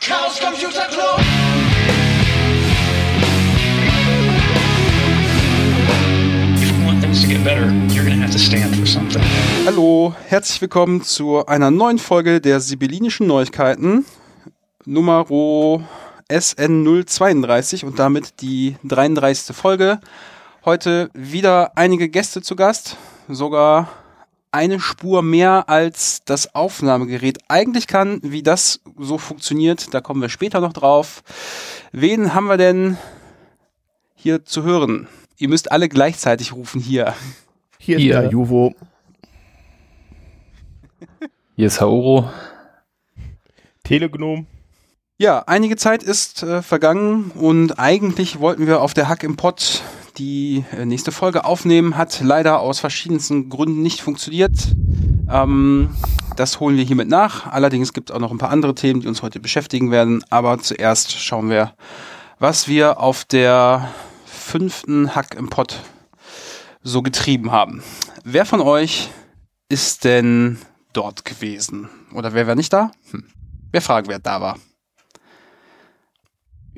Chaos 0.00 0.40
Computer 0.40 0.88
Club. 0.88 1.20
Hallo, 9.66 10.14
herzlich 10.26 10.62
willkommen 10.62 11.02
zu 11.02 11.44
einer 11.44 11.70
neuen 11.70 11.98
Folge 11.98 12.40
der 12.40 12.60
Sibyllinischen 12.60 13.26
Neuigkeiten, 13.26 14.06
Nummer 14.86 15.26
SN032 16.30 17.84
und 17.84 17.98
damit 17.98 18.40
die 18.40 18.76
33. 18.84 19.54
Folge. 19.54 20.00
Heute 20.64 21.10
wieder 21.12 21.72
einige 21.76 22.08
Gäste 22.08 22.40
zu 22.40 22.56
Gast, 22.56 22.96
sogar 23.28 23.99
eine 24.52 24.80
Spur 24.80 25.22
mehr 25.22 25.68
als 25.68 26.22
das 26.24 26.54
Aufnahmegerät 26.54 27.38
eigentlich 27.48 27.86
kann. 27.86 28.20
Wie 28.22 28.42
das 28.42 28.80
so 28.98 29.18
funktioniert, 29.18 29.94
da 29.94 30.00
kommen 30.00 30.20
wir 30.20 30.28
später 30.28 30.60
noch 30.60 30.72
drauf. 30.72 31.22
Wen 31.92 32.34
haben 32.34 32.46
wir 32.46 32.56
denn 32.56 32.96
hier 34.14 34.44
zu 34.44 34.62
hören? 34.62 35.08
Ihr 35.36 35.48
müsst 35.48 35.72
alle 35.72 35.88
gleichzeitig 35.88 36.52
rufen 36.52 36.80
hier. 36.80 37.14
Hier 37.78 37.96
ist 37.96 38.02
Hier. 38.02 38.20
der 38.20 38.30
Juvo. 38.30 38.74
Hier 41.56 41.66
ist 41.66 41.80
Haoro. 41.80 42.30
Telegnom. 43.84 44.46
Ja, 45.18 45.44
einige 45.46 45.76
Zeit 45.76 46.02
ist 46.02 46.42
äh, 46.42 46.62
vergangen 46.62 47.30
und 47.34 47.78
eigentlich 47.78 48.38
wollten 48.38 48.66
wir 48.66 48.80
auf 48.80 48.94
der 48.94 49.08
Hack 49.08 49.22
im 49.22 49.36
Pott 49.36 49.82
die 50.18 50.64
äh, 50.76 50.84
nächste 50.84 51.12
Folge 51.12 51.44
aufnehmen, 51.44 51.96
hat 51.96 52.20
leider 52.20 52.60
aus 52.60 52.80
verschiedensten 52.80 53.48
Gründen 53.48 53.82
nicht 53.82 54.00
funktioniert. 54.00 54.52
Ähm, 55.30 55.90
das 56.36 56.60
holen 56.60 56.76
wir 56.76 56.84
hiermit 56.84 57.08
nach. 57.08 57.46
Allerdings 57.46 57.92
gibt 57.92 58.10
es 58.10 58.16
auch 58.16 58.20
noch 58.20 58.30
ein 58.30 58.38
paar 58.38 58.50
andere 58.50 58.74
Themen, 58.74 59.00
die 59.00 59.08
uns 59.08 59.22
heute 59.22 59.40
beschäftigen 59.40 59.90
werden. 59.90 60.24
Aber 60.30 60.58
zuerst 60.58 61.18
schauen 61.18 61.50
wir, 61.50 61.74
was 62.38 62.68
wir 62.68 62.98
auf 62.98 63.24
der 63.24 63.92
fünften 64.24 65.14
Hack 65.14 65.34
im 65.34 65.50
Pott 65.50 65.80
so 66.82 67.02
getrieben 67.02 67.52
haben. 67.52 67.82
Wer 68.24 68.46
von 68.46 68.60
euch 68.60 69.10
ist 69.68 70.04
denn 70.04 70.58
dort 70.92 71.24
gewesen? 71.24 71.88
Oder 72.14 72.32
wer 72.32 72.46
war 72.46 72.54
nicht 72.54 72.72
da? 72.72 72.90
Hm. 73.10 73.24
Wer 73.70 73.82
fragen, 73.82 74.08
wer 74.08 74.18
da 74.18 74.40
war? 74.40 74.58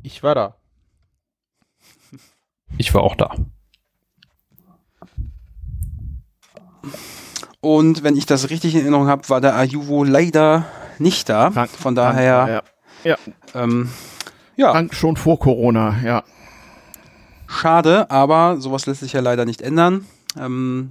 Ich 0.03 0.23
war 0.23 0.35
da. 0.35 0.57
Ich 2.79 2.93
war 2.95 3.03
auch 3.03 3.15
da. 3.17 3.31
Und 7.61 8.03
wenn 8.03 8.17
ich 8.17 8.27
das 8.27 8.51
richtig 8.51 8.75
in 8.75 8.81
Erinnerung 8.81 9.07
habe, 9.07 9.29
war 9.29 9.41
der 9.41 9.57
Ayuvo 9.57 10.03
leider 10.05 10.67
nicht 10.99 11.29
da. 11.29 11.51
Krank- 11.51 11.71
Von 11.71 11.95
daher, 11.95 12.63
krank, 13.05 13.19
Ja. 13.55 13.61
ähm, 13.63 13.89
ja, 14.57 14.73
Krank 14.73 14.95
schon 14.95 15.17
vor 15.17 15.39
Corona, 15.39 15.97
ja. 16.05 16.25
schade, 17.47 18.11
aber 18.11 18.61
sowas 18.61 18.87
lässt 18.87 19.01
sich 19.01 19.13
ja 19.13 19.21
leider 19.21 19.45
nicht 19.45 19.63
ändern. 19.63 20.07
Ähm, 20.39 20.91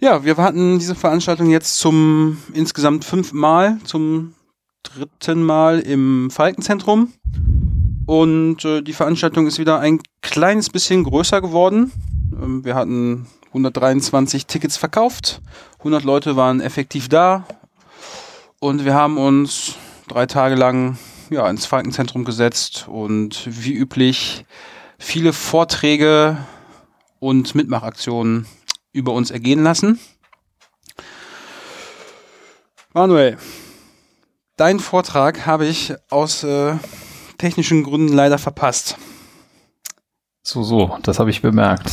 ja, 0.00 0.24
wir 0.24 0.36
hatten 0.36 0.78
diese 0.78 0.94
Veranstaltung 0.94 1.48
jetzt 1.50 1.78
zum 1.78 2.38
insgesamt 2.52 3.04
fünften 3.04 3.38
Mal, 3.38 3.78
zum 3.84 4.34
dritten 4.82 5.42
Mal 5.42 5.80
im 5.80 6.30
Falkenzentrum. 6.30 7.12
Und 8.06 8.64
äh, 8.64 8.82
die 8.82 8.92
Veranstaltung 8.92 9.46
ist 9.46 9.58
wieder 9.58 9.80
ein 9.80 10.00
kleines 10.20 10.70
bisschen 10.70 11.04
größer 11.04 11.40
geworden. 11.40 11.92
Ähm, 12.32 12.64
wir 12.64 12.74
hatten 12.74 13.26
123 13.48 14.46
Tickets 14.46 14.76
verkauft. 14.76 15.40
100 15.78 16.04
Leute 16.04 16.36
waren 16.36 16.60
effektiv 16.60 17.08
da. 17.08 17.46
Und 18.60 18.84
wir 18.84 18.94
haben 18.94 19.18
uns 19.18 19.74
drei 20.08 20.26
Tage 20.26 20.54
lang 20.54 20.98
ja, 21.30 21.48
ins 21.48 21.66
Falkenzentrum 21.66 22.24
gesetzt 22.24 22.86
und 22.88 23.42
wie 23.46 23.72
üblich 23.72 24.44
viele 24.98 25.32
Vorträge 25.32 26.36
und 27.20 27.54
Mitmachaktionen 27.54 28.46
über 28.92 29.12
uns 29.12 29.30
ergehen 29.30 29.62
lassen. 29.62 29.98
Manuel, 32.92 33.38
deinen 34.56 34.78
Vortrag 34.78 35.46
habe 35.46 35.66
ich 35.66 35.94
aus 36.10 36.44
äh, 36.44 36.76
technischen 37.38 37.82
Gründen 37.82 38.12
leider 38.12 38.38
verpasst. 38.38 38.96
So, 40.42 40.62
so, 40.62 40.98
das 41.02 41.18
habe 41.18 41.30
ich 41.30 41.42
bemerkt. 41.42 41.92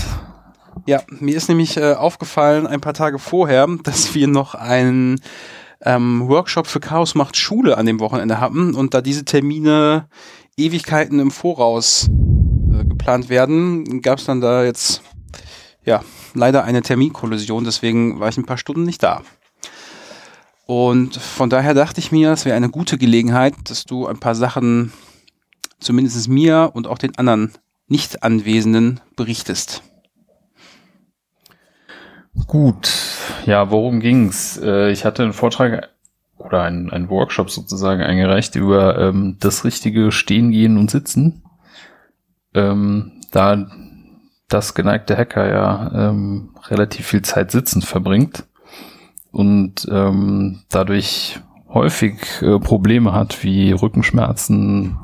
Ja, 0.85 1.02
mir 1.09 1.35
ist 1.35 1.47
nämlich 1.47 1.78
äh, 1.78 1.94
aufgefallen 1.94 2.68
ein 2.68 2.81
paar 2.81 2.94
Tage 2.94 3.19
vorher, 3.19 3.68
dass 3.84 4.13
wir 4.16 4.28
noch 4.28 4.56
einen 4.56 5.22
ähm, 5.81 6.28
Workshop 6.28 6.68
für 6.68 6.80
Chaos 6.80 7.16
macht 7.16 7.38
Schule 7.38 7.78
an 7.78 7.85
dem 7.85 8.00
Wochenende 8.00 8.40
hatten 8.40 8.75
und 8.75 8.94
da 8.94 9.01
diese 9.01 9.25
Termine 9.25 10.07
Ewigkeiten 10.57 11.19
im 11.19 11.31
Voraus 11.31 12.07
äh, 12.72 12.85
geplant 12.85 13.30
werden, 13.30 14.01
gab 14.01 14.19
es 14.19 14.25
dann 14.25 14.41
da 14.41 14.63
jetzt 14.63 15.01
ja 15.84 16.03
leider 16.34 16.63
eine 16.63 16.81
Terminkollision, 16.81 17.63
deswegen 17.63 18.19
war 18.19 18.30
ich 18.30 18.38
ein 18.38 18.46
paar 18.46 18.57
Stunden 18.57 18.84
nicht 18.84 19.03
da. 19.03 19.22
Und 20.66 21.18
von 21.18 21.50
daher 21.50 21.74
dachte 21.74 22.00
ich 22.00 22.12
mir, 22.12 22.31
es 22.31 22.46
wäre 22.46 22.56
eine 22.56 22.69
gute 22.69 22.97
Gelegenheit, 22.97 23.56
dass 23.66 23.84
du 23.84 24.07
ein 24.07 24.19
paar 24.19 24.35
Sachen 24.35 24.94
zumindest 25.81 26.30
mir 26.30 26.72
und 26.74 26.88
auch 26.88 26.97
den 26.97 27.18
anderen 27.18 27.52
Nicht-Anwesenden 27.88 29.02
berichtest. 29.18 29.84
Gut, 32.47 32.90
ja, 33.46 33.72
worum 33.72 34.00
ging's? 34.00 34.58
Äh, 34.58 34.92
ich 34.92 35.03
hatte 35.03 35.24
einen 35.24 35.34
Vortrag 35.34 35.90
oder 36.38 36.64
einen, 36.64 36.90
einen 36.90 37.09
Workshop 37.09 37.50
sozusagen 37.50 38.02
eingereicht 38.02 38.56
über 38.56 38.97
ähm, 38.97 39.38
das 39.40 39.66
richtige 39.66 40.12
Stehen, 40.12 40.52
Gehen 40.52 40.78
und 40.78 40.90
Sitzen. 40.90 41.44
Ähm, 42.53 43.22
da 43.31 43.68
das 44.48 44.74
geneigte 44.74 45.18
Hacker 45.18 45.50
ja 45.50 46.09
ähm, 46.09 46.56
relativ 46.68 47.08
viel 47.08 47.22
Zeit 47.22 47.52
sitzend 47.52 47.86
verbringt 47.86 48.46
und 49.31 49.88
ähm, 49.90 50.63
dadurch 50.69 51.40
häufig 51.69 52.42
äh, 52.42 52.59
Probleme 52.59 53.13
hat 53.13 53.44
wie 53.44 53.72
Rückenschmerzen 53.72 54.98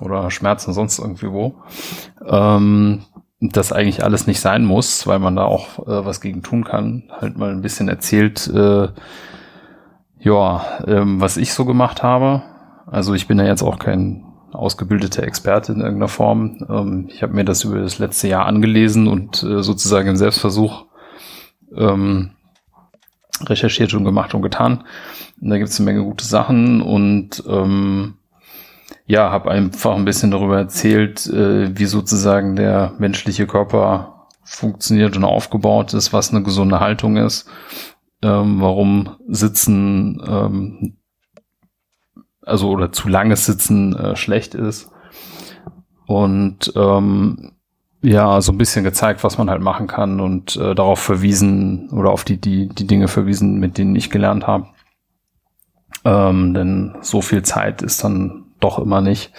oder 0.00 0.30
Schmerzen 0.30 0.72
sonst 0.72 0.98
irgendwie 0.98 1.30
wo. 1.30 1.56
Ähm, 2.24 3.02
das 3.40 3.72
eigentlich 3.72 4.02
alles 4.02 4.26
nicht 4.26 4.40
sein 4.40 4.64
muss, 4.64 5.06
weil 5.06 5.18
man 5.18 5.36
da 5.36 5.44
auch 5.44 5.86
äh, 5.86 6.04
was 6.04 6.20
gegen 6.20 6.42
tun 6.42 6.64
kann. 6.64 7.04
Halt 7.10 7.36
mal 7.36 7.50
ein 7.50 7.62
bisschen 7.62 7.88
erzählt, 7.88 8.46
äh, 8.48 8.88
ja, 10.18 10.64
ähm, 10.86 11.20
was 11.20 11.36
ich 11.36 11.52
so 11.52 11.64
gemacht 11.64 12.02
habe. 12.02 12.42
Also 12.86 13.14
ich 13.14 13.26
bin 13.26 13.38
ja 13.38 13.44
jetzt 13.44 13.62
auch 13.62 13.78
kein 13.78 14.24
ausgebildeter 14.52 15.22
Experte 15.22 15.72
in 15.72 15.80
irgendeiner 15.80 16.08
Form. 16.08 16.58
Ähm, 16.68 17.08
ich 17.10 17.22
habe 17.22 17.34
mir 17.34 17.44
das 17.44 17.64
über 17.64 17.80
das 17.80 17.98
letzte 17.98 18.28
Jahr 18.28 18.46
angelesen 18.46 19.06
und 19.06 19.42
äh, 19.42 19.62
sozusagen 19.62 20.08
im 20.08 20.16
Selbstversuch 20.16 20.86
ähm, 21.76 22.30
recherchiert 23.44 23.92
und 23.92 24.04
gemacht 24.04 24.34
und 24.34 24.42
getan. 24.42 24.84
Und 25.40 25.50
da 25.50 25.58
gibt 25.58 25.68
es 25.68 25.78
eine 25.78 25.84
Menge 25.84 26.04
gute 26.04 26.24
Sachen 26.24 26.80
und 26.80 27.42
ähm, 27.46 28.14
ja, 29.06 29.30
habe 29.30 29.50
einfach 29.50 29.94
ein 29.94 30.04
bisschen 30.04 30.30
darüber 30.30 30.58
erzählt, 30.58 31.26
äh, 31.26 31.76
wie 31.78 31.86
sozusagen 31.86 32.56
der 32.56 32.94
menschliche 32.98 33.46
Körper 33.46 34.26
funktioniert 34.42 35.16
und 35.16 35.24
aufgebaut 35.24 35.94
ist, 35.94 36.12
was 36.12 36.30
eine 36.30 36.42
gesunde 36.42 36.80
Haltung 36.80 37.16
ist, 37.16 37.48
ähm, 38.22 38.60
warum 38.60 39.16
Sitzen, 39.28 40.20
ähm, 40.26 40.96
also 42.42 42.70
oder 42.70 42.92
zu 42.92 43.08
langes 43.08 43.46
Sitzen 43.46 43.94
äh, 43.96 44.16
schlecht 44.16 44.54
ist 44.54 44.90
und 46.06 46.72
ähm, 46.76 47.52
ja, 48.02 48.40
so 48.40 48.52
ein 48.52 48.58
bisschen 48.58 48.84
gezeigt, 48.84 49.24
was 49.24 49.38
man 49.38 49.50
halt 49.50 49.62
machen 49.62 49.86
kann 49.88 50.20
und 50.20 50.56
äh, 50.56 50.74
darauf 50.74 51.00
verwiesen 51.00 51.90
oder 51.90 52.10
auf 52.10 52.24
die, 52.24 52.40
die, 52.40 52.68
die 52.68 52.86
Dinge 52.86 53.08
verwiesen, 53.08 53.58
mit 53.58 53.78
denen 53.78 53.96
ich 53.96 54.10
gelernt 54.10 54.46
habe. 54.46 54.68
Ähm, 56.04 56.54
denn 56.54 56.94
so 57.00 57.20
viel 57.20 57.42
Zeit 57.42 57.82
ist 57.82 58.04
dann 58.04 58.45
doch 58.60 58.78
immer 58.78 59.00
nicht, 59.00 59.32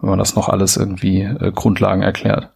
wenn 0.00 0.10
man 0.10 0.18
das 0.18 0.36
noch 0.36 0.48
alles 0.48 0.76
irgendwie 0.76 1.22
äh, 1.22 1.52
Grundlagen 1.52 2.02
erklärt. 2.02 2.50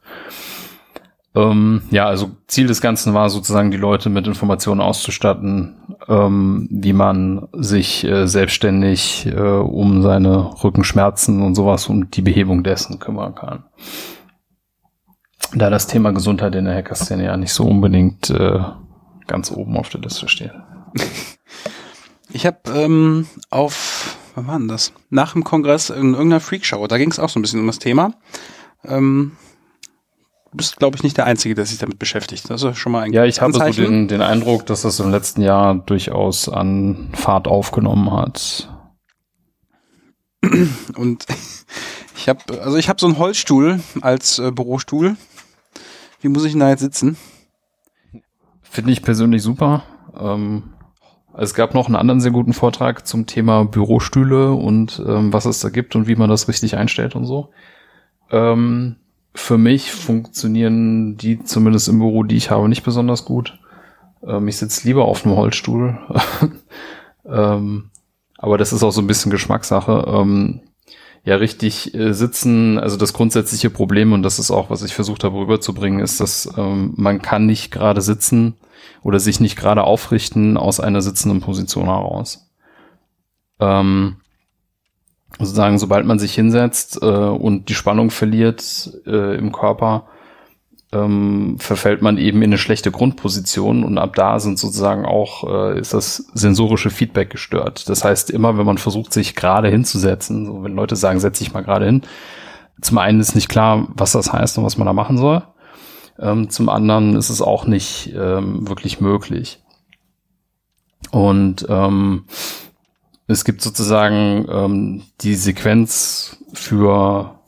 Ähm, 1.36 1.82
ja, 1.90 2.06
also 2.06 2.30
Ziel 2.46 2.68
des 2.68 2.80
Ganzen 2.80 3.12
war 3.12 3.28
sozusagen, 3.28 3.72
die 3.72 3.76
Leute 3.76 4.08
mit 4.08 4.26
Informationen 4.26 4.80
auszustatten, 4.80 5.74
ähm, 6.08 6.68
wie 6.70 6.92
man 6.92 7.48
sich 7.52 8.04
äh, 8.04 8.28
selbstständig 8.28 9.26
äh, 9.26 9.40
um 9.40 10.02
seine 10.02 10.62
Rückenschmerzen 10.62 11.42
und 11.42 11.56
sowas 11.56 11.88
und 11.88 12.16
die 12.16 12.22
Behebung 12.22 12.62
dessen 12.62 13.00
kümmern 13.00 13.34
kann. 13.34 13.64
Da 15.54 15.70
das 15.70 15.88
Thema 15.88 16.12
Gesundheit 16.12 16.54
in 16.54 16.66
der 16.66 16.76
Hackerszene 16.76 17.24
ja 17.24 17.36
nicht 17.36 17.52
so 17.52 17.64
unbedingt 17.64 18.30
äh, 18.30 18.60
ganz 19.26 19.50
oben 19.50 19.76
auf 19.76 19.88
der 19.88 20.02
Liste 20.02 20.28
steht. 20.28 20.52
Ich 22.30 22.46
habe 22.46 22.58
ähm, 22.74 23.28
auf, 23.50 23.93
wann 24.34 24.46
war 24.46 24.58
denn 24.58 24.68
das? 24.68 24.92
Nach 25.10 25.32
dem 25.32 25.44
Kongress 25.44 25.90
in 25.90 26.14
irgendeiner 26.14 26.40
Freakshow, 26.40 26.86
da 26.86 26.98
ging 26.98 27.10
es 27.10 27.18
auch 27.18 27.28
so 27.28 27.38
ein 27.38 27.42
bisschen 27.42 27.60
um 27.60 27.66
das 27.66 27.78
Thema. 27.78 28.14
Ähm, 28.84 29.32
du 30.50 30.56
bist, 30.56 30.76
glaube 30.76 30.96
ich, 30.96 31.02
nicht 31.02 31.16
der 31.16 31.26
Einzige, 31.26 31.54
der 31.54 31.66
sich 31.66 31.78
damit 31.78 31.98
beschäftigt. 31.98 32.50
Das 32.50 32.62
ist 32.62 32.78
schon 32.78 32.92
mal 32.92 33.02
ein 33.02 33.12
Ja, 33.12 33.24
ich 33.24 33.40
habe 33.40 33.52
so 33.52 33.60
den, 33.60 34.08
den 34.08 34.22
Eindruck, 34.22 34.66
dass 34.66 34.82
das 34.82 35.00
im 35.00 35.10
letzten 35.10 35.42
Jahr 35.42 35.74
durchaus 35.74 36.48
an 36.48 37.10
Fahrt 37.14 37.48
aufgenommen 37.48 38.12
hat. 38.12 38.68
Und 40.96 41.26
ich 42.16 42.28
habe, 42.28 42.60
also 42.60 42.76
ich 42.76 42.88
habe 42.88 43.00
so 43.00 43.06
einen 43.06 43.18
Holzstuhl 43.18 43.80
als 44.00 44.38
äh, 44.38 44.50
Bürostuhl. 44.50 45.16
Wie 46.20 46.28
muss 46.28 46.44
ich 46.44 46.52
denn 46.52 46.60
da 46.60 46.70
jetzt 46.70 46.80
sitzen? 46.80 47.16
Finde 48.62 48.92
ich 48.92 49.02
persönlich 49.02 49.42
super. 49.42 49.84
Ähm, 50.18 50.73
es 51.36 51.54
gab 51.54 51.74
noch 51.74 51.86
einen 51.86 51.96
anderen 51.96 52.20
sehr 52.20 52.30
guten 52.30 52.52
Vortrag 52.52 53.06
zum 53.06 53.26
Thema 53.26 53.64
Bürostühle 53.64 54.52
und 54.52 55.02
ähm, 55.06 55.32
was 55.32 55.44
es 55.46 55.60
da 55.60 55.68
gibt 55.68 55.96
und 55.96 56.06
wie 56.06 56.16
man 56.16 56.30
das 56.30 56.48
richtig 56.48 56.76
einstellt 56.76 57.14
und 57.16 57.24
so. 57.24 57.50
Ähm, 58.30 58.96
für 59.34 59.58
mich 59.58 59.90
funktionieren 59.90 61.16
die 61.16 61.42
zumindest 61.42 61.88
im 61.88 61.98
Büro, 61.98 62.22
die 62.22 62.36
ich 62.36 62.50
habe, 62.50 62.68
nicht 62.68 62.84
besonders 62.84 63.24
gut. 63.24 63.58
Ähm, 64.24 64.46
ich 64.48 64.56
sitze 64.56 64.86
lieber 64.86 65.06
auf 65.06 65.26
einem 65.26 65.36
Holzstuhl. 65.36 65.98
ähm, 67.26 67.90
aber 68.38 68.58
das 68.58 68.72
ist 68.72 68.82
auch 68.82 68.92
so 68.92 69.00
ein 69.00 69.06
bisschen 69.06 69.32
Geschmackssache. 69.32 70.04
Ja, 71.24 71.36
richtig 71.36 71.94
äh, 71.94 72.12
sitzen, 72.12 72.78
also 72.78 72.98
das 72.98 73.14
grundsätzliche 73.14 73.70
Problem, 73.70 74.12
und 74.12 74.22
das 74.22 74.38
ist 74.38 74.50
auch, 74.50 74.68
was 74.68 74.82
ich 74.82 74.94
versucht 74.94 75.24
habe 75.24 75.38
rüberzubringen, 75.38 76.00
ist, 76.00 76.20
dass 76.20 76.52
ähm, 76.58 76.92
man 76.96 77.22
kann 77.22 77.46
nicht 77.46 77.70
gerade 77.70 78.02
sitzen 78.02 78.56
oder 79.02 79.18
sich 79.18 79.40
nicht 79.40 79.56
gerade 79.56 79.84
aufrichten 79.84 80.58
aus 80.58 80.80
einer 80.80 81.00
sitzenden 81.00 81.40
Position 81.40 81.86
heraus. 81.86 82.50
Ähm, 83.58 84.16
sozusagen, 85.38 85.78
sobald 85.78 86.04
man 86.04 86.18
sich 86.18 86.34
hinsetzt 86.34 86.98
äh, 87.00 87.06
und 87.06 87.70
die 87.70 87.74
Spannung 87.74 88.10
verliert 88.10 88.90
äh, 89.06 89.36
im 89.36 89.50
Körper, 89.50 90.06
ähm, 90.94 91.56
verfällt 91.58 92.02
man 92.02 92.18
eben 92.18 92.38
in 92.42 92.50
eine 92.50 92.58
schlechte 92.58 92.90
Grundposition 92.90 93.84
und 93.84 93.98
ab 93.98 94.14
da 94.14 94.38
sind 94.38 94.58
sozusagen 94.58 95.04
auch, 95.04 95.44
äh, 95.48 95.78
ist 95.78 95.92
das 95.92 96.28
sensorische 96.34 96.90
Feedback 96.90 97.30
gestört. 97.30 97.88
Das 97.88 98.04
heißt, 98.04 98.30
immer 98.30 98.56
wenn 98.56 98.66
man 98.66 98.78
versucht, 98.78 99.12
sich 99.12 99.34
gerade 99.34 99.68
hinzusetzen, 99.68 100.46
so 100.46 100.62
wenn 100.62 100.74
Leute 100.74 100.96
sagen, 100.96 101.20
setz 101.20 101.38
dich 101.38 101.52
mal 101.52 101.62
gerade 101.62 101.86
hin, 101.86 102.02
zum 102.80 102.98
einen 102.98 103.20
ist 103.20 103.34
nicht 103.34 103.48
klar, 103.48 103.88
was 103.94 104.12
das 104.12 104.32
heißt 104.32 104.58
und 104.58 104.64
was 104.64 104.78
man 104.78 104.86
da 104.86 104.92
machen 104.92 105.18
soll. 105.18 105.42
Ähm, 106.18 106.50
zum 106.50 106.68
anderen 106.68 107.16
ist 107.16 107.30
es 107.30 107.42
auch 107.42 107.66
nicht 107.66 108.12
ähm, 108.14 108.68
wirklich 108.68 109.00
möglich. 109.00 109.62
Und 111.10 111.66
ähm, 111.68 112.24
es 113.26 113.44
gibt 113.44 113.62
sozusagen 113.62 114.46
ähm, 114.48 115.02
die 115.20 115.34
Sequenz 115.34 116.38
für 116.52 117.38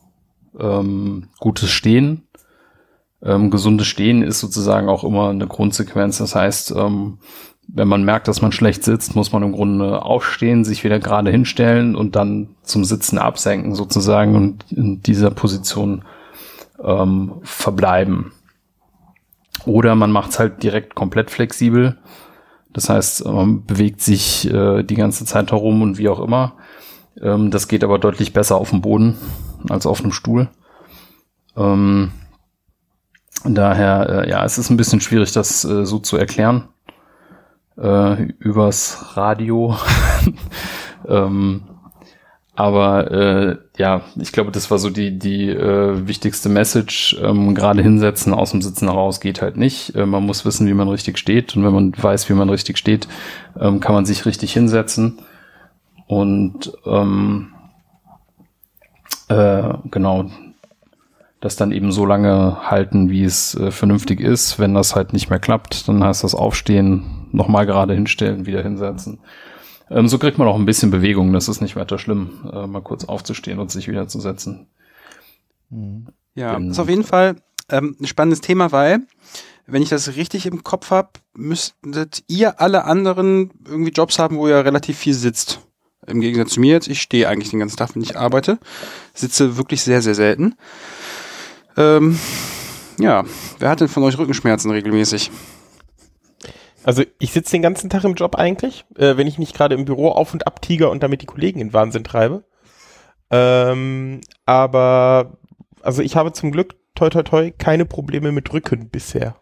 ähm, 0.58 1.28
gutes 1.38 1.70
Stehen. 1.70 2.25
Ähm, 3.26 3.50
gesundes 3.50 3.88
Stehen 3.88 4.22
ist 4.22 4.38
sozusagen 4.38 4.88
auch 4.88 5.02
immer 5.02 5.30
eine 5.30 5.48
Grundsequenz. 5.48 6.18
Das 6.18 6.36
heißt, 6.36 6.72
ähm, 6.76 7.18
wenn 7.66 7.88
man 7.88 8.04
merkt, 8.04 8.28
dass 8.28 8.40
man 8.40 8.52
schlecht 8.52 8.84
sitzt, 8.84 9.16
muss 9.16 9.32
man 9.32 9.42
im 9.42 9.52
Grunde 9.52 10.02
aufstehen, 10.02 10.64
sich 10.64 10.84
wieder 10.84 11.00
gerade 11.00 11.30
hinstellen 11.30 11.96
und 11.96 12.14
dann 12.14 12.50
zum 12.62 12.84
Sitzen 12.84 13.18
absenken 13.18 13.74
sozusagen 13.74 14.36
und 14.36 14.64
in 14.70 15.02
dieser 15.02 15.32
Position 15.32 16.04
ähm, 16.82 17.32
verbleiben. 17.42 18.32
Oder 19.64 19.96
man 19.96 20.12
macht 20.12 20.30
es 20.30 20.38
halt 20.38 20.62
direkt 20.62 20.94
komplett 20.94 21.32
flexibel. 21.32 21.98
Das 22.72 22.88
heißt, 22.88 23.24
man 23.24 23.64
bewegt 23.64 24.00
sich 24.00 24.48
äh, 24.52 24.84
die 24.84 24.94
ganze 24.94 25.24
Zeit 25.24 25.50
herum 25.50 25.82
und 25.82 25.98
wie 25.98 26.08
auch 26.08 26.20
immer. 26.20 26.52
Ähm, 27.20 27.50
das 27.50 27.66
geht 27.66 27.82
aber 27.82 27.98
deutlich 27.98 28.32
besser 28.32 28.56
auf 28.56 28.70
dem 28.70 28.82
Boden 28.82 29.16
als 29.68 29.86
auf 29.86 30.02
einem 30.02 30.12
Stuhl. 30.12 30.48
Ähm, 31.56 32.12
daher, 33.44 34.24
äh, 34.24 34.30
ja, 34.30 34.44
es 34.44 34.58
ist 34.58 34.70
ein 34.70 34.76
bisschen 34.76 35.00
schwierig, 35.00 35.32
das 35.32 35.64
äh, 35.64 35.84
so 35.84 35.98
zu 35.98 36.16
erklären. 36.16 36.68
Äh, 37.76 38.32
übers 38.38 39.16
Radio. 39.16 39.76
ähm, 41.08 41.62
aber 42.56 43.10
äh, 43.10 43.56
ja, 43.76 44.00
ich 44.16 44.32
glaube, 44.32 44.50
das 44.50 44.70
war 44.70 44.78
so 44.78 44.88
die, 44.88 45.18
die 45.18 45.50
äh, 45.50 46.08
wichtigste 46.08 46.48
Message. 46.48 47.18
Ähm, 47.22 47.54
Gerade 47.54 47.82
hinsetzen 47.82 48.32
aus 48.32 48.52
dem 48.52 48.62
Sitzen 48.62 48.88
heraus 48.88 49.20
geht 49.20 49.42
halt 49.42 49.58
nicht. 49.58 49.94
Äh, 49.94 50.06
man 50.06 50.24
muss 50.24 50.46
wissen, 50.46 50.66
wie 50.66 50.72
man 50.72 50.88
richtig 50.88 51.18
steht. 51.18 51.54
Und 51.54 51.64
wenn 51.64 51.74
man 51.74 51.92
weiß, 51.94 52.30
wie 52.30 52.34
man 52.34 52.48
richtig 52.48 52.78
steht, 52.78 53.08
ähm, 53.60 53.80
kann 53.80 53.94
man 53.94 54.06
sich 54.06 54.24
richtig 54.24 54.54
hinsetzen. 54.54 55.18
Und 56.06 56.72
ähm, 56.86 57.52
äh, 59.28 59.74
genau, 59.90 60.30
das 61.40 61.56
dann 61.56 61.72
eben 61.72 61.92
so 61.92 62.06
lange 62.06 62.70
halten, 62.70 63.10
wie 63.10 63.24
es 63.24 63.54
äh, 63.54 63.70
vernünftig 63.70 64.20
ist. 64.20 64.58
Wenn 64.58 64.74
das 64.74 64.94
halt 64.94 65.12
nicht 65.12 65.28
mehr 65.30 65.38
klappt, 65.38 65.88
dann 65.88 66.02
heißt 66.02 66.24
das 66.24 66.34
aufstehen, 66.34 67.28
nochmal 67.32 67.66
gerade 67.66 67.94
hinstellen, 67.94 68.46
wieder 68.46 68.62
hinsetzen. 68.62 69.18
Ähm, 69.90 70.08
so 70.08 70.18
kriegt 70.18 70.38
man 70.38 70.48
auch 70.48 70.56
ein 70.56 70.64
bisschen 70.64 70.90
Bewegung, 70.90 71.32
das 71.32 71.48
ist 71.48 71.60
nicht 71.60 71.76
weiter 71.76 71.98
schlimm, 71.98 72.50
äh, 72.52 72.66
mal 72.66 72.82
kurz 72.82 73.04
aufzustehen 73.04 73.58
und 73.58 73.70
sich 73.70 73.86
wieder 73.88 74.08
zu 74.08 74.20
setzen. 74.20 74.66
Ja, 76.34 76.56
Genau. 76.56 76.70
ist 76.70 76.78
auf 76.78 76.88
jeden 76.88 77.04
Fall 77.04 77.36
ähm, 77.70 77.96
ein 78.00 78.06
spannendes 78.06 78.40
Thema, 78.40 78.72
weil, 78.72 79.00
wenn 79.66 79.82
ich 79.82 79.88
das 79.88 80.16
richtig 80.16 80.46
im 80.46 80.62
Kopf 80.64 80.90
habe, 80.90 81.10
müsstet 81.34 82.22
ihr 82.28 82.60
alle 82.60 82.84
anderen 82.84 83.50
irgendwie 83.66 83.90
Jobs 83.92 84.18
haben, 84.18 84.36
wo 84.36 84.48
ihr 84.48 84.64
relativ 84.64 84.96
viel 84.98 85.14
sitzt. 85.14 85.60
Im 86.06 86.20
Gegensatz 86.20 86.50
zu 86.52 86.60
mir 86.60 86.72
jetzt, 86.72 86.86
ich 86.88 87.02
stehe 87.02 87.28
eigentlich 87.28 87.50
den 87.50 87.58
ganzen 87.58 87.76
Tag, 87.76 87.94
wenn 87.96 88.02
ich 88.02 88.16
arbeite. 88.16 88.58
Sitze 89.12 89.56
wirklich 89.56 89.82
sehr, 89.82 90.02
sehr 90.02 90.14
selten. 90.14 90.54
Ähm, 91.76 92.18
ja, 92.98 93.24
wer 93.58 93.68
hat 93.70 93.80
denn 93.80 93.88
von 93.88 94.02
euch 94.02 94.18
Rückenschmerzen 94.18 94.70
regelmäßig? 94.70 95.30
Also 96.84 97.02
ich 97.18 97.32
sitze 97.32 97.52
den 97.52 97.62
ganzen 97.62 97.90
Tag 97.90 98.04
im 98.04 98.14
Job 98.14 98.36
eigentlich, 98.36 98.84
äh, 98.96 99.16
wenn 99.16 99.26
ich 99.26 99.38
nicht 99.38 99.54
gerade 99.54 99.74
im 99.74 99.84
Büro 99.84 100.10
auf 100.10 100.32
und 100.32 100.46
ab 100.46 100.62
tiger 100.62 100.90
und 100.90 101.02
damit 101.02 101.20
die 101.20 101.26
Kollegen 101.26 101.60
in 101.60 101.72
Wahnsinn 101.72 102.04
treibe. 102.04 102.44
Ähm, 103.30 104.20
aber 104.44 105.36
also 105.82 106.00
ich 106.02 106.16
habe 106.16 106.32
zum 106.32 106.52
Glück 106.52 106.76
toi 106.94 107.10
toi 107.10 107.24
toi 107.24 107.50
keine 107.50 107.86
Probleme 107.86 108.30
mit 108.30 108.52
Rücken 108.52 108.88
bisher. 108.88 109.36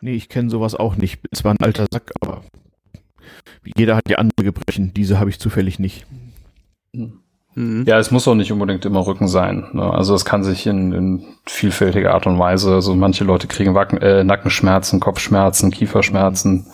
Nee, 0.00 0.14
ich 0.14 0.28
kenne 0.28 0.50
sowas 0.50 0.74
auch 0.74 0.96
nicht. 0.96 1.22
Bin 1.22 1.30
zwar 1.32 1.54
ein 1.54 1.64
alter 1.64 1.86
Sack, 1.90 2.12
aber 2.20 2.44
jeder 3.76 3.96
hat 3.96 4.08
ja 4.08 4.18
andere 4.18 4.44
Gebrechen. 4.44 4.92
Diese 4.94 5.18
habe 5.18 5.30
ich 5.30 5.40
zufällig 5.40 5.78
nicht. 5.78 6.06
Mhm. 7.54 7.84
Ja, 7.86 7.98
es 7.98 8.10
muss 8.10 8.26
auch 8.26 8.34
nicht 8.34 8.52
unbedingt 8.52 8.84
immer 8.84 9.06
Rücken 9.06 9.28
sein. 9.28 9.68
Ne? 9.72 9.82
Also 9.82 10.14
es 10.14 10.24
kann 10.24 10.42
sich 10.42 10.66
in, 10.66 10.92
in 10.92 11.24
vielfältiger 11.46 12.14
Art 12.14 12.26
und 12.26 12.38
Weise, 12.38 12.74
also 12.74 12.94
manche 12.94 13.24
Leute 13.24 13.46
kriegen 13.46 13.74
Wacken, 13.74 13.98
äh, 13.98 14.24
Nackenschmerzen, 14.24 15.00
Kopfschmerzen, 15.00 15.70
Kieferschmerzen. 15.70 16.66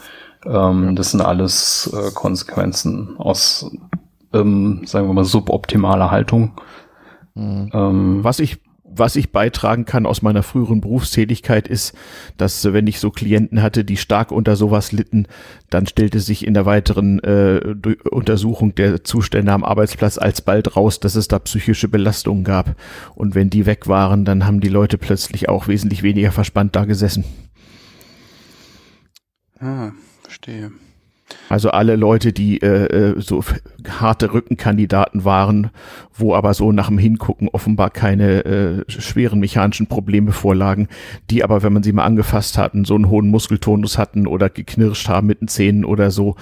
Ähm, 0.46 0.96
das 0.96 1.10
sind 1.10 1.20
alles 1.20 1.92
äh, 1.92 2.12
Konsequenzen 2.14 3.16
aus, 3.18 3.70
ähm, 4.32 4.82
sagen 4.86 5.06
wir 5.06 5.14
mal, 5.14 5.24
suboptimaler 5.24 6.10
Haltung. 6.10 6.52
Ähm, 7.36 8.18
Was 8.22 8.38
ich, 8.38 8.58
was 8.92 9.16
ich 9.16 9.32
beitragen 9.32 9.84
kann 9.84 10.06
aus 10.06 10.22
meiner 10.22 10.42
früheren 10.42 10.80
Berufstätigkeit 10.80 11.68
ist, 11.68 11.94
dass 12.36 12.72
wenn 12.72 12.86
ich 12.86 13.00
so 13.00 13.10
Klienten 13.10 13.62
hatte, 13.62 13.84
die 13.84 13.96
stark 13.96 14.32
unter 14.32 14.56
sowas 14.56 14.92
litten, 14.92 15.26
dann 15.70 15.86
stellte 15.86 16.20
sich 16.20 16.46
in 16.46 16.54
der 16.54 16.66
weiteren 16.66 17.20
äh, 17.20 17.76
Untersuchung 18.10 18.74
der 18.74 19.04
Zustände 19.04 19.52
am 19.52 19.64
Arbeitsplatz 19.64 20.18
alsbald 20.18 20.76
raus, 20.76 21.00
dass 21.00 21.14
es 21.14 21.28
da 21.28 21.38
psychische 21.38 21.88
Belastungen 21.88 22.44
gab. 22.44 22.74
Und 23.14 23.34
wenn 23.34 23.50
die 23.50 23.66
weg 23.66 23.86
waren, 23.86 24.24
dann 24.24 24.46
haben 24.46 24.60
die 24.60 24.68
Leute 24.68 24.98
plötzlich 24.98 25.48
auch 25.48 25.68
wesentlich 25.68 26.02
weniger 26.02 26.32
verspannt 26.32 26.74
da 26.74 26.84
gesessen. 26.84 27.24
Ah, 29.60 29.92
verstehe. 30.22 30.72
Also 31.48 31.70
alle 31.70 31.96
Leute, 31.96 32.32
die 32.32 32.62
äh, 32.62 32.86
äh, 32.86 33.20
so 33.20 33.42
harte 33.88 34.32
Rückenkandidaten 34.32 35.24
waren, 35.24 35.70
wo 36.14 36.34
aber 36.34 36.54
so 36.54 36.72
nach 36.72 36.88
dem 36.88 36.98
Hingucken 36.98 37.48
offenbar 37.48 37.90
keine 37.90 38.44
äh, 38.44 38.84
schweren 38.88 39.40
mechanischen 39.40 39.86
Probleme 39.86 40.32
vorlagen, 40.32 40.88
die 41.30 41.42
aber, 41.42 41.62
wenn 41.62 41.72
man 41.72 41.82
sie 41.82 41.92
mal 41.92 42.04
angefasst 42.04 42.58
hatten, 42.58 42.84
so 42.84 42.94
einen 42.94 43.10
hohen 43.10 43.30
Muskeltonus 43.30 43.98
hatten 43.98 44.26
oder 44.26 44.48
geknirscht 44.48 45.08
haben 45.08 45.26
mit 45.26 45.40
den 45.40 45.48
Zähnen 45.48 45.84
oder 45.84 46.10
so, 46.10 46.36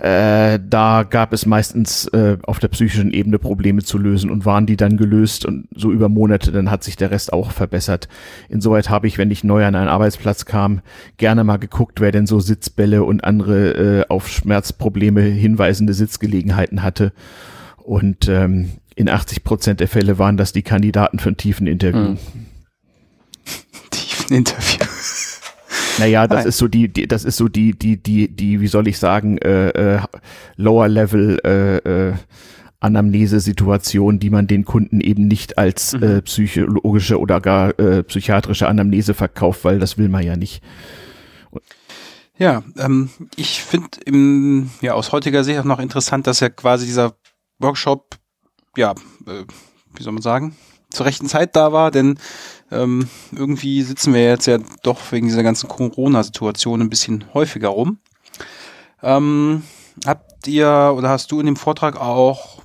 äh, 0.00 0.58
da 0.66 1.02
gab 1.02 1.34
es 1.34 1.44
meistens 1.44 2.06
äh, 2.08 2.38
auf 2.44 2.58
der 2.58 2.68
psychischen 2.68 3.12
Ebene 3.12 3.38
Probleme 3.38 3.82
zu 3.82 3.98
lösen 3.98 4.30
und 4.30 4.46
waren 4.46 4.64
die 4.64 4.78
dann 4.78 4.96
gelöst 4.96 5.44
und 5.44 5.68
so 5.74 5.92
über 5.92 6.08
Monate, 6.08 6.52
dann 6.52 6.70
hat 6.70 6.82
sich 6.82 6.96
der 6.96 7.10
Rest 7.10 7.34
auch 7.34 7.50
verbessert. 7.50 8.08
Insoweit 8.48 8.88
habe 8.88 9.06
ich, 9.06 9.18
wenn 9.18 9.30
ich 9.30 9.44
neu 9.44 9.62
an 9.62 9.74
einen 9.74 9.88
Arbeitsplatz 9.88 10.46
kam, 10.46 10.80
gerne 11.18 11.44
mal 11.44 11.58
geguckt, 11.58 12.00
wer 12.00 12.12
denn 12.12 12.26
so 12.26 12.40
Sitzbälle 12.40 13.04
und 13.04 13.24
andere 13.24 13.72
äh, 14.00 14.04
auf 14.08 14.28
Schmerzprobleme 14.28 15.20
hinweisende 15.20 15.92
Sitzgelegenheiten 15.92 16.82
hatte. 16.82 17.12
Und 17.76 18.26
ähm, 18.26 18.70
in 18.94 19.10
80 19.10 19.44
Prozent 19.44 19.80
der 19.80 19.88
Fälle 19.88 20.18
waren 20.18 20.38
das 20.38 20.52
die 20.52 20.62
Kandidaten 20.62 21.18
für 21.18 21.28
ein 21.28 21.36
tiefen 21.36 21.66
Interview. 21.66 22.12
Mhm. 22.12 22.18
Tiefen 23.90 24.36
Interview. 24.36 24.86
Naja, 25.98 26.26
das 26.26 26.40
Nein. 26.40 26.48
ist 26.48 26.58
so 26.58 26.68
die, 26.68 26.88
die, 26.88 27.06
das 27.08 27.24
ist 27.24 27.36
so 27.36 27.48
die, 27.48 27.72
die, 27.78 27.96
die, 27.96 28.28
die, 28.28 28.60
wie 28.60 28.68
soll 28.68 28.88
ich 28.88 28.98
sagen, 28.98 29.38
äh, 29.38 29.68
äh, 29.70 30.00
Lower 30.56 30.88
Level 30.88 31.38
äh, 31.44 31.76
äh, 32.08 32.14
Anamnese-Situation, 32.80 34.18
die 34.18 34.30
man 34.30 34.46
den 34.46 34.64
Kunden 34.64 35.00
eben 35.00 35.28
nicht 35.28 35.58
als 35.58 35.92
Mhm. 35.92 36.02
äh, 36.02 36.22
psychologische 36.22 37.20
oder 37.20 37.40
gar 37.40 37.78
äh, 37.78 38.02
psychiatrische 38.02 38.68
Anamnese 38.68 39.12
verkauft, 39.14 39.64
weil 39.64 39.78
das 39.78 39.98
will 39.98 40.08
man 40.08 40.22
ja 40.24 40.36
nicht. 40.36 40.62
Ja, 42.38 42.62
ähm, 42.78 43.10
ich 43.36 43.62
finde 43.62 43.88
im 44.06 44.70
ja 44.80 44.94
aus 44.94 45.12
heutiger 45.12 45.44
Sicht 45.44 45.58
auch 45.58 45.64
noch 45.64 45.78
interessant, 45.80 46.26
dass 46.26 46.40
ja 46.40 46.48
quasi 46.48 46.86
dieser 46.86 47.12
Workshop, 47.58 48.16
ja, 48.76 48.92
äh, 49.26 49.44
wie 49.94 50.02
soll 50.02 50.14
man 50.14 50.22
sagen, 50.22 50.56
zur 50.90 51.04
rechten 51.04 51.26
Zeit 51.26 51.54
da 51.54 51.72
war, 51.72 51.90
denn 51.90 52.18
ähm, 52.70 53.08
irgendwie 53.32 53.82
sitzen 53.82 54.14
wir 54.14 54.22
jetzt 54.22 54.46
ja 54.46 54.58
doch 54.82 55.00
wegen 55.10 55.26
dieser 55.26 55.42
ganzen 55.42 55.68
Corona-Situation 55.68 56.80
ein 56.80 56.90
bisschen 56.90 57.24
häufiger 57.34 57.68
rum. 57.68 57.98
Ähm, 59.02 59.62
habt 60.06 60.46
ihr 60.46 60.94
oder 60.96 61.08
hast 61.08 61.32
du 61.32 61.40
in 61.40 61.46
dem 61.46 61.56
Vortrag 61.56 62.00
auch 62.00 62.62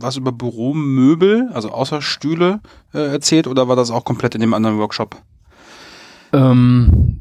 was 0.00 0.16
über 0.16 0.32
Büromöbel, 0.32 1.48
also 1.52 1.70
außer 1.70 2.00
Stühle, 2.02 2.60
äh, 2.94 2.98
erzählt 2.98 3.46
oder 3.46 3.68
war 3.68 3.76
das 3.76 3.90
auch 3.90 4.04
komplett 4.04 4.34
in 4.34 4.40
dem 4.40 4.54
anderen 4.54 4.78
Workshop? 4.78 5.16
Ähm, 6.32 7.20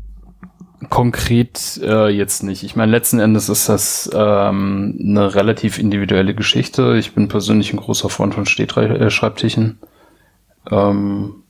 konkret 0.90 1.80
äh, 1.82 2.10
jetzt 2.10 2.44
nicht. 2.44 2.64
Ich 2.64 2.76
meine, 2.76 2.92
letzten 2.92 3.20
Endes 3.20 3.50
ist 3.50 3.68
das 3.68 4.10
ähm, 4.14 4.98
eine 5.00 5.34
relativ 5.34 5.80
individuelle 5.80 6.36
Geschichte. 6.36 6.98
Ich 6.98 7.16
bin 7.16 7.28
persönlich 7.28 7.74
ein 7.74 7.78
großer 7.78 8.10
Freund 8.10 8.36
von 8.36 8.46
Stehschreibtischen. 8.46 9.80
Ähm, 10.70 11.44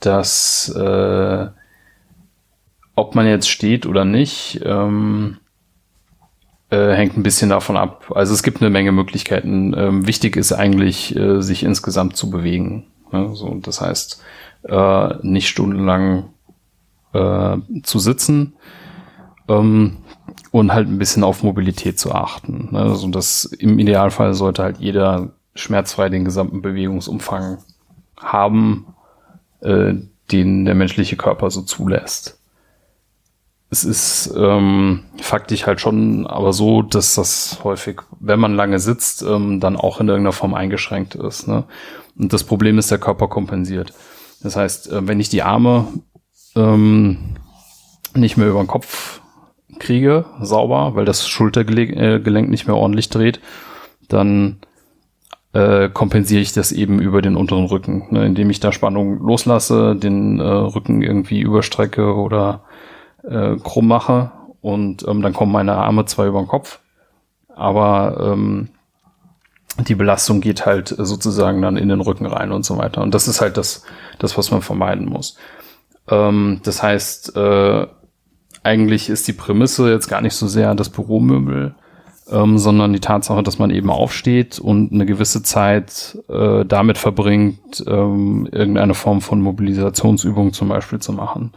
dass 0.00 0.68
äh, 0.68 1.46
ob 2.98 3.14
man 3.14 3.26
jetzt 3.26 3.48
steht 3.48 3.86
oder 3.86 4.04
nicht, 4.04 4.60
ähm, 4.64 5.38
äh, 6.70 6.92
hängt 6.92 7.16
ein 7.16 7.22
bisschen 7.22 7.48
davon 7.48 7.76
ab. 7.76 8.10
Also 8.14 8.34
es 8.34 8.42
gibt 8.42 8.60
eine 8.60 8.70
Menge 8.70 8.92
Möglichkeiten. 8.92 9.72
Ähm, 9.76 10.06
wichtig 10.06 10.36
ist 10.36 10.52
eigentlich, 10.52 11.14
äh, 11.16 11.40
sich 11.40 11.62
insgesamt 11.62 12.16
zu 12.16 12.28
bewegen. 12.28 12.86
Ne? 13.12 13.30
So, 13.34 13.54
das 13.62 13.80
heißt, 13.80 14.22
äh, 14.64 15.14
nicht 15.22 15.48
stundenlang 15.48 16.30
äh, 17.12 17.56
zu 17.84 18.00
sitzen 18.00 18.54
ähm, 19.48 19.98
und 20.50 20.72
halt 20.72 20.88
ein 20.88 20.98
bisschen 20.98 21.22
auf 21.22 21.42
Mobilität 21.42 21.98
zu 21.98 22.12
achten. 22.12 22.70
Ne? 22.72 22.80
Also 22.80 23.08
das 23.08 23.44
im 23.44 23.78
Idealfall 23.78 24.34
sollte 24.34 24.64
halt 24.64 24.78
jeder 24.78 25.30
schmerzfrei 25.54 26.08
den 26.08 26.24
gesamten 26.24 26.62
Bewegungsumfang 26.62 27.58
haben, 28.18 28.86
äh, 29.60 29.94
den 30.32 30.64
der 30.64 30.74
menschliche 30.74 31.16
Körper 31.16 31.50
so 31.50 31.62
zulässt. 31.62 32.38
Es 33.70 33.84
ist 33.84 34.32
ähm, 34.34 35.04
faktisch 35.20 35.66
halt 35.66 35.80
schon 35.80 36.26
aber 36.26 36.54
so, 36.54 36.80
dass 36.82 37.14
das 37.14 37.60
häufig, 37.64 38.00
wenn 38.18 38.40
man 38.40 38.54
lange 38.54 38.78
sitzt, 38.78 39.22
ähm, 39.22 39.60
dann 39.60 39.76
auch 39.76 40.00
in 40.00 40.08
irgendeiner 40.08 40.32
Form 40.32 40.54
eingeschränkt 40.54 41.14
ist. 41.16 41.48
Ne? 41.48 41.64
Und 42.18 42.32
das 42.32 42.44
Problem 42.44 42.78
ist, 42.78 42.90
der 42.90 42.98
Körper 42.98 43.28
kompensiert. 43.28 43.92
Das 44.42 44.56
heißt, 44.56 44.90
äh, 44.90 45.06
wenn 45.06 45.20
ich 45.20 45.28
die 45.28 45.42
Arme 45.42 45.86
ähm, 46.56 47.36
nicht 48.14 48.38
mehr 48.38 48.48
über 48.48 48.62
den 48.62 48.68
Kopf 48.68 49.20
kriege, 49.78 50.24
sauber, 50.40 50.94
weil 50.94 51.04
das 51.04 51.28
Schultergelenk 51.28 52.26
äh, 52.26 52.50
nicht 52.50 52.66
mehr 52.66 52.76
ordentlich 52.76 53.10
dreht, 53.10 53.40
dann 54.08 54.60
äh, 55.52 55.88
kompensiere 55.88 56.40
ich 56.40 56.52
das 56.52 56.72
eben 56.72 57.00
über 57.00 57.22
den 57.22 57.36
unteren 57.36 57.66
Rücken, 57.66 58.06
ne, 58.10 58.26
indem 58.26 58.50
ich 58.50 58.60
da 58.60 58.72
Spannung 58.72 59.18
loslasse, 59.18 59.96
den 59.96 60.40
äh, 60.40 60.44
Rücken 60.44 61.02
irgendwie 61.02 61.40
überstrecke 61.40 62.14
oder 62.14 62.64
äh, 63.22 63.56
krumm 63.56 63.88
mache 63.88 64.32
und 64.60 65.06
ähm, 65.06 65.22
dann 65.22 65.32
kommen 65.32 65.52
meine 65.52 65.74
Arme 65.74 66.04
zwar 66.04 66.26
über 66.26 66.40
den 66.40 66.48
Kopf, 66.48 66.80
aber 67.54 68.32
ähm, 68.32 68.68
die 69.86 69.94
Belastung 69.94 70.40
geht 70.40 70.66
halt 70.66 70.88
sozusagen 70.88 71.62
dann 71.62 71.76
in 71.76 71.88
den 71.88 72.00
Rücken 72.00 72.26
rein 72.26 72.52
und 72.52 72.64
so 72.64 72.78
weiter. 72.78 73.00
Und 73.00 73.14
das 73.14 73.28
ist 73.28 73.40
halt 73.40 73.56
das, 73.56 73.84
das 74.18 74.36
was 74.36 74.50
man 74.50 74.60
vermeiden 74.60 75.06
muss. 75.06 75.36
Ähm, 76.08 76.60
das 76.64 76.82
heißt, 76.82 77.36
äh, 77.36 77.86
eigentlich 78.62 79.08
ist 79.08 79.28
die 79.28 79.32
Prämisse 79.32 79.90
jetzt 79.90 80.08
gar 80.08 80.20
nicht 80.20 80.34
so 80.34 80.48
sehr 80.48 80.74
das 80.74 80.88
Büromöbel, 80.88 81.74
ähm, 82.30 82.58
sondern 82.58 82.92
die 82.92 83.00
Tatsache, 83.00 83.42
dass 83.42 83.58
man 83.58 83.70
eben 83.70 83.90
aufsteht 83.90 84.58
und 84.58 84.92
eine 84.92 85.06
gewisse 85.06 85.42
Zeit 85.42 86.18
äh, 86.28 86.64
damit 86.64 86.98
verbringt, 86.98 87.84
ähm, 87.86 88.48
irgendeine 88.50 88.94
Form 88.94 89.20
von 89.20 89.40
Mobilisationsübung 89.40 90.52
zum 90.52 90.68
Beispiel 90.68 90.98
zu 90.98 91.12
machen. 91.12 91.52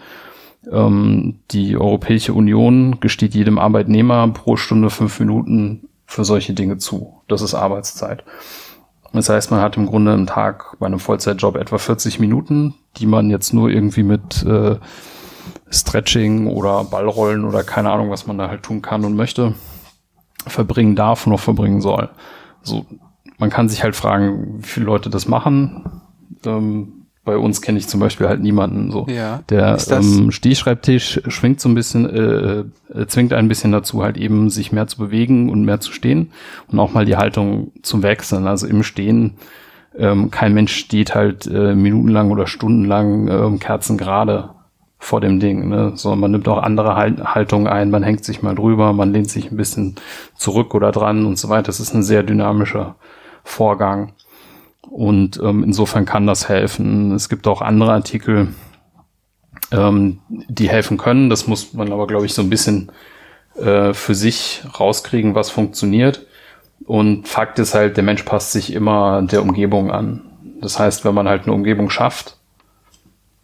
Ähm, 0.71 1.39
die 1.51 1.77
Europäische 1.77 2.33
Union 2.33 2.99
gesteht 2.99 3.33
jedem 3.33 3.57
Arbeitnehmer 3.59 4.27
pro 4.29 4.55
Stunde 4.55 4.89
fünf 4.89 5.19
Minuten 5.19 5.87
für 6.05 6.25
solche 6.25 6.53
Dinge 6.53 6.77
zu. 6.77 7.21
Das 7.27 7.41
ist 7.41 7.53
Arbeitszeit. 7.53 8.23
Das 9.13 9.27
heißt, 9.27 9.51
man 9.51 9.61
hat 9.61 9.75
im 9.75 9.87
Grunde 9.87 10.13
im 10.13 10.25
Tag 10.25 10.77
bei 10.79 10.85
einem 10.85 10.99
Vollzeitjob 10.99 11.57
etwa 11.57 11.77
40 11.77 12.19
Minuten, 12.19 12.75
die 12.97 13.05
man 13.05 13.29
jetzt 13.29 13.53
nur 13.53 13.69
irgendwie 13.69 14.03
mit 14.03 14.43
äh, 14.43 14.77
Stretching 15.69 16.47
oder 16.47 16.85
Ballrollen 16.85 17.45
oder 17.45 17.63
keine 17.63 17.91
Ahnung, 17.91 18.09
was 18.09 18.27
man 18.27 18.37
da 18.37 18.47
halt 18.47 18.63
tun 18.63 18.81
kann 18.81 19.03
und 19.03 19.15
möchte, 19.15 19.53
verbringen 20.47 20.95
darf 20.95 21.27
und 21.27 21.33
auch 21.33 21.39
verbringen 21.39 21.81
soll. 21.81 22.09
So, 22.63 22.85
man 23.37 23.49
kann 23.49 23.69
sich 23.69 23.83
halt 23.83 23.95
fragen, 23.95 24.59
wie 24.59 24.67
viele 24.67 24.85
Leute 24.85 25.09
das 25.09 25.27
machen. 25.27 26.01
Ähm, 26.45 27.01
bei 27.23 27.37
uns 27.37 27.61
kenne 27.61 27.77
ich 27.77 27.87
zum 27.87 27.99
Beispiel 27.99 28.27
halt 28.27 28.41
niemanden 28.41 28.91
so. 28.91 29.05
Ja. 29.07 29.43
Der 29.49 29.77
ähm, 29.91 30.31
Stehschreibtisch 30.31 31.21
schwingt 31.27 31.59
so 31.59 31.69
ein 31.69 31.75
bisschen, 31.75 32.09
äh, 32.09 32.63
äh, 32.93 33.05
zwingt 33.07 33.33
ein 33.33 33.47
bisschen 33.47 33.71
dazu, 33.71 34.03
halt 34.03 34.17
eben 34.17 34.49
sich 34.49 34.71
mehr 34.71 34.87
zu 34.87 34.97
bewegen 34.97 35.49
und 35.49 35.63
mehr 35.63 35.79
zu 35.79 35.91
stehen 35.91 36.31
und 36.67 36.79
auch 36.79 36.93
mal 36.93 37.05
die 37.05 37.17
Haltung 37.17 37.71
zu 37.83 38.01
wechseln. 38.01 38.47
Also 38.47 38.65
im 38.65 38.81
Stehen, 38.81 39.35
ähm, 39.95 40.31
kein 40.31 40.53
Mensch 40.53 40.73
steht 40.73 41.13
halt 41.13 41.45
äh, 41.45 41.75
minutenlang 41.75 42.31
oder 42.31 42.47
stundenlang 42.47 43.27
äh, 43.27 43.57
Kerzen 43.59 43.97
gerade 43.97 44.49
vor 45.01 45.19
dem 45.19 45.39
Ding, 45.39 45.67
ne? 45.67 45.93
sondern 45.95 46.19
man 46.19 46.31
nimmt 46.31 46.47
auch 46.47 46.59
andere 46.59 46.95
Haltungen 46.95 47.67
ein, 47.67 47.89
man 47.89 48.03
hängt 48.03 48.23
sich 48.23 48.43
mal 48.43 48.53
drüber, 48.53 48.93
man 48.93 49.11
lehnt 49.11 49.31
sich 49.31 49.51
ein 49.51 49.57
bisschen 49.57 49.95
zurück 50.35 50.75
oder 50.75 50.91
dran 50.91 51.25
und 51.25 51.39
so 51.39 51.49
weiter. 51.49 51.63
Das 51.63 51.79
ist 51.79 51.95
ein 51.95 52.03
sehr 52.03 52.21
dynamischer 52.21 52.95
Vorgang. 53.43 54.13
Und 54.87 55.39
ähm, 55.43 55.63
insofern 55.63 56.05
kann 56.05 56.27
das 56.27 56.47
helfen. 56.49 57.13
Es 57.13 57.29
gibt 57.29 57.47
auch 57.47 57.61
andere 57.61 57.93
Artikel, 57.93 58.49
ähm, 59.71 60.19
die 60.29 60.69
helfen 60.69 60.97
können. 60.97 61.31
Das 61.31 61.47
muss 61.47 61.73
man 61.73 61.91
aber, 61.91 62.05
glaube 62.05 62.27
ich, 62.27 62.35
so 62.35 62.43
ein 62.43 62.51
bisschen 62.51 62.91
äh, 63.55 63.93
für 63.93 64.13
sich 64.13 64.63
rauskriegen, 64.79 65.33
was 65.33 65.49
funktioniert. 65.49 66.27
Und 66.85 67.27
Fakt 67.27 67.57
ist 67.57 67.73
halt, 67.73 67.97
der 67.97 68.03
Mensch 68.03 68.21
passt 68.21 68.51
sich 68.51 68.71
immer 68.71 69.23
der 69.23 69.41
Umgebung 69.41 69.89
an. 69.89 70.21
Das 70.61 70.77
heißt, 70.77 71.05
wenn 71.05 71.15
man 71.15 71.27
halt 71.27 71.43
eine 71.43 71.53
Umgebung 71.53 71.89
schafft, 71.89 72.37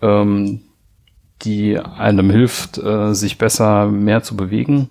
ähm, 0.04 0.62
die 1.44 1.78
einem 1.78 2.30
hilft, 2.30 2.78
äh, 2.78 3.14
sich 3.14 3.38
besser 3.38 3.88
mehr 3.88 4.24
zu 4.24 4.36
bewegen, 4.36 4.90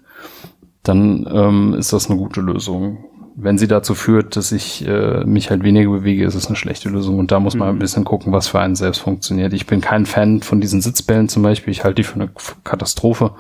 dann 0.83 1.27
ähm, 1.31 1.75
ist 1.75 1.93
das 1.93 2.09
eine 2.09 2.19
gute 2.19 2.41
Lösung. 2.41 3.05
Wenn 3.35 3.59
sie 3.59 3.69
dazu 3.69 3.95
führt, 3.95 4.37
dass 4.37 4.53
ich 4.53 4.87
äh, 4.87 5.25
mich 5.25 5.51
halt 5.51 5.63
weniger 5.63 5.91
bewege, 5.91 6.25
ist 6.25 6.35
es 6.35 6.47
eine 6.47 6.57
schlechte 6.57 6.89
Lösung. 6.89 7.19
Und 7.19 7.33
da 7.33 7.41
muss 7.41 7.55
man 7.55 7.69
mhm. 7.69 7.77
ein 7.77 7.79
bisschen 7.81 8.05
gucken, 8.05 8.33
was 8.33 8.49
für 8.49 8.61
einen 8.61 8.77
selbst 8.77 9.01
funktioniert. 9.01 9.53
Ich 9.53 9.67
bin 9.67 9.81
kein 9.81 10.07
Fan 10.07 10.41
von 10.41 10.61
diesen 10.61 10.81
Sitzbällen 10.81 11.29
zum 11.29 11.43
Beispiel. 11.43 11.73
Ich 11.73 11.85
halte 11.85 11.97
die 11.97 12.03
für 12.05 12.15
eine 12.15 12.31
Katastrophe. 12.65 13.33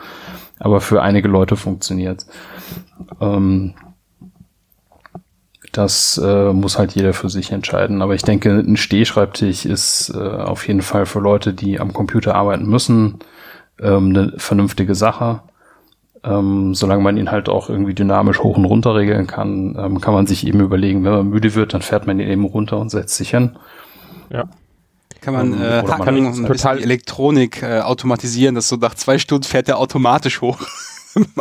Aber 0.58 0.80
für 0.80 1.02
einige 1.02 1.28
Leute 1.28 1.56
funktioniert. 1.56 2.26
Ähm, 3.20 3.74
das 5.76 6.18
äh, 6.24 6.52
muss 6.52 6.78
halt 6.78 6.94
jeder 6.94 7.12
für 7.12 7.28
sich 7.28 7.52
entscheiden. 7.52 8.00
Aber 8.02 8.14
ich 8.14 8.22
denke, 8.22 8.50
ein 8.50 8.76
Stehschreibtisch 8.76 9.66
ist 9.66 10.10
äh, 10.14 10.18
auf 10.18 10.66
jeden 10.66 10.82
Fall 10.82 11.04
für 11.06 11.20
Leute, 11.20 11.52
die 11.52 11.78
am 11.80 11.92
Computer 11.92 12.34
arbeiten 12.34 12.66
müssen, 12.66 13.18
ähm, 13.80 14.08
eine 14.10 14.32
vernünftige 14.38 14.94
Sache. 14.94 15.42
Ähm, 16.24 16.74
solange 16.74 17.02
man 17.02 17.16
ihn 17.18 17.30
halt 17.30 17.48
auch 17.48 17.68
irgendwie 17.68 17.94
dynamisch 17.94 18.38
hoch 18.40 18.56
und 18.56 18.64
runter 18.64 18.94
regeln 18.96 19.26
kann, 19.26 19.76
ähm, 19.78 20.00
kann 20.00 20.14
man 20.14 20.26
sich 20.26 20.46
eben 20.46 20.60
überlegen, 20.60 21.04
wenn 21.04 21.12
man 21.12 21.28
müde 21.28 21.54
wird, 21.54 21.74
dann 21.74 21.82
fährt 21.82 22.06
man 22.06 22.18
ihn 22.18 22.28
eben 22.28 22.44
runter 22.44 22.78
und 22.78 22.90
setzt 22.90 23.16
sich 23.16 23.30
hin. 23.30 23.56
Ja. 24.30 24.44
Kann 25.20 25.34
man, 25.34 25.52
Ähm, 25.52 25.62
äh, 25.62 25.76
man 25.82 25.86
kann 25.86 26.04
kann 26.04 26.16
ein 26.16 26.46
total- 26.46 26.78
Elektronik 26.82 27.62
äh, 27.62 27.80
automatisieren, 27.80 28.54
dass 28.54 28.68
so 28.68 28.76
nach 28.76 28.94
zwei 28.94 29.18
Stunden 29.18 29.44
fährt 29.44 29.68
der 29.68 29.78
automatisch 29.78 30.40
hoch. 30.40 30.58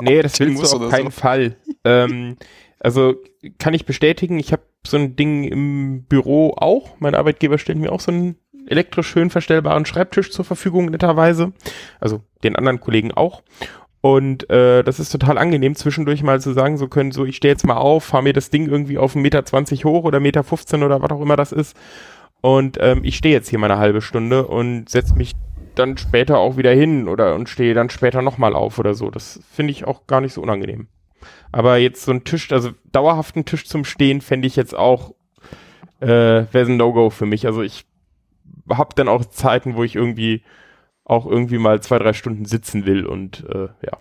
Nee, 0.02 0.22
das 0.24 0.40
willst 0.40 0.74
du 0.74 0.78
auf 0.86 0.90
keinen 0.92 1.06
so. 1.06 1.20
Fall. 1.22 1.56
ähm, 1.84 2.38
also 2.86 3.16
kann 3.58 3.74
ich 3.74 3.88
bestätigen, 3.88 4.38
ich 4.38 4.52
habe 4.52 4.62
so 4.86 4.96
ein 4.96 5.16
Ding 5.16 5.44
im 5.44 6.04
Büro 6.04 6.54
auch. 6.56 6.96
Mein 7.00 7.16
Arbeitgeber 7.16 7.58
stellt 7.58 7.80
mir 7.80 7.92
auch 7.92 8.00
so 8.00 8.12
einen 8.12 8.36
elektrisch 8.68 9.08
schön 9.08 9.32
verstellbaren 9.32 9.88
Schreibtisch 9.88 10.32
zur 10.32 10.46
Verfügung, 10.46 10.86
netterweise. 10.86 11.52
Also 12.00 12.22
den 12.44 12.56
anderen 12.56 12.80
Kollegen 12.80 13.12
auch. 13.12 13.42
Und 14.02 14.48
äh, 14.52 14.84
das 14.84 15.00
ist 15.00 15.10
total 15.10 15.40
angenehm, 15.40 15.74
zwischendurch 15.74 16.22
mal 16.22 16.40
zu 16.40 16.54
sagen, 16.54 16.78
so 16.78 16.88
können, 16.88 17.12
so 17.12 17.26
ich 17.26 17.38
stehe 17.38 17.52
jetzt 17.52 17.66
mal 17.66 17.78
auf, 17.78 18.04
fahre 18.04 18.22
mir 18.22 18.34
das 18.34 18.52
Ding 18.52 18.68
irgendwie 18.68 19.00
auf 19.00 19.16
1,20 19.16 19.20
Meter 19.20 19.90
hoch 19.90 20.04
oder 20.04 20.20
1,15 20.20 20.22
Meter 20.78 20.86
oder 20.86 21.02
was 21.02 21.10
auch 21.10 21.22
immer 21.22 21.36
das 21.36 21.52
ist. 21.52 21.76
Und 22.42 22.78
ähm, 22.80 23.00
ich 23.02 23.18
stehe 23.18 23.34
jetzt 23.34 23.50
hier 23.50 23.58
mal 23.58 23.72
eine 23.72 23.80
halbe 23.80 24.04
Stunde 24.04 24.46
und 24.46 24.90
setze 24.90 25.16
mich 25.16 25.32
dann 25.74 25.98
später 25.98 26.38
auch 26.38 26.56
wieder 26.56 26.72
hin 26.72 27.08
oder 27.08 27.34
und 27.34 27.50
stehe 27.50 27.74
dann 27.74 27.90
später 27.90 28.22
nochmal 28.22 28.54
auf 28.54 28.78
oder 28.78 28.94
so. 28.94 29.10
Das 29.10 29.40
finde 29.52 29.72
ich 29.72 29.86
auch 29.86 30.06
gar 30.06 30.22
nicht 30.22 30.34
so 30.34 30.44
unangenehm. 30.44 30.88
Aber 31.56 31.78
jetzt 31.78 32.04
so 32.04 32.12
ein 32.12 32.26
Tisch, 32.26 32.52
also 32.52 32.72
dauerhaften 32.92 33.46
Tisch 33.46 33.66
zum 33.66 33.86
Stehen 33.86 34.20
fände 34.20 34.46
ich 34.46 34.58
jetzt 34.58 34.76
auch, 34.76 35.14
äh, 36.02 36.08
wäre 36.52 36.66
ein 36.66 36.76
No-Go 36.76 37.10
für 37.10 37.26
mich. 37.26 37.46
Also 37.46 37.62
ich 37.62 37.86
habe 38.70 38.94
dann 38.94 39.08
auch 39.08 39.24
Zeiten, 39.24 39.78
wo 39.78 39.86
ich 39.86 39.96
irgendwie 39.96 40.44
auch 41.06 41.26
irgendwie 41.26 41.58
mal 41.58 41.82
zwei, 41.82 41.98
drei 41.98 42.12
Stunden 42.12 42.44
sitzen 42.44 42.86
will 42.86 43.06
und 43.06 43.46
äh, 43.48 43.70
ja. 43.86 43.98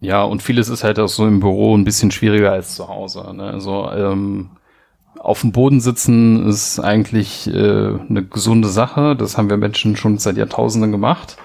Ja, 0.00 0.24
und 0.24 0.42
vieles 0.42 0.68
ist 0.68 0.84
halt 0.84 0.98
auch 0.98 1.08
so 1.08 1.26
im 1.26 1.40
Büro 1.40 1.74
ein 1.74 1.84
bisschen 1.84 2.10
schwieriger 2.10 2.52
als 2.52 2.74
zu 2.74 2.86
Hause. 2.86 3.34
Ne? 3.34 3.44
Also 3.44 3.90
ähm, 3.90 4.50
auf 5.18 5.40
dem 5.40 5.52
Boden 5.52 5.80
sitzen 5.80 6.46
ist 6.46 6.80
eigentlich 6.80 7.46
äh, 7.46 7.98
eine 8.10 8.26
gesunde 8.28 8.68
Sache. 8.68 9.16
Das 9.16 9.38
haben 9.38 9.48
wir 9.48 9.56
Menschen 9.56 9.96
schon 9.96 10.18
seit 10.18 10.36
Jahrtausenden 10.36 10.92
gemacht. 10.92 11.38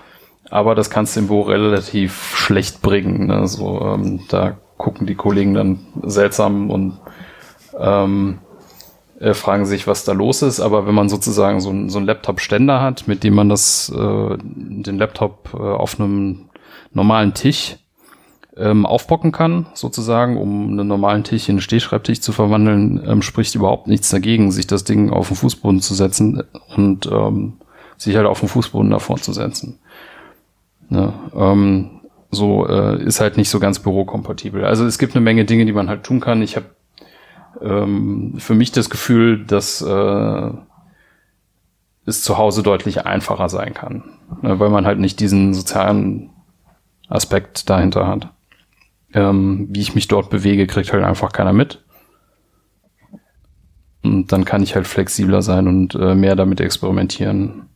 Aber 0.50 0.75
das 0.75 0.90
kannst 0.90 1.16
du 1.16 1.22
im 1.22 1.28
Büro 1.28 1.42
relativ 1.42 2.36
schlecht 2.36 2.82
bringen. 2.82 3.28
Ne? 3.28 3.48
So, 3.48 3.82
ähm, 3.82 4.22
da 4.30 4.58
gucken 4.78 5.08
die 5.08 5.16
Kollegen 5.16 5.54
dann 5.54 5.80
seltsam 6.04 6.70
und 6.70 7.00
ähm, 7.80 8.40
äh, 9.20 9.34
fragen 9.34 9.66
sich, 9.66 9.88
was 9.88 10.04
da 10.04 10.12
los 10.12 10.42
ist. 10.42 10.60
Aber 10.60 10.88
wenn 10.88 10.96
man 10.96 11.10
sozusagen 11.10 11.62
so, 11.62 11.70
ein, 11.70 11.90
so 11.90 11.98
einen 11.98 12.08
Laptop-Ständer 12.08 12.82
hat, 12.82 13.08
mit 13.08 13.24
dem 13.24 13.34
man 13.34 13.50
das, 13.50 13.90
äh, 13.90 14.38
den 14.38 14.98
Laptop 14.98 15.50
äh, 15.54 15.58
auf 15.58 16.00
einem 16.00 16.50
normalen 16.94 17.34
Tisch 17.34 17.78
ähm, 18.58 18.86
aufbocken 18.86 19.32
kann, 19.32 19.68
sozusagen, 19.74 20.38
um 20.38 20.70
einen 20.72 20.88
normalen 20.88 21.24
Tisch 21.24 21.50
in 21.50 21.54
einen 21.54 21.62
Stehschreibtisch 21.62 22.22
zu 22.22 22.32
verwandeln, 22.32 23.04
ähm, 23.06 23.22
spricht 23.22 23.56
überhaupt 23.56 23.88
nichts 23.88 24.10
dagegen, 24.10 24.52
sich 24.52 24.68
das 24.68 24.84
Ding 24.84 25.10
auf 25.10 25.28
den 25.28 25.38
Fußboden 25.38 25.82
zu 25.82 25.94
setzen 25.94 26.44
und 26.75 27.08
ähm, 27.12 27.54
sich 27.98 28.16
halt 28.16 28.28
auf 28.28 28.40
den 28.40 28.50
Fußboden 28.50 28.92
davor 28.92 29.18
zu 29.18 29.34
setzen. 29.34 29.80
Ne? 30.89 31.13
Ähm, 31.34 32.01
so 32.32 32.68
äh, 32.68 33.01
ist 33.04 33.22
halt 33.22 33.38
nicht 33.38 33.50
so 33.50 33.60
ganz 33.60 33.80
bürokompatibel. 33.80 34.65
Also 34.65 34.86
es 34.86 34.98
gibt 34.98 35.15
eine 35.15 35.24
Menge 35.24 35.46
Dinge, 35.46 35.65
die 35.65 35.74
man 35.74 35.89
halt 35.89 36.04
tun 36.04 36.20
kann. 36.20 36.42
Ich 36.42 36.56
habe 36.56 36.68
ähm, 37.62 38.36
für 38.38 38.56
mich 38.56 38.72
das 38.72 38.89
Gefühl, 38.89 39.46
dass 39.46 39.82
äh, 39.82 40.50
es 42.06 42.22
zu 42.22 42.38
Hause 42.38 42.62
deutlich 42.62 43.06
einfacher 43.06 43.50
sein 43.50 43.74
kann, 43.74 44.04
ne? 44.42 44.60
weil 44.60 44.70
man 44.70 44.86
halt 44.86 45.00
nicht 45.00 45.20
diesen 45.20 45.54
sozialen 45.54 46.30
Aspekt 47.08 47.70
dahinter 47.70 48.08
hat. 48.08 48.30
Ähm, 49.13 49.68
wie 49.72 49.82
ich 49.82 49.96
mich 49.96 50.08
dort 50.08 50.30
bewege, 50.30 50.68
kriegt 50.68 50.92
halt 50.92 51.04
einfach 51.04 51.32
keiner 51.32 51.54
mit. 51.54 51.84
Und 54.04 54.32
dann 54.32 54.46
kann 54.46 54.62
ich 54.62 54.75
halt 54.75 54.88
flexibler 54.88 55.42
sein 55.42 55.68
und 55.68 55.96
äh, 55.96 56.13
mehr 56.13 56.36
damit 56.36 56.60
experimentieren. 56.62 57.70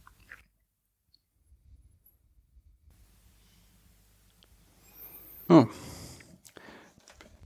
Oh. 5.50 5.66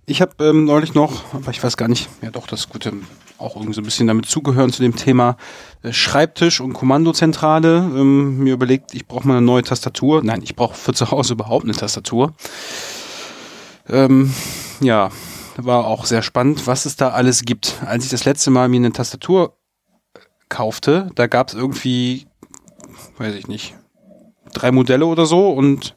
Ich 0.06 0.22
habe 0.22 0.44
ähm, 0.44 0.66
neulich 0.66 0.94
noch, 0.94 1.34
aber 1.34 1.52
ich 1.52 1.64
weiß 1.64 1.78
gar 1.78 1.88
nicht, 1.88 2.10
ja 2.22 2.30
doch, 2.30 2.46
das 2.46 2.68
Gute 2.68 2.92
auch 3.38 3.56
irgendwie 3.56 3.74
so 3.74 3.82
ein 3.82 3.86
bisschen 3.86 4.08
damit 4.08 4.26
zugehören 4.26 4.72
zu 4.72 4.82
dem 4.82 4.96
Thema 4.96 5.38
äh, 5.82 5.94
Schreibtisch 5.94 6.60
und 6.60 6.74
Kommandozentrale. 6.74 7.78
Ähm, 7.78 8.40
mir 8.40 8.54
überlegt, 8.54 8.94
ich 8.94 9.08
brauche 9.08 9.28
mal 9.28 9.38
eine 9.38 9.46
neue 9.46 9.64
Tastatur. 9.64 10.22
Nein, 10.24 10.42
ich 10.44 10.56
brauche 10.56 10.76
für 10.76 10.94
zu 10.94 11.12
Hause 11.12 11.34
überhaupt 11.34 11.64
eine 11.64 11.74
Tastatur. 11.74 12.34
Ähm, 13.90 14.34
ja, 14.82 15.10
war 15.56 15.88
auch 15.88 16.06
sehr 16.06 16.22
spannend, 16.22 16.68
was 16.68 16.86
es 16.86 16.98
da 16.98 17.10
alles 17.10 17.44
gibt. 17.44 17.82
Als 17.86 18.04
ich 18.04 18.12
das 18.12 18.26
letzte 18.26 18.52
Mal 18.52 18.68
mir 18.68 18.78
eine 18.78 18.92
Tastatur 18.92 19.58
kaufte, 20.50 21.10
da 21.16 21.28
gab 21.28 21.50
es 21.50 21.54
irgendwie, 21.54 22.28
weiß 23.18 23.36
ich 23.36 23.48
nicht, 23.48 23.76
drei 24.54 24.72
Modelle 24.72 25.06
oder 25.06 25.26
so 25.26 25.50
und 25.52 25.96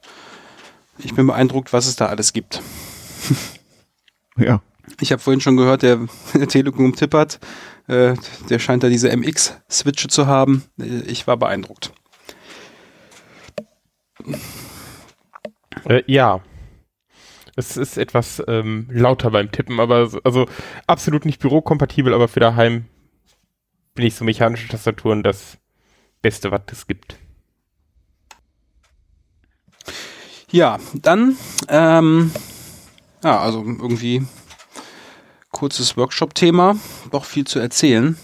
ich 0.98 1.14
bin 1.14 1.26
beeindruckt, 1.26 1.72
was 1.72 1.86
es 1.86 1.96
da 1.96 2.06
alles 2.06 2.32
gibt. 2.32 2.62
Ja. 4.38 4.60
Ich 5.00 5.12
habe 5.12 5.22
vorhin 5.22 5.40
schon 5.40 5.56
gehört, 5.56 5.80
der, 5.80 5.98
der 6.34 6.46
Telekom 6.46 6.94
tippert, 6.94 7.40
äh, 7.88 8.14
der 8.50 8.58
scheint 8.58 8.82
da 8.82 8.90
diese 8.90 9.08
MX-Switche 9.10 10.08
zu 10.08 10.26
haben. 10.26 10.64
Äh, 10.78 11.00
Ich 11.06 11.26
war 11.26 11.38
beeindruckt. 11.38 11.90
Äh, 15.88 16.02
ja. 16.06 16.40
Es 17.56 17.78
ist 17.78 17.96
etwas 17.96 18.42
ähm, 18.46 18.86
lauter 18.90 19.30
beim 19.30 19.50
Tippen, 19.50 19.80
aber 19.80 20.06
so- 20.08 20.20
also 20.22 20.46
absolut 20.86 21.24
nicht 21.24 21.40
bürokompatibel, 21.40 22.12
aber 22.12 22.28
für 22.28 22.40
daheim 22.40 22.84
bin 23.94 24.04
ich 24.04 24.14
so 24.14 24.24
mechanische 24.26 24.68
Tastaturen 24.68 25.22
das 25.22 25.56
Beste, 26.20 26.50
was 26.50 26.60
es 26.70 26.86
gibt. 26.86 27.16
Ja, 30.56 30.78
dann, 30.94 31.36
ähm, 31.68 32.30
ja, 33.22 33.40
also 33.40 33.62
irgendwie 33.62 34.26
kurzes 35.52 35.98
Workshop-Thema, 35.98 36.76
doch 37.10 37.26
viel 37.26 37.46
zu 37.46 37.58
erzählen. 37.58 38.16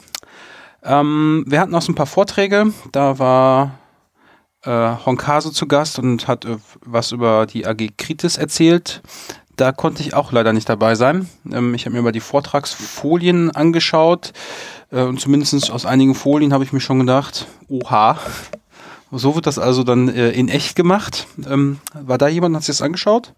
Ähm, 0.82 1.44
wir 1.46 1.60
hatten 1.60 1.74
auch 1.74 1.82
so 1.82 1.92
ein 1.92 1.94
paar 1.94 2.06
Vorträge, 2.06 2.72
da 2.90 3.18
war 3.18 3.78
äh, 4.64 4.94
Honkase 5.04 5.52
zu 5.52 5.68
Gast 5.68 5.98
und 5.98 6.26
hat 6.26 6.46
äh, 6.46 6.56
was 6.80 7.12
über 7.12 7.44
die 7.44 7.66
AG 7.66 7.98
Kritis 7.98 8.38
erzählt. 8.38 9.02
Da 9.56 9.72
konnte 9.72 10.00
ich 10.00 10.14
auch 10.14 10.32
leider 10.32 10.54
nicht 10.54 10.70
dabei 10.70 10.94
sein. 10.94 11.28
Ähm, 11.52 11.74
ich 11.74 11.84
habe 11.84 11.94
mir 11.94 12.00
mal 12.00 12.12
die 12.12 12.20
Vortragsfolien 12.20 13.50
angeschaut 13.50 14.32
äh, 14.90 15.02
und 15.02 15.20
zumindest 15.20 15.70
aus 15.70 15.84
einigen 15.84 16.14
Folien 16.14 16.54
habe 16.54 16.64
ich 16.64 16.72
mir 16.72 16.80
schon 16.80 17.00
gedacht, 17.00 17.46
oha, 17.68 18.18
so 19.18 19.34
wird 19.34 19.46
das 19.46 19.58
also 19.58 19.84
dann 19.84 20.08
äh, 20.08 20.30
in 20.30 20.48
echt 20.48 20.74
gemacht. 20.74 21.26
Ähm, 21.46 21.78
war 21.92 22.18
da 22.18 22.28
jemand, 22.28 22.56
hat 22.56 22.62
sich 22.62 22.76
das 22.76 22.82
angeschaut? 22.82 23.34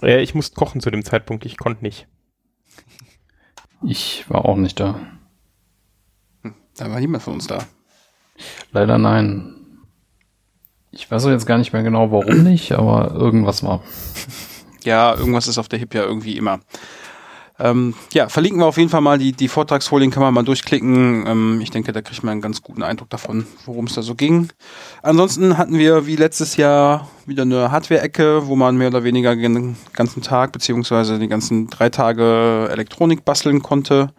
Ja, 0.00 0.18
ich 0.18 0.34
musste 0.34 0.56
kochen 0.56 0.80
zu 0.80 0.90
dem 0.90 1.04
Zeitpunkt, 1.04 1.44
ich 1.44 1.58
konnte 1.58 1.82
nicht. 1.82 2.08
Ich 3.82 4.24
war 4.30 4.46
auch 4.46 4.56
nicht 4.56 4.80
da. 4.80 4.98
Da 6.76 6.90
war 6.90 7.00
niemand 7.00 7.22
von 7.22 7.34
uns 7.34 7.46
da. 7.46 7.64
Leider 8.72 8.98
nein. 8.98 9.54
Ich 10.90 11.10
weiß 11.10 11.26
auch 11.26 11.30
jetzt 11.30 11.46
gar 11.46 11.58
nicht 11.58 11.72
mehr 11.72 11.82
genau, 11.82 12.10
warum 12.10 12.42
nicht, 12.44 12.72
aber 12.72 13.12
irgendwas 13.12 13.62
war. 13.62 13.82
Ja, 14.84 15.14
irgendwas 15.14 15.48
ist 15.48 15.56
auf 15.56 15.66
der 15.66 15.78
HIP 15.78 15.94
ja 15.94 16.02
irgendwie 16.02 16.36
immer. 16.36 16.60
Ähm, 17.58 17.94
ja, 18.12 18.28
verlinken 18.28 18.60
wir 18.60 18.66
auf 18.66 18.78
jeden 18.78 18.90
Fall 18.90 19.00
mal 19.00 19.16
die, 19.16 19.30
die 19.30 19.46
Vortragsfolien, 19.46 20.10
kann 20.10 20.22
man 20.22 20.34
mal 20.34 20.42
durchklicken. 20.42 21.24
Ähm, 21.26 21.60
ich 21.60 21.70
denke, 21.70 21.92
da 21.92 22.02
kriegt 22.02 22.24
man 22.24 22.32
einen 22.32 22.40
ganz 22.40 22.62
guten 22.62 22.82
Eindruck 22.82 23.10
davon, 23.10 23.46
worum 23.64 23.86
es 23.86 23.94
da 23.94 24.02
so 24.02 24.16
ging. 24.16 24.48
Ansonsten 25.02 25.56
hatten 25.56 25.78
wir 25.78 26.06
wie 26.06 26.16
letztes 26.16 26.56
Jahr 26.56 27.08
wieder 27.26 27.42
eine 27.42 27.70
Hardware-Ecke, 27.70 28.48
wo 28.48 28.56
man 28.56 28.76
mehr 28.76 28.88
oder 28.88 29.04
weniger 29.04 29.36
den 29.36 29.76
ganzen 29.92 30.20
Tag 30.20 30.50
beziehungsweise 30.50 31.18
die 31.20 31.28
ganzen 31.28 31.68
drei 31.68 31.90
Tage 31.90 32.68
Elektronik 32.72 33.24
basteln 33.24 33.62
konnte. 33.62 34.12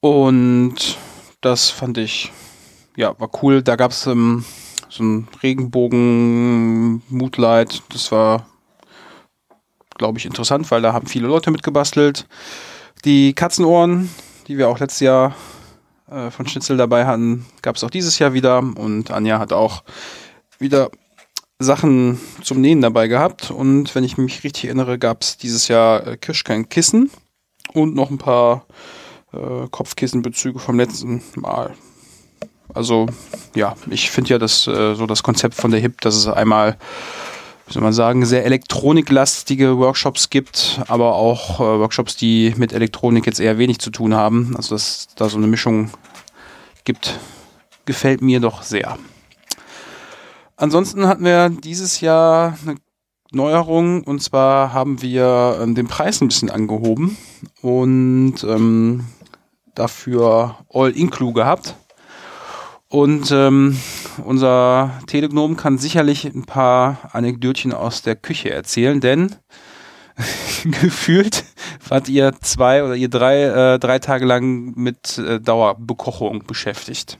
Und 0.00 0.96
das 1.40 1.70
fand 1.70 1.98
ich, 1.98 2.32
ja, 2.96 3.18
war 3.18 3.30
cool. 3.42 3.62
Da 3.62 3.74
gab 3.74 3.90
es 3.90 4.06
ähm, 4.06 4.44
so 4.88 5.02
ein 5.02 5.28
Regenbogen 5.42 7.02
Moodlight. 7.08 7.82
Das 7.88 8.12
war, 8.12 8.46
glaube 9.98 10.18
ich, 10.18 10.26
interessant, 10.26 10.70
weil 10.70 10.82
da 10.82 10.92
haben 10.92 11.06
viele 11.06 11.28
Leute 11.28 11.50
mitgebastelt. 11.50 12.26
Die 13.04 13.34
Katzenohren, 13.34 14.10
die 14.46 14.58
wir 14.58 14.68
auch 14.68 14.78
letztes 14.78 15.00
Jahr 15.00 15.34
äh, 16.10 16.30
von 16.30 16.46
Schnitzel 16.46 16.76
dabei 16.76 17.06
hatten, 17.06 17.46
gab 17.62 17.76
es 17.76 17.84
auch 17.84 17.90
dieses 17.90 18.18
Jahr 18.18 18.32
wieder. 18.32 18.58
Und 18.58 19.10
Anja 19.10 19.38
hat 19.38 19.52
auch 19.52 19.82
wieder 20.58 20.90
Sachen 21.58 22.20
zum 22.42 22.60
Nähen 22.60 22.80
dabei 22.80 23.08
gehabt. 23.08 23.50
Und 23.50 23.94
wenn 23.94 24.04
ich 24.04 24.18
mich 24.18 24.44
richtig 24.44 24.66
erinnere, 24.66 24.98
gab 24.98 25.22
es 25.22 25.36
dieses 25.36 25.68
Jahr 25.68 26.06
äh, 26.06 26.16
Kirschkernkissen 26.16 27.10
und 27.72 27.94
noch 27.94 28.10
ein 28.10 28.18
paar 28.18 28.66
äh, 29.32 29.66
Kopfkissenbezüge 29.70 30.58
vom 30.58 30.78
letzten 30.78 31.22
Mal. 31.34 31.74
Also 32.74 33.06
ja, 33.54 33.74
ich 33.88 34.10
finde 34.10 34.30
ja 34.30 34.38
das 34.38 34.66
äh, 34.66 34.94
so 34.94 35.06
das 35.06 35.22
Konzept 35.22 35.54
von 35.54 35.70
der 35.70 35.80
HIP, 35.80 36.00
dass 36.00 36.14
es 36.14 36.26
einmal, 36.26 36.76
wie 37.66 37.72
soll 37.72 37.82
man 37.82 37.92
sagen, 37.92 38.24
sehr 38.24 38.44
elektroniklastige 38.44 39.78
Workshops 39.78 40.30
gibt, 40.30 40.80
aber 40.86 41.14
auch 41.14 41.60
äh, 41.60 41.64
Workshops, 41.64 42.16
die 42.16 42.54
mit 42.56 42.72
Elektronik 42.72 43.26
jetzt 43.26 43.40
eher 43.40 43.58
wenig 43.58 43.80
zu 43.80 43.90
tun 43.90 44.14
haben. 44.14 44.54
Also 44.56 44.74
dass 44.74 45.08
da 45.16 45.28
so 45.28 45.36
eine 45.36 45.48
Mischung 45.48 45.90
gibt, 46.84 47.18
gefällt 47.84 48.22
mir 48.22 48.40
doch 48.40 48.62
sehr. 48.62 48.96
Ansonsten 50.56 51.06
hatten 51.06 51.24
wir 51.24 51.50
dieses 51.50 52.00
Jahr 52.00 52.56
eine 52.62 52.76
Neuerung 53.32 54.04
und 54.04 54.22
zwar 54.22 54.72
haben 54.72 55.02
wir 55.02 55.58
ähm, 55.60 55.74
den 55.74 55.88
Preis 55.88 56.20
ein 56.20 56.28
bisschen 56.28 56.50
angehoben 56.50 57.16
und 57.60 58.44
ähm, 58.44 59.04
dafür 59.74 60.56
All-Inclu 60.72 61.32
gehabt. 61.32 61.74
Und 62.88 63.32
ähm, 63.32 63.76
unser 64.24 65.00
Telegnom 65.06 65.56
kann 65.56 65.76
sicherlich 65.78 66.24
ein 66.24 66.44
paar 66.44 67.10
Anekdötchen 67.12 67.72
aus 67.72 68.02
der 68.02 68.14
Küche 68.14 68.50
erzählen, 68.50 69.00
denn 69.00 69.34
gefühlt 70.64 71.44
wart 71.88 72.08
ihr 72.08 72.32
zwei 72.40 72.84
oder 72.84 72.94
ihr 72.94 73.08
drei, 73.08 73.42
äh, 73.42 73.78
drei 73.78 73.98
Tage 73.98 74.24
lang 74.24 74.74
mit 74.76 75.18
äh, 75.18 75.40
Dauerbekochung 75.40 76.44
beschäftigt. 76.46 77.18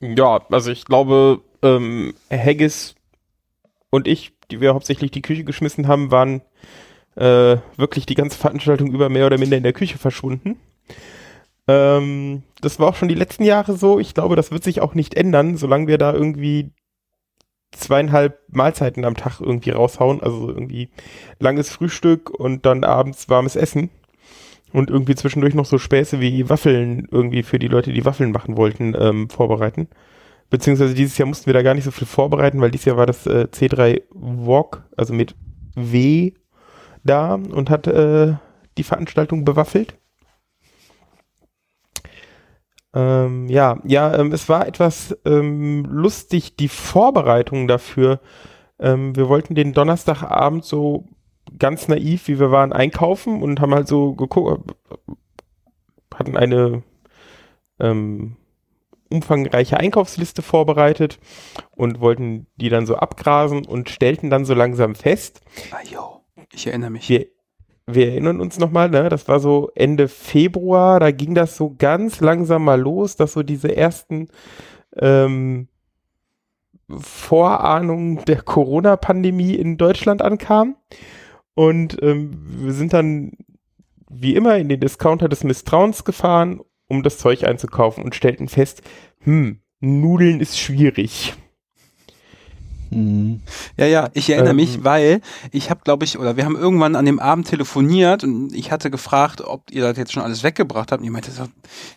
Ja, 0.00 0.40
also 0.50 0.70
ich 0.70 0.84
glaube, 0.84 1.40
ähm, 1.62 2.14
Haggis 2.30 2.94
und 3.90 4.06
ich, 4.06 4.32
die 4.50 4.60
wir 4.60 4.74
hauptsächlich 4.74 5.10
die 5.10 5.22
Küche 5.22 5.44
geschmissen 5.44 5.88
haben, 5.88 6.10
waren 6.10 6.42
äh, 7.16 7.56
wirklich 7.76 8.06
die 8.06 8.14
ganze 8.14 8.38
Veranstaltung 8.38 8.92
über 8.92 9.08
mehr 9.08 9.26
oder 9.26 9.38
minder 9.38 9.56
in 9.56 9.62
der 9.62 9.72
Küche 9.72 9.98
verschwunden. 9.98 10.58
Ähm, 11.70 12.42
das 12.60 12.80
war 12.80 12.88
auch 12.88 12.96
schon 12.96 13.08
die 13.08 13.14
letzten 13.14 13.44
Jahre 13.44 13.76
so. 13.76 14.00
Ich 14.00 14.12
glaube, 14.14 14.34
das 14.34 14.50
wird 14.50 14.64
sich 14.64 14.80
auch 14.80 14.94
nicht 14.94 15.14
ändern, 15.14 15.56
solange 15.56 15.86
wir 15.86 15.98
da 15.98 16.12
irgendwie 16.12 16.72
zweieinhalb 17.72 18.40
Mahlzeiten 18.48 19.04
am 19.04 19.16
Tag 19.16 19.40
irgendwie 19.40 19.70
raushauen. 19.70 20.20
Also 20.20 20.48
irgendwie 20.48 20.90
langes 21.38 21.70
Frühstück 21.70 22.30
und 22.30 22.66
dann 22.66 22.82
abends 22.82 23.28
warmes 23.28 23.54
Essen. 23.54 23.90
Und 24.72 24.90
irgendwie 24.90 25.14
zwischendurch 25.14 25.54
noch 25.54 25.64
so 25.64 25.78
Späße 25.78 26.20
wie 26.20 26.48
Waffeln 26.48 27.08
irgendwie 27.10 27.42
für 27.42 27.58
die 27.58 27.68
Leute, 27.68 27.92
die 27.92 28.04
Waffeln 28.04 28.32
machen 28.32 28.56
wollten, 28.56 28.94
ähm, 28.98 29.28
vorbereiten. 29.28 29.88
Beziehungsweise 30.48 30.94
dieses 30.94 31.18
Jahr 31.18 31.28
mussten 31.28 31.46
wir 31.46 31.54
da 31.54 31.62
gar 31.62 31.74
nicht 31.74 31.84
so 31.84 31.90
viel 31.92 32.06
vorbereiten, 32.06 32.60
weil 32.60 32.70
dieses 32.70 32.86
Jahr 32.86 32.96
war 32.96 33.06
das 33.06 33.26
äh, 33.26 33.48
C3 33.52 34.02
Walk, 34.10 34.84
also 34.96 35.12
mit 35.12 35.34
W 35.74 36.32
da 37.04 37.34
und 37.34 37.70
hat 37.70 37.86
äh, 37.86 38.34
die 38.78 38.82
Veranstaltung 38.82 39.44
bewaffelt. 39.44 39.94
Ähm, 42.92 43.48
ja, 43.48 43.78
ja, 43.84 44.16
ähm, 44.16 44.32
es 44.32 44.48
war 44.48 44.66
etwas 44.66 45.16
ähm, 45.24 45.84
lustig, 45.84 46.56
die 46.56 46.68
Vorbereitung 46.68 47.68
dafür. 47.68 48.20
Ähm, 48.78 49.14
wir 49.14 49.28
wollten 49.28 49.54
den 49.54 49.72
Donnerstagabend 49.72 50.64
so 50.64 51.04
ganz 51.58 51.88
naiv, 51.88 52.28
wie 52.28 52.40
wir 52.40 52.50
waren, 52.50 52.72
einkaufen 52.72 53.42
und 53.42 53.60
haben 53.60 53.74
halt 53.74 53.88
so 53.88 54.14
geguckt, 54.14 54.74
hatten 56.14 56.36
eine 56.36 56.82
ähm, 57.78 58.36
umfangreiche 59.10 59.78
Einkaufsliste 59.78 60.42
vorbereitet 60.42 61.18
und 61.76 62.00
wollten 62.00 62.46
die 62.56 62.68
dann 62.68 62.86
so 62.86 62.96
abgrasen 62.96 63.66
und 63.66 63.90
stellten 63.90 64.30
dann 64.30 64.44
so 64.44 64.54
langsam 64.54 64.94
fest. 64.94 65.40
Ah, 65.72 65.82
jo, 65.84 66.20
ich 66.52 66.66
erinnere 66.66 66.90
mich. 66.90 67.08
Wir, 67.08 67.26
wir 67.94 68.08
erinnern 68.08 68.40
uns 68.40 68.58
nochmal, 68.58 68.90
ne? 68.90 69.08
Das 69.08 69.28
war 69.28 69.40
so 69.40 69.70
Ende 69.74 70.08
Februar, 70.08 71.00
da 71.00 71.10
ging 71.10 71.34
das 71.34 71.56
so 71.56 71.74
ganz 71.76 72.20
langsam 72.20 72.64
mal 72.64 72.80
los, 72.80 73.16
dass 73.16 73.32
so 73.32 73.42
diese 73.42 73.76
ersten 73.76 74.28
ähm, 74.96 75.68
Vorahnungen 76.88 78.24
der 78.24 78.42
Corona-Pandemie 78.42 79.54
in 79.54 79.76
Deutschland 79.76 80.22
ankamen. 80.22 80.76
Und 81.54 82.02
ähm, 82.02 82.30
wir 82.64 82.72
sind 82.72 82.92
dann 82.92 83.32
wie 84.10 84.34
immer 84.34 84.58
in 84.58 84.68
den 84.68 84.80
Discounter 84.80 85.28
des 85.28 85.44
Misstrauens 85.44 86.04
gefahren, 86.04 86.60
um 86.88 87.02
das 87.02 87.18
Zeug 87.18 87.44
einzukaufen 87.44 88.02
und 88.02 88.14
stellten 88.14 88.48
fest, 88.48 88.82
hm, 89.20 89.60
Nudeln 89.80 90.40
ist 90.40 90.58
schwierig. 90.58 91.34
Mhm. 92.90 93.40
Ja, 93.76 93.86
ja, 93.86 94.10
ich 94.14 94.28
erinnere 94.30 94.50
Ähm. 94.50 94.56
mich, 94.56 94.84
weil 94.84 95.20
ich 95.52 95.70
habe, 95.70 95.80
glaube 95.84 96.04
ich, 96.04 96.18
oder 96.18 96.36
wir 96.36 96.44
haben 96.44 96.56
irgendwann 96.56 96.96
an 96.96 97.06
dem 97.06 97.18
Abend 97.20 97.46
telefoniert 97.48 98.24
und 98.24 98.52
ich 98.54 98.72
hatte 98.72 98.90
gefragt, 98.90 99.40
ob 99.42 99.70
ihr 99.70 99.82
das 99.82 99.96
jetzt 99.96 100.12
schon 100.12 100.22
alles 100.22 100.42
weggebracht 100.42 100.90
habt. 100.92 101.00
Und 101.00 101.06
ihr 101.06 101.12
meinte 101.12 101.30
so, 101.30 101.44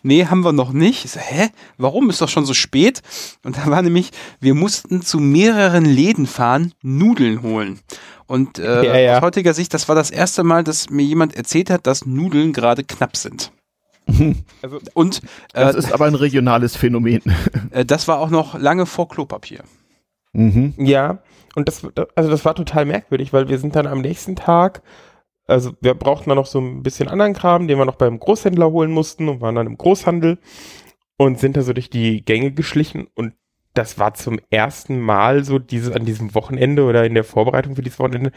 nee, 0.02 0.26
haben 0.26 0.44
wir 0.44 0.52
noch 0.52 0.72
nicht. 0.72 1.04
Ich 1.04 1.10
so, 1.12 1.20
hä? 1.20 1.48
Warum? 1.78 2.10
Ist 2.10 2.20
doch 2.20 2.28
schon 2.28 2.46
so 2.46 2.54
spät. 2.54 3.02
Und 3.44 3.56
da 3.58 3.66
war 3.70 3.82
nämlich, 3.82 4.10
wir 4.40 4.54
mussten 4.54 5.02
zu 5.02 5.18
mehreren 5.18 5.84
Läden 5.84 6.26
fahren, 6.26 6.72
Nudeln 6.82 7.42
holen. 7.42 7.80
Und 8.26 8.58
äh, 8.58 8.84
Ja, 8.86 8.96
ja. 8.96 9.16
aus 9.18 9.22
heutiger 9.22 9.52
Sicht, 9.52 9.74
das 9.74 9.88
war 9.88 9.94
das 9.94 10.10
erste 10.10 10.44
Mal, 10.44 10.64
dass 10.64 10.88
mir 10.90 11.02
jemand 11.04 11.34
erzählt 11.36 11.70
hat, 11.70 11.86
dass 11.86 12.06
Nudeln 12.06 12.52
gerade 12.52 12.84
knapp 12.84 13.16
sind. 13.16 13.50
Also 14.62 14.80
Und 14.94 15.18
äh, 15.54 15.60
Das 15.60 15.74
ist 15.76 15.92
aber 15.92 16.06
ein 16.06 16.14
regionales 16.14 16.76
Phänomen. 16.76 17.22
äh, 17.70 17.84
das 17.84 18.06
war 18.06 18.18
auch 18.18 18.30
noch 18.30 18.58
lange 18.58 18.86
vor 18.86 19.08
Klopapier. 19.08 19.64
Mhm. 20.34 20.74
Ja, 20.76 21.22
und 21.54 21.68
das, 21.68 21.86
also 22.14 22.30
das 22.30 22.44
war 22.44 22.54
total 22.54 22.84
merkwürdig, 22.84 23.32
weil 23.32 23.48
wir 23.48 23.58
sind 23.58 23.76
dann 23.76 23.86
am 23.86 24.00
nächsten 24.00 24.36
Tag, 24.36 24.82
also 25.46 25.72
wir 25.80 25.94
brauchten 25.94 26.28
dann 26.28 26.36
noch 26.36 26.46
so 26.46 26.60
ein 26.60 26.82
bisschen 26.82 27.08
anderen 27.08 27.32
Kram, 27.32 27.68
den 27.68 27.78
wir 27.78 27.84
noch 27.84 27.96
beim 27.96 28.18
Großhändler 28.18 28.70
holen 28.70 28.90
mussten 28.90 29.28
und 29.28 29.40
waren 29.40 29.54
dann 29.54 29.66
im 29.66 29.78
Großhandel 29.78 30.38
und 31.16 31.38
sind 31.38 31.56
da 31.56 31.62
so 31.62 31.72
durch 31.72 31.88
die 31.88 32.24
Gänge 32.24 32.52
geschlichen 32.52 33.06
und 33.14 33.34
das 33.74 33.98
war 33.98 34.14
zum 34.14 34.38
ersten 34.50 35.00
Mal 35.00 35.44
so 35.44 35.58
diese, 35.58 35.94
an 35.94 36.04
diesem 36.04 36.34
Wochenende 36.34 36.84
oder 36.84 37.04
in 37.04 37.14
der 37.14 37.24
Vorbereitung 37.24 37.74
für 37.74 37.82
dieses 37.82 37.98
Wochenende, 37.98 38.30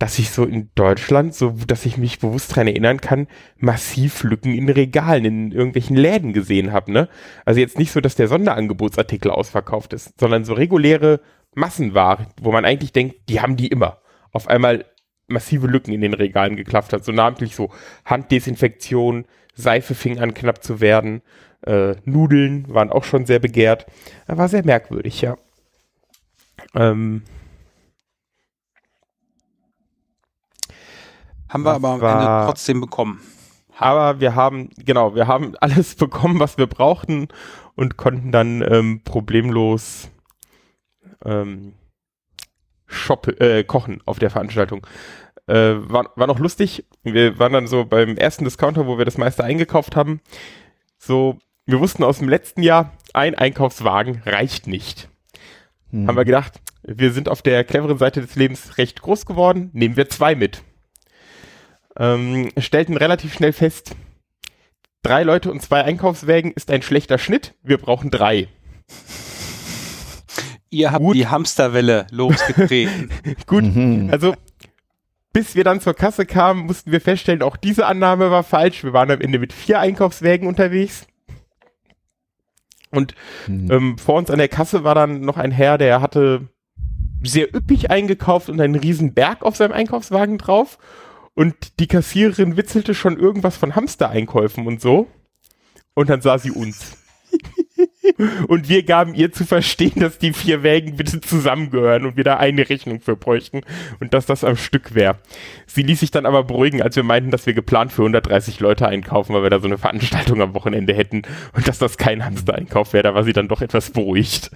dass 0.00 0.18
ich 0.18 0.30
so 0.30 0.46
in 0.46 0.70
Deutschland, 0.74 1.34
so 1.34 1.54
dass 1.66 1.84
ich 1.84 1.98
mich 1.98 2.20
bewusst 2.20 2.56
dran 2.56 2.66
erinnern 2.66 3.02
kann, 3.02 3.28
massiv 3.58 4.22
Lücken 4.22 4.54
in 4.54 4.70
Regalen 4.70 5.26
in 5.26 5.52
irgendwelchen 5.52 5.94
Läden 5.94 6.32
gesehen 6.32 6.72
habe. 6.72 6.90
Ne? 6.90 7.08
Also 7.44 7.60
jetzt 7.60 7.78
nicht 7.78 7.92
so, 7.92 8.00
dass 8.00 8.14
der 8.14 8.26
Sonderangebotsartikel 8.26 9.30
ausverkauft 9.30 9.92
ist, 9.92 10.18
sondern 10.18 10.46
so 10.46 10.54
reguläre 10.54 11.20
Massenware, 11.54 12.28
wo 12.40 12.50
man 12.50 12.64
eigentlich 12.64 12.92
denkt, 12.92 13.28
die 13.28 13.42
haben 13.42 13.56
die 13.56 13.66
immer. 13.66 13.98
Auf 14.32 14.48
einmal 14.48 14.86
massive 15.28 15.66
Lücken 15.66 15.92
in 15.92 16.00
den 16.00 16.14
Regalen 16.14 16.56
geklafft 16.56 16.94
hat. 16.94 17.04
So 17.04 17.12
namentlich 17.12 17.54
so 17.54 17.70
Handdesinfektion, 18.06 19.26
Seife 19.54 19.94
fing 19.94 20.18
an 20.18 20.32
knapp 20.32 20.64
zu 20.64 20.80
werden, 20.80 21.20
äh, 21.66 21.96
Nudeln 22.06 22.64
waren 22.72 22.90
auch 22.90 23.04
schon 23.04 23.26
sehr 23.26 23.38
begehrt. 23.38 23.84
War 24.26 24.48
sehr 24.48 24.64
merkwürdig, 24.64 25.20
ja. 25.20 25.36
Ähm, 26.74 27.22
Haben 31.50 31.64
wir 31.64 31.72
aber 31.72 31.88
am 31.90 32.00
war- 32.00 32.20
Ende 32.38 32.46
trotzdem 32.46 32.80
bekommen. 32.80 33.20
Aber 33.76 34.20
wir 34.20 34.34
haben, 34.34 34.70
genau, 34.76 35.14
wir 35.14 35.26
haben 35.26 35.54
alles 35.60 35.94
bekommen, 35.94 36.38
was 36.38 36.58
wir 36.58 36.66
brauchten 36.66 37.28
und 37.74 37.96
konnten 37.96 38.30
dann 38.32 38.62
ähm, 38.62 39.02
problemlos 39.04 40.08
ähm, 41.24 41.74
shop, 42.86 43.28
äh, 43.40 43.64
kochen 43.64 44.00
auf 44.04 44.18
der 44.18 44.30
Veranstaltung. 44.30 44.86
Äh, 45.46 45.76
war, 45.90 46.10
war 46.16 46.26
noch 46.26 46.38
lustig. 46.38 46.86
Wir 47.02 47.38
waren 47.38 47.52
dann 47.52 47.66
so 47.66 47.84
beim 47.84 48.16
ersten 48.16 48.44
Discounter, 48.44 48.86
wo 48.86 48.98
wir 48.98 49.04
das 49.04 49.18
meiste 49.18 49.44
eingekauft 49.44 49.96
haben. 49.96 50.20
So, 50.98 51.38
wir 51.66 51.80
wussten 51.80 52.04
aus 52.04 52.18
dem 52.18 52.28
letzten 52.28 52.62
Jahr, 52.62 52.92
ein 53.14 53.34
Einkaufswagen 53.34 54.22
reicht 54.26 54.66
nicht. 54.66 55.08
Mhm. 55.90 56.06
Haben 56.06 56.16
wir 56.16 56.24
gedacht, 56.24 56.60
wir 56.82 57.12
sind 57.12 57.28
auf 57.28 57.42
der 57.42 57.64
cleveren 57.64 57.98
Seite 57.98 58.20
des 58.20 58.36
Lebens 58.36 58.78
recht 58.78 59.02
groß 59.02 59.26
geworden, 59.26 59.70
nehmen 59.72 59.96
wir 59.96 60.08
zwei 60.08 60.34
mit. 60.34 60.62
Ähm, 62.00 62.50
stellten 62.58 62.96
relativ 62.96 63.34
schnell 63.34 63.52
fest, 63.52 63.94
drei 65.02 65.22
Leute 65.22 65.50
und 65.50 65.60
zwei 65.62 65.84
Einkaufswägen 65.84 66.50
ist 66.52 66.70
ein 66.70 66.80
schlechter 66.82 67.18
Schnitt, 67.18 67.54
wir 67.62 67.76
brauchen 67.78 68.10
drei. 68.10 68.48
Ihr 70.70 70.92
habt 70.92 71.04
Gut. 71.04 71.16
die 71.16 71.26
Hamsterwelle 71.26 72.06
losgetreten. 72.10 73.10
Gut, 73.46 73.64
Mhm. 73.64 74.08
also 74.10 74.34
bis 75.32 75.54
wir 75.54 75.62
dann 75.64 75.80
zur 75.80 75.94
Kasse 75.94 76.26
kamen, 76.26 76.66
mussten 76.66 76.90
wir 76.90 77.00
feststellen, 77.00 77.42
auch 77.42 77.56
diese 77.56 77.86
Annahme 77.86 78.30
war 78.30 78.42
falsch. 78.42 78.82
Wir 78.82 78.92
waren 78.92 79.10
am 79.10 79.20
Ende 79.20 79.38
mit 79.38 79.52
vier 79.52 79.78
Einkaufswägen 79.78 80.48
unterwegs. 80.48 81.06
Und 82.90 83.14
Mhm. 83.46 83.70
ähm, 83.70 83.98
vor 83.98 84.16
uns 84.16 84.30
an 84.30 84.38
der 84.38 84.48
Kasse 84.48 84.82
war 84.84 84.94
dann 84.94 85.20
noch 85.20 85.36
ein 85.36 85.52
Herr, 85.52 85.78
der 85.78 86.00
hatte 86.00 86.48
sehr 87.22 87.54
üppig 87.54 87.90
eingekauft 87.90 88.48
und 88.48 88.60
einen 88.60 88.74
riesen 88.74 89.12
Berg 89.14 89.42
auf 89.42 89.54
seinem 89.56 89.72
Einkaufswagen 89.72 90.38
drauf. 90.38 90.78
Und 91.40 91.80
die 91.80 91.86
Kassiererin 91.86 92.58
witzelte 92.58 92.94
schon 92.94 93.18
irgendwas 93.18 93.56
von 93.56 93.74
Hamstereinkäufen 93.74 94.66
und 94.66 94.82
so. 94.82 95.06
Und 95.94 96.10
dann 96.10 96.20
sah 96.20 96.36
sie 96.36 96.50
uns. 96.50 96.98
und 98.48 98.68
wir 98.68 98.82
gaben 98.82 99.14
ihr 99.14 99.32
zu 99.32 99.46
verstehen, 99.46 100.00
dass 100.00 100.18
die 100.18 100.34
vier 100.34 100.62
Wägen 100.62 100.96
bitte 100.96 101.22
zusammengehören 101.22 102.04
und 102.04 102.18
wir 102.18 102.24
da 102.24 102.36
eine 102.36 102.68
Rechnung 102.68 103.00
für 103.00 103.16
bräuchten 103.16 103.62
und 104.00 104.12
dass 104.12 104.26
das 104.26 104.44
am 104.44 104.56
Stück 104.56 104.94
wäre. 104.94 105.16
Sie 105.66 105.80
ließ 105.80 106.00
sich 106.00 106.10
dann 106.10 106.26
aber 106.26 106.44
beruhigen, 106.44 106.82
als 106.82 106.96
wir 106.96 107.04
meinten, 107.04 107.30
dass 107.30 107.46
wir 107.46 107.54
geplant 107.54 107.90
für 107.90 108.02
130 108.02 108.60
Leute 108.60 108.86
einkaufen, 108.86 109.34
weil 109.34 109.42
wir 109.42 109.48
da 109.48 109.60
so 109.60 109.66
eine 109.66 109.78
Veranstaltung 109.78 110.42
am 110.42 110.52
Wochenende 110.52 110.92
hätten 110.92 111.22
und 111.54 111.66
dass 111.66 111.78
das 111.78 111.96
kein 111.96 112.22
Hamstereinkauf 112.22 112.92
wäre. 112.92 113.04
Da 113.04 113.14
war 113.14 113.24
sie 113.24 113.32
dann 113.32 113.48
doch 113.48 113.62
etwas 113.62 113.92
beruhigt. 113.92 114.50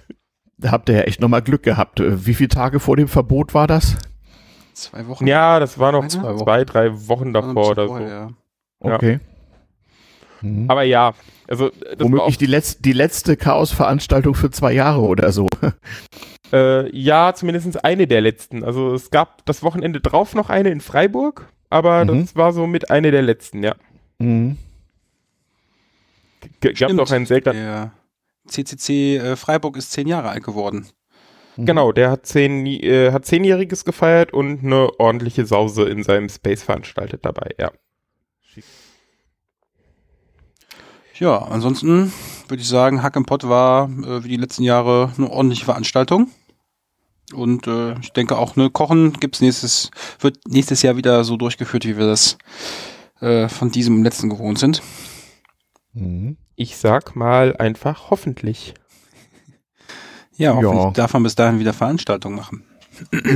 Da 0.59 0.70
habt 0.70 0.90
ihr 0.90 0.97
ja 0.97 1.03
echt 1.05 1.23
nochmal 1.23 1.40
Glück 1.40 1.62
gehabt. 1.62 2.03
Wie 2.05 2.35
viele 2.35 2.51
Tage 2.51 2.79
vor 2.79 2.99
dem 2.99 3.09
Verbot 3.09 3.55
war 3.55 3.66
das? 3.66 3.97
Zwei 4.75 5.07
Wochen. 5.07 5.27
Ja, 5.27 5.61
das 5.61 5.79
war 5.79 5.93
noch 5.93 6.07
zwei, 6.09 6.35
Wochen. 6.39 6.67
drei 6.67 7.09
Wochen 7.09 7.33
davor 7.33 7.71
oder 7.71 7.89
so. 7.89 7.99
ja. 7.99 8.31
Ja. 8.85 8.95
Okay. 8.97 9.21
Mhm. 10.43 10.69
Aber 10.71 10.83
ja, 10.83 11.15
also 11.49 11.71
das 11.71 11.81
war 11.87 11.95
auch, 11.95 12.01
Womöglich 12.01 12.39
die, 12.39 12.47
letz 12.47 12.79
die 12.79 12.93
letzte 12.93 13.37
Chaos-Veranstaltung 13.37 14.35
für 14.35 14.51
zwei 14.51 14.73
Jahre 14.73 15.01
oder 15.01 15.33
so. 15.33 15.47
äh, 16.53 16.95
ja, 16.95 17.33
zumindest 17.35 17.83
eine 17.85 18.07
der 18.07 18.21
letzten. 18.21 18.63
Also 18.65 18.93
es 18.95 19.11
gab 19.11 19.45
das 19.47 19.63
Wochenende 19.63 20.01
drauf 20.01 20.35
noch 20.35 20.51
eine 20.51 20.71
in 20.71 20.81
Freiburg, 20.81 21.49
aber 21.71 22.05
Mhm. 22.05 22.21
das 22.23 22.37
war 22.37 22.53
so 22.53 22.67
mit 22.67 22.91
eine 22.91 23.11
der 23.11 23.23
letzten, 23.23 23.63
ja. 23.63 23.75
Mhm. 24.19 24.59
G 26.61 26.73
gab 26.75 26.93
noch 26.93 27.11
einen 27.11 27.27
seltenen. 27.27 27.57
Der 27.65 27.93
CCC 28.49 29.17
äh, 29.17 29.37
Freiburg 29.37 29.77
ist 29.79 29.93
zehn 29.93 30.07
Jahre 30.07 30.29
alt 30.29 30.45
geworden. 30.45 30.87
Mhm. 31.57 31.67
Genau, 31.67 31.93
der 31.93 32.11
hat, 32.11 32.27
zehn, 32.27 32.67
äh, 32.67 33.12
hat 33.12 33.27
zehnjähriges 33.27 33.85
gefeiert 33.85 34.33
und 34.33 34.64
eine 34.64 34.99
ordentliche 34.99 35.47
Sause 35.47 35.85
in 35.85 36.03
seinem 36.03 36.29
Space 36.29 36.62
veranstaltet 36.62 37.25
dabei, 37.25 37.51
ja. 37.59 37.73
Ja, 41.17 41.38
ansonsten 41.38 42.12
würde 42.49 42.61
ich 42.61 42.69
sagen, 42.69 43.03
Hack 43.03 43.14
im 43.14 43.25
Pott 43.25 43.49
war 43.49 43.88
äh, 43.88 44.25
wie 44.25 44.29
die 44.29 44.37
letzten 44.37 44.64
Jahre 44.64 45.12
eine 45.17 45.31
ordentliche 45.31 45.64
Veranstaltung. 45.64 46.31
Und 47.33 47.67
äh, 47.67 47.99
ich 48.01 48.12
denke 48.12 48.37
auch, 48.37 48.57
ne, 48.57 48.69
Kochen 48.69 49.12
gibt's 49.14 49.40
nächstes, 49.40 49.90
wird 50.19 50.38
nächstes 50.49 50.83
Jahr 50.83 50.97
wieder 50.97 51.25
so 51.25 51.37
durchgeführt, 51.37 51.85
wie 51.85 51.97
wir 51.97 52.07
das 52.07 52.37
äh, 53.21 53.49
von 53.49 53.71
diesem 53.71 54.03
letzten 54.03 54.29
gewohnt 54.29 54.59
sind. 54.59 54.83
Mhm. 55.93 56.37
Ich 56.57 56.77
sag 56.77 57.17
mal 57.17 57.57
einfach 57.57 58.11
hoffentlich. 58.11 58.75
Ja, 60.37 60.55
hoffentlich 60.55 60.85
Ja. 60.85 60.90
darf 60.90 61.12
man 61.12 61.23
bis 61.23 61.35
dahin 61.35 61.59
wieder 61.59 61.73
Veranstaltungen 61.73 62.37
machen. 62.37 62.64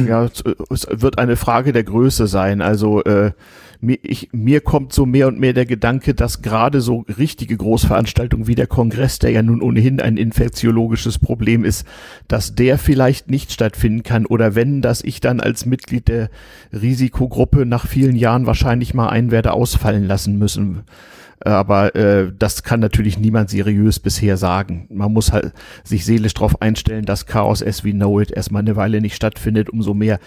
Ja, 0.07 0.25
es, 0.25 0.87
wird 0.89 1.19
eine 1.19 1.37
Frage 1.37 1.73
der 1.73 1.85
Größe 1.85 2.27
sein. 2.27 2.61
Also 2.63 3.03
äh, 3.03 3.33
mir, 3.81 3.99
ich, 4.03 4.29
mir 4.33 4.61
kommt 4.61 4.93
so 4.93 5.07
mehr 5.07 5.29
und 5.29 5.39
mehr 5.39 5.53
der 5.53 5.67
Gedanke, 5.67 6.15
dass 6.15 6.43
gerade 6.43 6.81
so 6.81 7.05
richtige 7.19 7.57
Großveranstaltungen 7.57 8.47
wie 8.47 8.55
der 8.55 8.67
Kongress, 8.67 9.19
der 9.19 9.31
ja 9.31 9.43
nun 9.43 9.63
ohnehin 9.63 10.01
ein 10.01 10.17
infektiologisches 10.17 11.19
Problem 11.19 11.65
ist, 11.65 11.87
dass 12.27 12.55
der 12.55 12.79
vielleicht 12.79 13.31
nicht 13.31 13.53
stattfinden 13.53 14.03
kann 14.03 14.27
oder 14.27 14.55
wenn, 14.55 14.83
dass 14.83 15.03
ich 15.03 15.21
dann 15.21 15.41
als 15.41 15.67
Mitglied 15.67 16.09
der 16.09 16.31
Risikogruppe 16.73 17.67
nach 17.67 17.87
vielen 17.87 18.17
Jahren 18.17 18.47
wahrscheinlich 18.47 18.95
mal 18.95 19.09
einen 19.09 19.31
werde 19.31 19.53
ausfallen 19.53 20.07
lassen 20.07 20.39
müssen. 20.39 20.85
Aber 21.41 21.95
äh, 21.95 22.33
das 22.37 22.63
kann 22.65 22.81
natürlich 22.81 23.19
niemand 23.19 23.51
seriös 23.51 24.01
bisher 24.01 24.37
sagen. 24.37 24.87
Man 24.91 25.13
muss 25.13 25.33
halt 25.33 25.53
sich 25.85 26.05
seelisch 26.05 26.35
darauf 26.35 26.61
einstellen, 26.61 27.05
dass 27.05 27.27
Chaos 27.27 27.63
as 27.63 27.85
we 27.85 27.93
know 27.93 28.19
it 28.21 28.31
erstmal 28.31 28.61
eine 28.63 28.77
Weile 28.77 29.01
nicht 29.01 29.15
stattfindet. 29.15 29.71
Umso 29.71 29.95
mehr 29.95 30.19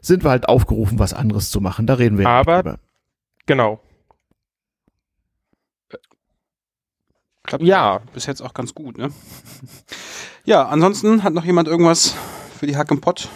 sind 0.00 0.24
wir 0.24 0.30
halt 0.30 0.48
aufgerufen, 0.48 0.98
was 0.98 1.14
anderes 1.14 1.50
zu 1.50 1.60
machen. 1.60 1.86
Da 1.86 1.94
reden 1.94 2.18
wir 2.18 2.28
Aber- 2.28 2.62
drüber. 2.62 2.78
Genau. 3.46 3.80
Klappt 7.44 7.62
Ja. 7.64 8.00
bis 8.12 8.26
jetzt 8.26 8.40
auch 8.40 8.54
ganz 8.54 8.74
gut, 8.74 8.98
ne? 8.98 9.10
Ja, 10.44 10.66
ansonsten 10.68 11.24
hat 11.24 11.32
noch 11.34 11.44
jemand 11.44 11.66
irgendwas 11.66 12.14
für 12.58 12.66
die 12.68 12.76
Hack 12.76 12.90
im 12.92 13.00
Pott? 13.00 13.28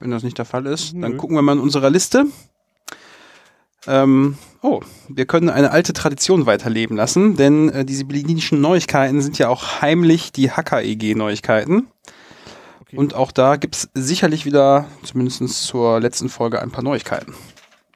Wenn 0.00 0.10
das 0.10 0.22
nicht 0.22 0.36
der 0.38 0.44
Fall 0.44 0.66
ist, 0.66 0.92
dann 0.92 1.12
Nö. 1.12 1.16
gucken 1.16 1.34
wir 1.36 1.40
mal 1.42 1.52
in 1.52 1.60
unserer 1.60 1.88
Liste. 1.90 2.26
Ähm, 3.88 4.36
oh, 4.60 4.80
wir 5.08 5.24
können 5.24 5.48
eine 5.48 5.70
alte 5.70 5.94
Tradition 5.94 6.44
weiterleben 6.44 6.96
lassen, 6.96 7.36
denn 7.36 7.70
äh, 7.70 7.84
diese 7.84 8.04
berlinischen 8.04 8.60
Neuigkeiten 8.60 9.22
sind 9.22 9.38
ja 9.38 9.48
auch 9.48 9.80
heimlich 9.80 10.30
die 10.30 10.50
Hacker-EG-Neuigkeiten. 10.50 11.88
Okay. 12.82 12.96
Und 12.96 13.14
auch 13.14 13.32
da 13.32 13.56
gibt's 13.56 13.88
sicherlich 13.94 14.44
wieder, 14.44 14.86
zumindest 15.02 15.64
zur 15.64 16.00
letzten 16.00 16.28
Folge, 16.28 16.60
ein 16.60 16.70
paar 16.70 16.84
Neuigkeiten. 16.84 17.34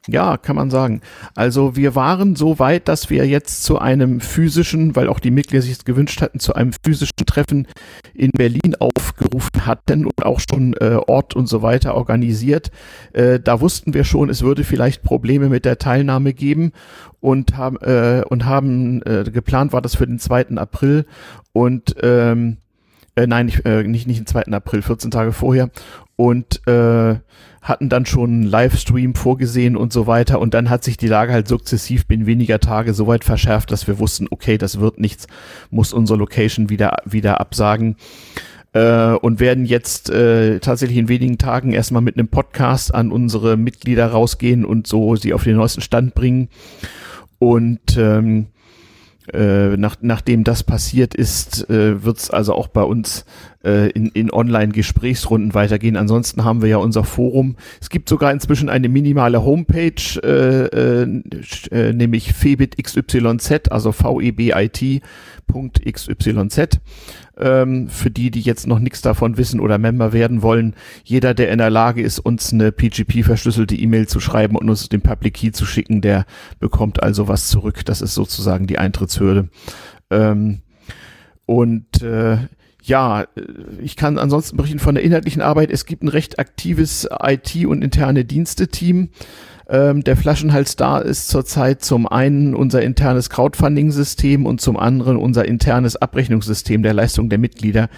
Ja, 0.09 0.37
kann 0.37 0.57
man 0.57 0.69
sagen. 0.69 1.01
Also 1.37 1.77
wir 1.77 1.95
waren 1.95 2.35
so 2.35 2.59
weit, 2.59 2.89
dass 2.89 3.09
wir 3.09 3.25
jetzt 3.25 3.63
zu 3.63 3.79
einem 3.79 4.21
physischen, 4.21 4.97
weil 4.97 5.09
auch 5.09 5.21
die 5.21 5.31
Mitglieder 5.31 5.63
sich 5.63 5.73
es 5.73 5.85
gewünscht 5.85 6.21
hatten, 6.21 6.41
zu 6.41 6.55
einem 6.55 6.73
physischen 6.85 7.25
Treffen 7.25 7.69
in 8.13 8.33
Berlin 8.33 8.75
aufgerufen 8.81 9.65
hatten 9.65 10.05
und 10.05 10.27
auch 10.27 10.41
schon 10.41 10.75
äh, 10.75 10.99
Ort 11.07 11.37
und 11.37 11.47
so 11.47 11.63
weiter 11.63 11.95
organisiert. 11.95 12.73
Äh, 13.13 13.39
da 13.39 13.61
wussten 13.61 13.95
wir 13.95 14.03
schon, 14.03 14.29
es 14.29 14.43
würde 14.43 14.65
vielleicht 14.65 15.05
Probleme 15.05 15.49
mit 15.49 15.65
der 15.65 15.79
Teilnahme 15.79 16.35
geben 16.35 16.73
und 17.21 17.57
haben 17.57 17.77
äh, 17.77 18.25
und 18.29 18.45
haben 18.45 19.03
äh, 19.03 19.23
geplant 19.31 19.73
war 19.73 19.83
das 19.83 19.95
für 19.95 20.07
den 20.07 20.19
2. 20.19 20.57
April 20.57 21.07
und 21.53 21.95
ähm, 22.03 22.57
äh, 23.15 23.29
nein, 23.29 23.47
nicht, 23.47 23.65
äh, 23.67 23.85
nicht, 23.85 24.09
nicht 24.09 24.19
den 24.19 24.27
2. 24.27 24.47
April, 24.47 24.83
14 24.83 25.13
Tage 25.13 25.33
vorher 25.33 25.71
und 26.17 26.67
äh, 26.67 27.17
hatten 27.63 27.89
dann 27.89 28.05
schon 28.05 28.31
einen 28.31 28.43
Livestream 28.43 29.15
vorgesehen 29.15 29.77
und 29.77 29.93
so 29.93 30.09
weiter. 30.09 30.41
Und 30.41 30.53
dann 30.53 30.69
hat 30.69 30.83
sich 30.83 30.97
die 30.97 31.07
Lage 31.07 31.33
halt 31.33 31.47
sukzessiv 31.47 32.07
binnen 32.07 32.27
weniger 32.27 32.59
Tage 32.59 32.93
so 32.93 33.07
weit 33.07 33.25
verschärft, 33.25 33.71
dass 33.71 33.87
wir 33.87 34.01
wussten, 34.01 34.27
okay, 34.31 34.59
das 34.59 34.81
wird 34.81 34.99
nichts, 34.99 35.29
muss 35.71 35.93
unsere 35.93 36.19
Location 36.19 36.69
wieder, 36.69 36.97
wieder 37.05 37.41
absagen. 37.41 37.97
Äh, 38.73 39.13
und 39.13 39.39
werden 39.39 39.65
jetzt 39.65 40.11
äh, 40.11 40.59
tatsächlich 40.59 40.99
in 40.99 41.09
wenigen 41.09 41.39
Tagen 41.39 41.73
erstmal 41.73 42.03
mit 42.03 42.17
einem 42.17 42.29
Podcast 42.29 42.93
an 42.95 43.13
unsere 43.13 43.57
Mitglieder 43.57 44.07
rausgehen 44.09 44.65
und 44.65 44.87
so 44.87 45.15
sie 45.15 45.33
auf 45.33 45.45
den 45.45 45.57
neuesten 45.57 45.83
Stand 45.83 46.15
bringen. 46.15 46.49
Und 47.39 47.97
ähm, 47.97 48.47
äh, 49.33 49.77
nach, 49.77 49.97
nachdem 50.01 50.45
das 50.45 50.63
passiert 50.63 51.15
ist, 51.15 51.69
äh, 51.71 52.03
wird 52.05 52.19
es 52.19 52.31
also 52.31 52.55
auch 52.55 52.69
bei 52.69 52.83
uns 52.83 53.25
äh, 53.65 53.91
in, 53.91 54.09
in 54.09 54.31
Online-Gesprächsrunden 54.33 55.55
weitergehen. 55.55 55.97
Ansonsten 55.97 56.45
haben 56.45 56.63
wir 56.63 56.69
ja 56.69 56.79
unser 56.79 57.05
Forum. 57.05 57.57
Es 57.81 57.89
gibt 57.89 58.09
sogar 58.09 58.33
inzwischen 58.33 58.69
eine 58.69 58.89
minimale 58.89 59.45
Homepage, 59.45 60.21
äh, 60.23 60.67
äh, 60.67 61.23
äh, 61.71 61.93
nämlich 61.93 62.33
febitxyz, 62.33 63.69
also 63.71 63.93
vebit.xyz. 63.93 65.01
Ähm, 67.39 67.89
für 67.89 68.11
die, 68.11 68.31
die 68.31 68.43
jetzt 68.43 68.67
noch 68.67 68.79
nichts 68.79 69.01
davon 69.01 69.39
wissen 69.39 69.59
oder 69.59 69.79
Member 69.79 70.13
werden 70.13 70.43
wollen, 70.43 70.75
jeder, 71.03 71.33
der 71.33 71.51
in 71.51 71.59
der 71.59 71.71
Lage 71.71 72.03
ist, 72.03 72.19
uns 72.19 72.53
eine 72.53 72.73
PGP-verschlüsselte 72.73 73.75
E-Mail 73.75 74.07
zu 74.07 74.21
schreiben 74.21 74.57
und 74.57 74.69
uns 74.69 74.89
den 74.89 75.01
Public 75.01 75.35
Key 75.35 75.53
zu 75.53 75.65
schicken, 75.65 76.03
der 76.03 76.27
bekommt 76.61 77.03
also 77.03 77.29
was 77.29 77.49
zurück. 77.49 77.85
Das 77.87 78.03
ist 78.03 78.15
sozusagen 78.15 78.67
die 78.67 78.79
Eintrittshürde. 78.79 79.49
Ähm, 80.11 80.61
und 81.47 82.03
äh, 82.03 82.37
ja, 82.83 83.23
äh, 83.23 83.27
ich 83.81 83.97
kann 83.97 84.19
ansonsten 84.19 84.57
berichten 84.57 84.79
von 84.79 84.95
der 84.95 85.05
inhaltlichen 85.05 85.43
Arbeit. 85.43 85.71
Es 85.71 85.87
gibt 85.87 86.03
ein 86.03 86.09
recht 86.09 86.39
aktives 86.39 87.09
IT- 87.23 87.67
und 87.67 87.83
interne 87.83 88.25
Dienste-Team. 88.25 89.11
Ähm, 89.73 90.05
der 90.05 90.19
Flaschenhals 90.19 90.77
da 90.77 90.99
ist 90.99 91.29
zurzeit 91.29 91.83
zum 91.83 92.07
einen 92.07 92.55
unser 92.55 92.83
internes 92.83 93.31
Crowdfunding-System 93.31 94.45
und 94.45 94.61
zum 94.61 94.77
anderen 94.77 95.17
unser 95.17 95.47
internes 95.47 95.97
Abrechnungssystem 95.97 96.83
der 96.83 96.93
Leistung 96.93 97.31
der 97.31 97.39
Mitglieder. 97.39 97.89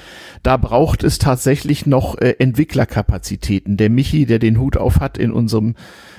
Da 0.44 0.56
braucht 0.56 1.02
es 1.02 1.18
tatsächlich 1.18 1.84
noch 1.84 2.16
äh, 2.18 2.36
Entwicklerkapazitäten. 2.38 3.76
Der 3.76 3.90
Michi, 3.90 4.24
der 4.24 4.38
den 4.38 4.60
Hut 4.60 4.76
auf 4.76 5.00
hat 5.00 5.18
in 5.18 5.32
unserem 5.32 5.74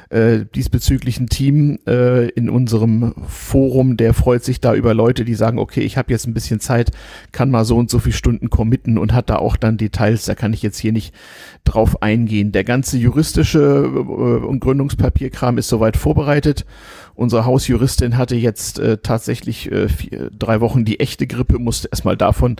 äh, 0.09 0.45
diesbezüglichen 0.53 1.27
Team 1.27 1.79
äh, 1.87 2.29
in 2.29 2.49
unserem 2.49 3.13
Forum, 3.27 3.97
der 3.97 4.13
freut 4.13 4.43
sich 4.43 4.59
da 4.59 4.73
über 4.75 4.93
Leute, 4.93 5.25
die 5.25 5.35
sagen, 5.35 5.59
okay, 5.59 5.81
ich 5.81 5.97
habe 5.97 6.11
jetzt 6.11 6.27
ein 6.27 6.33
bisschen 6.33 6.59
Zeit, 6.59 6.91
kann 7.31 7.49
mal 7.49 7.65
so 7.65 7.77
und 7.77 7.89
so 7.89 7.99
viele 7.99 8.15
Stunden 8.15 8.49
committen 8.49 8.97
und 8.97 9.13
hat 9.13 9.29
da 9.29 9.37
auch 9.37 9.57
dann 9.57 9.77
Details, 9.77 10.25
da 10.25 10.35
kann 10.35 10.53
ich 10.53 10.61
jetzt 10.61 10.77
hier 10.77 10.91
nicht 10.91 11.13
drauf 11.63 12.01
eingehen. 12.01 12.51
Der 12.51 12.63
ganze 12.63 12.97
juristische 12.97 13.59
äh, 13.59 14.45
und 14.45 14.59
Gründungspapierkram 14.59 15.57
ist 15.57 15.69
soweit 15.69 15.97
vorbereitet. 15.97 16.65
Unsere 17.15 17.45
Hausjuristin 17.45 18.17
hatte 18.17 18.35
jetzt 18.35 18.79
äh, 18.79 18.97
tatsächlich 18.97 19.71
äh, 19.71 19.87
vier, 19.87 20.29
drei 20.37 20.61
Wochen 20.61 20.85
die 20.85 20.99
echte 20.99 21.27
Grippe, 21.27 21.59
musste 21.59 21.87
erstmal 21.89 22.17
davon 22.17 22.57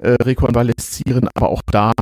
äh, 0.00 0.16
rekonvaleszieren, 0.20 1.28
aber 1.34 1.48
auch 1.48 1.62
da 1.70 1.92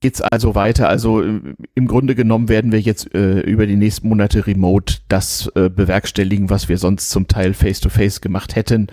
geht's 0.00 0.20
also 0.20 0.54
weiter. 0.54 0.88
Also 0.88 1.22
äh, 1.22 1.40
im 1.74 1.86
Grunde 1.86 2.14
genommen 2.14 2.48
werden 2.48 2.72
wir 2.72 2.80
jetzt 2.80 3.14
äh, 3.14 3.40
über 3.40 3.66
die 3.66 3.76
nächsten 3.76 4.08
Monate 4.08 4.46
remote 4.46 4.96
das 5.08 5.50
äh, 5.54 5.70
bewerkstelligen, 5.70 6.50
was 6.50 6.68
wir 6.68 6.78
sonst 6.78 7.10
zum 7.10 7.28
Teil 7.28 7.54
face-to-face 7.54 8.20
gemacht 8.20 8.56
hätten. 8.56 8.88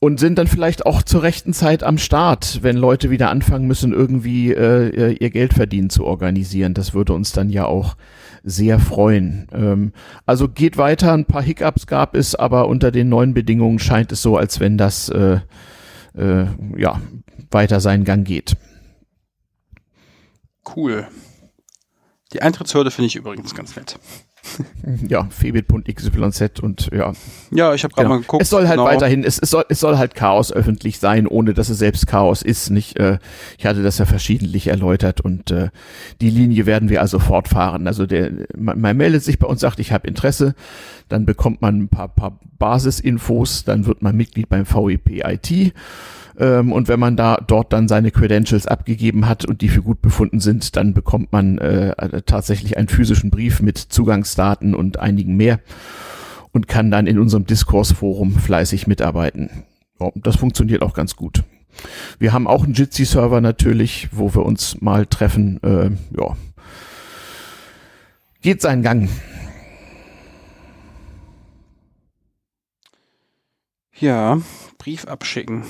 Und 0.00 0.20
sind 0.20 0.36
dann 0.36 0.46
vielleicht 0.46 0.84
auch 0.84 1.02
zur 1.02 1.22
rechten 1.22 1.54
Zeit 1.54 1.82
am 1.82 1.96
Start, 1.96 2.62
wenn 2.62 2.76
Leute 2.76 3.08
wieder 3.08 3.30
anfangen 3.30 3.66
müssen, 3.66 3.92
irgendwie 3.92 4.52
äh, 4.52 5.12
ihr 5.12 5.30
Geld 5.30 5.54
verdienen 5.54 5.88
zu 5.88 6.04
organisieren. 6.04 6.74
Das 6.74 6.92
würde 6.92 7.14
uns 7.14 7.32
dann 7.32 7.48
ja 7.48 7.64
auch 7.64 7.96
sehr 8.42 8.78
freuen. 8.78 9.48
Ähm, 9.52 9.92
also 10.26 10.48
geht 10.48 10.76
weiter, 10.76 11.14
ein 11.14 11.24
paar 11.24 11.42
Hiccups 11.42 11.86
gab 11.86 12.14
es, 12.14 12.34
aber 12.34 12.68
unter 12.68 12.90
den 12.90 13.08
neuen 13.08 13.32
Bedingungen 13.32 13.78
scheint 13.78 14.12
es 14.12 14.20
so, 14.20 14.36
als 14.36 14.60
wenn 14.60 14.76
das 14.76 15.08
äh, 15.08 15.40
äh, 16.14 16.46
ja 16.76 17.00
weiter 17.50 17.80
seinen 17.80 18.04
Gang 18.04 18.26
geht. 18.26 18.56
Cool. 20.76 21.08
Die 22.32 22.42
Eintrittshürde 22.42 22.90
finde 22.90 23.06
ich 23.06 23.16
übrigens 23.16 23.54
ganz 23.54 23.76
nett. 23.76 23.98
Ja, 25.08 25.26
febit.xyz 25.30 26.60
und 26.60 26.90
ja. 26.92 27.12
Ja, 27.50 27.74
ich 27.74 27.84
habe 27.84 27.94
gerade 27.94 28.06
Genau. 28.06 28.16
mal 28.16 28.20
geguckt. 28.20 28.42
es 28.42 28.50
soll 28.50 28.66
halt 28.68 28.78
genau. 28.78 28.84
weiterhin, 28.88 29.24
es, 29.24 29.38
es, 29.38 29.50
soll, 29.50 29.64
es 29.68 29.80
soll 29.80 29.96
halt 29.98 30.14
Chaos 30.14 30.52
öffentlich 30.52 30.98
sein, 30.98 31.26
ohne 31.26 31.54
dass 31.54 31.68
es 31.68 31.78
selbst 31.78 32.06
Chaos 32.06 32.42
ist. 32.42 32.70
Nicht, 32.70 32.98
äh, 32.98 33.18
ich 33.58 33.66
hatte 33.66 33.82
das 33.82 33.98
ja 33.98 34.04
verschiedentlich 34.04 34.68
erläutert 34.68 35.20
und 35.20 35.50
äh, 35.50 35.70
die 36.20 36.30
Linie 36.30 36.66
werden 36.66 36.88
wir 36.88 37.00
also 37.00 37.18
fortfahren. 37.18 37.86
Also 37.86 38.06
der, 38.06 38.30
man, 38.56 38.80
man 38.80 38.96
meldet 38.96 39.22
sich 39.24 39.38
bei 39.38 39.46
uns, 39.46 39.60
sagt, 39.60 39.78
ich 39.80 39.92
habe 39.92 40.06
Interesse, 40.06 40.54
dann 41.08 41.24
bekommt 41.26 41.62
man 41.62 41.82
ein 41.82 41.88
paar, 41.88 42.08
paar 42.08 42.38
Basisinfos, 42.58 43.64
dann 43.64 43.86
wird 43.86 44.02
man 44.02 44.16
Mitglied 44.16 44.48
beim 44.48 44.66
VEP 44.66 45.24
IT. 45.24 45.74
Ähm, 46.38 46.72
und 46.72 46.88
wenn 46.88 47.00
man 47.00 47.16
da 47.16 47.38
dort 47.46 47.72
dann 47.72 47.88
seine 47.88 48.10
Credentials 48.10 48.66
abgegeben 48.66 49.28
hat 49.28 49.44
und 49.44 49.60
die 49.60 49.68
für 49.68 49.82
gut 49.82 50.02
befunden 50.02 50.40
sind, 50.40 50.76
dann 50.76 50.94
bekommt 50.94 51.32
man 51.32 51.58
äh, 51.58 52.22
tatsächlich 52.22 52.76
einen 52.76 52.88
physischen 52.88 53.30
Brief 53.30 53.62
mit 53.62 53.78
Zugangsdaten 53.78 54.74
und 54.74 54.98
einigen 54.98 55.36
mehr 55.36 55.60
und 56.52 56.68
kann 56.68 56.90
dann 56.90 57.06
in 57.06 57.18
unserem 57.18 57.46
Diskursforum 57.46 58.32
fleißig 58.32 58.86
mitarbeiten. 58.86 59.50
Ja, 60.00 60.10
das 60.14 60.36
funktioniert 60.36 60.82
auch 60.82 60.94
ganz 60.94 61.16
gut. 61.16 61.44
Wir 62.18 62.32
haben 62.32 62.46
auch 62.46 62.64
einen 62.64 62.74
Jitsi-Server 62.74 63.40
natürlich, 63.40 64.08
wo 64.12 64.34
wir 64.34 64.44
uns 64.44 64.80
mal 64.80 65.06
treffen. 65.06 65.62
Äh, 65.62 65.90
ja. 66.16 66.36
Geht 68.42 68.60
seinen 68.60 68.82
Gang. 68.82 69.08
Ja, 74.00 74.40
Brief 74.78 75.06
abschicken. 75.06 75.64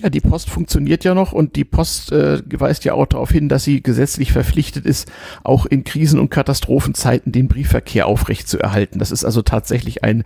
Ja, 0.00 0.10
die 0.10 0.20
Post 0.20 0.48
funktioniert 0.48 1.02
ja 1.02 1.12
noch 1.12 1.32
und 1.32 1.56
die 1.56 1.64
Post 1.64 2.12
äh, 2.12 2.40
weist 2.52 2.84
ja 2.84 2.94
auch 2.94 3.06
darauf 3.06 3.32
hin, 3.32 3.48
dass 3.48 3.64
sie 3.64 3.82
gesetzlich 3.82 4.30
verpflichtet 4.30 4.86
ist, 4.86 5.10
auch 5.42 5.66
in 5.66 5.82
Krisen- 5.82 6.20
und 6.20 6.30
Katastrophenzeiten 6.30 7.32
den 7.32 7.48
Briefverkehr 7.48 8.06
aufrechtzuerhalten. 8.06 9.00
Das 9.00 9.10
ist 9.10 9.24
also 9.24 9.42
tatsächlich 9.42 10.04
ein 10.04 10.22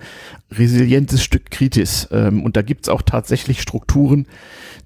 resilientes 0.50 1.24
Stück 1.24 1.50
Kritis. 1.50 2.06
Ähm, 2.12 2.42
und 2.42 2.58
da 2.58 2.60
gibt's 2.60 2.90
auch 2.90 3.00
tatsächlich 3.00 3.62
Strukturen, 3.62 4.26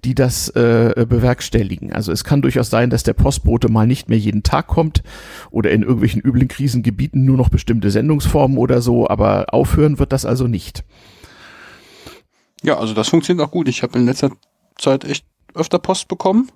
die 0.04 0.14
das 0.14 0.50
äh, 0.50 1.04
bewerkstelligen. 1.08 1.92
Also 1.92 2.12
es 2.12 2.22
kann 2.22 2.42
durchaus 2.42 2.70
sein, 2.70 2.88
dass 2.88 3.02
der 3.02 3.14
Postbote 3.14 3.68
mal 3.68 3.88
nicht 3.88 4.08
mehr 4.08 4.18
jeden 4.18 4.44
Tag 4.44 4.68
kommt 4.68 5.02
oder 5.50 5.72
in 5.72 5.82
irgendwelchen 5.82 6.22
üblen 6.22 6.46
Krisengebieten 6.46 7.24
nur 7.24 7.36
noch 7.36 7.48
bestimmte 7.48 7.90
Sendungsformen 7.90 8.56
oder 8.56 8.80
so, 8.80 9.08
aber 9.08 9.52
aufhören 9.52 9.98
wird 9.98 10.12
das 10.12 10.24
also 10.24 10.46
nicht. 10.46 10.84
Ja, 12.66 12.78
also 12.78 12.94
das 12.94 13.08
funktioniert 13.08 13.46
auch 13.46 13.52
gut. 13.52 13.68
Ich 13.68 13.84
habe 13.84 13.96
in 13.96 14.06
letzter 14.06 14.30
Zeit 14.76 15.04
echt 15.04 15.24
öfter 15.54 15.78
Post 15.78 16.08
bekommen. 16.08 16.50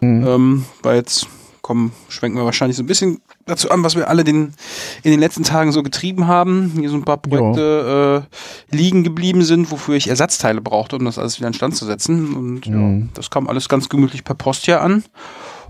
Mhm. 0.00 0.26
Ähm, 0.26 0.64
weil 0.84 0.96
jetzt 0.96 1.26
kommen, 1.62 1.92
schwenken 2.08 2.38
wir 2.38 2.44
wahrscheinlich 2.44 2.76
so 2.76 2.82
ein 2.84 2.86
bisschen 2.86 3.20
dazu 3.46 3.70
an, 3.70 3.82
was 3.82 3.96
wir 3.96 4.08
alle 4.08 4.22
den, 4.22 4.54
in 5.02 5.10
den 5.10 5.18
letzten 5.18 5.42
Tagen 5.42 5.72
so 5.72 5.82
getrieben 5.82 6.28
haben. 6.28 6.72
Hier 6.78 6.90
so 6.90 6.96
ein 6.96 7.04
paar 7.04 7.18
Projekte 7.18 8.24
äh, 8.70 8.76
liegen 8.76 9.02
geblieben 9.02 9.42
sind, 9.42 9.72
wofür 9.72 9.96
ich 9.96 10.08
Ersatzteile 10.08 10.60
brauchte, 10.60 10.94
um 10.96 11.04
das 11.04 11.18
alles 11.18 11.38
wieder 11.38 11.48
in 11.48 11.54
Stand 11.54 11.74
zu 11.74 11.86
setzen. 11.86 12.34
Und 12.36 12.68
Mhm. 12.68 13.00
ja, 13.00 13.08
das 13.14 13.30
kam 13.30 13.48
alles 13.48 13.68
ganz 13.68 13.88
gemütlich 13.88 14.22
per 14.22 14.36
Post 14.36 14.64
hier 14.64 14.80
an. 14.80 15.02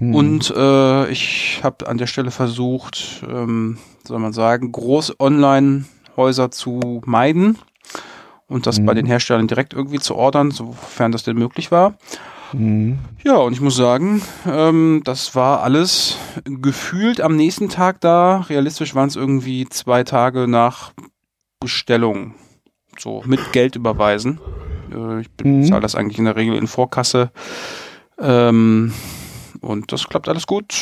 Mhm. 0.00 0.14
Und 0.14 0.50
äh, 0.54 1.10
ich 1.10 1.60
habe 1.62 1.86
an 1.88 1.96
der 1.96 2.06
Stelle 2.06 2.30
versucht, 2.30 3.22
ähm, 3.26 3.78
soll 4.06 4.18
man 4.18 4.34
sagen, 4.34 4.70
groß 4.70 5.18
Online-Häuser 5.18 6.50
zu 6.50 7.00
meiden 7.06 7.58
und 8.52 8.66
das 8.66 8.78
Mhm. 8.78 8.86
bei 8.86 8.94
den 8.94 9.06
Herstellern 9.06 9.48
direkt 9.48 9.72
irgendwie 9.72 9.98
zu 9.98 10.14
ordern, 10.14 10.50
sofern 10.50 11.10
das 11.12 11.24
denn 11.24 11.36
möglich 11.36 11.70
war. 11.72 11.94
Mhm. 12.52 12.98
Ja, 13.24 13.36
und 13.36 13.52
ich 13.54 13.60
muss 13.60 13.76
sagen, 13.76 14.20
ähm, 14.46 15.00
das 15.04 15.34
war 15.34 15.62
alles 15.62 16.18
gefühlt 16.44 17.20
am 17.20 17.34
nächsten 17.36 17.68
Tag 17.70 18.00
da. 18.00 18.38
Realistisch 18.48 18.94
waren 18.94 19.08
es 19.08 19.16
irgendwie 19.16 19.66
zwei 19.68 20.04
Tage 20.04 20.46
nach 20.48 20.92
Bestellung. 21.60 22.34
So, 22.98 23.22
mit 23.24 23.52
Geld 23.52 23.74
überweisen. 23.74 24.38
Äh, 24.94 25.20
ich 25.22 25.28
Mhm. 25.42 25.62
bezahle 25.62 25.80
das 25.80 25.94
eigentlich 25.94 26.18
in 26.18 26.26
der 26.26 26.36
Regel 26.36 26.56
in 26.56 26.66
Vorkasse. 26.66 27.30
Ähm, 28.18 28.92
und 29.62 29.90
das 29.92 30.06
klappt 30.08 30.28
alles 30.28 30.46
gut. 30.46 30.74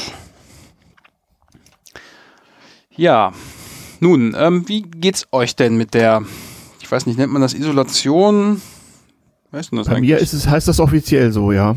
Ja, 2.97 3.33
nun, 4.01 4.35
ähm, 4.37 4.69
wie 4.69 4.83
geht's 4.83 5.27
euch 5.33 5.55
denn 5.57 5.77
mit 5.77 5.95
der, 5.95 6.23
ich 6.91 6.93
weiß 6.93 7.07
nicht, 7.07 7.21
nennt 7.21 7.33
man 7.33 7.41
das 7.41 7.55
Isolation? 7.55 8.61
Weißt 9.53 9.71
du 9.71 9.77
das 9.77 9.87
Bei 9.87 9.95
eigentlich? 9.95 10.11
mir 10.11 10.19
ist 10.19 10.33
es, 10.33 10.49
heißt 10.49 10.67
das 10.67 10.81
offiziell 10.81 11.31
so, 11.31 11.53
ja. 11.53 11.77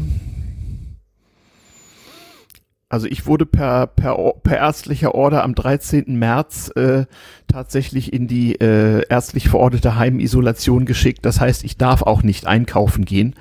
Also 2.90 3.06
ich 3.06 3.28
wurde 3.28 3.46
per, 3.46 3.86
per, 3.86 4.18
per 4.42 4.58
ärztlicher 4.58 5.14
Order 5.14 5.44
am 5.44 5.54
13. 5.54 6.18
März 6.18 6.72
äh, 6.76 7.06
tatsächlich 7.48 8.12
in 8.12 8.28
die 8.28 8.56
äh, 8.56 9.04
ärztlich 9.08 9.50
verordnete 9.50 9.98
Heimisolation 9.98 10.86
geschickt. 10.86 11.24
Das 11.28 11.40
heißt, 11.40 11.64
ich 11.64 11.78
darf 11.78 12.02
auch 12.02 12.24
nicht 12.24 12.48
einkaufen 12.48 13.06
gehen 13.06 13.36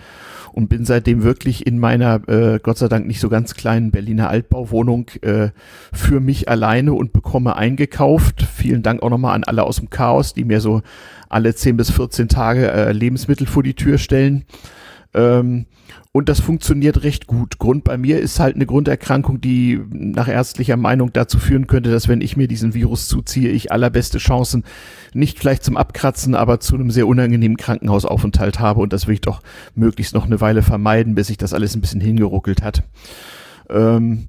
und 0.52 0.68
bin 0.68 0.84
seitdem 0.84 1.22
wirklich 1.22 1.66
in 1.66 1.78
meiner, 1.78 2.28
äh, 2.28 2.58
Gott 2.62 2.78
sei 2.78 2.88
Dank 2.88 3.06
nicht 3.06 3.20
so 3.20 3.28
ganz 3.28 3.54
kleinen 3.54 3.90
Berliner 3.90 4.28
Altbauwohnung 4.28 5.06
äh, 5.22 5.48
für 5.92 6.20
mich 6.20 6.48
alleine 6.48 6.92
und 6.92 7.12
bekomme 7.12 7.56
eingekauft. 7.56 8.42
Vielen 8.42 8.82
Dank 8.82 9.02
auch 9.02 9.10
nochmal 9.10 9.34
an 9.34 9.44
alle 9.44 9.64
aus 9.64 9.76
dem 9.76 9.90
Chaos, 9.90 10.34
die 10.34 10.44
mir 10.44 10.60
so 10.60 10.82
alle 11.28 11.54
10 11.54 11.76
bis 11.76 11.90
14 11.90 12.28
Tage 12.28 12.70
äh, 12.70 12.92
Lebensmittel 12.92 13.46
vor 13.46 13.62
die 13.62 13.74
Tür 13.74 13.98
stellen. 13.98 14.44
Ähm, 15.14 15.66
und 16.14 16.28
das 16.28 16.40
funktioniert 16.40 17.04
recht 17.04 17.26
gut. 17.26 17.58
Grund 17.58 17.84
bei 17.84 17.96
mir 17.96 18.20
ist 18.20 18.38
halt 18.38 18.54
eine 18.54 18.66
Grunderkrankung, 18.66 19.40
die 19.40 19.80
nach 19.90 20.28
ärztlicher 20.28 20.76
Meinung 20.76 21.10
dazu 21.10 21.38
führen 21.38 21.66
könnte, 21.66 21.90
dass 21.90 22.06
wenn 22.06 22.20
ich 22.20 22.36
mir 22.36 22.48
diesen 22.48 22.74
Virus 22.74 23.08
zuziehe, 23.08 23.48
ich 23.48 23.72
allerbeste 23.72 24.18
Chancen 24.18 24.64
nicht 25.14 25.38
vielleicht 25.38 25.64
zum 25.64 25.78
Abkratzen, 25.78 26.34
aber 26.34 26.60
zu 26.60 26.74
einem 26.74 26.90
sehr 26.90 27.06
unangenehmen 27.06 27.56
Krankenhausaufenthalt 27.56 28.60
habe. 28.60 28.80
Und 28.80 28.92
das 28.92 29.06
will 29.06 29.14
ich 29.14 29.20
doch 29.22 29.40
möglichst 29.74 30.14
noch 30.14 30.26
eine 30.26 30.42
Weile 30.42 30.62
vermeiden, 30.62 31.14
bis 31.14 31.28
sich 31.28 31.38
das 31.38 31.54
alles 31.54 31.74
ein 31.74 31.80
bisschen 31.80 32.02
hingeruckelt 32.02 32.62
hat. 32.62 32.82
Ähm, 33.70 34.28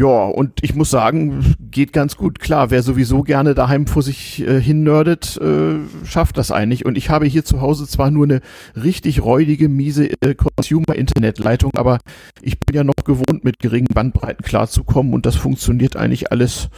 ja, 0.00 0.24
und 0.28 0.60
ich 0.62 0.74
muss 0.74 0.88
sagen, 0.88 1.56
geht 1.70 1.92
ganz 1.92 2.16
gut. 2.16 2.38
Klar, 2.38 2.70
wer 2.70 2.82
sowieso 2.82 3.22
gerne 3.22 3.54
daheim 3.54 3.86
vor 3.86 4.02
sich 4.02 4.40
äh, 4.40 4.58
hin 4.58 4.82
nerdet, 4.82 5.36
äh, 5.36 5.74
schafft 6.06 6.38
das 6.38 6.50
eigentlich. 6.50 6.86
Und 6.86 6.96
ich 6.96 7.10
habe 7.10 7.26
hier 7.26 7.44
zu 7.44 7.60
Hause 7.60 7.86
zwar 7.86 8.10
nur 8.10 8.24
eine 8.24 8.40
richtig 8.82 9.22
räudige, 9.22 9.68
miese 9.68 10.10
äh, 10.22 10.34
Consumer-Internet-Leitung, 10.34 11.72
aber 11.76 11.98
ich 12.40 12.58
bin 12.58 12.76
ja 12.76 12.82
noch 12.82 12.94
gewohnt, 13.04 13.44
mit 13.44 13.58
geringen 13.58 13.88
Bandbreiten 13.92 14.42
klarzukommen 14.42 15.12
und 15.12 15.26
das 15.26 15.36
funktioniert 15.36 15.96
eigentlich 15.96 16.32
alles 16.32 16.70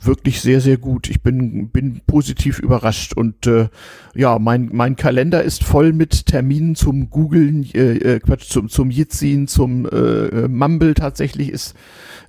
wirklich 0.00 0.40
sehr, 0.40 0.60
sehr 0.60 0.76
gut. 0.76 1.08
Ich 1.08 1.22
bin, 1.22 1.68
bin 1.70 2.00
positiv 2.06 2.58
überrascht 2.58 3.14
und 3.14 3.46
äh, 3.46 3.68
ja, 4.14 4.38
mein, 4.38 4.70
mein 4.72 4.96
Kalender 4.96 5.42
ist 5.42 5.64
voll 5.64 5.92
mit 5.92 6.26
Terminen 6.26 6.74
zum 6.74 7.10
Googlen, 7.10 7.64
äh, 7.74 7.96
äh, 7.96 8.20
Quatsch, 8.20 8.48
zum, 8.48 8.68
zum 8.68 8.90
Jitsin, 8.90 9.48
zum 9.48 9.86
äh, 9.86 9.88
äh, 9.88 10.48
Mumble 10.48 10.94
tatsächlich 10.94 11.50
ist 11.50 11.74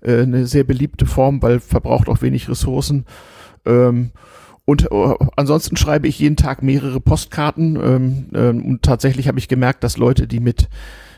äh, 0.01 0.21
eine 0.21 0.47
sehr 0.47 0.63
beliebte 0.63 1.06
Form, 1.06 1.41
weil 1.41 1.60
verbraucht 1.60 2.10
auch 2.10 2.21
wenig 2.21 2.49
Ressourcen. 2.49 3.06
Ähm, 3.65 4.12
und 4.65 4.91
äh, 4.91 5.13
ansonsten 5.36 5.78
schreibe 5.78 6.08
ich 6.08 6.19
jeden 6.19 6.38
Tag 6.38 6.63
mehrere 6.63 6.99
Postkarten 6.99 7.75
ähm, 7.75 8.25
ähm, 8.34 8.65
und 8.65 8.82
tatsächlich 8.82 9.28
habe 9.28 9.38
ich 9.38 9.47
gemerkt, 9.47 9.84
dass 9.84 9.97
Leute, 9.97 10.28
die 10.28 10.39
mit 10.39 10.69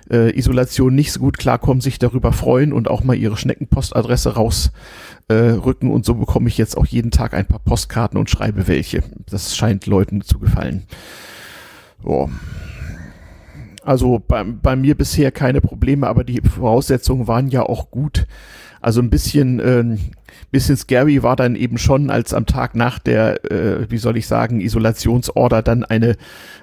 äh, 0.10 0.38
Isolation 0.38 0.96
nicht 0.96 1.12
so 1.12 1.20
gut 1.20 1.38
klarkommen, 1.38 1.82
sich 1.82 2.00
darüber 2.00 2.32
freuen 2.32 2.74
und 2.74 2.90
auch 2.90 3.04
mal 3.04 3.16
ihre 3.16 3.38
Schneckenpostadresse 3.38 4.36
rausrücken 4.36 5.90
äh, 5.90 5.92
und 5.92 6.06
so 6.06 6.16
bekomme 6.16 6.48
ich 6.48 6.58
jetzt 6.58 6.78
auch 6.78 6.86
jeden 6.86 7.12
Tag 7.12 7.34
ein 7.34 7.46
paar 7.46 7.60
Postkarten 7.60 8.20
und 8.20 8.30
schreibe 8.30 8.68
welche. 8.68 9.04
Das 9.30 9.56
scheint 9.56 9.86
Leuten 9.86 10.22
zu 10.22 10.40
gefallen. 10.40 10.84
So. 12.04 12.30
Also 13.84 14.20
bei, 14.20 14.44
bei 14.44 14.76
mir 14.76 14.96
bisher 14.96 15.32
keine 15.32 15.62
Probleme, 15.62 16.08
aber 16.08 16.26
die 16.26 16.42
Voraussetzungen 16.42 17.28
waren 17.28 17.48
ja 17.48 17.64
auch 17.64 17.90
gut. 17.90 18.28
Also 18.82 19.02
ein 19.02 19.10
bisschen, 19.10 19.60
äh, 19.60 19.98
bisschen 20.52 20.78
scary 20.78 21.24
war 21.24 21.36
dann 21.36 21.56
eben 21.56 21.78
schon, 21.78 22.10
als 22.10 22.34
am 22.34 22.46
Tag 22.46 22.76
nach 22.76 23.00
der, 23.00 23.44
äh, 23.52 23.90
wie 23.90 23.98
soll 23.98 24.18
ich 24.18 24.28
sagen, 24.28 24.62
Isolationsorder 24.62 25.62
dann 25.62 25.84
eine 25.84 26.16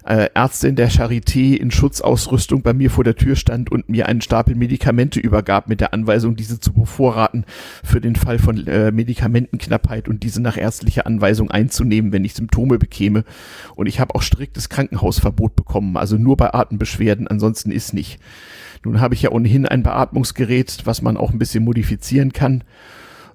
äh, 0.07 0.29
Ärztin 0.35 0.77
der 0.77 0.91
Charité 0.91 1.57
in 1.57 1.71
Schutzausrüstung 1.71 2.63
bei 2.63 2.73
mir 2.73 2.91
vor 2.91 3.05
der 3.05 3.17
Tür 3.17 3.37
stand 3.37 3.71
und 3.71 3.89
mir 3.89 4.07
einen 4.07 4.21
Stapel 4.21 4.55
Medikamente 4.55 5.21
übergab 5.21 5.69
mit 5.69 5.81
der 5.81 5.93
Anweisung, 5.93 6.37
diese 6.37 6.61
zu 6.61 6.73
bevorraten 6.73 7.45
für 7.83 8.01
den 8.01 8.17
Fall 8.17 8.39
von 8.39 8.67
äh, 8.67 8.91
Medikamentenknappheit 8.91 10.09
und 10.09 10.23
diese 10.23 10.41
nach 10.41 10.57
ärztlicher 10.57 11.07
Anweisung 11.07 11.51
einzunehmen, 11.51 12.13
wenn 12.13 12.25
ich 12.25 12.35
Symptome 12.35 12.79
bekäme. 12.79 13.25
Und 13.75 13.87
ich 13.87 14.01
habe 14.01 14.15
auch 14.15 14.23
striktes 14.23 14.69
Krankenhausverbot 14.69 15.57
bekommen, 15.57 15.97
also 15.97 16.17
nur 16.17 16.37
bei 16.37 16.53
Atembeschwerden, 16.55 17.29
ansonsten 17.29 17.71
ist 17.71 17.93
nicht. 17.95 18.19
Nun 18.85 19.01
habe 19.01 19.15
ich 19.15 19.23
ja 19.23 19.31
ohnehin 19.31 19.67
ein 19.67 19.83
Beatmungsgerät, 19.83 20.83
was 20.85 21.03
man 21.03 21.17
auch 21.17 21.33
ein 21.33 21.39
bisschen 21.39 21.65
modifizieren 21.65 22.33
kann, 22.33 22.65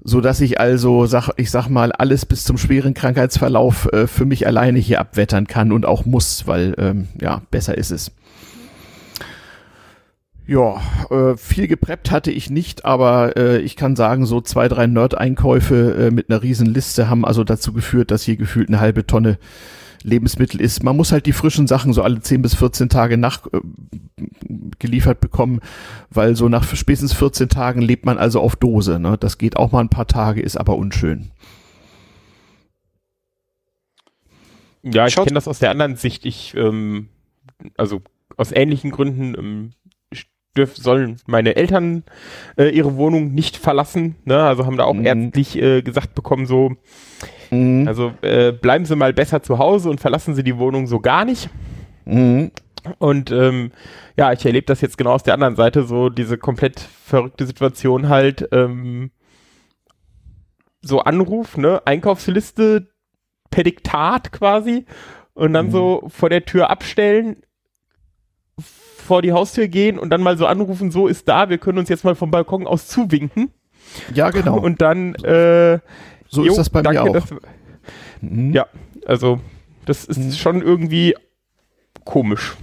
so 0.03 0.21
dass 0.21 0.41
ich 0.41 0.59
also, 0.59 1.05
sag, 1.05 1.29
ich 1.37 1.51
sag 1.51 1.67
mal, 1.69 1.91
alles 1.91 2.25
bis 2.25 2.43
zum 2.43 2.57
schweren 2.57 2.93
Krankheitsverlauf 2.93 3.91
äh, 3.91 4.07
für 4.07 4.25
mich 4.25 4.47
alleine 4.47 4.79
hier 4.79 4.99
abwettern 4.99 5.47
kann 5.47 5.71
und 5.71 5.85
auch 5.85 6.05
muss, 6.05 6.47
weil 6.47 6.73
ähm, 6.77 7.07
ja 7.19 7.41
besser 7.51 7.77
ist 7.77 7.91
es. 7.91 8.11
Ja, 10.49 10.81
äh, 11.11 11.37
viel 11.37 11.67
gepreppt 11.67 12.09
hatte 12.09 12.31
ich 12.31 12.49
nicht, 12.49 12.83
aber 12.83 13.37
äh, 13.37 13.59
ich 13.59 13.75
kann 13.75 13.95
sagen, 13.95 14.25
so 14.25 14.41
zwei, 14.41 14.67
drei 14.67 14.87
Nerd-Einkäufe 14.87 16.07
äh, 16.07 16.11
mit 16.11 16.31
einer 16.31 16.41
riesen 16.41 16.65
Liste 16.65 17.07
haben 17.07 17.23
also 17.23 17.43
dazu 17.43 17.71
geführt, 17.71 18.09
dass 18.09 18.23
hier 18.23 18.35
gefühlt 18.35 18.67
eine 18.67 18.79
halbe 18.79 19.05
Tonne 19.05 19.37
Lebensmittel 20.03 20.61
ist. 20.61 20.83
Man 20.83 20.95
muss 20.95 21.11
halt 21.11 21.25
die 21.25 21.33
frischen 21.33 21.67
Sachen 21.67 21.93
so 21.93 22.01
alle 22.03 22.19
10 22.21 22.41
bis 22.41 22.55
14 22.55 22.89
Tage 22.89 23.17
nach 23.17 23.45
äh, 23.47 23.59
geliefert 24.79 25.19
bekommen, 25.21 25.59
weil 26.09 26.35
so 26.35 26.49
nach 26.49 26.63
spätestens 26.75 27.13
14 27.13 27.49
Tagen 27.49 27.81
lebt 27.81 28.05
man 28.05 28.17
also 28.17 28.39
auf 28.41 28.55
Dose. 28.55 28.99
Ne? 28.99 29.17
Das 29.19 29.37
geht 29.37 29.57
auch 29.57 29.71
mal 29.71 29.81
ein 29.81 29.89
paar 29.89 30.07
Tage, 30.07 30.41
ist 30.41 30.57
aber 30.57 30.75
unschön. 30.77 31.31
Ja, 34.83 35.07
ich 35.07 35.15
kenne 35.15 35.33
das 35.33 35.47
aus 35.47 35.59
der 35.59 35.71
anderen 35.71 35.95
Sicht. 35.97 36.25
Ich, 36.25 36.55
ähm, 36.55 37.09
also 37.77 38.01
aus 38.37 38.51
ähnlichen 38.53 38.91
Gründen 38.91 39.35
ähm, 39.37 39.71
dürf, 40.55 40.75
sollen 40.77 41.17
meine 41.25 41.55
Eltern 41.57 42.03
äh, 42.57 42.69
ihre 42.69 42.95
Wohnung 42.95 43.33
nicht 43.33 43.57
verlassen. 43.57 44.15
Ne? 44.25 44.41
Also 44.41 44.65
haben 44.65 44.77
da 44.77 44.85
auch 44.85 44.93
Mhm. 44.93 45.05
ärztlich 45.05 45.57
äh, 45.61 45.81
gesagt 45.81 46.15
bekommen, 46.15 46.45
so, 46.45 46.75
Mhm. 47.51 47.87
also 47.87 48.13
äh, 48.21 48.51
bleiben 48.51 48.85
Sie 48.85 48.95
mal 48.95 49.13
besser 49.13 49.41
zu 49.41 49.57
Hause 49.57 49.89
und 49.89 49.99
verlassen 49.99 50.35
Sie 50.35 50.43
die 50.43 50.57
Wohnung 50.57 50.87
so 50.87 50.99
gar 50.99 51.25
nicht. 51.25 51.49
Mhm. 52.05 52.51
Und 52.97 53.31
ähm, 53.31 53.71
ja, 54.17 54.31
ich 54.31 54.45
erlebe 54.45 54.65
das 54.65 54.81
jetzt 54.81 54.97
genau 54.97 55.11
aus 55.11 55.23
der 55.23 55.33
anderen 55.33 55.55
Seite, 55.55 55.83
so 55.83 56.09
diese 56.09 56.37
komplett 56.37 56.79
verrückte 56.79 57.45
Situation 57.45 58.09
halt, 58.09 58.47
ähm, 58.51 59.11
so 60.81 61.01
Anruf, 61.01 61.57
ne, 61.57 61.81
Einkaufsliste 61.85 62.87
per 63.51 63.63
Diktat 63.63 64.31
quasi 64.31 64.85
und 65.33 65.53
dann 65.53 65.67
Mhm. 65.67 65.71
so 65.71 66.03
vor 66.07 66.29
der 66.29 66.45
Tür 66.45 66.69
abstellen, 66.69 67.37
vor 68.57 69.21
die 69.21 69.33
Haustür 69.33 69.67
gehen 69.67 69.97
und 69.99 70.09
dann 70.11 70.21
mal 70.21 70.37
so 70.37 70.45
anrufen, 70.45 70.91
so 70.91 71.07
ist 71.07 71.27
da, 71.27 71.49
wir 71.49 71.57
können 71.57 71.79
uns 71.79 71.89
jetzt 71.89 72.03
mal 72.05 72.15
vom 72.15 72.31
Balkon 72.31 72.67
aus 72.67 72.87
zuwinken. 72.87 73.51
Ja, 74.13 74.29
genau. 74.29 74.59
Und 74.59 74.81
dann, 74.81 75.15
äh, 75.15 75.79
so 76.29 76.43
jo, 76.43 76.51
ist 76.51 76.57
das 76.57 76.69
bei 76.69 76.81
danke, 76.81 77.03
mir 77.03 77.09
auch. 77.09 77.13
das- 77.13 77.33
Mhm. 78.21 78.53
ja, 78.53 78.67
also 79.05 79.39
das 79.85 80.05
ist 80.05 80.37
schon 80.37 80.61
irgendwie 80.61 81.15
komisch. 82.05 82.55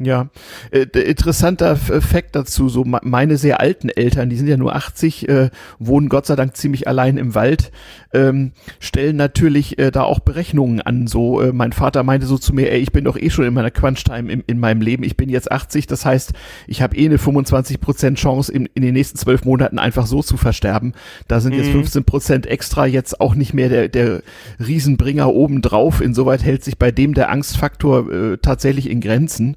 Ja, 0.00 0.28
äh, 0.72 0.80
interessanter 1.00 1.70
F- 1.72 2.04
Fakt 2.04 2.34
dazu, 2.34 2.68
so 2.68 2.84
me- 2.84 2.98
meine 3.04 3.36
sehr 3.36 3.60
alten 3.60 3.88
Eltern, 3.88 4.28
die 4.28 4.34
sind 4.36 4.48
ja 4.48 4.56
nur 4.56 4.74
80, 4.74 5.28
äh, 5.28 5.50
wohnen 5.78 6.08
Gott 6.08 6.26
sei 6.26 6.34
Dank 6.34 6.56
ziemlich 6.56 6.88
allein 6.88 7.16
im 7.16 7.36
Wald, 7.36 7.70
ähm, 8.12 8.50
stellen 8.80 9.14
natürlich 9.14 9.78
äh, 9.78 9.92
da 9.92 10.02
auch 10.02 10.18
Berechnungen 10.18 10.80
an. 10.80 11.06
So, 11.06 11.40
äh, 11.40 11.52
mein 11.52 11.72
Vater 11.72 12.02
meinte 12.02 12.26
so 12.26 12.38
zu 12.38 12.52
mir, 12.54 12.72
ey, 12.72 12.80
ich 12.80 12.90
bin 12.90 13.04
doch 13.04 13.16
eh 13.16 13.30
schon 13.30 13.44
in 13.44 13.54
meiner 13.54 13.70
Crunch-Time 13.70 14.32
in, 14.32 14.42
in 14.48 14.58
meinem 14.58 14.80
Leben, 14.80 15.04
ich 15.04 15.16
bin 15.16 15.28
jetzt 15.28 15.52
80, 15.52 15.86
das 15.86 16.04
heißt, 16.04 16.32
ich 16.66 16.82
habe 16.82 16.96
eh 16.96 17.06
eine 17.06 17.18
25% 17.18 18.14
Chance, 18.16 18.52
in, 18.52 18.66
in 18.74 18.82
den 18.82 18.94
nächsten 18.94 19.16
zwölf 19.16 19.44
Monaten 19.44 19.78
einfach 19.78 20.06
so 20.06 20.22
zu 20.24 20.36
versterben. 20.36 20.94
Da 21.28 21.38
sind 21.40 21.52
jetzt 21.54 21.72
Mhm. 21.72 21.82
15% 21.82 22.46
extra 22.48 22.86
jetzt 22.86 23.20
auch 23.20 23.36
nicht 23.36 23.54
mehr 23.54 23.68
der, 23.68 23.88
der 23.88 24.22
Riesenbringer 24.64 25.32
obendrauf. 25.32 26.00
Insoweit 26.00 26.42
hält 26.42 26.64
sich 26.64 26.78
bei 26.78 26.90
dem 26.90 27.14
der 27.14 27.30
Angstfaktor 27.30 28.10
äh, 28.12 28.38
tatsächlich 28.38 28.90
in 28.90 29.00
Grenzen. 29.00 29.56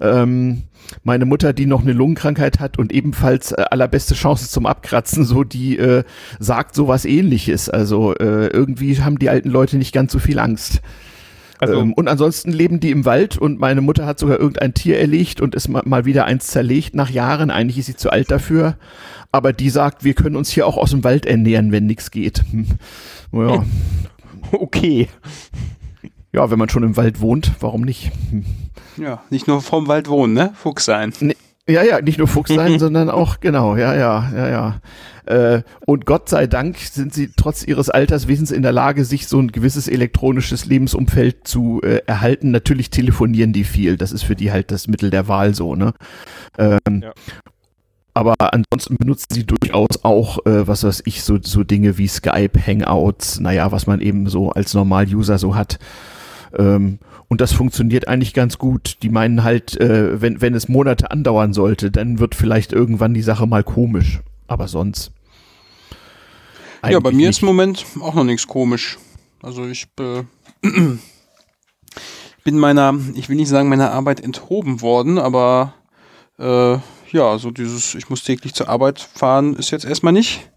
Ähm, 0.00 0.62
meine 1.04 1.24
Mutter, 1.24 1.52
die 1.52 1.66
noch 1.66 1.82
eine 1.82 1.92
Lungenkrankheit 1.92 2.58
hat 2.58 2.78
und 2.78 2.92
ebenfalls 2.92 3.52
äh, 3.52 3.64
allerbeste 3.70 4.14
Chancen 4.14 4.48
zum 4.48 4.66
Abkratzen, 4.66 5.24
so 5.24 5.44
die 5.44 5.78
äh, 5.78 6.04
sagt 6.38 6.74
sowas 6.74 7.04
ähnliches. 7.04 7.68
Also 7.68 8.14
äh, 8.14 8.48
irgendwie 8.48 9.00
haben 9.00 9.18
die 9.18 9.28
alten 9.28 9.50
Leute 9.50 9.76
nicht 9.76 9.92
ganz 9.92 10.12
so 10.12 10.18
viel 10.18 10.38
Angst. 10.38 10.80
Also 11.58 11.80
ähm, 11.80 11.92
und 11.92 12.08
ansonsten 12.08 12.52
leben 12.52 12.80
die 12.80 12.90
im 12.90 13.04
Wald 13.04 13.36
und 13.36 13.60
meine 13.60 13.82
Mutter 13.82 14.06
hat 14.06 14.18
sogar 14.18 14.40
irgendein 14.40 14.72
Tier 14.72 14.98
erlegt 14.98 15.42
und 15.42 15.54
ist 15.54 15.68
ma 15.68 15.82
mal 15.84 16.06
wieder 16.06 16.24
eins 16.24 16.46
zerlegt 16.46 16.94
nach 16.94 17.10
Jahren. 17.10 17.50
Eigentlich 17.50 17.78
ist 17.78 17.86
sie 17.86 17.96
zu 17.96 18.10
alt 18.10 18.30
dafür. 18.30 18.76
Aber 19.30 19.52
die 19.52 19.70
sagt, 19.70 20.02
wir 20.02 20.14
können 20.14 20.36
uns 20.36 20.50
hier 20.50 20.66
auch 20.66 20.78
aus 20.78 20.90
dem 20.90 21.04
Wald 21.04 21.26
ernähren, 21.26 21.70
wenn 21.70 21.86
nichts 21.86 22.10
geht. 22.10 22.42
Hm. 22.50 22.66
Ja. 23.32 23.64
okay. 24.52 25.08
ja, 26.32 26.50
wenn 26.50 26.58
man 26.58 26.70
schon 26.70 26.82
im 26.82 26.96
Wald 26.96 27.20
wohnt, 27.20 27.52
warum 27.60 27.82
nicht? 27.82 28.10
Hm. 28.30 28.44
Ja, 28.96 29.22
nicht 29.30 29.46
nur 29.46 29.60
vorm 29.62 29.88
Wald 29.88 30.08
wohnen, 30.08 30.34
ne? 30.34 30.52
Fuchs 30.54 30.84
sein. 30.84 31.12
Ja, 31.68 31.82
ja, 31.82 32.00
nicht 32.00 32.18
nur 32.18 32.28
Fuchs 32.28 32.52
sein, 32.52 32.78
sondern 32.80 33.10
auch, 33.10 33.40
genau, 33.40 33.76
ja, 33.76 33.94
ja, 33.94 34.30
ja, 34.34 34.48
ja. 34.48 34.80
Äh, 35.26 35.62
und 35.86 36.06
Gott 36.06 36.28
sei 36.28 36.46
Dank 36.46 36.78
sind 36.78 37.14
sie 37.14 37.30
trotz 37.36 37.62
ihres 37.64 37.90
Alterswesens 37.90 38.50
in 38.50 38.62
der 38.62 38.72
Lage, 38.72 39.04
sich 39.04 39.28
so 39.28 39.38
ein 39.38 39.52
gewisses 39.52 39.86
elektronisches 39.86 40.66
Lebensumfeld 40.66 41.46
zu 41.46 41.80
äh, 41.82 42.00
erhalten. 42.06 42.50
Natürlich 42.50 42.90
telefonieren 42.90 43.52
die 43.52 43.64
viel. 43.64 43.96
Das 43.96 44.10
ist 44.10 44.24
für 44.24 44.34
die 44.34 44.50
halt 44.50 44.70
das 44.72 44.88
Mittel 44.88 45.10
der 45.10 45.28
Wahl 45.28 45.54
so, 45.54 45.76
ne? 45.76 45.94
Ähm, 46.58 47.02
Ja. 47.02 47.12
Aber 48.12 48.34
ansonsten 48.38 48.96
benutzen 48.96 49.28
sie 49.30 49.46
durchaus 49.46 50.02
auch, 50.02 50.44
äh, 50.44 50.66
was 50.66 50.82
weiß 50.82 51.02
ich, 51.06 51.22
so, 51.22 51.38
so 51.40 51.62
Dinge 51.62 51.96
wie 51.96 52.08
Skype, 52.08 52.58
Hangouts, 52.66 53.38
naja, 53.38 53.70
was 53.70 53.86
man 53.86 54.00
eben 54.00 54.28
so 54.28 54.50
als 54.50 54.74
Normal-User 54.74 55.38
so 55.38 55.54
hat. 55.54 55.78
Ähm, 56.56 56.98
und 57.28 57.40
das 57.40 57.52
funktioniert 57.52 58.08
eigentlich 58.08 58.34
ganz 58.34 58.58
gut. 58.58 58.98
Die 59.02 59.08
meinen 59.08 59.44
halt, 59.44 59.80
äh, 59.80 60.20
wenn, 60.20 60.40
wenn 60.40 60.54
es 60.54 60.68
Monate 60.68 61.10
andauern 61.10 61.52
sollte, 61.52 61.90
dann 61.90 62.18
wird 62.18 62.34
vielleicht 62.34 62.72
irgendwann 62.72 63.14
die 63.14 63.22
Sache 63.22 63.46
mal 63.46 63.62
komisch. 63.62 64.20
Aber 64.46 64.68
sonst. 64.68 65.12
ja, 66.88 66.98
bei 66.98 67.10
mir 67.10 67.28
nicht. 67.28 67.28
ist 67.28 67.42
im 67.42 67.46
Moment 67.46 67.86
auch 68.00 68.14
noch 68.14 68.24
nichts 68.24 68.46
komisch. 68.46 68.98
Also 69.42 69.66
ich 69.66 69.86
äh, 70.00 70.22
bin 72.44 72.58
meiner, 72.58 72.98
ich 73.14 73.28
will 73.28 73.36
nicht 73.36 73.48
sagen 73.48 73.68
meiner 73.68 73.92
Arbeit 73.92 74.20
enthoben 74.20 74.80
worden, 74.80 75.18
aber 75.18 75.74
äh, 76.38 76.78
ja, 77.12 77.38
so 77.38 77.50
dieses, 77.50 77.94
ich 77.94 78.08
muss 78.10 78.24
täglich 78.24 78.54
zur 78.54 78.68
Arbeit 78.68 79.00
fahren, 79.00 79.56
ist 79.56 79.70
jetzt 79.70 79.84
erstmal 79.84 80.12
nicht. 80.12 80.50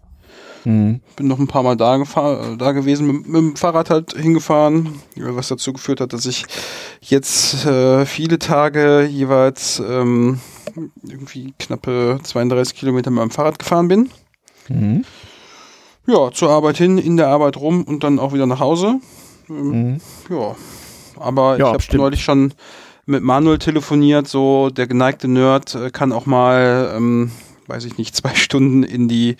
Hm. 0.64 1.00
Bin 1.16 1.28
noch 1.28 1.38
ein 1.38 1.46
paar 1.46 1.62
Mal 1.62 1.76
da, 1.76 1.96
gefahr, 1.98 2.56
da 2.56 2.72
gewesen, 2.72 3.06
mit, 3.06 3.26
mit 3.26 3.36
dem 3.36 3.56
Fahrrad 3.56 3.90
halt 3.90 4.14
hingefahren, 4.14 5.00
was 5.16 5.48
dazu 5.48 5.72
geführt 5.72 6.00
hat, 6.00 6.12
dass 6.12 6.26
ich 6.26 6.44
jetzt 7.00 7.66
äh, 7.66 8.06
viele 8.06 8.38
Tage 8.38 9.02
jeweils 9.04 9.78
ähm, 9.86 10.40
irgendwie 11.02 11.54
knappe 11.58 12.18
32 12.22 12.74
Kilometer 12.76 13.10
mit 13.10 13.18
meinem 13.18 13.30
Fahrrad 13.30 13.58
gefahren 13.58 13.88
bin. 13.88 14.10
Mhm. 14.68 15.04
Ja, 16.06 16.30
zur 16.32 16.50
Arbeit 16.50 16.78
hin, 16.78 16.98
in 16.98 17.16
der 17.16 17.28
Arbeit 17.28 17.56
rum 17.56 17.84
und 17.84 18.04
dann 18.04 18.18
auch 18.18 18.32
wieder 18.32 18.46
nach 18.46 18.60
Hause. 18.60 19.00
Ähm, 19.48 19.70
Mhm. 19.70 20.00
Ja, 20.30 20.56
aber 21.18 21.58
Ja, 21.58 21.76
ich 21.76 21.86
habe 21.88 21.96
neulich 21.98 22.24
schon 22.24 22.54
mit 23.06 23.22
Manuel 23.22 23.58
telefoniert, 23.58 24.26
so 24.26 24.70
der 24.70 24.86
geneigte 24.86 25.28
Nerd 25.28 25.74
äh, 25.74 25.90
kann 25.90 26.12
auch 26.12 26.24
mal, 26.24 26.94
ähm, 26.96 27.30
weiß 27.68 27.84
ich 27.84 27.98
nicht, 27.98 28.14
zwei 28.16 28.34
Stunden 28.34 28.82
in 28.82 29.08
die 29.08 29.36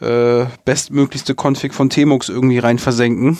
äh, 0.00 0.46
bestmöglichste 0.64 1.34
Config 1.34 1.74
von 1.74 1.90
Tmux 1.90 2.28
irgendwie 2.28 2.58
rein 2.58 2.78
versenken. 2.78 3.38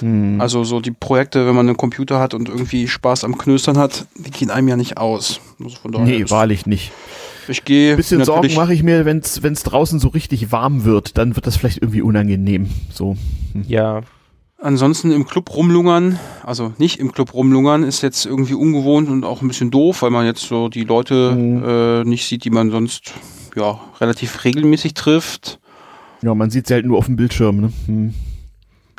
Mhm. 0.00 0.40
Also 0.40 0.64
so 0.64 0.80
die 0.80 0.90
Projekte, 0.90 1.46
wenn 1.46 1.54
man 1.54 1.68
einen 1.68 1.76
Computer 1.76 2.18
hat 2.18 2.34
und 2.34 2.48
irgendwie 2.48 2.88
Spaß 2.88 3.24
am 3.24 3.38
Knöstern 3.38 3.78
hat, 3.78 4.06
die 4.16 4.30
gehen 4.30 4.50
einem 4.50 4.68
ja 4.68 4.76
nicht 4.76 4.96
aus. 4.98 5.40
Also 5.62 5.76
von 5.76 5.92
daher 5.92 6.06
nee, 6.06 6.30
wahrlich 6.30 6.66
nicht. 6.66 6.92
ich 7.48 7.64
gehe 7.64 7.92
Ein 7.92 7.96
bisschen 7.96 8.24
Sorgen 8.24 8.54
mache 8.54 8.74
ich 8.74 8.82
mir, 8.82 9.04
wenn 9.04 9.18
es 9.18 9.62
draußen 9.62 10.00
so 10.00 10.08
richtig 10.08 10.50
warm 10.50 10.84
wird, 10.84 11.16
dann 11.16 11.36
wird 11.36 11.46
das 11.46 11.56
vielleicht 11.56 11.78
irgendwie 11.78 12.02
unangenehm. 12.02 12.68
So. 12.90 13.16
Ja, 13.66 14.02
Ansonsten 14.64 15.10
im 15.12 15.26
Club 15.26 15.54
rumlungern, 15.54 16.18
also 16.42 16.72
nicht 16.78 16.98
im 16.98 17.12
Club 17.12 17.34
rumlungern, 17.34 17.82
ist 17.82 18.00
jetzt 18.00 18.24
irgendwie 18.24 18.54
ungewohnt 18.54 19.10
und 19.10 19.22
auch 19.22 19.42
ein 19.42 19.48
bisschen 19.48 19.70
doof, 19.70 20.00
weil 20.00 20.08
man 20.08 20.24
jetzt 20.24 20.40
so 20.40 20.70
die 20.70 20.84
Leute 20.84 21.34
Mhm. 21.36 21.64
äh, 21.64 22.04
nicht 22.04 22.26
sieht, 22.26 22.44
die 22.44 22.50
man 22.50 22.70
sonst 22.70 23.12
ja 23.56 23.80
relativ 24.00 24.44
regelmäßig 24.44 24.94
trifft. 24.94 25.60
Ja, 26.22 26.34
man 26.34 26.50
sieht 26.50 26.66
sie 26.66 26.74
halt 26.74 26.86
nur 26.86 26.98
auf 26.98 27.06
dem 27.06 27.16
Bildschirm. 27.16 27.60
Ne? 27.60 27.72
Hm. 27.86 28.14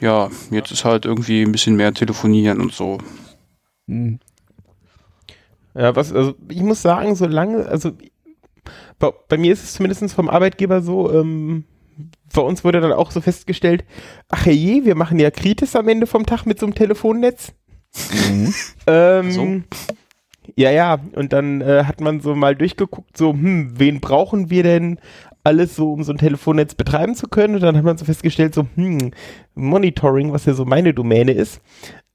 Ja, 0.01 0.29
jetzt 0.51 0.71
ist 0.71 0.85
halt 0.85 1.05
irgendwie 1.05 1.41
ein 1.41 1.51
bisschen 1.51 1.75
mehr 1.75 1.93
telefonieren 1.93 2.61
und 2.61 2.73
so. 2.73 2.97
Hm. 3.87 4.19
Ja, 5.73 5.95
was, 5.95 6.13
also 6.13 6.35
ich 6.49 6.61
muss 6.61 6.81
sagen, 6.81 7.15
solange, 7.15 7.65
also 7.65 7.91
bei, 8.99 9.11
bei 9.27 9.37
mir 9.37 9.53
ist 9.53 9.63
es 9.63 9.73
zumindest 9.73 10.13
vom 10.13 10.29
Arbeitgeber 10.29 10.81
so, 10.81 11.11
ähm, 11.11 11.65
bei 12.33 12.41
uns 12.41 12.63
wurde 12.63 12.81
dann 12.81 12.91
auch 12.91 13.11
so 13.11 13.21
festgestellt, 13.21 13.85
ach 14.29 14.45
je, 14.45 14.85
wir 14.85 14.95
machen 14.95 15.19
ja 15.19 15.31
Kritis 15.31 15.75
am 15.75 15.87
Ende 15.87 16.07
vom 16.07 16.25
Tag 16.25 16.45
mit 16.45 16.59
so 16.59 16.65
einem 16.65 16.75
Telefonnetz. 16.75 17.53
Mhm. 18.11 18.53
Ähm, 18.87 19.31
So? 19.31 19.61
Ja, 20.55 20.71
ja, 20.71 20.99
und 21.15 21.33
dann 21.33 21.61
äh, 21.61 21.83
hat 21.85 22.01
man 22.01 22.19
so 22.21 22.35
mal 22.35 22.55
durchgeguckt, 22.55 23.17
so, 23.17 23.31
hm, 23.33 23.73
wen 23.77 23.99
brauchen 23.99 24.49
wir 24.49 24.63
denn 24.63 24.99
alles 25.43 25.75
so, 25.75 25.93
um 25.93 26.03
so 26.03 26.11
ein 26.11 26.17
Telefonnetz 26.17 26.73
betreiben 26.75 27.15
zu 27.15 27.27
können? 27.27 27.55
Und 27.55 27.61
dann 27.61 27.77
hat 27.77 27.83
man 27.83 27.97
so 27.97 28.05
festgestellt, 28.05 28.53
so, 28.55 28.65
hm, 28.75 29.11
Monitoring, 29.53 30.33
was 30.33 30.45
ja 30.45 30.53
so 30.53 30.65
meine 30.65 30.93
Domäne 30.93 31.31
ist. 31.31 31.61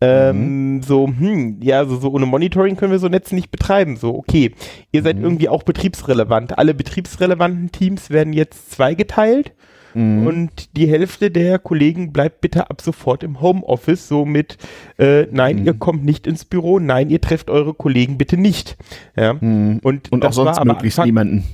Ähm, 0.01 0.83
So, 0.83 1.07
hm, 1.09 1.59
ja, 1.63 1.85
so, 1.85 1.97
so 1.97 2.11
ohne 2.11 2.27
Monitoring 2.27 2.77
können 2.77 2.93
wir 2.93 2.99
so 2.99 3.09
Netze 3.09 3.35
nicht 3.35 3.51
betreiben. 3.51 3.97
So, 3.97 4.15
okay, 4.17 4.53
ihr 4.93 5.03
seid 5.03 5.17
Mhm. 5.19 5.25
irgendwie 5.25 5.49
auch 5.49 5.63
betriebsrelevant. 5.63 6.59
Alle 6.59 6.75
betriebsrelevanten 6.75 7.71
Teams 7.71 8.11
werden 8.11 8.33
jetzt 8.33 8.71
zweigeteilt. 8.73 9.53
Mhm. 9.95 10.27
Und 10.27 10.77
die 10.77 10.87
Hälfte 10.87 11.31
der 11.31 11.59
Kollegen 11.59 12.13
bleibt 12.13 12.41
bitte 12.41 12.71
ab 12.71 12.81
sofort 12.81 13.23
im 13.23 13.41
Homeoffice, 13.41 14.07
so 14.09 14.25
mit, 14.25 14.57
äh, 14.99 15.27
nein, 15.31 15.61
Mhm. 15.61 15.67
ihr 15.67 15.75
kommt 15.75 16.05
nicht 16.05 16.27
ins 16.27 16.45
Büro, 16.45 16.79
nein, 16.79 17.11
ihr 17.11 17.21
trefft 17.21 17.51
eure 17.51 17.75
Kollegen 17.75 18.19
bitte 18.19 18.37
nicht. 18.37 18.77
Ja. 19.17 19.41
Hm. 19.41 19.81
Und, 19.83 20.13
Und 20.13 20.25
auch 20.25 20.33
sonst 20.33 20.65
möglichst 20.65 20.99
Anfang, 20.99 21.07
niemanden. 21.09 21.45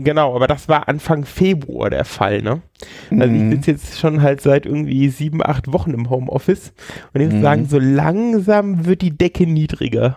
Genau, 0.00 0.36
aber 0.36 0.46
das 0.46 0.68
war 0.68 0.88
Anfang 0.88 1.24
Februar 1.24 1.90
der 1.90 2.04
Fall, 2.04 2.40
ne? 2.42 2.62
Also 3.10 3.26
Mhm. 3.34 3.50
ich 3.50 3.56
sitze 3.56 3.70
jetzt 3.72 3.98
schon 3.98 4.22
halt 4.22 4.40
seit 4.40 4.64
irgendwie 4.64 5.08
sieben, 5.08 5.44
acht 5.44 5.72
Wochen 5.72 5.90
im 5.90 6.08
Homeoffice 6.08 6.72
und 7.14 7.20
ich 7.20 7.26
muss 7.28 7.38
Mhm. 7.38 7.42
sagen, 7.42 7.66
so 7.66 7.78
langsam 7.80 8.86
wird 8.86 9.02
die 9.02 9.16
Decke 9.16 9.44
niedriger. 9.46 10.16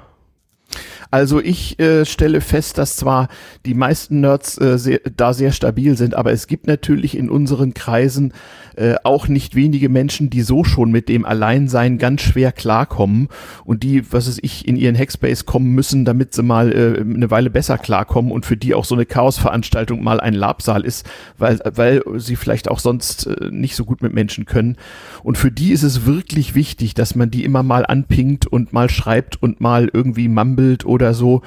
Also 1.12 1.42
ich 1.42 1.78
äh, 1.78 2.06
stelle 2.06 2.40
fest, 2.40 2.78
dass 2.78 2.96
zwar 2.96 3.28
die 3.66 3.74
meisten 3.74 4.22
Nerds 4.22 4.60
äh, 4.60 4.80
sehr, 4.80 5.02
da 5.18 5.34
sehr 5.34 5.52
stabil 5.52 5.98
sind, 5.98 6.16
aber 6.16 6.32
es 6.32 6.48
gibt 6.48 6.68
natürlich 6.68 7.18
in 7.18 7.30
unseren 7.30 7.74
Kreisen 7.74 8.34
äh, 8.78 8.96
auch 9.04 9.28
nicht 9.28 9.54
wenige 9.54 9.90
Menschen, 9.90 10.30
die 10.30 10.42
so 10.42 10.64
schon 10.64 10.90
mit 10.90 11.10
dem 11.10 11.26
Alleinsein 11.26 11.98
ganz 11.98 12.22
schwer 12.22 12.54
klarkommen 12.54 13.28
und 13.66 13.84
die, 13.84 14.10
was 14.14 14.28
weiß 14.30 14.40
ich, 14.42 14.66
in 14.66 14.78
ihren 14.78 14.98
Hackspace 14.98 15.46
kommen 15.46 15.76
müssen, 15.76 16.06
damit 16.06 16.34
sie 16.34 16.44
mal 16.44 16.72
äh, 16.72 17.02
eine 17.02 17.30
Weile 17.30 17.50
besser 17.50 17.78
klarkommen 17.78 18.32
und 18.32 18.46
für 18.46 18.56
die 18.56 18.74
auch 18.74 18.86
so 18.86 18.96
eine 18.96 19.06
Chaosveranstaltung 19.06 20.02
mal 20.02 20.22
ein 20.22 20.34
Labsaal 20.34 20.86
ist, 20.86 21.06
weil, 21.38 21.60
weil 21.76 22.04
sie 22.16 22.38
vielleicht 22.38 22.72
auch 22.72 22.80
sonst 22.80 23.28
äh, 23.28 23.50
nicht 23.52 23.76
so 23.76 23.84
gut 23.84 24.02
mit 24.02 24.14
Menschen 24.14 24.46
können. 24.46 24.78
Und 25.24 25.38
für 25.38 25.52
die 25.52 25.74
ist 25.74 25.84
es 25.84 26.06
wirklich 26.06 26.56
wichtig, 26.56 26.94
dass 26.94 27.16
man 27.16 27.30
die 27.30 27.44
immer 27.44 27.64
mal 27.64 27.86
anpingt 27.86 28.48
und 28.48 28.72
mal 28.72 28.90
schreibt 28.90 29.44
und 29.44 29.60
mal 29.60 29.90
irgendwie 29.92 30.30
mumbelt 30.30 30.86
oder 30.86 31.01
so. 31.14 31.42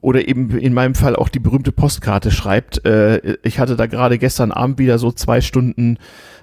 Oder 0.00 0.28
eben 0.28 0.50
in 0.58 0.74
meinem 0.74 0.94
Fall 0.94 1.16
auch 1.16 1.28
die 1.28 1.38
berühmte 1.38 1.72
Postkarte 1.72 2.30
schreibt. 2.30 2.84
Äh, 2.84 3.38
ich 3.42 3.58
hatte 3.58 3.76
da 3.76 3.86
gerade 3.86 4.18
gestern 4.18 4.52
Abend 4.52 4.78
wieder 4.78 4.98
so 4.98 5.10
zwei 5.10 5.40
Stunden, 5.40 5.98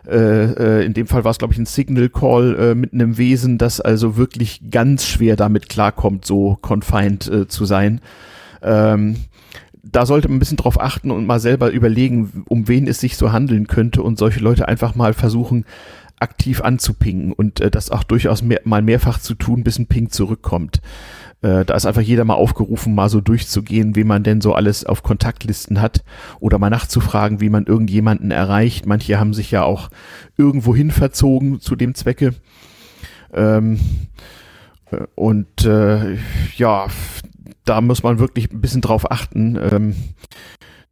äh, 0.07 0.79
äh, 0.81 0.85
in 0.85 0.93
dem 0.93 1.07
Fall 1.07 1.23
war 1.23 1.31
es, 1.31 1.37
glaube 1.37 1.53
ich, 1.53 1.59
ein 1.59 1.65
Signal 1.65 2.09
Call 2.09 2.55
äh, 2.59 2.75
mit 2.75 2.93
einem 2.93 3.17
Wesen, 3.17 3.57
das 3.57 3.79
also 3.79 4.17
wirklich 4.17 4.69
ganz 4.69 5.05
schwer 5.05 5.35
damit 5.35 5.69
klarkommt, 5.69 6.25
so 6.25 6.57
confined 6.61 7.27
äh, 7.27 7.47
zu 7.47 7.65
sein. 7.65 8.01
Ähm, 8.61 9.15
da 9.83 10.05
sollte 10.05 10.27
man 10.27 10.37
ein 10.37 10.39
bisschen 10.39 10.57
drauf 10.57 10.79
achten 10.79 11.11
und 11.11 11.25
mal 11.25 11.39
selber 11.39 11.71
überlegen, 11.71 12.43
um 12.47 12.67
wen 12.67 12.87
es 12.87 12.99
sich 12.99 13.17
so 13.17 13.31
handeln 13.31 13.67
könnte 13.67 14.01
und 14.01 14.17
solche 14.17 14.39
Leute 14.39 14.67
einfach 14.67 14.95
mal 14.95 15.13
versuchen, 15.13 15.65
aktiv 16.19 16.61
anzupingen 16.61 17.33
und 17.33 17.59
äh, 17.59 17.69
das 17.69 17.91
auch 17.91 18.03
durchaus 18.03 18.41
mehr, 18.41 18.61
mal 18.63 18.81
mehrfach 18.81 19.19
zu 19.19 19.35
tun, 19.35 19.63
bis 19.63 19.77
ein 19.77 19.87
Ping 19.87 20.09
zurückkommt. 20.09 20.81
Äh, 21.43 21.65
da 21.65 21.75
ist 21.75 21.85
einfach 21.85 22.01
jeder 22.01 22.23
mal 22.23 22.35
aufgerufen, 22.35 22.95
mal 22.95 23.09
so 23.09 23.19
durchzugehen, 23.19 23.97
wie 23.97 24.05
man 24.05 24.23
denn 24.23 24.39
so 24.39 24.53
alles 24.53 24.85
auf 24.85 25.03
Kontaktlisten 25.03 25.81
hat 25.81 26.03
oder 26.39 26.57
mal 26.57 26.69
nachzufragen, 26.69 27.41
wie 27.41 27.49
man 27.49 27.65
irgendjemanden 27.65 28.31
erreicht. 28.31 28.85
Manche 28.85 29.19
haben 29.19 29.33
sich 29.33 29.51
ja 29.51 29.63
auch 29.63 29.89
irgendwo 30.37 30.73
hin 30.73 30.89
verzogen 30.89 31.59
zu 31.59 31.75
dem 31.75 31.95
Zwecke. 31.95 32.33
Ähm, 33.33 33.77
äh, 34.89 35.01
und 35.15 35.65
äh, 35.65 36.17
ja, 36.55 36.87
da 37.65 37.81
muss 37.81 38.03
man 38.03 38.19
wirklich 38.19 38.49
ein 38.51 38.61
bisschen 38.61 38.81
drauf 38.81 39.11
achten. 39.11 39.59
Ähm, 39.61 39.95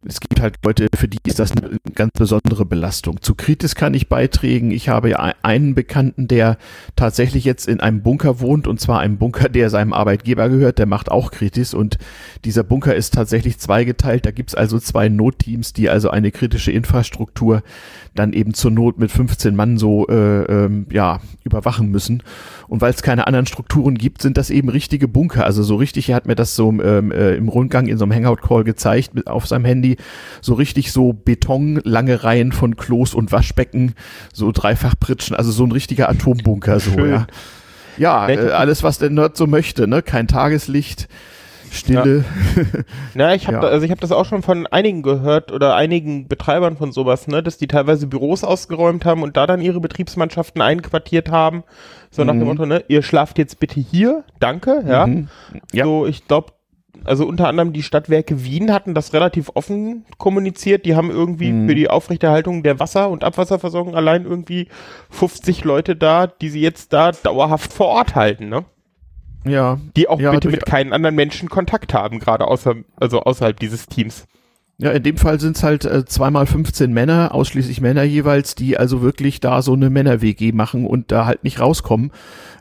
es 0.04 0.20
gibt 0.20 0.42
halt 0.42 0.56
Leute, 0.64 0.88
für 0.96 1.08
die 1.08 1.20
ist 1.26 1.38
das 1.38 1.52
eine 1.52 1.78
ganz 1.94 2.12
besondere 2.18 2.66
Belastung. 2.66 3.22
Zu 3.22 3.36
Kritis 3.36 3.76
kann 3.76 3.94
ich 3.94 4.10
beitragen. 4.10 4.72
Ich 4.72 4.90
habe 4.90 5.12
ja 5.12 5.34
einen 5.44 5.76
Bekannten, 5.76 6.28
der 6.28 6.58
tatsächlich 6.96 7.46
jetzt 7.46 7.68
in 7.68 7.80
einem 7.80 8.02
Bunker 8.02 8.40
wohnt 8.40 8.68
und 8.68 8.80
zwar 8.82 9.00
einem 9.00 9.18
Bunker, 9.18 9.48
der 9.50 9.70
seinem 9.70 9.94
Arbeitgeber 9.94 10.50
gehört. 10.50 10.80
Der 10.80 10.88
macht 10.88 11.12
auch 11.12 11.30
Kritis 11.30 11.76
und 11.76 12.00
dieser 12.46 12.64
Bunker 12.64 12.96
ist 12.96 13.14
tatsächlich 13.14 13.60
zweigeteilt. 13.60 14.26
Da 14.26 14.32
gibt's 14.32 14.56
also 14.56 14.80
zwei 14.80 15.08
Notteams, 15.08 15.74
die 15.74 15.90
also 15.90 16.10
eine 16.10 16.32
kritische 16.32 16.72
Infrastruktur 16.72 17.62
dann 18.16 18.34
eben 18.34 18.54
zur 18.54 18.72
Not 18.72 18.98
mit 18.98 19.12
15 19.12 19.56
Mann 19.56 19.78
so 19.78 20.08
äh, 20.08 20.44
ähm, 20.44 20.88
ja 20.92 21.22
überwachen 21.44 21.92
müssen. 21.92 22.24
Und 22.72 22.80
weil 22.80 22.92
es 22.94 23.02
keine 23.02 23.28
anderen 23.28 23.48
Strukturen 23.48 23.96
gibt, 23.96 24.22
sind 24.22 24.38
das 24.38 24.50
eben 24.50 24.70
richtige 24.70 25.10
Bunker. 25.10 25.46
Also 25.46 25.62
so 25.62 25.76
richtig, 25.76 26.08
er 26.08 26.16
hat 26.16 26.26
mir 26.26 26.36
das 26.36 26.56
so 26.56 26.70
ähm, 26.70 27.12
äh, 27.12 27.36
im 27.36 27.50
Rundgang 27.50 27.88
in 27.88 27.98
so 27.98 28.06
einem 28.06 28.14
Hangout-Call 28.14 28.64
gezeigt 28.64 29.14
mit, 29.14 29.28
auf 29.28 29.46
seinem 29.46 29.66
Handy, 29.66 29.98
so 30.40 30.54
richtig 30.54 30.94
so 30.94 31.12
Beton, 31.12 31.82
lange 31.84 32.24
Reihen 32.24 32.54
von 32.54 32.78
Klos 32.78 33.14
und 33.14 33.34
Waschbecken, 33.34 33.94
so 34.32 34.54
dreifach 34.54 34.96
Pritschen, 34.98 35.36
also 35.36 35.52
so 35.52 35.66
ein 35.66 35.74
richtiger 35.74 36.08
Atombunker 36.08 36.80
so, 36.80 36.92
Schön. 36.92 37.12
ja. 37.12 37.28
Ja, 37.98 38.30
äh, 38.30 38.52
alles, 38.52 38.84
was 38.84 39.00
der 39.00 39.10
Nerd 39.10 39.36
so 39.36 39.48
möchte, 39.48 39.86
ne? 39.86 40.02
Kein 40.02 40.30
Tageslicht, 40.30 41.10
Stille. 41.72 42.26
Na, 43.14 43.34
ich 43.34 43.48
habe 43.48 43.66
Ja. 43.66 43.72
also 43.72 43.86
ich 43.86 43.92
habe 43.92 44.02
das 44.02 44.12
auch 44.12 44.26
schon 44.26 44.42
von 44.44 44.68
einigen 44.68 45.02
gehört 45.04 45.52
oder 45.52 45.76
einigen 45.76 46.28
Betreibern 46.28 46.76
von 46.78 46.92
sowas, 46.92 47.28
ne, 47.28 47.42
dass 47.42 47.58
die 47.58 47.68
teilweise 47.68 48.08
Büros 48.08 48.44
ausgeräumt 48.44 49.06
haben 49.06 49.24
und 49.24 49.38
da 49.38 49.48
dann 49.48 49.62
ihre 49.62 49.80
Betriebsmannschaften 49.80 50.62
einquartiert 50.62 51.32
haben. 51.32 51.64
So 52.10 52.24
nach 52.24 52.34
dem 52.34 52.42
Mhm. 52.42 52.48
Motto, 52.48 52.66
ne, 52.66 52.84
ihr 52.90 53.04
schlaft 53.04 53.38
jetzt 53.38 53.60
bitte 53.60 53.80
hier, 53.80 54.24
danke, 54.40 54.84
ja. 54.88 55.08
Mhm. 55.08 55.30
Ja. 55.72 55.86
So, 55.86 56.06
ich 56.06 56.28
glaube, 56.28 56.52
also 57.06 57.26
unter 57.26 57.48
anderem 57.48 57.72
die 57.74 57.84
Stadtwerke 57.84 58.44
Wien 58.44 58.72
hatten 58.74 58.94
das 58.94 59.14
relativ 59.14 59.50
offen 59.56 60.06
kommuniziert. 60.18 60.86
Die 60.86 60.96
haben 60.96 61.10
irgendwie 61.10 61.52
Mhm. 61.52 61.68
für 61.70 61.74
die 61.76 61.90
Aufrechterhaltung 61.90 62.64
der 62.64 62.80
Wasser- 62.80 63.10
und 63.10 63.24
Abwasserversorgung 63.24 63.96
allein 63.96 64.26
irgendwie 64.26 64.68
50 65.10 65.64
Leute 65.64 65.96
da, 65.96 66.28
die 66.28 66.50
sie 66.50 66.62
jetzt 66.62 66.92
da 66.94 67.12
dauerhaft 67.12 67.72
vor 67.74 67.88
Ort 67.88 68.14
halten, 68.16 68.50
ne? 68.50 68.66
Ja. 69.46 69.80
Die 69.96 70.08
auch 70.08 70.20
Ja, 70.20 70.32
bitte 70.32 70.50
mit 70.50 70.66
keinen 70.66 70.94
anderen 70.94 71.16
Menschen 71.16 71.50
Kontakt 71.50 71.94
haben, 71.94 72.20
gerade 72.20 72.48
außer, 72.48 72.76
also 72.98 73.22
außerhalb 73.22 73.60
dieses 73.60 73.88
Teams. 73.88 74.26
Ja, 74.78 74.90
in 74.92 75.04
dem 75.04 75.18
Fall 75.18 75.40
sind 75.40 75.58
es 75.58 75.62
halt 75.64 75.86
äh, 75.86 76.06
zweimal 76.06 76.48
15 76.48 76.92
Männer, 76.92 77.36
ausschließlich 77.36 77.82
Männer 77.82 78.02
jeweils, 78.02 78.56
die 78.56 78.80
also 78.80 79.04
wirklich 79.04 79.40
da 79.40 79.62
so 79.62 79.74
eine 79.74 79.92
Männer-WG 79.92 80.54
machen 80.54 80.88
und 80.88 81.12
da 81.12 81.28
halt 81.28 81.44
nicht 81.44 81.60
rauskommen. 81.60 82.12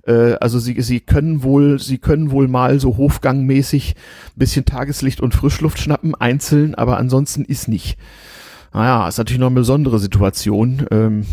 Äh, 0.06 0.34
also 0.34 0.58
sie, 0.58 0.80
sie 0.82 1.00
können 1.00 1.42
wohl, 1.42 1.78
sie 1.78 1.96
können 1.96 2.30
wohl 2.30 2.46
mal 2.46 2.78
so 2.78 2.98
hofgangmäßig 2.98 3.94
ein 3.96 4.38
bisschen 4.38 4.66
Tageslicht 4.66 5.22
und 5.22 5.34
Frischluft 5.34 5.78
schnappen, 5.78 6.14
einzeln, 6.14 6.74
aber 6.74 6.98
ansonsten 6.98 7.42
ist 7.42 7.68
nicht. 7.68 7.96
Naja, 8.74 9.08
ist 9.08 9.16
natürlich 9.16 9.40
noch 9.40 9.46
eine 9.46 9.56
besondere 9.56 9.98
Situation. 9.98 10.86
Ähm, 10.90 11.26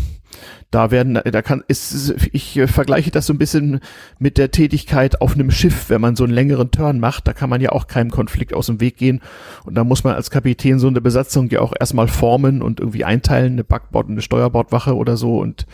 da 0.70 0.90
werden, 0.90 1.14
da 1.14 1.42
kann, 1.42 1.64
ist, 1.66 2.14
ich 2.32 2.60
vergleiche 2.66 3.10
das 3.10 3.26
so 3.26 3.32
ein 3.32 3.38
bisschen 3.38 3.80
mit 4.18 4.36
der 4.36 4.50
Tätigkeit 4.50 5.20
auf 5.20 5.34
einem 5.34 5.50
Schiff, 5.50 5.88
wenn 5.88 6.00
man 6.00 6.16
so 6.16 6.24
einen 6.24 6.32
längeren 6.32 6.70
Turn 6.70 7.00
macht, 7.00 7.26
da 7.26 7.32
kann 7.32 7.48
man 7.48 7.60
ja 7.60 7.72
auch 7.72 7.86
keinem 7.86 8.10
Konflikt 8.10 8.52
aus 8.52 8.66
dem 8.66 8.80
Weg 8.80 8.96
gehen 8.96 9.20
und 9.64 9.74
da 9.74 9.84
muss 9.84 10.04
man 10.04 10.14
als 10.14 10.30
Kapitän 10.30 10.78
so 10.78 10.88
eine 10.88 11.00
Besatzung 11.00 11.48
ja 11.50 11.60
auch 11.60 11.72
erstmal 11.78 12.08
formen 12.08 12.60
und 12.60 12.80
irgendwie 12.80 13.04
einteilen, 13.04 13.54
eine 13.54 13.64
Backbord, 13.64 14.08
eine 14.08 14.22
Steuerbordwache 14.22 14.94
oder 14.94 15.16
so 15.16 15.38
und 15.38 15.66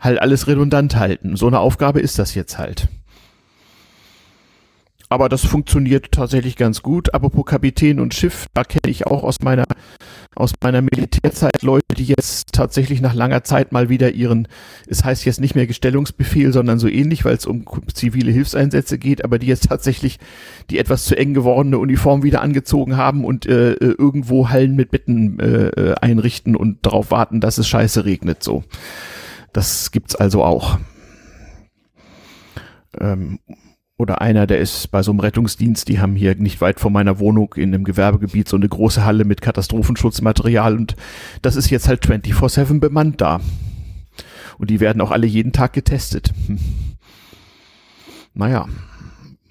halt 0.00 0.20
alles 0.20 0.46
redundant 0.46 0.96
halten. 0.96 1.36
So 1.36 1.46
eine 1.46 1.60
Aufgabe 1.60 2.00
ist 2.00 2.18
das 2.18 2.34
jetzt 2.34 2.58
halt. 2.58 2.88
Aber 5.12 5.28
das 5.28 5.44
funktioniert 5.44 6.12
tatsächlich 6.12 6.56
ganz 6.56 6.82
gut. 6.82 7.12
Apropos 7.12 7.44
Kapitän 7.44 7.98
und 7.98 8.14
Schiff, 8.14 8.46
da 8.54 8.62
kenne 8.62 8.88
ich 8.88 9.08
auch 9.08 9.24
aus 9.24 9.40
meiner, 9.40 9.64
aus 10.36 10.52
meiner 10.62 10.80
Militärzeit 10.80 11.62
Leute, 11.62 11.94
die 11.96 12.04
jetzt 12.04 12.52
tatsächlich 12.52 13.00
nach 13.00 13.14
langer 13.14 13.42
Zeit 13.42 13.72
mal 13.72 13.88
wieder 13.88 14.12
ihren, 14.12 14.46
es 14.86 15.04
heißt 15.04 15.24
jetzt 15.24 15.40
nicht 15.40 15.54
mehr 15.54 15.66
Gestellungsbefehl, 15.66 16.52
sondern 16.52 16.78
so 16.78 16.86
ähnlich, 16.86 17.24
weil 17.24 17.34
es 17.34 17.46
um 17.46 17.64
zivile 17.92 18.30
Hilfseinsätze 18.30 18.98
geht, 18.98 19.24
aber 19.24 19.38
die 19.38 19.48
jetzt 19.48 19.68
tatsächlich 19.68 20.18
die 20.70 20.78
etwas 20.78 21.04
zu 21.04 21.16
eng 21.16 21.34
gewordene 21.34 21.78
Uniform 21.78 22.22
wieder 22.22 22.42
angezogen 22.42 22.96
haben 22.96 23.24
und 23.24 23.46
äh, 23.46 23.72
äh, 23.72 23.94
irgendwo 23.98 24.50
Hallen 24.50 24.76
mit 24.76 24.92
Betten 24.92 25.40
äh, 25.40 25.68
äh, 25.68 25.94
einrichten 25.94 26.54
und 26.54 26.86
darauf 26.86 27.10
warten, 27.10 27.40
dass 27.40 27.58
es 27.58 27.68
scheiße 27.68 28.04
regnet, 28.04 28.42
so. 28.42 28.62
Das 29.52 29.90
gibt's 29.90 30.14
also 30.14 30.44
auch. 30.44 30.78
Ähm, 33.00 33.40
oder 34.00 34.22
einer, 34.22 34.46
der 34.46 34.58
ist 34.60 34.90
bei 34.90 35.02
so 35.02 35.10
einem 35.10 35.20
Rettungsdienst, 35.20 35.86
die 35.86 36.00
haben 36.00 36.16
hier 36.16 36.34
nicht 36.34 36.62
weit 36.62 36.80
von 36.80 36.90
meiner 36.90 37.18
Wohnung 37.18 37.52
in 37.54 37.74
einem 37.74 37.84
Gewerbegebiet 37.84 38.48
so 38.48 38.56
eine 38.56 38.66
große 38.66 39.04
Halle 39.04 39.26
mit 39.26 39.42
Katastrophenschutzmaterial 39.42 40.74
und 40.74 40.96
das 41.42 41.54
ist 41.54 41.68
jetzt 41.68 41.86
halt 41.86 42.02
24-7 42.02 42.80
bemannt 42.80 43.20
da. 43.20 43.40
Und 44.56 44.70
die 44.70 44.80
werden 44.80 45.02
auch 45.02 45.10
alle 45.10 45.26
jeden 45.26 45.52
Tag 45.52 45.74
getestet. 45.74 46.32
Hm. 46.46 46.58
Naja, 48.32 48.66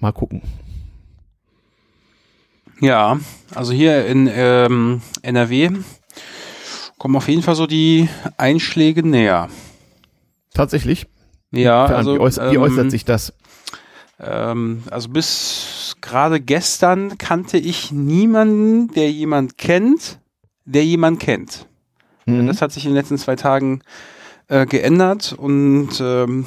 mal 0.00 0.12
gucken. 0.12 0.42
Ja, 2.80 3.20
also 3.54 3.72
hier 3.72 4.04
in 4.06 4.28
ähm, 4.32 5.00
NRW 5.22 5.70
kommen 6.98 7.14
auf 7.14 7.28
jeden 7.28 7.42
Fall 7.42 7.54
so 7.54 7.68
die 7.68 8.08
Einschläge 8.36 9.06
näher. 9.06 9.48
Tatsächlich? 10.54 11.06
Ja, 11.52 11.86
Fern, 11.86 11.96
also 11.96 12.14
wie, 12.16 12.18
äußert, 12.18 12.50
wie 12.50 12.56
ähm, 12.56 12.62
äußert 12.62 12.90
sich 12.90 13.04
das? 13.04 13.32
Ähm, 14.22 14.82
also 14.90 15.08
bis 15.08 15.96
gerade 16.00 16.40
gestern 16.40 17.18
kannte 17.18 17.58
ich 17.58 17.90
niemanden, 17.92 18.88
der 18.94 19.10
jemand 19.10 19.56
kennt, 19.58 20.18
der 20.64 20.84
jemand 20.84 21.20
kennt. 21.20 21.66
Mhm. 22.26 22.46
Das 22.46 22.60
hat 22.62 22.72
sich 22.72 22.84
in 22.84 22.90
den 22.90 22.96
letzten 22.96 23.18
zwei 23.18 23.36
Tagen 23.36 23.80
äh, 24.48 24.66
geändert 24.66 25.32
und 25.32 25.90
ähm, 26.00 26.46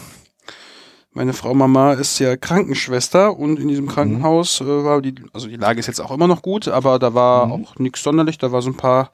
meine 1.15 1.33
Frau 1.33 1.53
Mama 1.53 1.93
ist 1.93 2.17
ja 2.19 2.35
Krankenschwester 2.35 3.37
und 3.37 3.59
in 3.59 3.67
diesem 3.67 3.87
Krankenhaus 3.87 4.61
äh, 4.61 4.65
war 4.65 5.01
die, 5.01 5.13
also 5.31 5.47
die 5.47 5.57
Lage 5.57 5.79
ist 5.79 5.87
jetzt 5.87 5.99
auch 6.01 6.11
immer 6.11 6.27
noch 6.27 6.41
gut, 6.41 6.67
aber 6.67 6.97
da 6.99 7.13
war 7.13 7.45
Mhm. 7.47 7.51
auch 7.51 7.75
nichts 7.77 8.01
sonderlich. 8.03 8.37
Da 8.39 8.51
war 8.51 8.61
so 8.63 8.69
ein 8.71 8.77
paar 8.77 9.11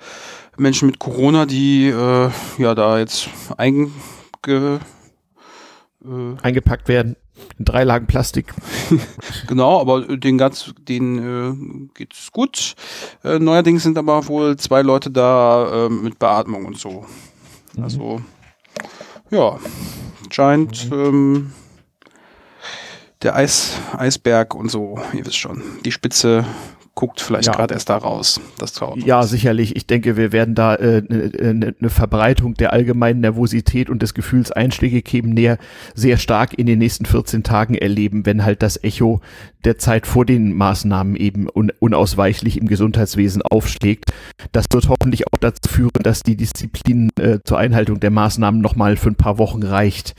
Menschen 0.58 0.86
mit 0.86 1.00
Corona, 1.00 1.46
die 1.46 1.88
äh, 1.88 2.30
ja 2.58 2.76
da 2.76 3.00
jetzt 3.00 3.30
einge 3.58 3.92
äh, 4.48 4.80
Eingepackt 6.42 6.88
werden 6.88 7.16
drei 7.60 7.84
Lagen 7.84 8.08
Plastik. 8.08 8.54
Genau, 9.48 9.80
aber 9.82 10.18
den 10.18 10.38
ganz, 10.38 10.74
den 10.88 11.90
äh, 11.90 11.90
geht's 11.96 12.32
gut. 12.32 12.76
Äh, 13.24 13.40
neuerdings 13.40 13.84
sind 13.84 13.98
aber 13.98 14.28
wohl 14.28 14.58
zwei 14.58 14.84
Leute 14.84 15.10
da 15.10 15.86
äh, 15.86 15.90
mit 15.90 16.20
Beatmung 16.20 16.66
und 16.66 16.78
so. 16.78 17.06
Also 17.82 18.22
ja, 19.32 19.58
scheint 20.30 20.90
ähm, 20.92 21.52
der 23.22 23.36
Eis, 23.36 23.74
Eisberg 23.98 24.56
und 24.56 24.70
so, 24.70 25.00
ihr 25.14 25.26
wisst 25.26 25.38
schon. 25.38 25.62
Die 25.84 25.92
Spitze 25.92 26.46
guckt 27.00 27.22
vielleicht 27.22 27.48
Ja. 27.48 27.54
gerade 27.54 27.76
erst 27.76 27.90
da 27.90 27.96
raus. 27.96 28.42
Das 28.58 28.74
Ja, 28.98 29.24
sicherlich. 29.24 29.78
Ich 29.78 29.88
denke, 29.88 30.18
wir 30.18 30.34
werden 30.34 30.54
da 30.54 30.72
eine 30.72 30.98
äh, 30.98 31.54
ne, 31.54 31.74
ne 31.80 31.90
Verbreitung 31.90 32.56
der 32.56 32.74
allgemeinen 32.74 33.22
Nervosität 33.22 33.90
und 33.90 34.02
des 34.02 34.14
Gefühls 34.14 34.52
Einschläge 34.52 35.02
kämen 35.02 35.30
näher 35.30 35.60
sehr 35.96 36.18
stark 36.18 36.60
in 36.60 36.66
den 36.66 36.78
nächsten 36.80 37.06
14 37.06 37.44
Tagen 37.44 37.76
erleben, 37.76 38.26
wenn 38.26 38.44
halt 38.44 38.62
das 38.62 38.84
Echo 38.84 39.22
der 39.64 39.78
Zeit 39.78 40.08
vor 40.08 40.26
den 40.26 40.54
Maßnahmen 40.58 41.16
eben 41.16 41.48
un 41.50 41.72
unausweichlich 41.80 42.60
im 42.60 42.68
Gesundheitswesen 42.68 43.44
aufschlägt. 43.44 44.12
Das 44.52 44.66
wird 44.70 44.90
hoffentlich 44.90 45.28
auch 45.28 45.40
dazu 45.40 45.70
führen, 45.70 46.04
dass 46.04 46.22
die 46.22 46.36
Disziplin 46.36 47.12
äh, 47.18 47.40
zur 47.46 47.60
Einhaltung 47.60 48.02
der 48.02 48.12
Maßnahmen 48.12 48.60
nochmal 48.60 48.98
für 48.98 49.08
ein 49.08 49.16
paar 49.16 49.38
Wochen 49.38 49.64
reicht. 49.64 50.16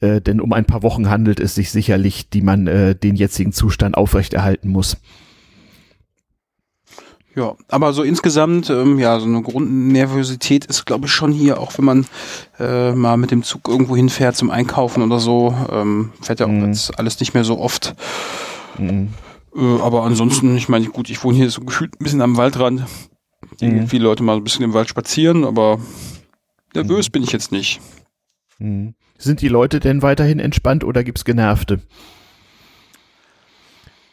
Äh, 0.00 0.22
denn 0.22 0.40
um 0.40 0.54
ein 0.54 0.64
paar 0.64 0.82
Wochen 0.82 1.10
handelt 1.10 1.38
es 1.38 1.54
sich 1.54 1.70
sicherlich, 1.70 2.30
die 2.30 2.40
man 2.40 2.66
äh, 2.66 2.94
den 2.94 3.14
jetzigen 3.14 3.52
Zustand 3.52 3.94
aufrechterhalten 3.98 4.70
muss. 4.70 4.96
Ja, 7.36 7.56
aber 7.68 7.92
so 7.92 8.04
insgesamt, 8.04 8.70
ähm, 8.70 8.98
ja, 9.00 9.18
so 9.18 9.26
eine 9.26 9.42
Grundnervosität 9.42 10.64
ist, 10.66 10.84
glaube 10.86 11.06
ich, 11.06 11.12
schon 11.12 11.32
hier, 11.32 11.58
auch 11.58 11.76
wenn 11.78 11.84
man 11.84 12.06
äh, 12.60 12.92
mal 12.92 13.16
mit 13.16 13.32
dem 13.32 13.42
Zug 13.42 13.66
irgendwo 13.68 13.96
hinfährt 13.96 14.36
zum 14.36 14.50
Einkaufen 14.50 15.02
oder 15.02 15.18
so, 15.18 15.52
ähm, 15.70 16.12
fährt 16.20 16.38
ja 16.40 16.46
auch 16.46 16.50
Mhm. 16.50 16.66
jetzt 16.66 16.96
alles 16.98 17.18
nicht 17.18 17.34
mehr 17.34 17.42
so 17.44 17.58
oft. 17.58 17.94
Mhm. 18.78 19.08
Äh, 19.56 19.80
aber 19.80 20.04
ansonsten, 20.04 20.56
ich 20.56 20.68
meine, 20.68 20.86
gut, 20.86 21.10
ich 21.10 21.24
wohne 21.24 21.36
hier 21.36 21.50
so 21.50 21.60
gefühlt 21.62 22.00
ein 22.00 22.04
bisschen 22.04 22.20
am 22.22 22.36
Waldrand. 22.36 22.84
Gehen 23.58 23.82
Mhm. 23.82 23.88
viele 23.88 24.04
Leute 24.04 24.22
mal 24.22 24.36
ein 24.36 24.44
bisschen 24.44 24.64
im 24.64 24.72
Wald 24.72 24.88
spazieren, 24.88 25.44
aber 25.44 25.78
nervös 26.74 27.10
bin 27.10 27.22
ich 27.24 27.32
jetzt 27.32 27.50
nicht. 27.52 27.80
Mhm. 28.58 28.94
Sind 29.18 29.40
die 29.40 29.48
Leute 29.48 29.80
denn 29.80 30.02
weiterhin 30.02 30.38
entspannt 30.38 30.84
oder 30.84 31.02
gibt's 31.02 31.24
Genervte? 31.24 31.80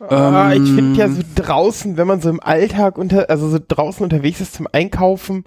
Ah, 0.10 0.54
ich 0.54 0.70
finde 0.72 1.00
ja 1.00 1.06
Ähm. 1.06 1.16
so 1.16 1.22
draußen, 1.36 1.98
wenn 1.98 2.08
man 2.08 2.22
so 2.22 2.30
im 2.30 2.40
Alltag 2.40 2.98
unter, 2.98 3.30
also 3.30 3.50
so 3.50 3.60
draußen 3.66 4.04
unterwegs 4.04 4.42
ist 4.42 4.54
zum 4.54 4.68
Einkaufen, 4.72 5.46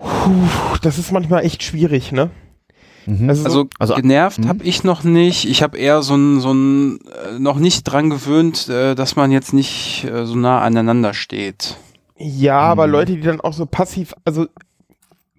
puh, 0.00 0.76
das 0.82 0.98
ist 0.98 1.12
manchmal 1.12 1.44
echt 1.44 1.62
schwierig, 1.62 2.12
ne? 2.12 2.30
Mhm. 3.06 3.28
Also, 3.28 3.44
Also, 3.44 3.68
Also- 3.78 3.94
genervt 3.94 4.40
Mhm. 4.40 4.48
habe 4.48 4.64
ich 4.64 4.84
noch 4.84 5.02
nicht. 5.04 5.44
Ich 5.48 5.62
habe 5.62 5.78
eher 5.78 6.02
so 6.02 6.14
ein, 6.16 6.40
so 6.40 6.52
ein 6.52 6.98
äh, 7.26 7.38
noch 7.38 7.58
nicht 7.58 7.84
dran 7.84 8.10
gewöhnt, 8.10 8.68
äh, 8.68 8.94
dass 8.94 9.16
man 9.16 9.30
jetzt 9.30 9.52
nicht 9.54 10.04
äh, 10.04 10.26
so 10.26 10.34
nah 10.34 10.60
aneinander 10.60 11.14
steht. 11.14 11.76
ja, 12.20 12.58
aber 12.58 12.86
Mhm. 12.86 12.92
Leute, 12.92 13.12
die 13.14 13.20
dann 13.22 13.40
auch 13.40 13.52
so 13.52 13.64
passiv, 13.64 14.12
also 14.24 14.46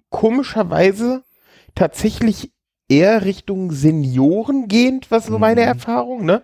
komischerweise 0.08 1.22
tatsächlich 1.74 2.50
eher 2.90 3.24
Richtung 3.24 3.70
Senioren 3.72 4.68
gehend, 4.68 5.10
was 5.10 5.26
so 5.26 5.38
meine 5.38 5.62
Mhm. 5.62 5.66
Erfahrung, 5.68 6.24
ne? 6.24 6.42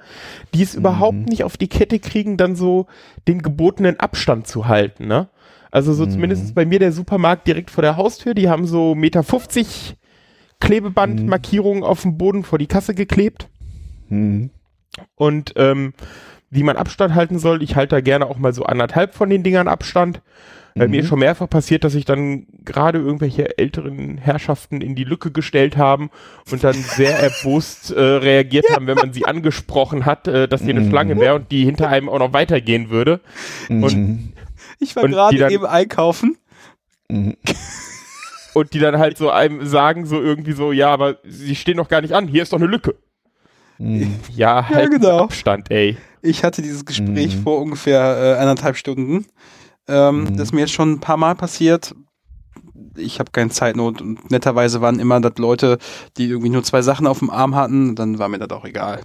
Die 0.54 0.62
es 0.62 0.74
überhaupt 0.74 1.18
Mhm. 1.18 1.24
nicht 1.24 1.44
auf 1.44 1.56
die 1.56 1.68
Kette 1.68 1.98
kriegen, 1.98 2.36
dann 2.36 2.56
so 2.56 2.86
den 3.28 3.42
gebotenen 3.42 3.98
Abstand 4.00 4.46
zu 4.46 4.66
halten, 4.68 5.06
ne? 5.06 5.28
Also 5.70 5.92
so 5.92 6.04
Mhm. 6.06 6.10
zumindest 6.10 6.54
bei 6.54 6.64
mir 6.64 6.78
der 6.78 6.92
Supermarkt 6.92 7.46
direkt 7.46 7.70
vor 7.70 7.82
der 7.82 7.96
Haustür, 7.96 8.32
die 8.34 8.48
haben 8.48 8.66
so 8.66 8.94
Meter 8.94 9.22
50 9.22 9.96
Klebebandmarkierungen 10.60 11.82
auf 11.82 12.02
dem 12.02 12.16
Boden 12.16 12.42
vor 12.44 12.58
die 12.58 12.66
Kasse 12.66 12.94
geklebt 12.94 13.48
Mhm. 14.08 14.50
und 15.16 15.52
ähm, 15.56 15.92
wie 16.50 16.62
man 16.62 16.76
Abstand 16.76 17.14
halten 17.14 17.38
soll. 17.38 17.62
Ich 17.62 17.76
halte 17.76 17.96
da 17.96 18.00
gerne 18.00 18.26
auch 18.26 18.38
mal 18.38 18.52
so 18.54 18.62
anderthalb 18.64 19.14
von 19.14 19.28
den 19.28 19.42
Dingern 19.42 19.68
Abstand. 19.68 20.22
Äh, 20.76 20.88
mir 20.88 20.98
ist 21.00 21.06
Mhm. 21.06 21.08
schon 21.08 21.18
mehrfach 21.20 21.48
passiert, 21.48 21.84
dass 21.84 21.92
sich 21.94 22.04
dann 22.04 22.46
gerade 22.64 22.98
irgendwelche 22.98 23.58
älteren 23.58 24.18
Herrschaften 24.18 24.80
in 24.82 24.94
die 24.94 25.04
Lücke 25.04 25.30
gestellt 25.30 25.76
haben 25.76 26.10
und 26.50 26.62
dann 26.62 26.74
sehr 26.74 27.18
erbost 27.18 27.90
äh, 27.92 28.00
reagiert 28.00 28.66
haben, 28.70 28.86
wenn 28.86 28.96
man 28.96 29.12
sie 29.12 29.24
angesprochen 29.24 30.04
hat, 30.04 30.28
äh, 30.28 30.46
dass 30.48 30.62
hier 30.62 30.70
eine 30.74 30.80
Mhm. 30.82 30.90
Schlange 30.90 31.18
wäre 31.18 31.34
und 31.36 31.50
die 31.50 31.64
hinter 31.64 31.88
einem 31.88 32.08
auch 32.08 32.18
noch 32.18 32.32
weitergehen 32.32 32.90
würde. 32.90 33.20
Mhm. 33.68 34.32
Ich 34.78 34.94
war 34.96 35.04
Und 35.04 35.12
gerade 35.12 35.50
eben 35.52 35.64
einkaufen. 35.66 36.36
Mhm. 37.08 37.36
Und 38.54 38.72
die 38.72 38.78
dann 38.78 38.98
halt 38.98 39.18
so 39.18 39.30
einem 39.30 39.66
sagen, 39.66 40.06
so 40.06 40.20
irgendwie 40.20 40.52
so, 40.52 40.72
ja, 40.72 40.88
aber 40.88 41.18
sie 41.24 41.54
stehen 41.54 41.76
doch 41.76 41.88
gar 41.88 42.00
nicht 42.00 42.14
an, 42.14 42.26
hier 42.26 42.42
ist 42.42 42.54
doch 42.54 42.58
eine 42.58 42.66
Lücke. 42.66 42.94
Mhm. 43.78 44.14
Ja, 44.34 44.66
halt 44.66 44.90
genau. 44.90 45.20
Abstand, 45.24 45.70
ey. 45.70 45.98
Ich 46.22 46.42
hatte 46.42 46.62
dieses 46.62 46.86
Gespräch 46.86 47.36
Mhm. 47.36 47.42
vor 47.42 47.60
ungefähr 47.60 48.36
äh, 48.38 48.40
eineinhalb 48.40 48.76
Stunden. 48.76 49.26
Ähm, 49.88 50.24
Mhm. 50.24 50.36
Das 50.36 50.48
ist 50.48 50.52
mir 50.52 50.60
jetzt 50.60 50.72
schon 50.72 50.92
ein 50.92 51.00
paar 51.00 51.16
Mal 51.16 51.34
passiert. 51.34 51.94
Ich 52.96 53.18
habe 53.18 53.30
keine 53.30 53.50
Zeitnot 53.50 54.00
und 54.00 54.30
netterweise 54.30 54.80
waren 54.80 54.98
immer 54.98 55.20
das 55.20 55.36
Leute, 55.38 55.78
die 56.16 56.26
irgendwie 56.26 56.48
nur 56.50 56.62
zwei 56.64 56.82
Sachen 56.82 57.06
auf 57.06 57.18
dem 57.18 57.30
Arm 57.30 57.54
hatten, 57.54 57.94
dann 57.94 58.18
war 58.18 58.28
mir 58.28 58.38
das 58.38 58.50
auch 58.50 58.64
egal. 58.64 59.02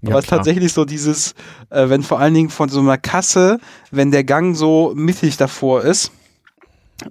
Ja, 0.00 0.10
Aber 0.10 0.18
es 0.20 0.24
ist 0.24 0.30
tatsächlich 0.30 0.72
so 0.72 0.84
dieses, 0.86 1.34
äh, 1.70 1.88
wenn 1.90 2.02
vor 2.02 2.20
allen 2.20 2.32
Dingen 2.32 2.48
von 2.50 2.68
so 2.70 2.80
einer 2.80 2.96
Kasse, 2.96 3.58
wenn 3.90 4.10
der 4.10 4.24
Gang 4.24 4.56
so 4.56 4.92
mittig 4.96 5.36
davor 5.36 5.82
ist, 5.82 6.10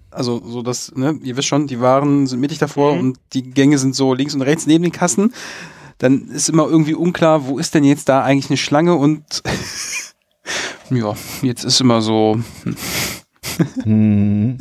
also 0.10 0.42
so 0.44 0.64
das, 0.64 0.92
ne, 0.96 1.20
ihr 1.24 1.38
wisst 1.38 1.48
schon, 1.48 1.68
die 1.68 1.80
Waren 1.80 2.26
sind 2.28 2.40
mittig 2.40 2.58
davor 2.58 2.94
Mhm. 2.96 3.00
und 3.00 3.20
die 3.34 3.44
Gänge 3.52 3.78
sind 3.78 3.96
so 3.96 4.14
links 4.14 4.34
und 4.34 4.42
rechts 4.42 4.66
neben 4.66 4.84
den 4.84 4.92
Kassen, 4.92 5.34
dann 6.00 6.28
ist 6.30 6.50
immer 6.50 6.68
irgendwie 6.68 6.94
unklar, 6.96 7.46
wo 7.48 7.58
ist 7.60 7.74
denn 7.76 7.84
jetzt 7.84 8.10
da 8.10 8.24
eigentlich 8.24 8.50
eine 8.50 8.58
Schlange 8.58 8.96
und 8.96 9.24
ja, 10.90 11.14
jetzt 11.42 11.64
ist 11.64 11.82
immer 11.82 12.02
so, 12.02 12.40
Mhm. 13.86 14.58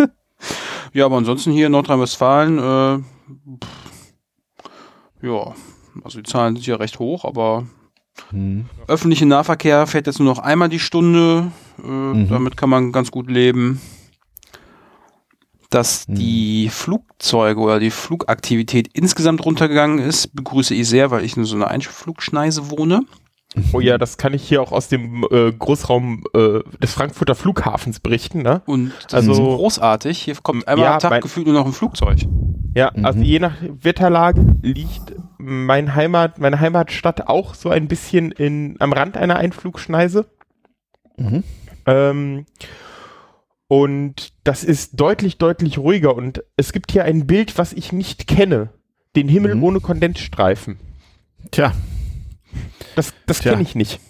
ja, 0.93 1.05
aber 1.07 1.17
ansonsten 1.17 1.53
hier 1.53 1.67
in 1.67 1.73
Nordrhein-Westfalen, 1.73 2.59
äh, 2.59 2.99
ja, 5.27 5.55
also 6.05 6.19
die 6.21 6.23
Zahlen 6.31 6.55
sind 6.57 6.67
ja 6.67 6.77
recht 6.77 6.99
hoch, 6.99 7.25
aber 7.25 7.67
Mhm. 8.33 8.65
Öffentlicher 8.89 9.27
Nahverkehr 9.27 9.87
fährt 9.87 10.07
jetzt 10.07 10.19
nur 10.19 10.29
noch 10.29 10.39
einmal 10.39 10.71
die 10.71 10.79
Stunde. 10.79 11.51
Äh, 11.79 11.87
Mhm. 11.87 12.29
Damit 12.31 12.57
kann 12.57 12.71
man 12.71 12.91
ganz 12.91 13.11
gut 13.11 13.31
leben. 13.31 13.79
Dass 15.69 16.09
Mhm. 16.09 16.15
die 16.15 16.69
Flugzeuge 16.71 17.61
oder 17.61 17.79
die 17.79 17.91
Flugaktivität 17.91 18.89
insgesamt 18.95 19.45
runtergegangen 19.45 19.99
ist, 19.99 20.35
begrüße 20.35 20.75
ich 20.75 20.89
sehr, 20.89 21.11
weil 21.11 21.25
ich 21.25 21.37
in 21.37 21.45
so 21.45 21.57
einer 21.57 21.69
Einflugschneise 21.69 22.71
wohne. 22.71 23.03
Oh 23.73 23.81
ja, 23.81 23.97
das 23.99 24.19
kann 24.19 24.35
ich 24.35 24.47
hier 24.47 24.61
auch 24.63 24.71
aus 24.73 24.89
dem 24.89 25.27
äh, 25.31 25.51
Großraum 25.53 26.25
äh, 26.35 26.61
des 26.83 26.93
Frankfurter 26.93 27.35
Flughafens 27.35 28.01
berichten, 28.01 28.43
ne? 28.43 28.63
Und 28.67 28.93
das 29.07 29.15
Also- 29.15 29.33
ist 29.33 29.39
großartig. 29.39 30.19
Hier 30.23 30.35
kommt 30.43 30.69
einmal 30.69 30.85
Ja, 30.87 30.95
am 30.95 31.01
Tag 31.01 31.11
mein- 31.11 31.21
gefühlt 31.23 31.47
nur 31.47 31.55
noch 31.55 31.67
ein 31.67 31.73
Flugzeug. 31.73 32.19
Ja, 32.75 32.91
Mhm. 32.95 33.05
also 33.07 33.19
je 33.21 33.39
nach 33.39 33.55
Wetterlage 33.63 34.57
liegt 34.63 35.15
mein 35.39 35.95
Heimat, 35.95 36.39
meine 36.39 36.61
Heimatstadt 36.61 37.29
auch 37.29 37.55
so 37.55 37.71
ein 37.71 37.89
bisschen 37.89 38.31
in, 38.33 38.77
am 38.81 38.93
Rand 38.93 39.17
einer 39.17 39.37
Einflugschneise. 39.37 40.27
Mhm. 41.17 41.43
Ähm, 41.87 42.45
und 43.69 44.33
das 44.45 44.65
ist 44.65 45.01
deutlich, 45.01 45.39
deutlich 45.39 45.79
ruhiger. 45.79 46.15
Und 46.15 46.45
es 46.57 46.73
gibt 46.73 46.93
hier 46.93 47.05
ein 47.05 47.27
Bild, 47.27 47.59
was 47.59 47.73
ich 47.73 47.93
nicht 47.93 48.27
kenne. 48.27 48.69
Den 49.17 49.29
Himmel 49.29 49.55
Mhm. 49.55 49.63
ohne 49.63 49.81
Kondensstreifen. 49.81 50.79
Tja, 51.51 51.73
Das, 52.95 53.13
das 53.27 53.41
kenne 53.41 53.63
ich 53.63 53.75
nicht. 53.75 54.01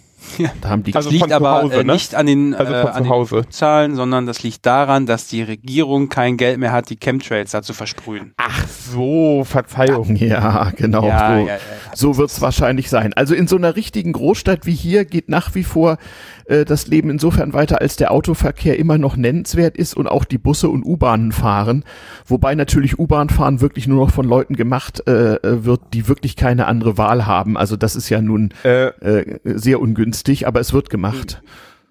Da 0.61 0.69
haben 0.69 0.83
die 0.83 0.95
Also 0.95 1.09
liegt 1.09 1.31
aber 1.31 1.63
Hause, 1.63 1.75
äh, 1.75 1.83
ne? 1.83 1.93
nicht 1.93 2.15
an 2.15 2.25
den, 2.25 2.53
Also 2.53 2.73
äh, 2.73 2.77
an 2.77 3.03
den. 3.03 3.51
Zahlen, 3.51 3.95
sondern 3.95 4.25
das 4.25 4.43
liegt 4.43 4.65
daran, 4.65 5.05
dass 5.05 5.27
die 5.27 5.41
Regierung 5.41 6.09
kein 6.09 6.37
Geld 6.37 6.59
mehr 6.59 6.71
hat, 6.71 6.89
die 6.89 6.97
Chemtrails 6.97 7.51
da 7.51 7.61
zu 7.61 7.73
versprühen. 7.73 8.33
Ach 8.37 8.67
so, 8.67 9.43
Verzeihung. 9.43 10.15
Ja, 10.15 10.71
genau. 10.75 11.07
Ja, 11.07 11.29
so 11.29 11.33
ja, 11.33 11.39
ja, 11.39 11.45
ja. 11.53 11.59
so 11.93 12.17
wird 12.17 12.29
es 12.29 12.41
wahrscheinlich 12.41 12.89
sein. 12.89 13.13
Also 13.13 13.35
in 13.35 13.47
so 13.47 13.55
einer 13.55 13.75
richtigen 13.75 14.13
Großstadt 14.13 14.65
wie 14.65 14.73
hier 14.73 15.05
geht 15.05 15.29
nach 15.29 15.55
wie 15.55 15.63
vor 15.63 15.97
äh, 16.45 16.65
das 16.65 16.87
Leben 16.87 17.09
insofern 17.09 17.53
weiter, 17.53 17.81
als 17.81 17.95
der 17.95 18.11
Autoverkehr 18.11 18.77
immer 18.79 18.97
noch 18.97 19.15
nennenswert 19.15 19.77
ist 19.77 19.95
und 19.95 20.07
auch 20.07 20.25
die 20.25 20.37
Busse 20.37 20.69
und 20.69 20.83
U-Bahnen 20.83 21.31
fahren. 21.31 21.83
Wobei 22.25 22.55
natürlich 22.55 22.99
U-Bahn 22.99 23.29
fahren 23.29 23.61
wirklich 23.61 23.87
nur 23.87 24.05
noch 24.05 24.11
von 24.11 24.25
Leuten 24.25 24.55
gemacht 24.55 25.03
äh, 25.07 25.35
äh, 25.35 25.65
wird, 25.65 25.81
die 25.93 26.07
wirklich 26.07 26.35
keine 26.35 26.65
andere 26.67 26.97
Wahl 26.97 27.25
haben. 27.25 27.57
Also 27.57 27.75
das 27.75 27.95
ist 27.95 28.09
ja 28.09 28.21
nun 28.21 28.53
Äh, 28.63 28.87
äh, 28.87 29.39
sehr 29.43 29.79
ungünstig, 29.79 30.16
aber 30.45 30.59
es 30.59 30.73
wird 30.73 30.89
gemacht. 30.89 31.41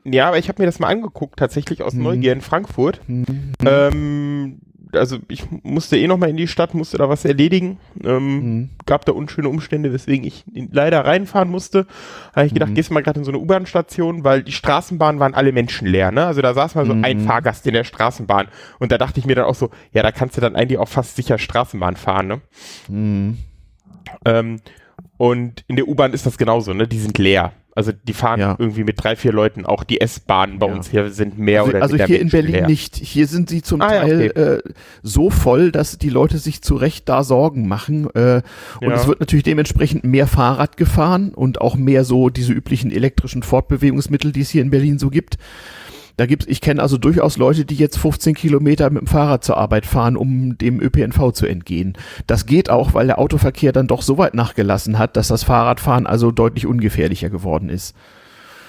ja, 0.04 0.28
aber 0.28 0.38
ich 0.38 0.48
habe 0.48 0.62
mir 0.62 0.66
das 0.66 0.78
mal 0.78 0.88
angeguckt, 0.88 1.38
tatsächlich 1.38 1.82
aus 1.82 1.94
Mhm. 1.94 2.02
Neugier 2.02 2.32
in 2.32 2.40
Frankfurt. 2.40 3.00
Mhm. 3.08 3.52
Ähm, 3.64 4.58
also 4.92 5.18
ich 5.28 5.44
musste 5.64 5.98
eh 5.98 6.06
noch 6.06 6.16
mal 6.16 6.30
in 6.30 6.36
die 6.36 6.46
Stadt, 6.46 6.72
musste 6.72 6.96
da 6.96 7.08
was 7.08 7.24
erledigen. 7.24 7.78
Ähm, 8.04 8.28
Mhm. 8.38 8.70
Gab 8.86 9.04
da 9.04 9.12
unschöne 9.12 9.48
Umstände, 9.48 9.92
weswegen 9.92 10.24
ich 10.24 10.44
leider 10.70 11.04
reinfahren 11.04 11.50
musste. 11.50 11.84
Da 12.32 12.36
habe 12.36 12.46
ich 12.46 12.54
gedacht, 12.54 12.70
Mhm. 12.70 12.74
gehst 12.76 12.90
du 12.90 12.94
mal 12.94 13.02
gerade 13.02 13.18
in 13.18 13.24
so 13.24 13.32
eine 13.32 13.38
U-Bahn-Station, 13.40 14.22
weil 14.24 14.42
die 14.44 14.52
Straßenbahnen 14.52 15.20
waren 15.20 15.34
alle 15.34 15.50
menschenleer. 15.52 16.12
Ne? 16.12 16.24
Also 16.24 16.40
da 16.40 16.54
saß 16.54 16.76
mal 16.76 16.86
so 16.86 16.94
Mhm. 16.94 17.04
ein 17.04 17.20
Fahrgast 17.20 17.66
in 17.66 17.74
der 17.74 17.84
Straßenbahn. 17.84 18.46
Und 18.78 18.92
da 18.92 18.96
dachte 18.98 19.18
ich 19.18 19.26
mir 19.26 19.34
dann 19.34 19.46
auch 19.46 19.56
so, 19.56 19.70
ja, 19.92 20.02
da 20.04 20.12
kannst 20.12 20.36
du 20.36 20.40
dann 20.40 20.54
eigentlich 20.56 20.78
auch 20.78 20.88
fast 20.88 21.16
sicher 21.16 21.36
Straßenbahn 21.38 21.96
fahren. 21.96 22.28
Ne? 22.28 22.40
Mhm. 22.88 23.38
Ähm, 24.24 24.60
und 25.18 25.64
in 25.66 25.76
der 25.76 25.88
U-Bahn 25.88 26.12
ist 26.12 26.26
das 26.26 26.38
genauso, 26.38 26.72
ne? 26.72 26.86
Die 26.86 26.98
sind 26.98 27.18
leer. 27.18 27.52
Also 27.76 27.92
die 27.92 28.12
fahren 28.14 28.40
Ja. 28.40 28.56
irgendwie 28.58 28.82
mit 28.84 29.02
drei, 29.02 29.14
vier 29.14 29.32
Leuten. 29.32 29.64
Auch 29.66 29.84
die 29.84 30.00
S-Bahnen 30.00 30.58
bei 30.58 30.66
Ja. 30.66 30.72
uns 30.74 30.88
hier 30.90 31.10
sind 31.10 31.38
mehr 31.38 31.60
Also, 31.60 31.70
oder 31.70 31.82
also 31.82 31.92
weniger 31.94 32.06
hier 32.08 32.20
in 32.20 32.30
Berlin 32.30 32.50
menschenleer. 32.52 32.68
nicht. 32.68 32.96
Hier 32.96 33.26
sind 33.28 33.50
sie 33.50 33.62
zum 33.62 33.80
Ah, 33.82 33.94
ja, 33.94 34.00
Teil 34.00 34.62
äh, 34.66 34.70
so 35.02 35.30
voll, 35.30 35.70
dass 35.70 35.98
die 35.98 36.08
Leute 36.08 36.38
sich 36.38 36.62
zu 36.62 36.74
Recht 36.74 37.08
da 37.08 37.22
Sorgen 37.22 37.68
machen. 37.68 38.08
Äh, 38.14 38.42
und 38.80 38.92
es 38.92 39.06
wird 39.06 39.20
natürlich 39.20 39.44
dementsprechend 39.44 40.02
mehr 40.04 40.26
Fahrrad 40.26 40.76
gefahren 40.76 41.34
und 41.34 41.60
auch 41.60 41.76
mehr 41.76 42.04
so 42.04 42.30
diese 42.30 42.52
üblichen 42.52 42.90
elektrischen 42.90 43.42
Fortbewegungsmittel, 43.42 44.32
die 44.32 44.40
es 44.40 44.50
hier 44.50 44.62
in 44.62 44.70
Berlin 44.70 44.98
so 44.98 45.10
gibt. 45.10 45.36
Da 46.16 46.26
gibt's, 46.26 46.46
ich 46.46 46.60
kenne 46.60 46.80
also 46.80 46.96
durchaus 46.96 47.36
Leute, 47.36 47.64
die 47.64 47.74
jetzt 47.74 47.98
15 47.98 48.34
Kilometer 48.34 48.88
mit 48.90 49.02
dem 49.02 49.06
Fahrrad 49.06 49.44
zur 49.44 49.58
Arbeit 49.58 49.84
fahren, 49.84 50.16
um 50.16 50.56
dem 50.56 50.80
ÖPNV 50.80 51.32
zu 51.32 51.46
entgehen. 51.46 51.96
Das 52.26 52.46
geht 52.46 52.70
auch, 52.70 52.94
weil 52.94 53.06
der 53.06 53.18
Autoverkehr 53.18 53.72
dann 53.72 53.86
doch 53.86 54.02
so 54.02 54.16
weit 54.16 54.34
nachgelassen 54.34 54.98
hat, 54.98 55.16
dass 55.16 55.28
das 55.28 55.44
Fahrradfahren 55.44 56.06
also 56.06 56.30
deutlich 56.30 56.66
ungefährlicher 56.66 57.28
geworden 57.28 57.68
ist. 57.68 57.94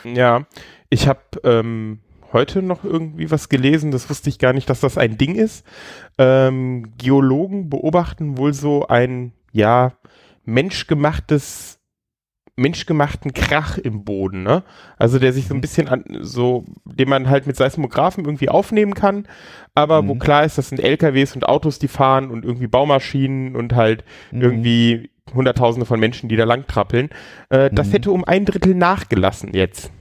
Ja, 0.04 0.46
ich 0.90 1.08
habe 1.08 1.22
ähm, 1.44 2.00
heute 2.34 2.62
noch 2.62 2.84
irgendwie 2.84 3.32
was 3.32 3.50
gelesen, 3.50 3.92
das 3.92 4.10
wusste 4.10 4.30
ich 4.30 4.40
gar 4.40 4.54
nicht, 4.54 4.70
dass 4.70 4.82
das 4.82 4.98
ein 4.98 5.18
Ding 5.18 5.36
ist. 5.36 5.66
Ähm, 6.18 6.92
Geologen 6.98 7.70
beobachten 7.70 8.38
wohl 8.38 8.54
so 8.54 8.88
ein, 8.88 9.32
ja, 9.52 9.94
menschgemachtes 10.46 11.77
menschgemachten 12.58 13.34
Krach 13.34 13.78
im 13.78 14.04
Boden, 14.04 14.44
ne? 14.44 14.64
Also 14.98 15.20
der 15.20 15.32
sich 15.32 15.48
so 15.48 15.54
ein 15.54 15.62
bisschen 15.62 15.88
an, 15.88 16.04
so, 16.22 16.66
den 16.86 17.08
man 17.08 17.30
halt 17.30 17.46
mit 17.48 17.56
Seismographen 17.56 18.26
irgendwie 18.26 18.50
aufnehmen 18.50 18.96
kann, 18.96 19.28
aber 19.76 20.08
wo 20.08 20.16
Mhm. 20.16 20.20
klar 20.20 20.44
ist, 20.44 20.58
das 20.58 20.70
sind 20.70 20.80
LKWs 20.80 21.36
und 21.36 21.48
Autos, 21.48 21.78
die 21.80 21.88
fahren 21.88 22.32
und 22.32 22.44
irgendwie 22.44 22.68
Baumaschinen 22.68 23.56
und 23.56 23.76
halt 23.76 24.04
Mhm. 24.32 24.42
irgendwie 24.42 25.10
Hunderttausende 25.34 25.86
von 25.86 26.00
Menschen, 26.00 26.30
die 26.30 26.36
da 26.36 26.46
lang 26.46 26.66
trappeln. 26.68 27.10
Äh, 27.50 27.70
das 27.72 27.88
Mhm. 27.90 27.92
hätte 27.92 28.12
um 28.12 28.24
ein 28.24 28.46
Drittel 28.46 28.74
nachgelassen 28.76 29.54
jetzt. 29.54 29.92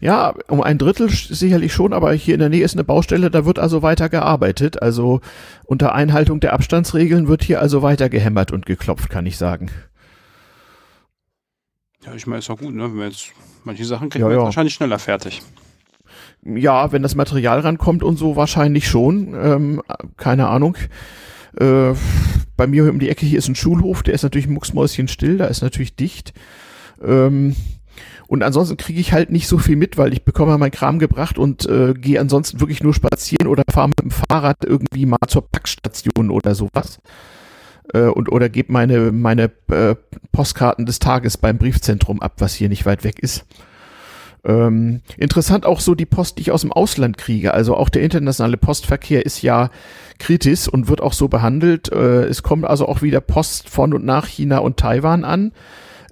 Ja, 0.00 0.34
um 0.48 0.60
ein 0.60 0.76
Drittel 0.78 1.08
sicherlich 1.08 1.72
schon, 1.72 1.92
aber 1.92 2.12
hier 2.14 2.34
in 2.34 2.40
der 2.40 2.48
Nähe 2.48 2.64
ist 2.64 2.74
eine 2.74 2.84
Baustelle, 2.84 3.30
da 3.30 3.46
wird 3.46 3.58
also 3.58 3.80
weiter 3.82 4.08
gearbeitet. 4.08 4.82
Also 4.82 5.20
unter 5.66 5.94
Einhaltung 5.94 6.40
der 6.40 6.52
Abstandsregeln 6.52 7.28
wird 7.28 7.44
hier 7.44 7.60
also 7.60 7.80
weiter 7.82 8.08
gehämmert 8.08 8.50
und 8.50 8.66
geklopft, 8.66 9.08
kann 9.08 9.24
ich 9.24 9.36
sagen. 9.38 9.70
Ja, 12.06 12.14
ich 12.14 12.26
meine, 12.26 12.40
ist 12.40 12.48
doch 12.48 12.58
gut, 12.58 12.74
ne? 12.74 12.84
Wenn 12.84 12.98
wir 12.98 13.06
jetzt 13.06 13.32
manche 13.64 13.84
Sachen 13.84 14.10
kriegen 14.10 14.24
Ja, 14.24 14.30
wir 14.30 14.36
ja. 14.36 14.42
wahrscheinlich 14.42 14.74
schneller 14.74 14.98
fertig. 14.98 15.42
Ja, 16.44 16.92
wenn 16.92 17.02
das 17.02 17.14
Material 17.14 17.60
rankommt 17.60 18.02
und 18.02 18.18
so, 18.18 18.36
wahrscheinlich 18.36 18.86
schon. 18.86 19.34
Ähm, 19.34 19.82
keine 20.16 20.48
Ahnung. 20.48 20.76
Äh, 21.58 21.94
bei 22.56 22.66
mir 22.66 22.90
um 22.90 22.98
die 22.98 23.08
Ecke 23.08 23.24
hier 23.26 23.38
ist 23.38 23.48
ein 23.48 23.54
Schulhof, 23.54 24.02
der 24.02 24.14
ist 24.14 24.22
natürlich 24.22 24.48
mucksmäuschen 24.48 25.08
still, 25.08 25.38
da 25.38 25.46
ist 25.46 25.62
natürlich 25.62 25.96
dicht. 25.96 26.34
Ähm, 27.02 27.56
und 28.26 28.42
ansonsten 28.42 28.76
kriege 28.76 29.00
ich 29.00 29.12
halt 29.12 29.30
nicht 29.30 29.48
so 29.48 29.58
viel 29.58 29.76
mit, 29.76 29.96
weil 29.96 30.12
ich 30.12 30.24
bekomme 30.24 30.56
mein 30.58 30.70
Kram 30.70 30.98
gebracht 30.98 31.38
und 31.38 31.66
äh, 31.66 31.94
gehe 31.94 32.20
ansonsten 32.20 32.60
wirklich 32.60 32.82
nur 32.82 32.94
spazieren 32.94 33.46
oder 33.46 33.62
fahre 33.70 33.88
mit 33.88 34.00
dem 34.00 34.10
Fahrrad 34.10 34.64
irgendwie 34.64 35.06
mal 35.06 35.18
zur 35.28 35.48
Packstation 35.48 36.30
oder 36.30 36.54
sowas. 36.54 36.98
Äh, 37.94 38.08
und 38.08 38.30
oder 38.30 38.50
gebe 38.50 38.72
meine, 38.72 39.12
meine 39.12 39.50
äh, 39.70 39.94
Postkarten 40.32 40.84
des 40.84 40.98
Tages 40.98 41.38
beim 41.38 41.56
Briefzentrum 41.56 42.20
ab, 42.20 42.34
was 42.38 42.54
hier 42.54 42.68
nicht 42.68 42.84
weit 42.84 43.04
weg 43.04 43.20
ist. 43.20 43.46
Ähm, 44.44 45.00
interessant 45.16 45.64
auch 45.64 45.80
so 45.80 45.94
die 45.94 46.04
Post, 46.04 46.36
die 46.36 46.42
ich 46.42 46.50
aus 46.50 46.60
dem 46.60 46.72
Ausland 46.72 47.16
kriege. 47.16 47.54
Also 47.54 47.76
auch 47.76 47.88
der 47.88 48.02
internationale 48.02 48.58
Postverkehr 48.58 49.24
ist 49.24 49.40
ja 49.40 49.70
kritisch 50.18 50.68
und 50.68 50.88
wird 50.88 51.00
auch 51.00 51.14
so 51.14 51.28
behandelt. 51.28 51.90
Äh, 51.90 52.24
es 52.24 52.42
kommt 52.42 52.66
also 52.66 52.86
auch 52.86 53.00
wieder 53.00 53.22
Post 53.22 53.70
von 53.70 53.94
und 53.94 54.04
nach 54.04 54.26
China 54.26 54.58
und 54.58 54.76
Taiwan 54.76 55.24
an. 55.24 55.52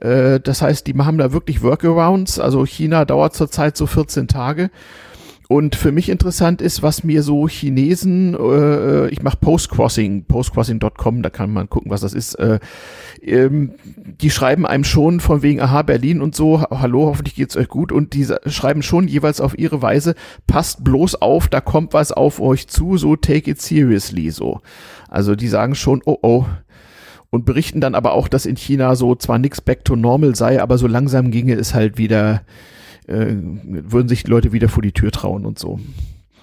Äh, 0.00 0.40
das 0.40 0.62
heißt, 0.62 0.86
die 0.86 0.94
machen 0.94 1.18
da 1.18 1.32
wirklich 1.32 1.62
Workarounds. 1.62 2.38
Also 2.38 2.64
China 2.64 3.04
dauert 3.04 3.34
zurzeit 3.34 3.76
so 3.76 3.86
14 3.86 4.28
Tage. 4.28 4.70
Und 5.52 5.76
für 5.76 5.92
mich 5.92 6.08
interessant 6.08 6.62
ist, 6.62 6.82
was 6.82 7.04
mir 7.04 7.22
so 7.22 7.46
Chinesen, 7.46 8.34
äh, 8.34 9.08
ich 9.08 9.22
mache 9.22 9.36
Postcrossing, 9.36 10.24
postcrossing.com, 10.24 11.22
da 11.22 11.28
kann 11.28 11.52
man 11.52 11.68
gucken, 11.68 11.90
was 11.90 12.00
das 12.00 12.14
ist. 12.14 12.36
Äh, 12.36 12.58
ähm, 13.20 13.72
die 13.86 14.30
schreiben 14.30 14.64
einem 14.64 14.84
schon 14.84 15.20
von 15.20 15.42
wegen, 15.42 15.60
aha, 15.60 15.82
Berlin 15.82 16.22
und 16.22 16.34
so, 16.34 16.62
ha- 16.62 16.80
hallo, 16.80 17.04
hoffentlich 17.04 17.34
geht's 17.34 17.54
euch 17.58 17.68
gut. 17.68 17.92
Und 17.92 18.14
die 18.14 18.26
schreiben 18.46 18.82
schon 18.82 19.08
jeweils 19.08 19.42
auf 19.42 19.58
ihre 19.58 19.82
Weise, 19.82 20.14
passt 20.46 20.84
bloß 20.84 21.16
auf, 21.16 21.48
da 21.48 21.60
kommt 21.60 21.92
was 21.92 22.12
auf 22.12 22.40
euch 22.40 22.66
zu, 22.68 22.96
so 22.96 23.14
take 23.14 23.50
it 23.50 23.60
seriously, 23.60 24.30
so. 24.30 24.62
Also 25.10 25.34
die 25.36 25.48
sagen 25.48 25.74
schon, 25.74 26.00
oh 26.06 26.16
oh. 26.22 26.46
Und 27.28 27.44
berichten 27.44 27.82
dann 27.82 27.94
aber 27.94 28.14
auch, 28.14 28.28
dass 28.28 28.46
in 28.46 28.56
China 28.56 28.94
so 28.96 29.14
zwar 29.16 29.38
nix 29.38 29.60
back 29.60 29.84
to 29.84 29.96
normal 29.96 30.34
sei, 30.34 30.62
aber 30.62 30.78
so 30.78 30.86
langsam 30.86 31.30
ginge 31.30 31.56
es 31.56 31.74
halt 31.74 31.98
wieder, 31.98 32.40
äh, 33.06 33.34
würden 33.34 34.08
sich 34.08 34.24
die 34.24 34.30
Leute 34.30 34.52
wieder 34.52 34.68
vor 34.68 34.82
die 34.82 34.92
Tür 34.92 35.10
trauen 35.10 35.46
und 35.46 35.58
so. 35.58 35.80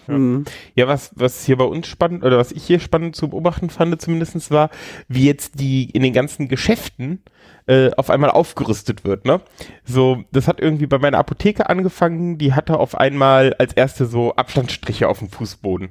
Ja. 0.07 0.17
Mhm. 0.17 0.45
Ja, 0.75 0.87
was, 0.87 1.11
was 1.15 1.45
hier 1.45 1.57
bei 1.57 1.65
uns 1.65 1.87
spannend, 1.87 2.23
oder 2.23 2.37
was 2.37 2.51
ich 2.51 2.63
hier 2.63 2.79
spannend 2.79 3.15
zu 3.15 3.29
beobachten 3.29 3.69
fand, 3.69 4.01
zumindest 4.01 4.51
war, 4.51 4.69
wie 5.07 5.25
jetzt 5.25 5.59
die 5.59 5.89
in 5.89 6.01
den 6.01 6.13
ganzen 6.13 6.47
Geschäften 6.47 7.21
äh, 7.67 7.91
auf 7.97 8.09
einmal 8.09 8.31
aufgerüstet 8.31 9.03
wird, 9.03 9.25
ne? 9.25 9.41
So, 9.85 10.23
das 10.31 10.47
hat 10.47 10.59
irgendwie 10.59 10.87
bei 10.87 10.97
meiner 10.97 11.19
Apotheke 11.19 11.69
angefangen, 11.69 12.37
die 12.37 12.53
hatte 12.53 12.79
auf 12.79 12.95
einmal 12.95 13.53
als 13.59 13.73
erste 13.73 14.05
so 14.05 14.35
Abstandsstriche 14.35 15.07
auf 15.07 15.19
dem 15.19 15.29
Fußboden. 15.29 15.89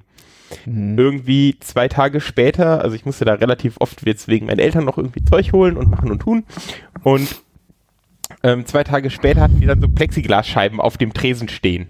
Irgendwie 0.64 1.58
zwei 1.60 1.88
Tage 1.88 2.20
später, 2.22 2.82
also 2.82 2.96
ich 2.96 3.04
musste 3.04 3.26
da 3.26 3.34
relativ 3.34 3.76
oft 3.80 4.06
jetzt 4.06 4.28
wegen 4.28 4.46
meinen 4.46 4.60
Eltern 4.60 4.86
noch 4.86 4.96
irgendwie 4.96 5.22
Zeug 5.22 5.52
holen 5.52 5.76
und 5.76 5.90
machen 5.90 6.10
und 6.10 6.20
tun. 6.20 6.44
Und 7.02 7.42
ähm, 8.42 8.66
zwei 8.66 8.84
Tage 8.84 9.10
später 9.10 9.40
hatten 9.42 9.60
die 9.60 9.66
dann 9.66 9.80
so 9.80 9.88
Plexiglasscheiben 9.88 10.80
auf 10.80 10.96
dem 10.96 11.12
Tresen 11.12 11.48
stehen. 11.48 11.88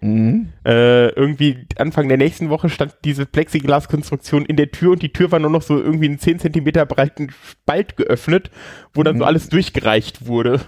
Mhm. 0.00 0.50
Äh, 0.64 1.08
irgendwie 1.08 1.66
Anfang 1.76 2.06
der 2.08 2.18
nächsten 2.18 2.50
Woche 2.50 2.68
stand 2.68 2.94
diese 3.04 3.26
Plexiglaskonstruktion 3.26 4.46
in 4.46 4.56
der 4.56 4.70
Tür 4.70 4.92
und 4.92 5.02
die 5.02 5.12
Tür 5.12 5.32
war 5.32 5.38
nur 5.40 5.50
noch 5.50 5.62
so 5.62 5.76
irgendwie 5.76 6.06
einen 6.06 6.18
10 6.20 6.38
Zentimeter 6.38 6.86
breiten 6.86 7.30
Spalt 7.30 7.96
geöffnet, 7.96 8.50
wo 8.94 9.02
dann 9.02 9.18
so 9.18 9.24
alles 9.24 9.48
durchgereicht 9.48 10.26
wurde. 10.26 10.60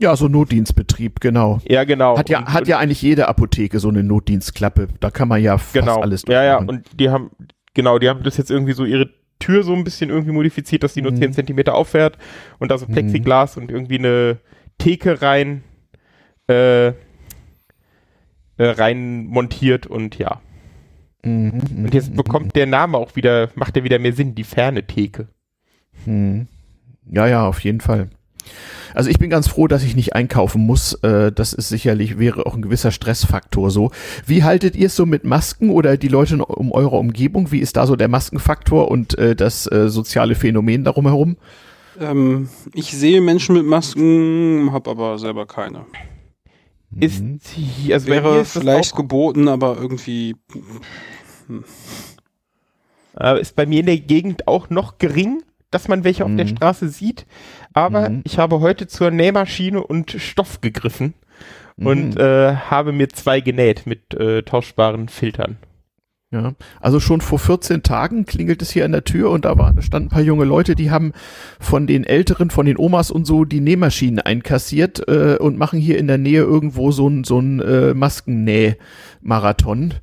Ja, 0.00 0.14
so 0.16 0.28
Notdienstbetrieb, 0.28 1.20
genau. 1.20 1.60
Ja, 1.66 1.84
genau. 1.84 2.16
Hat 2.18 2.28
ja, 2.28 2.40
Und- 2.40 2.52
hat 2.52 2.68
ja 2.68 2.78
eigentlich 2.78 3.02
jede 3.02 3.26
Apotheke 3.26 3.80
so 3.80 3.88
eine 3.88 4.04
Notdienstklappe. 4.04 4.88
Da 5.00 5.10
kann 5.10 5.28
man 5.28 5.42
ja 5.42 5.58
fast 5.58 5.72
genau. 5.72 6.00
alles 6.00 6.24
Ja, 6.28 6.44
ja, 6.44 6.58
durchmachen. 6.58 6.78
und 6.84 7.00
die 7.00 7.08
haben, 7.10 7.30
genau, 7.74 7.98
die 7.98 8.08
haben 8.08 8.22
das 8.22 8.36
jetzt 8.36 8.50
irgendwie 8.50 8.74
so 8.74 8.84
ihre 8.84 9.08
Tür 9.40 9.62
so 9.64 9.72
ein 9.74 9.82
bisschen 9.82 10.10
irgendwie 10.10 10.32
modifiziert, 10.32 10.82
dass 10.82 10.94
die 10.94 11.02
nur 11.02 11.12
Mhm. 11.12 11.16
10 11.16 11.32
Zentimeter 11.32 11.74
auffährt 11.74 12.18
und 12.58 12.70
da 12.70 12.78
so 12.78 12.86
Plexiglas 12.86 13.56
und 13.56 13.70
irgendwie 13.70 13.98
eine 13.98 14.38
Theke 14.78 15.20
rein, 15.22 15.62
äh, 16.48 16.88
äh, 16.88 16.92
rein 18.58 19.26
montiert 19.26 19.86
und 19.86 20.18
ja. 20.18 20.40
Mhm, 21.24 21.60
Und 21.84 21.94
jetzt 21.94 22.14
bekommt 22.14 22.54
der 22.56 22.66
Name 22.66 22.96
auch 22.96 23.16
wieder, 23.16 23.50
macht 23.54 23.76
er 23.76 23.84
wieder 23.84 23.98
mehr 23.98 24.12
Sinn, 24.12 24.34
die 24.34 24.44
ferne 24.44 24.86
Theke. 24.86 25.28
Mhm. 26.06 26.46
Ja, 27.10 27.26
ja, 27.26 27.46
auf 27.46 27.60
jeden 27.60 27.80
Fall. 27.80 28.08
Also 28.94 29.10
ich 29.10 29.18
bin 29.18 29.28
ganz 29.28 29.46
froh, 29.48 29.66
dass 29.66 29.82
ich 29.84 29.94
nicht 29.94 30.14
einkaufen 30.14 30.62
muss. 30.64 30.94
Äh, 31.02 31.32
das 31.32 31.52
ist 31.52 31.68
sicherlich, 31.68 32.18
wäre 32.18 32.46
auch 32.46 32.54
ein 32.54 32.62
gewisser 32.62 32.92
Stressfaktor 32.92 33.70
so. 33.70 33.90
Wie 34.26 34.42
haltet 34.42 34.74
ihr 34.76 34.86
es 34.86 34.96
so 34.96 35.04
mit 35.06 35.24
Masken 35.24 35.70
oder 35.70 35.96
die 35.98 36.08
Leute 36.08 36.34
in- 36.34 36.40
um 36.40 36.72
eure 36.72 36.96
Umgebung? 36.96 37.50
Wie 37.52 37.58
ist 37.58 37.76
da 37.76 37.86
so 37.86 37.96
der 37.96 38.08
Maskenfaktor 38.08 38.90
und 38.90 39.18
äh, 39.18 39.36
das 39.36 39.64
soziale 39.64 40.34
Phänomen 40.34 40.84
darum 40.84 41.06
herum? 41.06 41.36
Ähm, 41.98 42.48
ich 42.74 42.92
sehe 42.92 43.20
Menschen 43.20 43.54
mit 43.56 43.66
Masken, 43.66 44.70
habe 44.72 44.90
aber 44.90 45.18
selber 45.18 45.46
keine. 45.46 45.84
Ist, 46.98 47.22
Mhm. 47.22 47.38
hier- 47.54 47.94
also 47.94 48.06
Wäre 48.06 48.38
ist 48.40 48.52
vielleicht 48.52 48.92
auch, 48.94 48.96
geboten, 48.96 49.48
aber 49.48 49.76
irgendwie. 49.78 50.36
äh, 53.18 53.40
ist 53.40 53.56
bei 53.56 53.66
mir 53.66 53.80
in 53.80 53.86
der 53.86 53.98
Gegend 53.98 54.46
auch 54.48 54.70
noch 54.70 54.98
gering, 54.98 55.42
dass 55.70 55.88
man 55.88 56.04
welche 56.04 56.24
auf 56.24 56.30
der 56.34 56.46
Mhm. 56.46 56.50
Straße 56.56 56.88
sieht. 56.88 57.26
Aber 57.74 58.08
Mhm. 58.08 58.22
ich 58.24 58.38
habe 58.38 58.60
heute 58.60 58.86
zur 58.86 59.10
Nähmaschine 59.10 59.82
und 59.82 60.12
Stoff 60.12 60.60
gegriffen 60.60 61.14
und 61.76 62.14
Mhm. 62.14 62.20
äh, 62.20 62.54
habe 62.56 62.92
mir 62.92 63.08
zwei 63.10 63.40
genäht 63.40 63.86
mit 63.86 64.14
äh, 64.14 64.42
tauschbaren 64.42 65.08
Filtern. 65.08 65.58
Ja, 66.30 66.52
also 66.78 67.00
schon 67.00 67.22
vor 67.22 67.38
14 67.38 67.82
Tagen 67.82 68.26
klingelt 68.26 68.60
es 68.60 68.70
hier 68.70 68.84
an 68.84 68.92
der 68.92 69.04
Tür 69.04 69.30
und 69.30 69.46
da 69.46 69.56
waren, 69.56 69.80
standen 69.80 70.08
ein 70.08 70.10
paar 70.10 70.20
junge 70.20 70.44
Leute, 70.44 70.74
die 70.74 70.90
haben 70.90 71.14
von 71.58 71.86
den 71.86 72.04
Älteren, 72.04 72.50
von 72.50 72.66
den 72.66 72.76
Omas 72.76 73.10
und 73.10 73.24
so 73.24 73.46
die 73.46 73.60
Nähmaschinen 73.60 74.18
einkassiert 74.18 75.08
äh, 75.08 75.38
und 75.40 75.56
machen 75.56 75.80
hier 75.80 75.96
in 75.96 76.06
der 76.06 76.18
Nähe 76.18 76.42
irgendwo 76.42 76.92
so 76.92 77.08
ein 77.08 77.24
so 77.24 77.40
ein 77.40 77.60
äh, 77.60 77.94
Maskennäh-Marathon. 77.94 79.94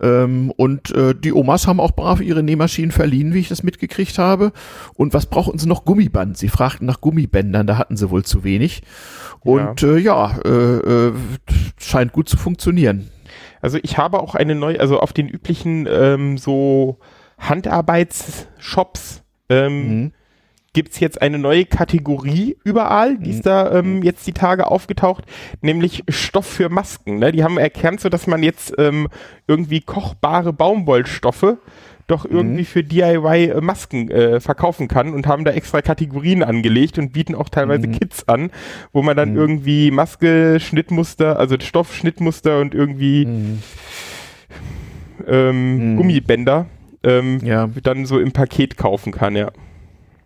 Ähm, 0.00 0.50
und 0.56 0.92
äh, 0.92 1.14
die 1.14 1.34
Omas 1.34 1.66
haben 1.66 1.80
auch 1.80 1.92
brav 1.92 2.22
ihre 2.22 2.42
Nähmaschinen 2.42 2.90
verliehen, 2.90 3.34
wie 3.34 3.40
ich 3.40 3.48
das 3.48 3.62
mitgekriegt 3.62 4.16
habe. 4.16 4.52
Und 4.94 5.12
was 5.12 5.26
brauchten 5.26 5.58
sie 5.58 5.68
noch? 5.68 5.84
Gummiband. 5.84 6.38
Sie 6.38 6.48
fragten 6.48 6.86
nach 6.86 7.02
Gummibändern, 7.02 7.66
da 7.66 7.76
hatten 7.76 7.98
sie 7.98 8.08
wohl 8.08 8.24
zu 8.24 8.44
wenig. 8.44 8.82
Und 9.40 9.82
ja, 9.82 9.88
äh, 9.88 9.98
ja 9.98 10.38
äh, 10.42 11.08
äh, 11.08 11.12
scheint 11.78 12.12
gut 12.12 12.30
zu 12.30 12.38
funktionieren. 12.38 13.10
Also 13.60 13.78
ich 13.82 13.98
habe 13.98 14.20
auch 14.20 14.34
eine 14.34 14.54
neue, 14.54 14.80
also 14.80 15.00
auf 15.00 15.12
den 15.12 15.28
üblichen 15.28 15.86
ähm, 15.90 16.38
so 16.38 16.98
Handarbeitsshops 17.38 19.22
ähm, 19.48 19.88
Mhm. 19.88 20.12
gibt's 20.72 21.00
jetzt 21.00 21.22
eine 21.22 21.38
neue 21.38 21.64
Kategorie 21.64 22.56
überall, 22.64 23.16
die 23.18 23.30
ist 23.30 23.46
da 23.46 23.72
ähm, 23.72 24.02
jetzt 24.02 24.26
die 24.26 24.32
Tage 24.32 24.66
aufgetaucht, 24.66 25.24
nämlich 25.62 26.02
Stoff 26.08 26.46
für 26.46 26.68
Masken. 26.68 27.18
Ne? 27.18 27.32
Die 27.32 27.44
haben 27.44 27.56
erkannt, 27.58 28.00
so 28.00 28.08
dass 28.08 28.26
man 28.26 28.42
jetzt 28.42 28.74
ähm, 28.78 29.08
irgendwie 29.46 29.80
kochbare 29.80 30.52
Baumwollstoffe 30.52 31.56
doch 32.06 32.24
irgendwie 32.24 32.64
für 32.64 32.84
DIY 32.84 33.46
äh, 33.50 33.60
Masken 33.60 34.10
äh, 34.10 34.40
verkaufen 34.40 34.88
kann 34.88 35.12
und 35.12 35.26
haben 35.26 35.44
da 35.44 35.50
extra 35.52 35.82
Kategorien 35.82 36.42
angelegt 36.42 36.98
und 36.98 37.12
bieten 37.12 37.34
auch 37.34 37.48
teilweise 37.48 37.88
Mhm. 37.88 37.92
Kits 37.98 38.28
an, 38.28 38.50
wo 38.92 39.02
man 39.02 39.16
dann 39.16 39.30
Mhm. 39.32 39.36
irgendwie 39.36 39.90
Maske, 39.90 40.58
Schnittmuster, 40.60 41.38
also 41.38 41.56
Stoff, 41.60 41.94
Schnittmuster 41.94 42.60
und 42.60 42.74
irgendwie 42.74 43.26
Mhm. 43.26 43.58
ähm, 45.26 45.92
Mhm. 45.92 45.96
Gummibänder 45.96 46.66
ähm, 47.02 47.40
Ja. 47.44 47.68
dann 47.82 48.06
so 48.06 48.18
im 48.18 48.32
Paket 48.32 48.76
kaufen 48.76 49.12
kann, 49.12 49.36
ja. 49.36 49.50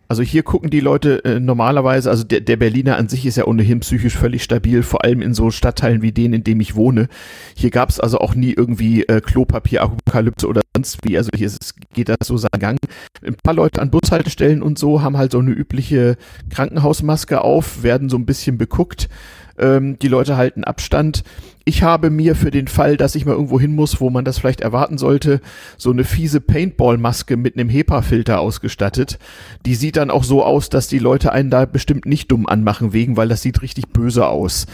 Also 0.07 0.23
hier 0.23 0.43
gucken 0.43 0.69
die 0.69 0.81
Leute 0.81 1.23
äh, 1.23 1.39
normalerweise, 1.39 2.09
also 2.09 2.25
der, 2.25 2.41
der 2.41 2.57
Berliner 2.57 2.97
an 2.97 3.07
sich 3.07 3.25
ist 3.25 3.37
ja 3.37 3.45
ohnehin 3.45 3.79
psychisch 3.79 4.17
völlig 4.17 4.43
stabil, 4.43 4.83
vor 4.83 5.05
allem 5.05 5.21
in 5.21 5.33
so 5.33 5.51
Stadtteilen 5.51 6.01
wie 6.01 6.11
denen, 6.11 6.33
in 6.33 6.43
dem 6.43 6.59
ich 6.59 6.75
wohne. 6.75 7.07
Hier 7.55 7.69
gab 7.69 7.87
es 7.89 7.97
also 7.99 8.17
auch 8.19 8.35
nie 8.35 8.51
irgendwie 8.51 9.03
äh, 9.03 9.21
Klopapier-Apokalypse 9.21 10.47
oder 10.47 10.60
sonst 10.75 10.99
wie. 11.03 11.17
Also 11.17 11.31
hier 11.35 11.47
ist, 11.47 11.75
geht 11.93 12.09
das 12.09 12.17
so 12.25 12.37
seinen 12.37 12.59
Gang. 12.59 12.77
Ein 13.25 13.35
paar 13.35 13.53
Leute 13.53 13.81
an 13.81 13.91
Bushaltestellen 13.91 14.61
und 14.61 14.79
so 14.79 15.01
haben 15.01 15.17
halt 15.17 15.31
so 15.31 15.39
eine 15.39 15.51
übliche 15.51 16.17
Krankenhausmaske 16.49 17.41
auf, 17.41 17.83
werden 17.83 18.09
so 18.09 18.17
ein 18.17 18.25
bisschen 18.25 18.57
beguckt. 18.57 19.09
Ähm, 19.57 19.97
die 19.99 20.07
Leute 20.07 20.37
halten 20.37 20.63
Abstand. 20.63 21.23
Ich 21.63 21.83
habe 21.83 22.09
mir 22.09 22.35
für 22.35 22.49
den 22.49 22.67
Fall, 22.67 22.97
dass 22.97 23.13
ich 23.13 23.25
mal 23.25 23.33
irgendwo 23.33 23.59
hin 23.59 23.75
muss, 23.75 24.01
wo 24.01 24.09
man 24.09 24.25
das 24.25 24.39
vielleicht 24.39 24.61
erwarten 24.61 24.97
sollte, 24.97 25.41
so 25.77 25.91
eine 25.91 26.03
fiese 26.03 26.41
Paintball-Maske 26.41 27.37
mit 27.37 27.55
einem 27.55 27.69
HEPA-Filter 27.69 28.39
ausgestattet. 28.39 29.19
Die 29.65 29.75
sieht 29.75 29.97
dann 29.97 30.09
auch 30.09 30.23
so 30.23 30.43
aus, 30.43 30.69
dass 30.69 30.87
die 30.87 30.97
Leute 30.97 31.31
einen 31.31 31.51
da 31.51 31.65
bestimmt 31.65 32.07
nicht 32.07 32.31
dumm 32.31 32.47
anmachen 32.47 32.93
wegen, 32.93 33.15
weil 33.15 33.27
das 33.27 33.43
sieht 33.43 33.61
richtig 33.61 33.89
böse 33.89 34.27
aus. 34.27 34.65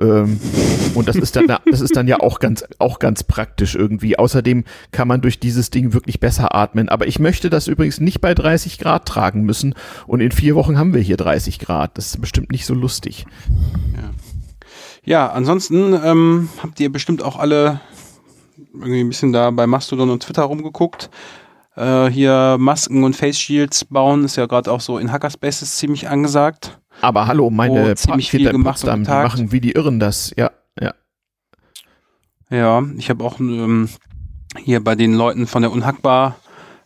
Ähm, 0.00 0.40
und 0.94 1.06
das 1.06 1.16
ist 1.16 1.36
dann, 1.36 1.46
das 1.70 1.80
ist 1.80 1.94
dann 1.94 2.08
ja 2.08 2.18
auch 2.18 2.40
ganz, 2.40 2.64
auch 2.78 2.98
ganz 2.98 3.22
praktisch 3.22 3.76
irgendwie. 3.76 4.18
Außerdem 4.18 4.64
kann 4.90 5.06
man 5.06 5.20
durch 5.20 5.38
dieses 5.38 5.70
Ding 5.70 5.92
wirklich 5.92 6.18
besser 6.18 6.56
atmen. 6.56 6.88
Aber 6.88 7.06
ich 7.06 7.20
möchte 7.20 7.50
das 7.50 7.68
übrigens 7.68 8.00
nicht 8.00 8.20
bei 8.20 8.34
30 8.34 8.78
Grad 8.78 9.06
tragen 9.06 9.42
müssen. 9.42 9.74
Und 10.08 10.20
in 10.20 10.32
vier 10.32 10.56
Wochen 10.56 10.76
haben 10.76 10.92
wir 10.92 11.00
hier 11.02 11.16
30 11.16 11.60
Grad. 11.60 11.96
Das 11.96 12.06
ist 12.06 12.20
bestimmt 12.20 12.50
nicht 12.50 12.66
so 12.66 12.74
lustig. 12.74 13.26
Ja, 13.94 14.10
ansonsten 15.28 15.94
ähm, 16.04 16.48
habt 16.62 16.78
ihr 16.80 16.90
bestimmt 16.90 17.22
auch 17.22 17.36
alle 17.36 17.80
irgendwie 18.72 19.00
ein 19.00 19.08
bisschen 19.08 19.32
da 19.32 19.50
bei 19.50 19.66
Mastodon 19.66 20.10
und 20.10 20.22
Twitter 20.22 20.42
rumgeguckt. 20.42 21.10
Äh, 21.76 22.06
hier 22.06 22.56
Masken 22.58 23.02
und 23.04 23.16
Face 23.16 23.38
Shields 23.38 23.84
bauen 23.84 24.24
ist 24.24 24.36
ja 24.36 24.46
gerade 24.46 24.70
auch 24.70 24.80
so 24.80 24.98
in 24.98 25.10
Hackerspaces 25.10 25.76
ziemlich 25.76 26.08
angesagt. 26.08 26.78
Aber 27.00 27.26
hallo, 27.26 27.50
meine 27.50 27.94
ziemlich 27.96 28.30
viel 28.30 28.50
gemacht 28.50 28.58
und 28.58 28.64
Potsdam, 28.64 29.00
die 29.00 29.06
getagt. 29.06 29.32
machen 29.32 29.52
wie 29.52 29.60
die 29.60 29.72
Irren 29.72 29.98
das. 29.98 30.32
Ja, 30.36 30.50
ja. 30.80 30.94
Ja, 32.50 32.84
ich 32.98 33.08
habe 33.08 33.24
auch 33.24 33.40
ähm, 33.40 33.88
hier 34.58 34.84
bei 34.84 34.94
den 34.94 35.14
Leuten 35.14 35.46
von 35.46 35.62
der 35.62 35.72
Unhackbar, 35.72 36.36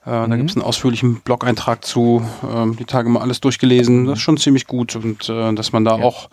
äh, 0.07 0.11
da 0.11 0.27
Mhm. 0.29 0.37
gibt 0.39 0.51
es 0.51 0.57
einen 0.57 0.65
ausführlichen 0.65 1.17
Blog-Eintrag 1.21 1.85
zu, 1.85 2.23
ähm, 2.49 2.77
die 2.77 2.85
Tage 2.85 3.09
mal 3.09 3.21
alles 3.21 3.41
durchgelesen. 3.41 4.07
Das 4.07 4.19
ist 4.19 4.23
schon 4.23 4.37
ziemlich 4.37 4.67
gut 4.67 4.95
und 4.97 5.29
äh, 5.29 5.53
dass 5.53 5.73
man 5.73 5.85
da 5.85 5.99
Ja. 5.99 6.05
auch, 6.05 6.31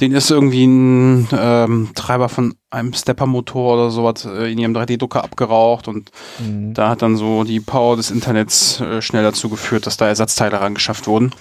den 0.00 0.12
ist 0.12 0.30
irgendwie 0.30 0.64
ein 0.66 1.28
ähm, 1.32 1.90
Treiber 1.94 2.28
von 2.28 2.54
einem 2.70 2.92
Stepper-Motor 2.92 3.74
oder 3.74 3.90
sowas 3.90 4.24
äh, 4.24 4.50
in 4.52 4.58
ihrem 4.58 4.74
3D-Drucker 4.74 5.22
abgeraucht 5.22 5.86
und 5.88 6.10
Mhm. 6.40 6.74
da 6.74 6.88
hat 6.90 7.02
dann 7.02 7.16
so 7.16 7.44
die 7.44 7.60
Power 7.60 7.96
des 7.96 8.10
Internets 8.10 8.80
äh, 8.80 9.00
schnell 9.00 9.22
dazu 9.22 9.48
geführt, 9.48 9.86
dass 9.86 9.96
da 9.96 10.08
Ersatzteile 10.08 10.60
rangeschafft 10.60 11.06
wurden. 11.06 11.32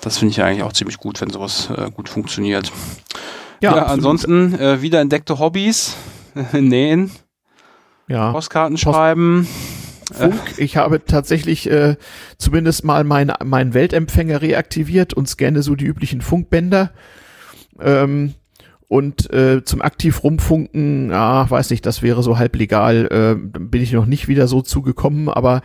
Das 0.00 0.18
finde 0.18 0.30
ich 0.30 0.36
ja 0.38 0.46
eigentlich 0.46 0.62
auch 0.62 0.72
ziemlich 0.72 0.98
gut, 0.98 1.20
wenn 1.20 1.30
sowas 1.30 1.68
äh, 1.76 1.90
gut 1.90 2.08
funktioniert. 2.08 2.72
Ja, 3.60 3.70
absolut. 3.70 3.90
ansonsten 3.90 4.54
äh, 4.58 4.80
wiederentdeckte 4.82 5.38
Hobbys, 5.38 5.94
nähen, 6.52 7.10
ja. 8.08 8.30
Postkarten 8.32 8.74
Post- 8.76 8.82
schreiben. 8.84 9.48
Funk. 10.18 10.58
Ich 10.58 10.76
habe 10.76 11.04
tatsächlich 11.04 11.70
äh, 11.70 11.96
zumindest 12.38 12.84
mal 12.84 13.04
meinen 13.04 13.32
meinen 13.44 13.74
Weltempfänger 13.74 14.42
reaktiviert 14.42 15.14
und 15.14 15.28
scanne 15.28 15.62
so 15.62 15.74
die 15.74 15.86
üblichen 15.86 16.20
Funkbänder. 16.20 16.92
Ähm, 17.80 18.34
und 18.88 19.32
äh, 19.32 19.64
zum 19.64 19.82
aktiv 19.82 20.22
rumfunken, 20.22 21.10
ja, 21.10 21.50
weiß 21.50 21.70
nicht, 21.70 21.84
das 21.86 22.02
wäre 22.02 22.22
so 22.22 22.38
halb 22.38 22.54
legal, 22.56 23.08
äh, 23.10 23.58
bin 23.58 23.82
ich 23.82 23.92
noch 23.92 24.06
nicht 24.06 24.28
wieder 24.28 24.46
so 24.46 24.62
zugekommen, 24.62 25.28
aber 25.28 25.62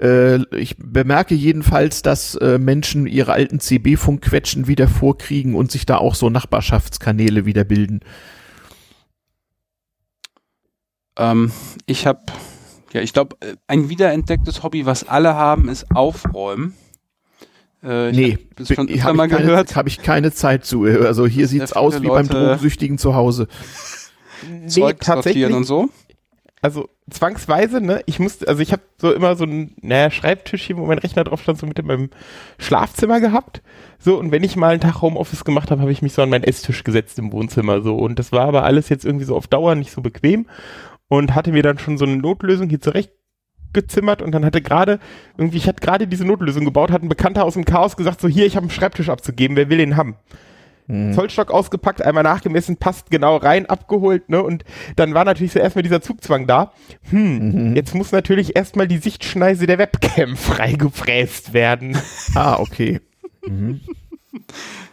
äh, 0.00 0.42
ich 0.54 0.76
bemerke 0.78 1.34
jedenfalls, 1.34 2.02
dass 2.02 2.34
äh, 2.36 2.58
Menschen 2.58 3.06
ihre 3.06 3.32
alten 3.32 3.58
CB-Funkquetschen 3.58 4.68
wieder 4.68 4.86
vorkriegen 4.86 5.54
und 5.54 5.72
sich 5.72 5.86
da 5.86 5.96
auch 5.96 6.14
so 6.14 6.30
Nachbarschaftskanäle 6.30 7.46
wieder 7.46 7.64
bilden. 7.64 8.00
Ähm, 11.16 11.50
ich 11.86 12.06
habe, 12.06 12.20
ja, 12.92 13.00
ich 13.00 13.12
glaube, 13.12 13.36
äh, 13.40 13.54
ein 13.66 13.88
wiederentdecktes 13.88 14.62
Hobby, 14.62 14.86
was 14.86 15.06
alle 15.08 15.34
haben, 15.34 15.68
ist 15.68 15.86
Aufräumen. 15.94 16.74
Äh, 17.82 18.10
ich 18.10 18.16
Nee, 18.16 18.32
hab 18.32 18.56
das 18.56 18.68
schon 18.74 18.88
öfter 18.88 19.04
habe 19.04 19.16
mal 19.16 19.26
ich, 19.26 19.32
keine- 19.32 19.46
gehört. 19.46 19.76
hab 19.76 19.86
ich 19.86 19.98
keine 20.02 20.32
Zeit 20.32 20.64
zu. 20.64 20.84
Also 20.84 21.26
hier 21.26 21.46
sieht's 21.48 21.72
viele 21.72 21.80
aus 21.80 22.02
wie 22.02 22.06
beim 22.08 22.26
Leute- 22.26 22.28
Drogensüchtigen 22.30 22.98
zu 22.98 23.14
Hause. 23.14 23.48
Nee, 24.48 24.68
Zeug 24.68 25.00
tatsächlich. 25.00 25.52
und 25.52 25.64
so. 25.64 25.88
also 26.62 26.88
zwangsweise, 27.10 27.80
ne? 27.80 28.02
Ich 28.06 28.20
musste, 28.20 28.46
also 28.46 28.62
ich 28.62 28.70
habe 28.70 28.82
so 29.00 29.12
immer 29.12 29.34
so 29.34 29.42
ein, 29.42 29.74
naja, 29.82 30.12
Schreibtisch 30.12 30.62
hier, 30.62 30.76
wo 30.76 30.86
mein 30.86 30.98
Rechner 30.98 31.24
drauf 31.24 31.42
stand, 31.42 31.58
so 31.58 31.66
mit 31.66 31.76
in 31.80 31.86
meinem 31.86 32.10
Schlafzimmer 32.58 33.20
gehabt. 33.20 33.62
So, 33.98 34.16
und 34.16 34.30
wenn 34.30 34.44
ich 34.44 34.54
mal 34.54 34.70
einen 34.70 34.80
Tag 34.80 35.02
Homeoffice 35.02 35.44
gemacht 35.44 35.72
habe, 35.72 35.80
habe 35.80 35.90
ich 35.90 36.02
mich 36.02 36.12
so 36.12 36.22
an 36.22 36.30
meinen 36.30 36.44
Esstisch 36.44 36.84
gesetzt 36.84 37.18
im 37.18 37.32
Wohnzimmer 37.32 37.82
so. 37.82 37.96
Und 37.96 38.20
das 38.20 38.30
war 38.30 38.46
aber 38.46 38.62
alles 38.62 38.88
jetzt 38.90 39.04
irgendwie 39.04 39.24
so 39.24 39.34
auf 39.34 39.48
Dauer 39.48 39.74
nicht 39.74 39.90
so 39.90 40.02
bequem 40.02 40.46
und 41.08 41.34
hatte 41.34 41.52
mir 41.52 41.62
dann 41.62 41.78
schon 41.78 41.98
so 41.98 42.04
eine 42.04 42.16
Notlösung 42.16 42.68
hier 42.68 42.80
zurecht 42.80 43.10
gezimmert 43.72 44.22
und 44.22 44.32
dann 44.32 44.44
hatte 44.44 44.62
gerade 44.62 44.98
irgendwie, 45.36 45.58
ich 45.58 45.68
hatte 45.68 45.80
gerade 45.80 46.06
diese 46.06 46.24
Notlösung 46.24 46.64
gebaut, 46.64 46.90
hat 46.90 47.02
ein 47.02 47.08
Bekannter 47.08 47.44
aus 47.44 47.54
dem 47.54 47.64
Chaos 47.66 47.96
gesagt, 47.96 48.20
so 48.20 48.28
hier, 48.28 48.46
ich 48.46 48.56
habe 48.56 48.64
einen 48.64 48.70
Schreibtisch 48.70 49.08
abzugeben, 49.10 49.56
wer 49.56 49.68
will 49.68 49.78
den 49.78 49.96
haben? 49.96 50.16
Hm. 50.86 51.12
Zollstock 51.12 51.50
ausgepackt, 51.50 52.00
einmal 52.00 52.22
nachgemessen, 52.22 52.78
passt 52.78 53.10
genau 53.10 53.36
rein, 53.36 53.66
abgeholt, 53.66 54.30
ne? 54.30 54.42
Und 54.42 54.64
dann 54.96 55.12
war 55.12 55.26
natürlich 55.26 55.52
so 55.52 55.58
erstmal 55.58 55.82
dieser 55.82 56.00
Zugzwang 56.00 56.46
da. 56.46 56.72
Hm, 57.10 57.38
Mhm. 57.68 57.76
jetzt 57.76 57.94
muss 57.94 58.10
natürlich 58.10 58.56
erstmal 58.56 58.88
die 58.88 58.96
Sichtschneise 58.96 59.66
der 59.66 59.76
Webcam 59.76 60.34
freigefräst 60.38 61.52
werden. 61.52 61.98
Ah, 62.34 62.58
okay. 62.58 63.00
Mhm. 63.46 63.80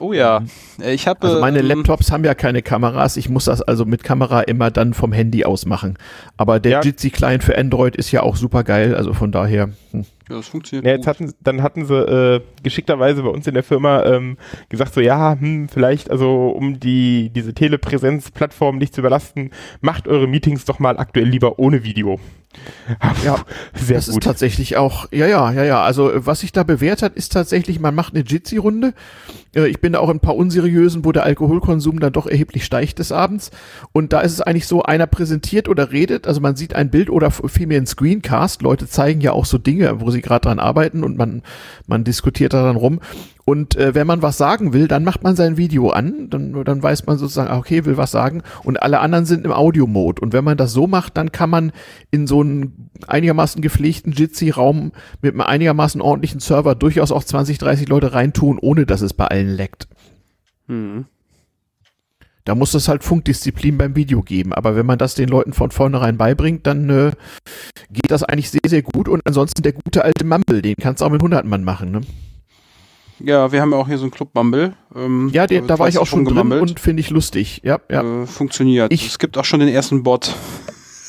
Oh 0.00 0.12
ja, 0.12 0.42
Äh, 0.80 0.94
ich 0.94 1.06
habe 1.06 1.22
Also 1.22 1.40
meine 1.40 1.60
ähm, 1.60 1.66
Laptops 1.66 2.10
haben 2.10 2.24
ja 2.24 2.34
keine 2.34 2.62
Kameras. 2.62 3.16
Ich 3.16 3.28
muss 3.28 3.44
das 3.44 3.62
also 3.62 3.84
mit 3.84 4.02
Kamera 4.02 4.40
immer 4.42 4.70
dann 4.70 4.94
vom 4.94 5.12
Handy 5.12 5.44
aus 5.44 5.66
machen. 5.66 5.96
Aber 6.36 6.60
der 6.60 6.72
Ja. 6.72 6.80
Jitsi 6.80 7.10
Client 7.10 7.44
für 7.44 7.56
Android 7.56 7.96
ist 7.96 8.10
ja 8.10 8.22
auch 8.22 8.36
super 8.36 8.64
geil. 8.64 8.94
Also 8.94 9.12
von 9.12 9.32
daher. 9.32 9.70
Hm. 9.92 10.04
Ja, 10.28 10.36
das 10.36 10.48
funktioniert. 10.48 10.84
Ja, 10.86 10.92
jetzt 10.92 11.00
gut. 11.06 11.08
hatten, 11.08 11.34
dann 11.40 11.62
hatten 11.62 11.84
sie 11.86 11.94
äh, 11.94 12.40
geschickterweise 12.62 13.22
bei 13.22 13.28
uns 13.28 13.46
in 13.46 13.54
der 13.54 13.62
Firma 13.62 14.04
ähm, 14.04 14.36
gesagt, 14.68 14.94
so 14.94 15.00
ja, 15.00 15.36
hm, 15.38 15.68
vielleicht, 15.68 16.10
also 16.10 16.48
um 16.50 16.80
die 16.80 17.30
diese 17.34 17.54
Telepräsenz-Plattform 17.54 18.78
nicht 18.78 18.94
zu 18.94 19.00
überlasten, 19.00 19.50
macht 19.80 20.08
eure 20.08 20.26
Meetings 20.26 20.64
doch 20.64 20.78
mal 20.78 20.98
aktuell 20.98 21.26
lieber 21.28 21.58
ohne 21.58 21.84
Video. 21.84 22.18
Ja, 23.24 23.36
Sehr 23.74 23.96
das 23.96 24.08
ist 24.08 24.14
gut. 24.14 24.24
tatsächlich 24.24 24.76
auch, 24.76 25.06
ja, 25.10 25.26
ja, 25.26 25.50
ja, 25.52 25.64
ja. 25.64 25.82
Also 25.82 26.10
was 26.14 26.40
sich 26.40 26.52
da 26.52 26.62
bewährt 26.64 27.00
hat, 27.02 27.14
ist 27.14 27.32
tatsächlich, 27.32 27.80
man 27.80 27.94
macht 27.94 28.14
eine 28.14 28.24
Jitsi-Runde. 28.24 28.92
Äh, 29.56 29.68
Ich 29.68 29.80
bin 29.80 29.94
da 29.94 30.00
auch 30.00 30.10
in 30.10 30.16
ein 30.16 30.20
paar 30.20 30.36
unseriösen, 30.36 31.04
wo 31.04 31.12
der 31.12 31.24
Alkoholkonsum 31.24 31.98
dann 32.00 32.12
doch 32.12 32.26
erheblich 32.26 32.64
steigt 32.66 32.98
des 32.98 33.10
Abends. 33.10 33.50
Und 33.92 34.12
da 34.12 34.20
ist 34.20 34.32
es 34.32 34.42
eigentlich 34.42 34.66
so, 34.66 34.82
einer 34.82 35.06
präsentiert 35.06 35.66
oder 35.68 35.92
redet, 35.92 36.26
also 36.26 36.40
man 36.42 36.54
sieht 36.56 36.74
ein 36.74 36.90
Bild 36.90 37.08
oder 37.08 37.30
vielmehr 37.30 37.80
ein 37.80 37.86
Screencast. 37.86 38.60
Leute 38.60 38.86
zeigen 38.86 39.22
ja 39.22 39.32
auch 39.32 39.46
so 39.46 39.56
Dinge, 39.56 40.00
wo 40.02 40.10
sie 40.12 40.22
gerade 40.22 40.48
dran 40.48 40.58
arbeiten 40.58 41.02
und 41.02 41.18
man, 41.18 41.42
man 41.86 42.04
diskutiert 42.04 42.52
da 42.52 42.62
dann 42.62 42.76
rum. 42.76 43.00
Und 43.44 43.74
äh, 43.76 43.94
wenn 43.94 44.06
man 44.06 44.22
was 44.22 44.38
sagen 44.38 44.72
will, 44.72 44.86
dann 44.86 45.02
macht 45.02 45.24
man 45.24 45.34
sein 45.34 45.56
Video 45.56 45.90
an, 45.90 46.30
dann, 46.30 46.64
dann 46.64 46.82
weiß 46.82 47.06
man 47.06 47.18
sozusagen, 47.18 47.50
ah, 47.50 47.58
okay, 47.58 47.84
will 47.84 47.96
was 47.96 48.12
sagen. 48.12 48.42
Und 48.62 48.80
alle 48.82 49.00
anderen 49.00 49.24
sind 49.24 49.44
im 49.44 49.52
Audio-Mode. 49.52 50.22
Und 50.22 50.32
wenn 50.32 50.44
man 50.44 50.56
das 50.56 50.72
so 50.72 50.86
macht, 50.86 51.16
dann 51.16 51.32
kann 51.32 51.50
man 51.50 51.72
in 52.12 52.28
so 52.28 52.40
einen 52.40 52.90
einigermaßen 53.08 53.60
gepflegten 53.60 54.12
Jitsi-Raum 54.12 54.92
mit 55.22 55.32
einem 55.32 55.40
einigermaßen 55.40 56.00
ordentlichen 56.00 56.40
Server 56.40 56.76
durchaus 56.76 57.10
auch 57.10 57.24
20, 57.24 57.58
30 57.58 57.88
Leute 57.88 58.12
reintun, 58.12 58.58
ohne 58.60 58.86
dass 58.86 59.00
es 59.00 59.12
bei 59.12 59.26
allen 59.26 59.48
leckt. 59.48 59.88
Hm. 60.68 61.06
Da 62.44 62.54
muss 62.54 62.74
es 62.74 62.88
halt 62.88 63.04
Funkdisziplin 63.04 63.78
beim 63.78 63.94
Video 63.94 64.22
geben. 64.22 64.52
Aber 64.52 64.74
wenn 64.76 64.86
man 64.86 64.98
das 64.98 65.14
den 65.14 65.28
Leuten 65.28 65.52
von 65.52 65.70
vornherein 65.70 66.16
beibringt, 66.16 66.66
dann 66.66 66.90
äh, 66.90 67.12
geht 67.90 68.10
das 68.10 68.22
eigentlich 68.24 68.50
sehr, 68.50 68.60
sehr 68.66 68.82
gut. 68.82 69.08
Und 69.08 69.22
ansonsten 69.26 69.62
der 69.62 69.72
gute 69.72 70.04
alte 70.04 70.24
Mumble, 70.24 70.60
den 70.62 70.74
kannst 70.80 71.00
du 71.00 71.04
auch 71.06 71.10
mit 71.10 71.20
100 71.20 71.44
Mann 71.44 71.62
machen. 71.64 71.92
Ne? 71.92 72.00
Ja, 73.20 73.52
wir 73.52 73.60
haben 73.60 73.70
ja 73.70 73.76
auch 73.78 73.86
hier 73.86 73.98
so 73.98 74.04
einen 74.04 74.10
Club 74.10 74.30
Mumble. 74.34 74.74
Ähm, 74.96 75.30
Ja, 75.32 75.46
den, 75.46 75.66
da 75.68 75.78
war 75.78 75.88
ich 75.88 75.98
auch 75.98 76.06
schon 76.06 76.24
drin 76.24 76.50
und 76.52 76.80
finde 76.80 77.00
ich 77.00 77.10
lustig. 77.10 77.60
Ja, 77.62 77.78
ja. 77.90 78.22
Äh, 78.22 78.26
funktioniert. 78.26 78.92
Ich- 78.92 79.06
es 79.06 79.18
gibt 79.18 79.38
auch 79.38 79.44
schon 79.44 79.60
den 79.60 79.68
ersten 79.68 80.02
Bot. 80.02 80.34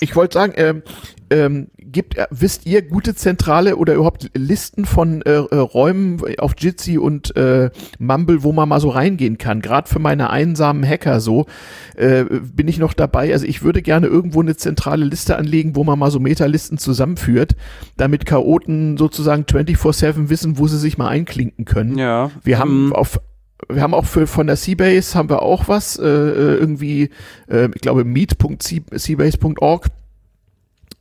Ich 0.01 0.15
wollte 0.15 0.33
sagen, 0.35 0.53
ähm, 0.57 0.83
ähm, 1.31 1.67
gibt, 1.93 2.17
äh, 2.17 2.27
wisst 2.29 2.65
ihr 2.65 2.81
gute 2.81 3.15
Zentrale 3.15 3.77
oder 3.77 3.93
überhaupt 3.93 4.29
Listen 4.33 4.85
von 4.85 5.21
äh, 5.21 5.35
äh, 5.35 5.55
Räumen 5.55 6.21
auf 6.39 6.55
Jitsi 6.57 6.97
und 6.97 7.35
äh, 7.37 7.69
Mumble, 7.99 8.43
wo 8.43 8.51
man 8.51 8.67
mal 8.67 8.81
so 8.81 8.89
reingehen 8.89 9.37
kann? 9.37 9.61
Gerade 9.61 9.89
für 9.89 9.99
meine 9.99 10.29
einsamen 10.29 10.85
Hacker 10.85 11.21
so 11.21 11.45
äh, 11.95 12.25
bin 12.25 12.67
ich 12.67 12.79
noch 12.79 12.93
dabei. 12.93 13.31
Also 13.31 13.45
ich 13.45 13.63
würde 13.63 13.81
gerne 13.81 14.07
irgendwo 14.07 14.41
eine 14.41 14.57
zentrale 14.57 15.05
Liste 15.05 15.37
anlegen, 15.37 15.75
wo 15.75 15.85
man 15.85 15.97
mal 15.97 16.11
so 16.11 16.19
Metalisten 16.19 16.77
zusammenführt, 16.77 17.55
damit 17.95 18.25
Chaoten 18.25 18.97
sozusagen 18.97 19.43
24/7 19.43 20.29
wissen, 20.29 20.57
wo 20.57 20.67
sie 20.67 20.79
sich 20.79 20.97
mal 20.97 21.07
einklinken 21.07 21.65
können. 21.65 21.97
Ja. 21.97 22.31
Wir 22.43 22.59
haben 22.59 22.87
ähm, 22.87 22.93
auf 22.93 23.19
wir 23.69 23.81
haben 23.81 23.93
auch 23.93 24.05
für, 24.05 24.27
von 24.27 24.47
der 24.47 24.55
Seabase 24.55 25.17
haben 25.17 25.29
wir 25.29 25.41
auch 25.41 25.67
was, 25.67 25.97
äh, 25.97 26.05
äh, 26.05 26.55
irgendwie, 26.57 27.09
äh, 27.47 27.69
ich 27.73 27.81
glaube, 27.81 28.03
meet.seabase.org. 28.03 29.87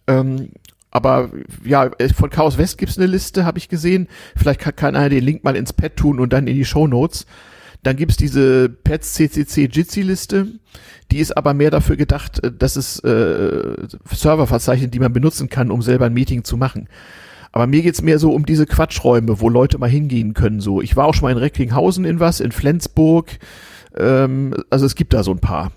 Ähm, 0.06 0.50
aber 0.92 1.30
ja, 1.64 1.86
äh, 1.98 2.10
von 2.10 2.30
Chaos 2.30 2.58
West 2.58 2.78
gibt's 2.78 2.98
eine 2.98 3.06
Liste, 3.06 3.44
habe 3.44 3.58
ich 3.58 3.68
gesehen. 3.68 4.06
Vielleicht 4.36 4.60
kann, 4.60 4.76
kann 4.76 4.94
einer 4.94 5.08
den 5.08 5.24
Link 5.24 5.42
mal 5.42 5.56
ins 5.56 5.72
Pad 5.72 5.96
tun 5.96 6.20
und 6.20 6.32
dann 6.32 6.46
in 6.46 6.54
die 6.54 6.66
Show 6.66 6.86
Notes. 6.86 7.26
Dann 7.82 7.96
gibt's 7.96 8.16
diese 8.16 8.68
Pads 8.68 9.14
CCC 9.14 9.68
Jitsi 9.72 10.02
Liste. 10.02 10.46
Die 11.10 11.18
ist 11.18 11.36
aber 11.36 11.54
mehr 11.54 11.70
dafür 11.70 11.96
gedacht, 11.96 12.44
äh, 12.44 12.52
dass 12.52 12.76
es 12.76 13.00
äh, 13.00 13.74
Server 14.12 14.46
verzeichnet, 14.46 14.92
die 14.92 15.00
man 15.00 15.14
benutzen 15.14 15.48
kann, 15.48 15.70
um 15.70 15.80
selber 15.80 16.06
ein 16.06 16.14
Meeting 16.14 16.44
zu 16.44 16.58
machen. 16.58 16.88
Aber 17.52 17.66
mir 17.66 17.82
geht's 17.82 18.02
mehr 18.02 18.18
so 18.18 18.32
um 18.32 18.44
diese 18.44 18.66
Quatschräume, 18.66 19.40
wo 19.40 19.48
Leute 19.48 19.78
mal 19.78 19.88
hingehen 19.88 20.34
können. 20.34 20.60
So, 20.60 20.82
ich 20.82 20.94
war 20.94 21.06
auch 21.06 21.14
schon 21.14 21.24
mal 21.24 21.32
in 21.32 21.38
Recklinghausen 21.38 22.04
in 22.04 22.20
was, 22.20 22.40
in 22.40 22.52
Flensburg, 22.52 23.38
Ähm, 23.98 24.54
also 24.70 24.86
es 24.86 24.94
gibt 24.94 25.12
da 25.12 25.22
so 25.22 25.32
ein 25.32 25.40
paar. 25.40 25.72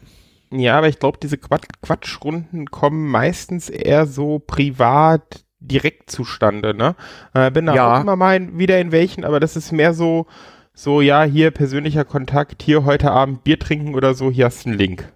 Ja, 0.52 0.78
aber 0.78 0.88
ich 0.88 1.00
glaube, 1.00 1.18
diese 1.22 1.38
Quatsch 1.38 1.66
Quatschrunden 1.82 2.72
kommen 2.72 3.08
meistens 3.10 3.70
eher 3.70 4.06
so 4.06 4.40
privat 4.40 5.44
direkt 5.60 6.12
zustande, 6.12 6.74
ne? 6.74 6.96
Äh, 7.34 7.52
bin 7.52 7.66
da 7.66 7.76
Ja. 7.76 7.98
auch 7.98 8.02
immer 8.02 8.16
mal 8.16 8.36
in, 8.38 8.58
wieder 8.60 8.80
in 8.80 8.92
welchen, 8.92 9.26
aber 9.26 9.40
das 9.40 9.56
ist 9.56 9.72
mehr 9.72 9.94
so, 9.94 10.28
so, 10.74 11.02
ja, 11.02 11.24
hier 11.24 11.52
persönlicher 11.52 12.06
Kontakt, 12.06 12.62
hier 12.62 12.86
heute 12.86 13.12
Abend 13.12 13.44
Bier 13.44 13.58
trinken 13.60 13.96
oder 13.96 14.14
so, 14.14 14.30
hier 14.30 14.46
hast 14.46 14.66
du 14.66 14.70
einen 14.70 14.78
Link. 14.78 15.12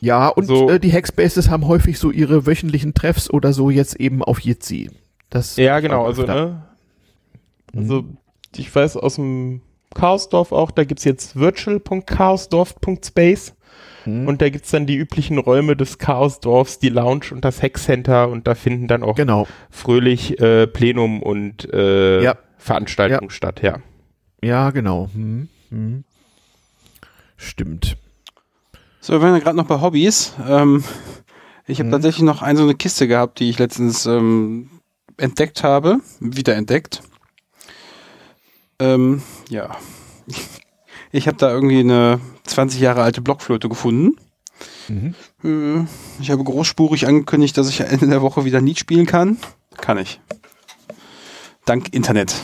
Ja, 0.00 0.28
und 0.28 0.46
So. 0.46 0.68
äh, 0.70 0.78
die 0.78 0.92
Hackspaces 0.92 1.48
haben 1.50 1.66
häufig 1.66 1.98
so 1.98 2.10
ihre 2.10 2.46
wöchentlichen 2.46 2.94
Treffs 2.94 3.30
oder 3.30 3.52
so 3.52 3.70
jetzt 3.70 3.96
eben 3.96 4.22
auf 4.22 4.38
Jitsi. 4.40 4.90
Das 5.30 5.56
Ja, 5.56 5.80
genau, 5.80 6.06
also, 6.06 6.24
ne? 6.24 6.62
Also, 7.74 8.04
ich 8.56 8.74
weiß 8.74 8.96
aus 8.96 9.16
dem 9.16 9.60
Chaosdorf 9.94 10.52
auch, 10.52 10.70
da 10.70 10.84
gibt's 10.84 11.04
jetzt 11.04 11.36
virtual.chaosdorf.space 11.36 13.54
Mhm. 14.08 14.28
und 14.28 14.40
da 14.42 14.48
gibt's 14.48 14.70
dann 14.70 14.86
die 14.86 14.96
üblichen 14.96 15.38
Räume 15.38 15.76
des 15.76 15.98
Chaosdorfs, 15.98 16.78
die 16.78 16.88
Lounge 16.88 17.26
und 17.32 17.44
das 17.44 17.62
Hackcenter 17.62 18.28
und 18.28 18.46
da 18.46 18.54
finden 18.54 18.88
dann 18.88 19.02
auch 19.02 19.16
Genau. 19.16 19.46
fröhlich 19.70 20.38
äh, 20.40 20.66
Plenum 20.66 21.22
und 21.22 21.72
äh, 21.72 22.22
Ja. 22.22 22.36
Veranstaltungen 22.58 23.30
statt, 23.30 23.62
ja. 23.62 23.78
Ja, 24.42 24.70
genau. 24.70 25.08
Hm. 25.14 25.48
Hm. 25.70 26.04
Stimmt. 27.36 27.96
So, 29.00 29.12
wir 29.14 29.20
waren 29.22 29.34
ja 29.34 29.40
gerade 29.40 29.56
noch 29.56 29.66
bei 29.66 29.80
Hobbys. 29.80 30.34
Ähm, 30.48 30.82
ich 31.66 31.78
habe 31.78 31.88
Mhm. 31.88 31.92
tatsächlich 31.92 32.22
noch 32.24 32.42
eine 32.42 32.58
so 32.58 32.64
eine 32.64 32.74
Kiste 32.74 33.06
gehabt, 33.08 33.38
die 33.40 33.48
ich 33.50 33.58
letztens 33.58 34.06
ähm, 34.06 34.70
entdeckt 35.16 35.62
habe, 35.62 35.98
wiederentdeckt. 36.20 37.02
Ähm, 38.78 39.22
ja. 39.48 39.76
Ich 41.10 41.26
habe 41.26 41.38
da 41.38 41.50
irgendwie 41.50 41.80
eine 41.80 42.20
20 42.48 42.80
Jahre 42.80 43.02
alte 43.02 43.20
Blockflöte 43.20 43.68
gefunden. 43.68 44.16
Mhm. 44.88 45.86
Ich 46.20 46.30
habe 46.30 46.42
großspurig 46.42 47.06
angekündigt, 47.06 47.56
dass 47.56 47.68
ich 47.68 47.80
Ende 47.80 48.06
der 48.08 48.22
Woche 48.22 48.44
wieder 48.44 48.60
Lied 48.60 48.78
spielen 48.78 49.06
kann. 49.06 49.36
Kann 49.76 49.98
ich. 49.98 50.20
Dank 51.64 51.92
Internet. 51.94 52.34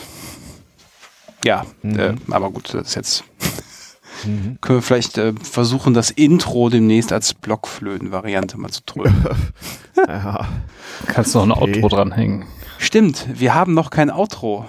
Ja, 1.43 1.65
Mhm. 1.81 1.99
äh, 1.99 2.13
aber 2.31 2.51
gut, 2.51 2.73
das 2.73 2.87
ist 2.89 2.95
jetzt. 2.95 3.23
Mhm. 4.25 4.57
Können 4.61 4.79
wir 4.79 4.81
vielleicht 4.83 5.17
äh, 5.17 5.33
versuchen, 5.33 5.93
das 5.93 6.09
Intro 6.11 6.69
demnächst 6.69 7.11
als 7.11 7.33
Blockflöten-Variante 7.33 8.57
mal 8.57 8.71
zu 8.71 8.81
drücken. 8.85 9.25
Ja. 10.07 10.47
Kannst 11.07 11.33
noch 11.35 11.43
ein 11.43 11.51
Okay. 11.53 11.75
Outro 11.81 11.87
dranhängen. 11.95 12.45
Stimmt, 12.77 13.25
wir 13.33 13.55
haben 13.55 13.73
noch 13.73 13.89
kein 13.89 14.11
Outro. 14.11 14.65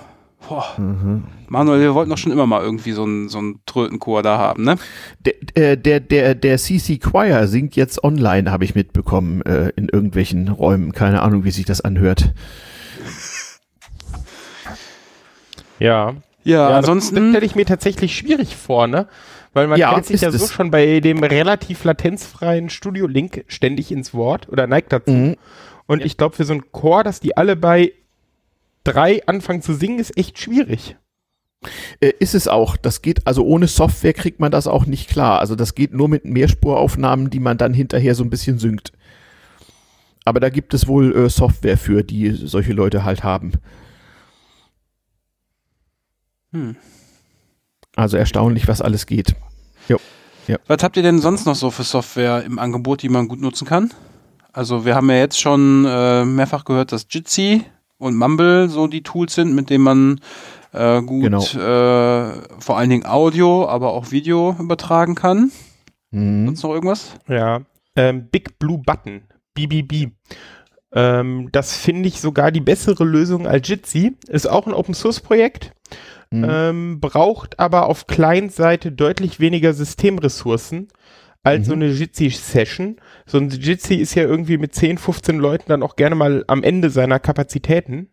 Boah. 0.49 0.65
Mhm. 0.79 1.25
Manuel, 1.49 1.81
wir 1.81 1.95
wollten 1.95 2.11
doch 2.11 2.19
schon 2.19 2.33
immer 2.33 2.47
mal 2.47 2.63
irgendwie 2.63 2.93
so 2.93 3.05
einen 3.05 3.29
so 3.29 3.39
einen 3.39 3.61
Trötenchor 3.67 4.23
da 4.23 4.39
haben, 4.39 4.65
ne? 4.65 4.77
Der, 5.21 5.35
äh, 5.55 5.77
der, 5.77 6.01
der, 6.01 6.35
der 6.35 6.59
CC 6.59 6.99
Choir 6.99 7.47
singt 7.49 7.77
jetzt 7.77 8.03
online, 8.05 8.51
habe 8.51 8.65
ich 8.65 8.75
mitbekommen, 8.75 9.43
äh, 9.43 9.71
in 9.77 9.89
irgendwelchen 9.89 10.49
Räumen. 10.49 10.93
Keine 10.93 11.23
Ahnung, 11.23 11.45
wie 11.45 11.51
sich 11.51 11.65
das 11.67 11.81
anhört. 11.81 12.33
Ja. 15.79 16.15
Ja, 16.45 16.69
das 16.69 16.79
ansonsten. 16.79 17.31
stelle 17.31 17.45
ich 17.45 17.57
mir 17.57 17.67
tatsächlich 17.67 18.17
schwierig 18.17 18.57
vor, 18.57 18.87
ne? 18.87 19.09
Weil 19.53 19.67
man 19.67 19.79
Ja, 19.79 19.95
kennt 19.95 20.07
sich 20.07 20.21
ja 20.21 20.31
so 20.31 20.45
es. 20.45 20.53
schon 20.53 20.71
bei 20.71 21.01
dem 21.01 21.25
relativ 21.25 21.83
latenzfreien 21.83 22.71
Studio-Link 22.71 23.45
ständig 23.49 23.91
ins 23.91 24.15
Wort 24.15 24.49
oder 24.49 24.67
neigt 24.67 24.93
dazu. 24.93 25.11
Mhm. 25.11 25.37
Und 25.87 26.05
ich 26.05 26.17
glaube, 26.17 26.37
für 26.37 26.45
so 26.45 26.53
einen 26.53 26.71
Chor, 26.73 27.03
dass 27.05 27.21
die 27.21 27.37
alle 27.37 27.57
bei 27.57 27.93
drei 28.85 29.27
anfangen 29.27 29.63
zu 29.63 29.75
singen, 29.75 29.99
ist 29.99 30.17
echt 30.17 30.39
schwierig. 30.39 30.97
Äh, 32.01 32.13
ist 32.19 32.35
es 32.35 32.49
auch. 32.49 32.77
Das 32.77 33.03
geht, 33.03 33.27
also 33.27 33.45
ohne 33.45 33.67
Software 33.67 34.13
kriegt 34.13 34.41
man 34.41 34.51
das 34.51 34.67
auch 34.67 34.87
nicht 34.87 35.09
klar. 35.09 35.41
Also 35.41 35.55
das 35.55 35.75
geht 35.75 35.93
nur 35.93 36.09
mit 36.09 36.25
Mehrspuraufnahmen, 36.25 37.31
die 37.31 37.41
man 37.41 37.59
dann 37.59 37.75
hinterher 37.75 38.15
so 38.15 38.25
ein 38.25 38.31
bisschen 38.31 38.59
synkt. 38.59 38.93
Aber 40.25 40.41
da 40.41 40.49
gibt 40.49 40.75
es 40.75 40.87
wohl 40.87 41.15
äh, 41.17 41.31
Software 41.31 41.79
für, 41.79 42.03
die 42.03 42.31
solche 42.31 42.73
Leute 42.73 43.05
halt 43.05 43.25
haben. 43.25 43.53
Hm. 46.53 46.77
Also 47.95 48.17
erstaunlich, 48.17 48.69
was 48.69 48.83
alles 48.83 49.07
geht. 49.07 49.35
Was 50.67 50.83
habt 50.83 50.97
ihr 50.97 51.03
denn 51.03 51.19
sonst 51.19 51.47
noch 51.47 51.55
so 51.55 51.71
für 51.71 51.83
Software 51.83 52.45
im 52.45 52.59
Angebot, 52.59 53.03
die 53.03 53.09
man 53.09 53.29
gut 53.29 53.41
nutzen 53.41 53.67
kann? 53.67 53.93
Also 54.53 54.85
wir 54.85 54.95
haben 54.95 55.11
ja 55.11 55.17
jetzt 55.17 55.41
schon 55.41 55.85
äh, 55.87 56.25
mehrfach 56.25 56.65
gehört, 56.65 56.93
dass 56.93 57.07
Jitsi 57.11 57.65
und 57.99 58.17
Mumble 58.17 58.69
so 58.69 58.87
die 58.87 59.03
Tools 59.03 59.35
sind, 59.35 59.55
mit 59.55 59.71
denen 59.71 59.85
man 59.85 60.21
äh, 60.77 61.03
gut 61.03 61.25
Genau. 61.25 61.43
äh, 61.43 62.33
vor 62.59 62.77
allen 62.79 62.91
Dingen 62.91 63.07
Audio, 63.07 63.67
aber 63.69 63.93
auch 63.93 64.11
Video 64.11 64.55
übertragen 64.59 65.15
kann. 65.15 65.51
Mhm. 66.11 66.47
Sonst 66.47 66.63
noch 66.63 66.73
irgendwas? 66.73 67.15
Ja. 67.29 67.63
Ähm, 67.97 68.29
Big 68.31 68.59
Blue 68.59 68.79
Button, 68.85 69.23
BBB. 69.55 70.13
Ähm, 70.93 71.49
das 71.53 71.77
finde 71.77 72.09
ich 72.09 72.21
sogar 72.21 72.51
die 72.53 72.61
bessere 72.61 73.05
Lösung 73.05 73.47
als 73.47 73.69
Jitsi. 73.69 74.17
Ist 74.29 74.49
auch 74.49 74.67
ein 74.67 74.75
Open 74.75 74.95
Source 74.95 75.21
Projekt. 75.21 75.73
Mhm. 76.31 76.47
ähm, 76.51 77.01
braucht 77.01 77.61
aber 77.61 77.87
auf 77.87 78.09
Client-Seite 78.09 78.91
deutlich 78.91 79.39
weniger 79.39 79.73
Systemressourcen 79.73 80.89
als 81.45 81.61
Mhm. 81.61 81.65
so 81.65 81.73
eine 81.75 81.87
Jitsi-Session. 81.87 82.97
So 83.27 83.39
ein 83.39 83.49
Jitsi 83.49 83.95
ist 83.95 84.17
ja 84.17 84.25
irgendwie 84.25 84.59
mit 84.59 84.75
10, 84.75 84.99
15 84.99 85.39
Leuten 85.39 85.67
dann 85.69 85.85
auch 85.85 85.95
gerne 85.95 86.17
mal 86.17 86.43
am 86.49 86.65
Ende 86.65 86.91
seiner 86.91 87.21
Kapazitäten. 87.21 88.09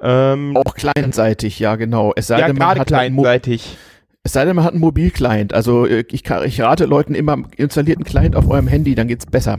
Ähm, 0.00 0.56
Auch 0.56 0.74
clientseitig, 0.74 1.58
ja 1.58 1.76
genau. 1.76 2.12
Es 2.16 2.28
sei 2.28 2.40
ja, 2.40 2.46
denn, 2.46 2.56
man 2.56 2.78
hat 2.78 2.86
clientseitig. 2.88 3.76
es 4.22 4.32
sei 4.32 4.44
denn, 4.44 4.54
man 4.56 4.64
hat 4.64 4.72
einen 4.72 4.80
Mobilclient. 4.80 5.52
Also 5.52 5.86
äh, 5.86 6.04
ich, 6.10 6.24
ich 6.28 6.60
rate 6.60 6.84
Leuten 6.84 7.14
immer, 7.14 7.36
installiert 7.56 7.98
einen 7.98 8.04
Client 8.04 8.36
auf 8.36 8.48
eurem 8.48 8.68
Handy, 8.68 8.94
dann 8.94 9.08
geht's 9.08 9.26
besser. 9.26 9.58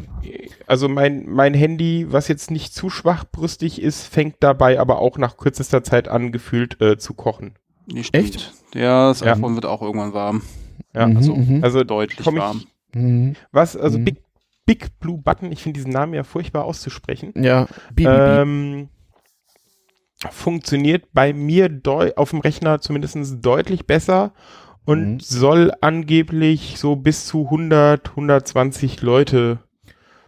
Also 0.68 0.88
mein, 0.88 1.26
mein 1.28 1.54
Handy, 1.54 2.06
was 2.10 2.28
jetzt 2.28 2.52
nicht 2.52 2.74
zu 2.74 2.90
schwachbrüstig 2.90 3.82
ist, 3.82 4.06
fängt 4.06 4.36
dabei 4.40 4.80
aber 4.80 5.00
auch 5.00 5.18
nach 5.18 5.36
kürzester 5.38 5.84
Zeit 5.84 6.08
an, 6.08 6.32
gefühlt 6.32 6.80
äh, 6.82 6.98
zu 6.98 7.14
kochen. 7.16 7.56
Stimmt. 7.90 8.14
Echt? 8.14 8.54
Ja, 8.76 9.10
das 9.10 9.22
Ja. 9.22 9.34
iPhone 9.34 9.56
wird 9.56 9.66
auch 9.66 9.82
irgendwann 9.82 10.14
warm. 10.14 10.44
Ja, 10.94 11.08
Mhm, 11.08 11.18
also, 11.18 11.36
mhm. 11.36 11.64
also 11.64 11.84
Deutlich 11.84 12.20
ich- 12.26 12.36
warm. 12.36 12.64
Mhm. 12.94 13.36
was, 13.52 13.76
also 13.76 13.98
Mhm. 14.00 14.06
Big, 14.06 14.16
Big 14.66 15.00
Blue 15.00 15.18
Button, 15.18 15.52
ich 15.52 15.64
finde 15.64 15.78
diesen 15.80 15.92
Namen 15.92 16.14
ja 16.14 16.24
furchtbar 16.24 16.66
auszusprechen. 16.66 17.34
Ja, 17.36 17.68
BBB. 17.94 18.08
Ähm, 18.42 18.90
funktioniert 20.30 21.06
bei 21.14 21.34
mir 21.34 21.70
auf 22.16 22.32
dem 22.32 22.40
Rechner 22.40 22.82
zumindest 22.82 23.18
deutlich 23.42 23.86
besser 23.86 24.34
und 24.86 25.14
Mhm. 25.14 25.20
soll 25.20 25.72
angeblich 25.82 26.76
so 26.78 26.96
bis 26.96 27.26
zu 27.28 27.50
100, 27.50 28.16
120 28.16 29.02
Leute 29.02 29.60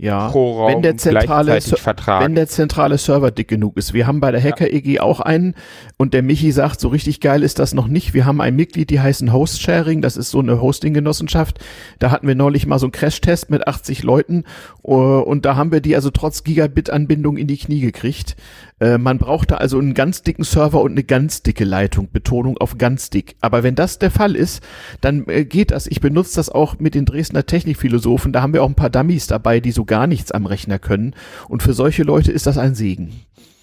ja. 0.02 0.30
pro 0.30 0.60
Raum 0.60 0.72
wenn 0.72 0.82
der 0.82 0.98
zentrale 0.98 1.62
vertragen. 1.62 2.26
Wenn 2.26 2.36
der 2.36 2.48
zentrale 2.48 2.98
Server 2.98 3.30
dick 3.30 3.48
genug 3.48 3.78
ist. 3.78 3.94
Wir 3.94 4.08
haben 4.08 4.20
bei 4.20 4.32
der 4.32 4.42
Hacker 4.42 4.72
EG 4.72 5.00
auch 5.00 5.20
einen 5.20 5.54
und 5.98 6.14
der 6.16 6.24
Michi 6.24 6.52
sagt, 6.52 6.80
so 6.80 6.88
richtig 6.88 7.20
geil 7.20 7.44
ist 7.44 7.60
das 7.60 7.74
noch 7.74 7.88
nicht. 7.88 8.14
Wir 8.16 8.26
haben 8.26 8.42
ein 8.42 8.56
Mitglied, 8.56 8.90
die 8.90 9.00
heißen 9.00 9.32
Host 9.32 9.62
Sharing, 9.62 10.02
das 10.02 10.18
ist 10.18 10.32
so 10.32 10.40
eine 10.40 10.60
Hosting-Genossenschaft. 10.60 11.60
Da 12.00 12.10
hatten 12.10 12.28
wir 12.28 12.36
neulich 12.36 12.66
mal 12.66 12.80
so 12.80 12.88
einen 12.88 12.94
Crash-Test 12.94 13.52
mit 13.52 13.68
80 13.68 14.02
Leuten 14.02 14.46
uh, 14.84 15.20
und 15.20 15.46
da 15.46 15.56
haben 15.56 15.72
wir 15.72 15.82
die 15.82 15.96
also 15.96 16.10
trotz 16.10 16.44
Gigabit-Anbindung 16.44 17.38
in 17.38 17.48
die 17.48 17.58
Knie 17.58 17.82
gekriegt. 17.82 18.36
Äh, 18.82 18.98
man 18.98 19.20
brauchte 19.20 19.60
also 19.60 19.78
einen 19.78 19.94
ganz 19.94 20.24
dicken 20.24 20.44
Server 20.44 20.82
und 20.82 20.92
eine 20.92 21.04
ganz 21.04 21.44
dicke 21.44 21.64
Leitung. 21.64 22.10
Betonung 22.12 22.58
auf 22.58 22.80
ganz 22.80 23.12
dick. 23.12 23.36
Aber 23.40 23.62
wenn 23.62 23.76
das 23.76 24.00
der 24.00 24.10
Fall 24.10 24.36
ist, 24.36 24.64
dann 25.02 25.28
äh, 25.28 25.46
geht 25.46 25.70
das. 25.70 25.86
Ich 25.86 26.02
benutze 26.02 26.36
das 26.36 26.50
auch 26.50 26.80
mit 26.80 26.96
den 26.96 27.06
Dresdner 27.06 27.46
Technikphilosophen. 27.46 28.34
Da 28.34 28.42
haben 28.42 28.54
wir 28.54 28.64
auch 28.64 28.70
ein 28.70 28.76
paar 28.76 28.90
Dummies 28.90 29.28
dabei, 29.28 29.60
die 29.60 29.72
so 29.72 29.86
gar 29.86 30.08
nichts 30.08 30.32
am 30.32 30.48
Rechner 30.48 30.80
können. 30.80 31.16
Und 31.48 31.62
für 31.62 31.74
solche 31.74 32.02
Leute 32.02 32.32
ist 32.32 32.48
das 32.48 32.58
ein 32.58 32.74
Segen. 32.74 33.14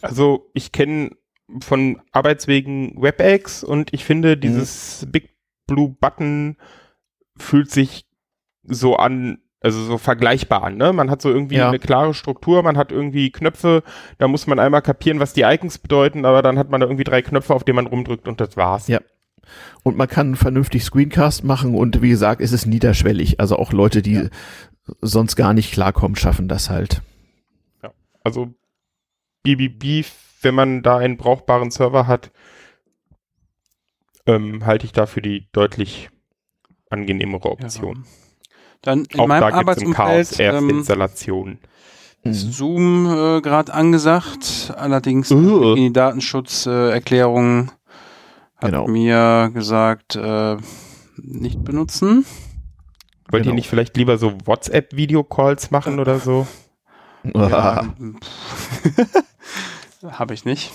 Also 0.00 0.48
ich 0.54 0.70
kenne 0.70 1.10
von 1.60 2.00
Arbeitswegen 2.12 2.94
WebEx 3.02 3.64
und 3.64 3.92
ich 3.92 4.04
finde 4.04 4.36
dieses 4.36 5.06
Big 5.10 5.34
Blue 5.66 5.96
Button 6.00 6.56
fühlt 7.36 7.70
sich 7.70 8.06
so 8.62 8.96
an, 8.96 9.38
also 9.60 9.82
so 9.84 9.98
vergleichbar 9.98 10.62
an. 10.62 10.76
Ne? 10.76 10.92
Man 10.92 11.10
hat 11.10 11.20
so 11.20 11.30
irgendwie 11.30 11.56
Ja. 11.56 11.68
eine 11.68 11.78
klare 11.78 12.14
Struktur, 12.14 12.62
man 12.62 12.76
hat 12.76 12.92
irgendwie 12.92 13.30
Knöpfe, 13.30 13.82
da 14.18 14.28
muss 14.28 14.46
man 14.46 14.58
einmal 14.58 14.82
kapieren, 14.82 15.18
was 15.20 15.32
die 15.32 15.42
Icons 15.42 15.78
bedeuten, 15.78 16.24
aber 16.24 16.42
dann 16.42 16.58
hat 16.58 16.70
man 16.70 16.80
da 16.80 16.86
irgendwie 16.86 17.04
drei 17.04 17.22
Knöpfe, 17.22 17.54
auf 17.54 17.64
denen 17.64 17.76
man 17.76 17.86
rumdrückt 17.86 18.28
und 18.28 18.40
das 18.40 18.56
war's. 18.56 18.86
Ja. 18.88 19.00
Und 19.82 19.96
man 19.96 20.08
kann 20.08 20.36
vernünftig 20.36 20.84
Screencast 20.84 21.42
machen 21.42 21.74
und 21.74 22.02
wie 22.02 22.10
gesagt, 22.10 22.40
es 22.40 22.52
ist 22.52 22.66
niederschwellig. 22.66 23.40
Also 23.40 23.56
auch 23.56 23.72
Leute, 23.72 24.02
die 24.02 24.28
sonst 25.00 25.36
gar 25.36 25.54
nicht 25.54 25.72
klarkommen, 25.72 26.16
schaffen 26.16 26.48
das 26.48 26.70
halt. 26.70 27.02
Also 28.22 28.54
BBB, 29.42 30.06
wenn 30.42 30.54
man 30.54 30.82
da 30.82 30.98
einen 30.98 31.16
brauchbaren 31.16 31.70
Server 31.70 32.06
hat, 32.06 32.30
ähm, 34.26 34.66
halte 34.66 34.84
ich 34.86 34.92
da 34.92 35.06
für 35.06 35.22
die 35.22 35.48
deutlich 35.52 36.10
angenehmere 36.90 37.50
Option. 37.50 38.04
Ja. 38.04 38.27
Dann 38.82 39.04
in 39.04 39.20
Auch 39.20 39.26
meinem 39.26 39.40
da 39.40 39.50
gibt 39.50 39.70
es 39.70 39.82
im 39.82 39.92
Chaos 39.92 40.08
Arbeitsumfeld 40.08 40.54
erste 40.54 40.64
ähm, 40.68 40.80
ist 42.24 42.52
Zoom 42.52 43.06
äh, 43.06 43.40
gerade 43.40 43.72
angesagt. 43.72 44.72
Allerdings 44.76 45.30
Uh. 45.30 45.74
die 45.74 45.92
Datenschutzerklärung 45.92 47.68
äh, 47.68 47.70
hat 48.60 48.70
Genau. 48.72 48.86
mir 48.88 49.50
gesagt, 49.54 50.16
äh, 50.16 50.56
nicht 51.16 51.62
benutzen. 51.64 52.24
Wollt 53.30 53.42
ihr 53.42 53.44
Genau. 53.44 53.54
nicht 53.56 53.68
vielleicht 53.68 53.96
lieber 53.96 54.18
so 54.18 54.32
WhatsApp-Video-Calls 54.44 55.70
machen 55.70 56.00
oder 56.00 56.18
so? 56.18 56.46
Ja, 57.34 57.82
Habe 60.10 60.34
ich 60.34 60.44
nicht. 60.44 60.70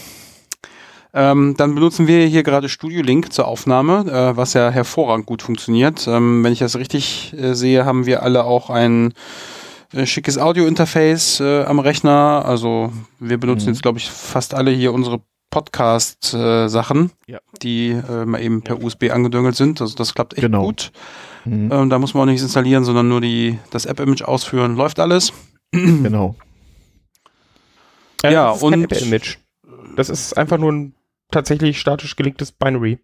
Ähm, 1.16 1.54
dann 1.58 1.76
benutzen 1.76 2.08
wir 2.08 2.26
hier 2.26 2.42
gerade 2.44 2.70
Studio 2.70 3.04
Link 3.04 3.32
zur 3.34 3.48
Aufnahme, 3.48 4.06
äh, 4.12 4.36
was 4.38 4.54
ja 4.54 4.70
hervorragend 4.72 5.26
gut 5.28 5.42
funktioniert. 5.44 6.08
Ähm, 6.08 6.44
wenn 6.44 6.54
ich 6.54 6.60
das 6.60 6.76
richtig 6.76 7.34
äh, 7.38 7.54
sehe, 7.54 7.86
haben 7.86 8.06
wir 8.08 8.24
alle 8.24 8.44
auch 8.46 8.70
ein 8.72 9.14
äh, 9.94 10.08
schickes 10.08 10.40
Audio-Interface 10.40 11.40
äh, 11.42 11.64
am 11.66 11.78
Rechner. 11.80 12.44
Also 12.46 12.92
wir 13.20 13.38
benutzen 13.38 13.66
Mhm. 13.68 13.74
jetzt, 13.74 13.84
glaube 13.84 14.00
ich, 14.00 14.10
fast 14.10 14.56
alle 14.56 14.72
hier 14.72 14.92
unsere 14.92 15.22
Podcast-Sachen, 15.52 17.12
Ja. 17.28 17.38
die 17.62 17.90
äh, 17.92 18.26
mal 18.26 18.42
eben 18.42 18.64
per 18.64 18.82
USB 18.82 19.12
angedüngelt 19.12 19.56
sind. 19.56 19.82
Also 19.82 19.96
das 19.96 20.16
klappt 20.16 20.34
echt 20.34 20.42
Genau. 20.42 20.64
gut. 20.64 20.92
Mhm. 21.46 21.72
Ähm, 21.72 21.90
da 21.92 22.00
muss 22.00 22.16
man 22.16 22.24
auch 22.24 22.26
nichts 22.26 22.42
installieren, 22.42 22.86
sondern 22.86 23.08
nur 23.08 23.22
die, 23.22 23.60
das 23.70 23.86
App-Image 23.86 24.24
ausführen. 24.24 24.76
Läuft 24.76 25.00
alles. 25.00 25.32
Genau. 25.72 26.36
Äh, 28.24 28.34
Ja, 28.34 28.50
und- 28.50 28.84
Apple-Image. 28.84 29.38
Das 29.96 30.10
ist 30.10 30.36
einfach 30.38 30.58
nur 30.58 30.72
ein 30.72 30.96
tatsächlich 31.34 31.80
statisch 31.80 32.16
gelegtes 32.16 32.52
Binary, 32.52 33.00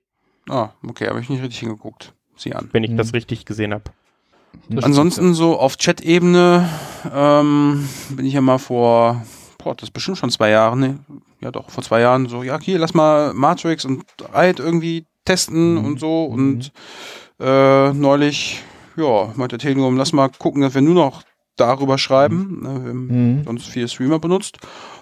Ah, 0.49 0.69
okay, 0.88 1.07
habe 1.07 1.19
ich 1.19 1.30
nicht 1.30 1.43
richtig 1.43 1.59
hingeguckt. 1.59 2.13
Sieh 2.36 2.53
an. 2.55 2.69
wenn 2.71 2.84
ich 2.84 2.91
Mhm. 2.91 2.97
das 2.97 3.13
richtig 3.13 3.45
gesehen 3.45 3.73
habe. 3.73 3.84
Ansonsten 4.82 5.34
so 5.36 5.59
auf 5.59 5.77
Chat-Ebene 5.77 6.67
ähm, 7.13 7.88
bin 8.09 8.25
ich 8.25 8.34
ja 8.34 8.41
mal 8.41 8.57
vor, 8.57 9.23
boah, 9.57 9.75
das 9.75 9.89
ist 9.89 9.93
bestimmt 9.93 10.17
schon 10.17 10.30
zwei 10.32 10.49
Jahre, 10.49 10.77
ne? 10.77 10.99
Ja 11.41 11.51
doch, 11.51 11.69
vor 11.69 11.84
zwei 11.84 12.01
Jahren 12.01 12.27
so, 12.27 12.41
ja, 12.43 12.59
hier, 12.59 12.80
lass 12.80 12.93
mal 12.93 13.34
Matrix 13.34 13.86
und 13.86 14.03
Ride 14.34 14.61
irgendwie 14.63 15.05
testen 15.25 15.75
Mhm. 15.75 15.86
und 15.86 15.99
so 15.99 16.25
und 16.25 16.71
äh, 17.39 17.93
neulich, 17.93 18.63
ja, 18.95 19.32
meinte 19.36 19.57
Telegram, 19.57 19.95
lass 19.95 20.13
mal 20.13 20.30
gucken, 20.30 20.61
dass 20.61 20.73
wir 20.73 20.82
nur 20.82 20.95
noch 20.95 21.21
darüber 21.57 21.97
schreiben. 21.97 22.59
Ne, 22.63 22.84
wir 22.84 22.89
haben 22.89 23.07
Mhm. 23.39 23.43
sonst 23.43 23.67
viele 23.67 23.88
Streamer 23.88 24.19
benutzt. 24.19 24.57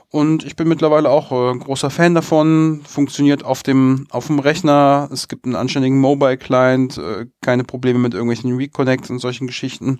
Und 0.09 0.45
ich 0.45 0.55
bin 0.55 0.69
mittlerweile 0.69 1.09
auch 1.09 1.31
äh, 1.31 1.51
ein 1.51 1.59
großer 1.59 1.89
Fan 1.89 2.15
davon. 2.15 2.81
Funktioniert 2.87 3.43
auf 3.43 3.61
dem, 3.61 4.07
auf 4.09 4.27
dem 4.27 4.39
Rechner. 4.39 5.09
Es 5.11 5.27
gibt 5.27 5.45
einen 5.45 5.55
anständigen 5.55 5.99
Mobile-Client, 5.99 6.97
äh, 6.97 7.25
keine 7.41 7.65
Probleme 7.65 7.99
mit 7.99 8.13
irgendwelchen 8.13 8.55
Reconnects 8.55 9.09
und 9.09 9.19
solchen 9.19 9.47
Geschichten. 9.47 9.99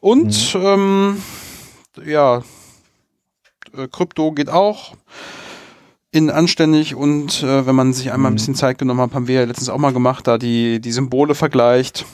Und 0.00 0.54
ähm, 0.60 1.22
ja, 2.04 2.42
äh, 3.76 3.88
Krypto 3.90 4.32
geht 4.32 4.50
auch 4.50 4.94
in 6.10 6.30
anständig 6.30 6.94
und 6.94 7.42
äh, 7.42 7.66
wenn 7.66 7.74
man 7.74 7.92
sich 7.92 8.12
einmal 8.12 8.30
ein 8.30 8.34
Mhm. 8.34 8.36
bisschen 8.36 8.54
Zeit 8.54 8.78
genommen 8.78 9.00
hat, 9.00 9.14
haben 9.14 9.28
wir 9.28 9.40
ja 9.40 9.44
letztens 9.44 9.68
auch 9.68 9.78
mal 9.78 9.92
gemacht, 9.92 10.26
da 10.26 10.38
die, 10.38 10.80
die 10.80 10.92
Symbole 10.92 11.34
vergleicht, 11.34 12.06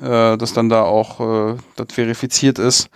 äh, 0.00 0.36
dass 0.36 0.52
dann 0.52 0.68
da 0.68 0.82
auch 0.82 1.20
äh, 1.20 1.56
das 1.76 1.86
verifiziert 1.90 2.58
ist, 2.58 2.90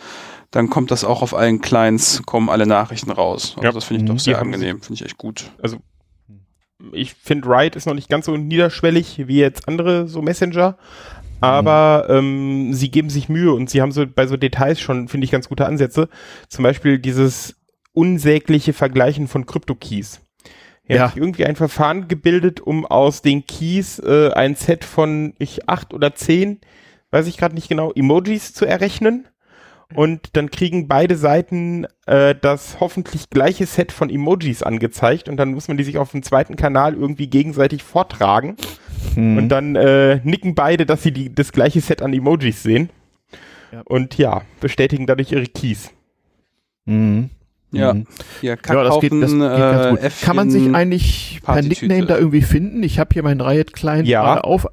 dann 0.53 0.70
kommt 0.70 0.90
das 0.92 1.03
auch 1.05 1.22
auf 1.22 1.34
allen 1.34 1.61
Clients, 1.61 2.22
kommen 2.24 2.48
alle 2.48 2.66
Nachrichten 2.66 3.11
raus. 3.11 3.55
Also 3.57 3.64
Ja. 3.66 3.72
das 3.72 3.84
finde 3.84 4.05
ich 4.05 4.09
Mhm. 4.09 4.14
doch 4.14 4.20
sehr 4.20 4.34
Die 4.34 4.40
haben 4.40 4.55
angenehm, 4.55 4.80
finde 4.80 4.94
ich 4.94 5.05
echt 5.05 5.18
gut. 5.18 5.50
Ich 6.92 7.14
finde, 7.14 7.48
Ride 7.48 7.76
ist 7.76 7.86
noch 7.86 7.94
nicht 7.94 8.09
ganz 8.09 8.26
so 8.26 8.36
niederschwellig 8.36 9.22
wie 9.26 9.38
jetzt 9.38 9.68
andere 9.68 10.09
so 10.09 10.20
Messenger. 10.22 10.76
Aber 11.40 12.07
ähm, 12.09 12.72
sie 12.72 12.90
geben 12.90 13.11
sich 13.11 13.28
Mühe 13.28 13.53
und 13.53 13.68
sie 13.68 13.82
haben 13.82 13.90
so 13.90 14.05
bei 14.07 14.26
so 14.28 14.36
Details 14.36 14.78
schon, 14.80 15.09
finde 15.09 15.24
ich, 15.24 15.32
ganz 15.32 15.48
gute 15.48 15.66
Ansätze. 15.66 16.09
Zum 16.48 16.62
Beispiel 16.62 16.98
dieses 17.00 17.57
unsägliche 17.92 18.72
Vergleichen 18.72 19.26
von 19.28 19.44
Krypto-Keys. 19.46 20.20
Ja. 20.88 21.09
hat 21.09 21.16
irgendwie 21.16 21.46
ein 21.46 21.57
Verfahren 21.57 22.09
gebildet, 22.09 22.61
um 22.61 22.84
aus 22.84 23.22
den 23.22 23.46
Keys 23.46 23.98
äh, 24.00 24.30
ein 24.34 24.57
Set 24.57 24.84
von 24.84 25.32
ich 25.38 25.68
acht 25.68 25.94
oder 25.94 26.14
zehn, 26.14 26.61
weiß 27.12 27.28
ich 27.28 27.38
gerade 27.38 27.55
nicht 27.55 27.68
genau, 27.68 27.92
Emojis 27.92 28.53
zu 28.53 28.66
errechnen. 28.66 29.26
Und 29.95 30.36
dann 30.36 30.51
kriegen 30.51 30.88
beide 30.88 31.16
Seiten 31.16 31.86
äh, 32.07 32.34
das 32.40 32.78
hoffentlich 32.80 33.30
gleiche 33.30 33.66
Set 33.66 33.93
von 33.93 34.11
Emojis 34.11 34.62
angezeigt 34.62 35.28
und 35.28 35.36
dann 35.36 35.53
muss 35.55 35.68
man 35.68 35.76
die 35.76 35.84
sich 35.84 35.99
auf 35.99 36.11
dem 36.12 36.22
zweiten 36.22 36.57
Kanal 36.57 36.95
irgendwie 36.95 37.26
gegenseitig 37.28 37.82
vortragen. 37.82 38.57
Mhm. 39.16 39.36
Und 39.38 39.49
dann 39.49 39.76
äh, 39.76 40.20
nicken 40.24 40.55
beide, 40.55 40.86
dass 40.86 41.03
sie 41.03 41.12
die, 41.12 41.34
das 41.34 41.53
gleiche 41.53 41.80
Set 41.80 42.03
an 42.03 42.12
Emojis 42.12 42.62
sehen. 42.62 42.90
Ja. 43.72 43.82
Und 43.86 44.18
ja, 44.18 44.43
bestätigen 44.61 45.07
dadurch 45.07 45.32
ihre 45.32 45.47
Keys. 45.47 45.90
Mhm. 46.84 47.30
Ja. 47.72 47.95
Mhm. 47.95 48.07
Hier, 48.40 48.59
Ja, 48.66 48.84
das 48.84 49.01
geht, 49.01 49.12
das 49.12 49.30
geht 49.30 49.40
ganz 49.40 49.88
gut. 49.90 49.99
äh, 50.05 50.11
Kann 50.24 50.36
man 50.36 50.51
sich 50.51 50.74
eigentlich 50.74 51.40
per. 51.43 51.62
Nickname 51.62 52.05
da 52.07 52.18
irgendwie 52.18 52.43
finden? 52.43 52.82
Ich 52.82 52.99
habe 52.99 53.11
hier 53.14 53.22
meinen 53.22 53.40
Riot-Client 53.40 54.07
Ja. 54.07 54.22
gerade 54.22 54.45
auf. 54.45 54.66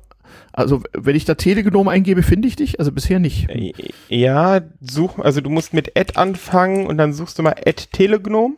Also, 0.53 0.81
wenn 0.93 1.15
ich 1.15 1.25
da 1.25 1.35
Telegenom 1.35 1.87
eingebe, 1.87 2.23
finde 2.23 2.47
ich 2.47 2.55
dich? 2.55 2.79
Also 2.79 2.91
bisher 2.91 3.19
nicht. 3.19 3.49
Äh, 3.49 3.73
Ja, 4.09 4.61
such, 4.81 5.19
also 5.19 5.41
du 5.41 5.49
musst 5.49 5.73
mit 5.73 5.97
Ad 5.97 6.13
anfangen 6.15 6.87
und 6.87 6.97
dann 6.97 7.13
suchst 7.13 7.37
du 7.37 7.43
mal 7.43 7.55
Ad 7.65 7.83
Telegnome. 7.91 8.55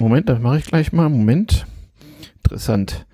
Moment, 0.00 0.28
das 0.28 0.38
mache 0.40 0.58
ich 0.58 0.64
gleich 0.64 0.92
mal. 0.92 1.08
Moment. 1.08 1.66
Interessant. 2.36 3.06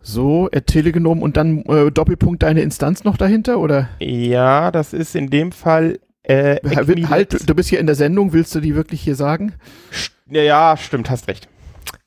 So, 0.00 0.48
äh, 0.52 0.62
Telegenom 0.62 1.20
und 1.22 1.36
dann 1.36 1.62
äh, 1.66 1.90
Doppelpunkt 1.90 2.42
deine 2.42 2.62
Instanz 2.62 3.04
noch 3.04 3.16
dahinter, 3.18 3.58
oder? 3.58 3.90
Ja, 4.00 4.70
das 4.70 4.94
ist 4.94 5.14
in 5.14 5.28
dem 5.28 5.52
Fall 5.52 5.98
äh. 6.22 6.56
Halt, 7.08 7.48
du 7.48 7.54
bist 7.54 7.68
hier 7.68 7.78
in 7.80 7.86
der 7.86 7.94
Sendung, 7.94 8.32
willst 8.32 8.54
du 8.54 8.60
die 8.60 8.74
wirklich 8.74 9.00
hier 9.02 9.14
sagen? 9.16 9.54
ja, 10.30 10.42
ja, 10.42 10.76
stimmt, 10.76 11.10
hast 11.10 11.28
recht. 11.28 11.48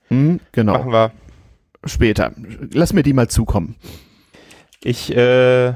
Hm, 0.10 0.40
genau, 0.52 0.74
Machen 0.74 0.92
wir. 0.92 1.12
später. 1.86 2.32
Lass 2.74 2.94
mir 2.94 3.04
die 3.04 3.14
mal 3.14 3.28
zukommen. 3.30 3.76
Ich, 4.84 5.16
äh, 5.16 5.68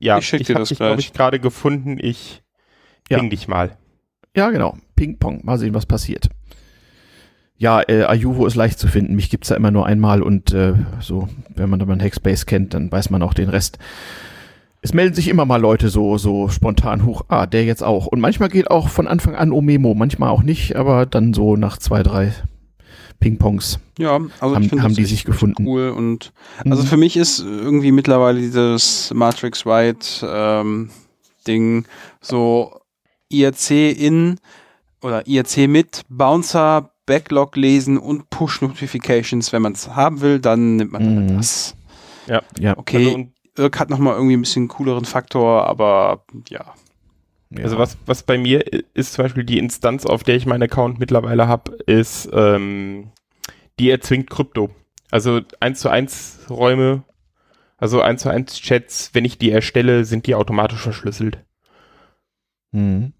ja, 0.00 0.18
Ich 0.18 0.26
schick 0.26 0.44
dir 0.46 0.54
hab 0.54 0.60
das 0.62 0.68
dich, 0.70 0.78
glaube 0.78 0.94
gleich. 0.96 1.06
ich, 1.06 1.12
gerade 1.12 1.40
gefunden. 1.40 1.98
Ich 2.00 2.42
Ja. 3.10 3.18
ping 3.18 3.30
dich 3.30 3.48
mal. 3.48 3.76
Ja, 4.36 4.50
genau. 4.50 4.76
Ping-Pong. 4.96 5.40
Mal 5.44 5.58
sehen, 5.58 5.74
was 5.74 5.86
passiert. 5.86 6.28
Ja, 7.56 7.82
äh, 7.88 8.04
Ayuvo 8.04 8.46
ist 8.46 8.54
leicht 8.54 8.78
zu 8.78 8.86
finden. 8.86 9.16
Mich 9.16 9.30
gibt's 9.30 9.48
ja 9.48 9.56
immer 9.56 9.70
nur 9.72 9.84
einmal 9.86 10.22
und 10.22 10.52
äh, 10.52 10.74
so, 11.00 11.28
wenn 11.54 11.68
man 11.68 11.78
dann 11.80 11.88
mal 11.88 12.00
Hackspace 12.00 12.46
kennt, 12.46 12.72
dann 12.74 12.90
weiß 12.92 13.10
man 13.10 13.22
auch 13.22 13.34
den 13.34 13.48
Rest. 13.48 13.78
Es 14.80 14.94
melden 14.94 15.14
sich 15.14 15.26
immer 15.26 15.44
mal 15.44 15.60
Leute 15.60 15.88
so, 15.88 16.18
so 16.18 16.48
spontan 16.48 17.04
hoch. 17.04 17.22
Ah, 17.26 17.46
der 17.46 17.64
jetzt 17.64 17.82
auch. 17.82 18.06
Und 18.06 18.20
manchmal 18.20 18.48
geht 18.48 18.70
auch 18.70 18.88
von 18.88 19.08
Anfang 19.08 19.34
an 19.34 19.50
Omemo, 19.50 19.94
manchmal 19.94 20.30
auch 20.30 20.44
nicht, 20.44 20.76
aber 20.76 21.04
dann 21.04 21.34
so 21.34 21.56
nach 21.56 21.78
zwei, 21.78 22.04
drei 22.04 22.32
Ping-Pongs 23.20 23.78
Ja, 23.98 24.20
also 24.40 24.54
haben, 24.54 24.62
ich 24.62 24.68
finde 24.68 24.82
haben 24.84 24.90
das 24.90 24.96
die 24.96 25.04
sich 25.04 25.24
gefunden. 25.24 25.66
cool 25.66 25.90
und 25.90 26.32
also 26.68 26.82
Mhm. 26.82 26.86
für 26.86 26.96
mich 26.96 27.16
ist 27.16 27.40
irgendwie 27.40 27.92
mittlerweile 27.92 28.40
dieses 28.40 29.12
Matrix 29.14 29.66
White 29.66 30.26
ähm, 30.30 30.90
Ding 31.46 31.84
so 32.20 32.78
IRC 33.30 33.70
in 33.98 34.38
oder 35.02 35.26
IRC 35.26 35.68
mit 35.68 36.02
Bouncer, 36.08 36.90
Backlog 37.06 37.56
lesen 37.56 37.98
und 37.98 38.28
Push 38.30 38.60
Notifications. 38.62 39.52
Wenn 39.52 39.62
man 39.62 39.72
es 39.72 39.88
haben 39.88 40.20
will, 40.20 40.38
dann 40.40 40.76
nimmt 40.76 40.92
man 40.92 41.26
Mhm. 41.26 41.36
das. 41.36 41.74
ja, 42.26 42.42
Okay, 42.76 42.98
Also, 42.98 43.14
und, 43.14 43.32
Irk 43.56 43.80
hat 43.80 43.90
nochmal 43.90 44.14
irgendwie 44.14 44.36
ein 44.36 44.42
bisschen 44.42 44.68
cooleren 44.68 45.04
Faktor, 45.04 45.66
aber 45.66 46.24
ja. 46.48 46.74
Ja. 47.50 47.64
also 47.64 47.78
was, 47.78 47.96
was 48.06 48.22
bei 48.22 48.38
mir 48.38 48.64
ist 48.94 49.14
zum 49.14 49.24
Beispiel 49.24 49.44
die 49.44 49.58
Instanz, 49.58 50.04
auf 50.06 50.22
der 50.22 50.36
ich 50.36 50.46
meinen 50.46 50.64
Account 50.64 50.98
mittlerweile 50.98 51.48
habe, 51.48 51.72
ist, 51.86 52.28
ähm, 52.32 53.12
die 53.78 53.90
erzwingt 53.90 54.30
Krypto. 54.30 54.70
Also 55.10 55.40
1 55.60 55.80
zu 55.80 55.88
1 55.88 56.46
Räume, 56.50 57.04
also 57.78 58.02
1 58.02 58.22
zu 58.22 58.30
1 58.30 58.60
Chats, 58.60 59.10
wenn 59.14 59.24
ich 59.24 59.38
die 59.38 59.50
erstelle, 59.50 60.04
sind 60.04 60.26
die 60.26 60.34
automatisch 60.34 60.80
verschlüsselt. 60.80 61.38
Mhm. 62.72 63.12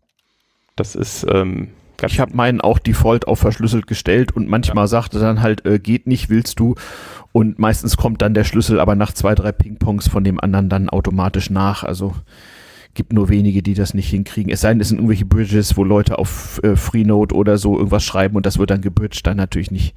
Das 0.76 0.94
ist 0.94 1.26
ähm, 1.28 1.70
ganz 1.96 2.12
Ich 2.12 2.20
habe 2.20 2.36
meinen 2.36 2.60
auch 2.60 2.78
default 2.78 3.26
auf 3.26 3.38
verschlüsselt 3.38 3.86
gestellt 3.86 4.36
und 4.36 4.48
manchmal 4.48 4.88
sagte 4.88 5.18
dann 5.18 5.40
halt, 5.40 5.64
äh, 5.64 5.78
geht 5.78 6.06
nicht, 6.06 6.28
willst 6.28 6.60
du. 6.60 6.74
Und 7.32 7.58
meistens 7.58 7.96
kommt 7.96 8.20
dann 8.20 8.34
der 8.34 8.44
Schlüssel 8.44 8.80
aber 8.80 8.94
nach 8.94 9.12
zwei, 9.12 9.34
drei 9.34 9.52
Ping-Pongs 9.52 10.08
von 10.08 10.24
dem 10.24 10.40
anderen 10.40 10.68
dann 10.68 10.88
automatisch 10.88 11.50
nach. 11.50 11.84
Also 11.84 12.14
gibt 12.94 13.12
nur 13.12 13.28
wenige, 13.28 13.62
die 13.62 13.74
das 13.74 13.94
nicht 13.94 14.08
hinkriegen. 14.10 14.52
Es 14.52 14.60
sei 14.62 14.70
denn, 14.70 14.80
es 14.80 14.88
sind 14.88 14.98
irgendwelche 14.98 15.24
Bridges, 15.26 15.76
wo 15.76 15.84
Leute 15.84 16.18
auf 16.18 16.60
äh, 16.64 16.74
Freenode 16.76 17.34
oder 17.34 17.56
so 17.58 17.76
irgendwas 17.76 18.04
schreiben 18.04 18.36
und 18.36 18.44
das 18.46 18.58
wird 18.58 18.70
dann 18.70 18.80
gebridged, 18.80 19.26
dann 19.26 19.36
natürlich 19.36 19.70
nicht. 19.70 19.94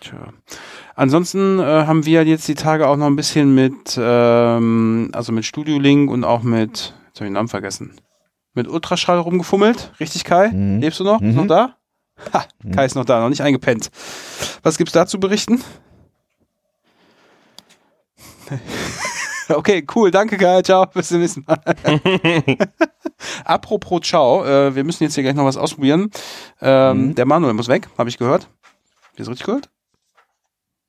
Tja. 0.00 0.32
Ansonsten 0.94 1.58
äh, 1.58 1.62
haben 1.62 2.06
wir 2.06 2.24
jetzt 2.24 2.46
die 2.48 2.54
Tage 2.54 2.86
auch 2.88 2.96
noch 2.96 3.06
ein 3.06 3.16
bisschen 3.16 3.54
mit, 3.54 3.96
ähm, 4.00 5.10
also 5.12 5.32
mit 5.32 5.44
Studio 5.44 5.78
Link 5.78 6.10
und 6.10 6.24
auch 6.24 6.42
mit, 6.42 6.94
jetzt 7.08 7.16
habe 7.16 7.24
ich 7.24 7.28
den 7.28 7.32
Namen 7.32 7.48
vergessen, 7.48 7.92
mit 8.54 8.68
Ultraschall 8.68 9.18
rumgefummelt. 9.18 9.92
Richtig, 10.00 10.24
Kai? 10.24 10.48
Mhm. 10.50 10.80
Lebst 10.80 11.00
du 11.00 11.04
noch? 11.04 11.20
Ist 11.20 11.28
Mhm. 11.34 11.34
noch 11.36 11.46
da? 11.46 11.76
Ha, 12.32 12.44
Mhm. 12.64 12.72
Kai 12.72 12.84
ist 12.84 12.94
noch 12.96 13.04
da, 13.04 13.20
noch 13.20 13.28
nicht 13.28 13.42
eingepennt. 13.42 13.90
Was 14.62 14.76
gibt's 14.78 14.92
da 14.92 15.06
zu 15.06 15.18
berichten? 15.20 15.60
Okay, 19.48 19.86
cool, 19.94 20.10
danke 20.10 20.36
Kai, 20.36 20.62
ciao, 20.62 20.86
bis 20.94 21.08
zum 21.08 21.20
nächsten 21.20 21.44
Mal. 21.46 21.58
Apropos 23.44 24.00
ciao, 24.02 24.44
äh, 24.44 24.74
wir 24.74 24.84
müssen 24.84 25.04
jetzt 25.04 25.14
hier 25.14 25.22
gleich 25.22 25.34
noch 25.34 25.44
was 25.44 25.56
ausprobieren. 25.56 26.10
Ähm, 26.60 27.08
Mhm. 27.08 27.14
Der 27.14 27.26
Manuel 27.26 27.54
muss 27.54 27.68
weg, 27.68 27.88
habe 27.98 28.08
ich 28.08 28.18
gehört. 28.18 28.48
Hast 29.16 29.26
du 29.26 29.30
richtig 29.30 29.46
gehört? 29.46 29.70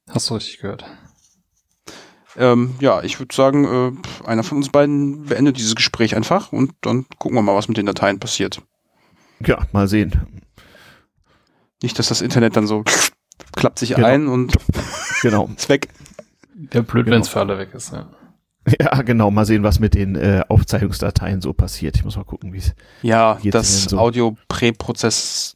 Hast 0.09 0.29
du 0.29 0.35
richtig 0.35 0.59
gehört. 0.59 0.85
Ähm, 2.37 2.75
ja, 2.79 3.01
ich 3.03 3.19
würde 3.19 3.33
sagen, 3.35 3.65
äh, 4.23 4.27
einer 4.27 4.43
von 4.43 4.57
uns 4.59 4.69
beiden 4.69 5.25
beendet 5.25 5.57
dieses 5.57 5.75
Gespräch 5.75 6.15
einfach 6.15 6.51
und 6.53 6.73
dann 6.81 7.05
gucken 7.17 7.37
wir 7.37 7.41
mal, 7.41 7.55
was 7.55 7.67
mit 7.67 7.77
den 7.77 7.85
Dateien 7.87 8.19
passiert. 8.19 8.61
Ja, 9.45 9.59
mal 9.71 9.87
sehen. 9.87 10.41
Nicht, 11.81 11.97
dass 11.97 12.09
das 12.09 12.21
Internet 12.21 12.55
dann 12.55 12.67
so 12.67 12.83
klappt 13.55 13.79
sich 13.79 13.95
Genau. 13.95 14.07
ein 14.07 14.27
und 14.27 14.53
Genau. 15.21 15.49
ist 15.57 15.69
weg. 15.69 15.87
Wäre 16.53 16.83
blöd, 16.83 17.05
Genau. 17.05 17.15
wenn 17.15 17.21
es 17.21 17.29
für 17.29 17.39
alle 17.39 17.57
weg 17.57 17.69
ist. 17.73 17.93
Ja. 17.93 18.09
Ja, 18.79 19.01
genau. 19.01 19.31
Mal 19.31 19.45
sehen, 19.45 19.63
was 19.63 19.79
mit 19.79 19.93
den 19.93 20.15
äh, 20.15 20.41
Aufzeichnungsdateien 20.47 21.41
so 21.41 21.53
passiert. 21.53 21.95
Ich 21.95 22.03
muss 22.03 22.17
mal 22.17 22.23
gucken, 22.23 22.53
wie 22.53 22.57
es. 22.59 22.73
Ja, 23.01 23.37
das 23.43 23.85
so? 23.85 23.97
Audio-Präprozess. 23.97 25.55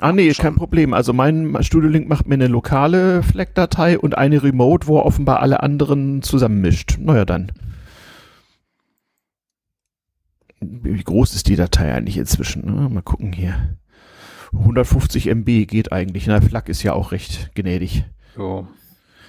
Ah, 0.00 0.12
nee, 0.12 0.32
Schon. 0.34 0.42
kein 0.42 0.54
Problem. 0.54 0.92
Also 0.92 1.12
mein 1.12 1.56
Studio 1.62 1.88
Link 1.88 2.08
macht 2.08 2.26
mir 2.26 2.34
eine 2.34 2.46
lokale 2.48 3.22
FLAC-Datei 3.22 3.98
und 3.98 4.16
eine 4.16 4.42
Remote, 4.42 4.86
wo 4.86 4.98
er 4.98 5.06
offenbar 5.06 5.40
alle 5.40 5.62
anderen 5.62 6.22
zusammenmischt. 6.22 6.98
Naja, 7.00 7.24
dann. 7.24 7.52
Wie 10.60 11.02
groß 11.02 11.34
ist 11.34 11.48
die 11.48 11.56
Datei 11.56 11.92
eigentlich 11.94 12.16
inzwischen? 12.18 12.64
Ne? 12.64 12.88
Mal 12.88 13.02
gucken 13.02 13.32
hier. 13.32 13.76
150 14.52 15.28
MB 15.28 15.66
geht 15.66 15.92
eigentlich. 15.92 16.26
Na, 16.26 16.40
FLAC 16.40 16.68
ist 16.68 16.82
ja 16.82 16.92
auch 16.92 17.12
recht 17.12 17.50
gnädig. 17.54 18.04
Jo. 18.36 18.68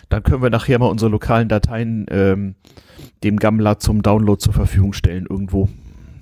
Dann 0.09 0.23
können 0.23 0.41
wir 0.43 0.49
nachher 0.49 0.79
mal 0.79 0.87
unsere 0.87 1.11
lokalen 1.11 1.49
Dateien 1.49 2.05
ähm, 2.09 2.55
dem 3.23 3.37
Gammler 3.37 3.79
zum 3.79 4.01
Download 4.01 4.39
zur 4.39 4.53
Verfügung 4.53 4.93
stellen 4.93 5.25
irgendwo. 5.29 5.67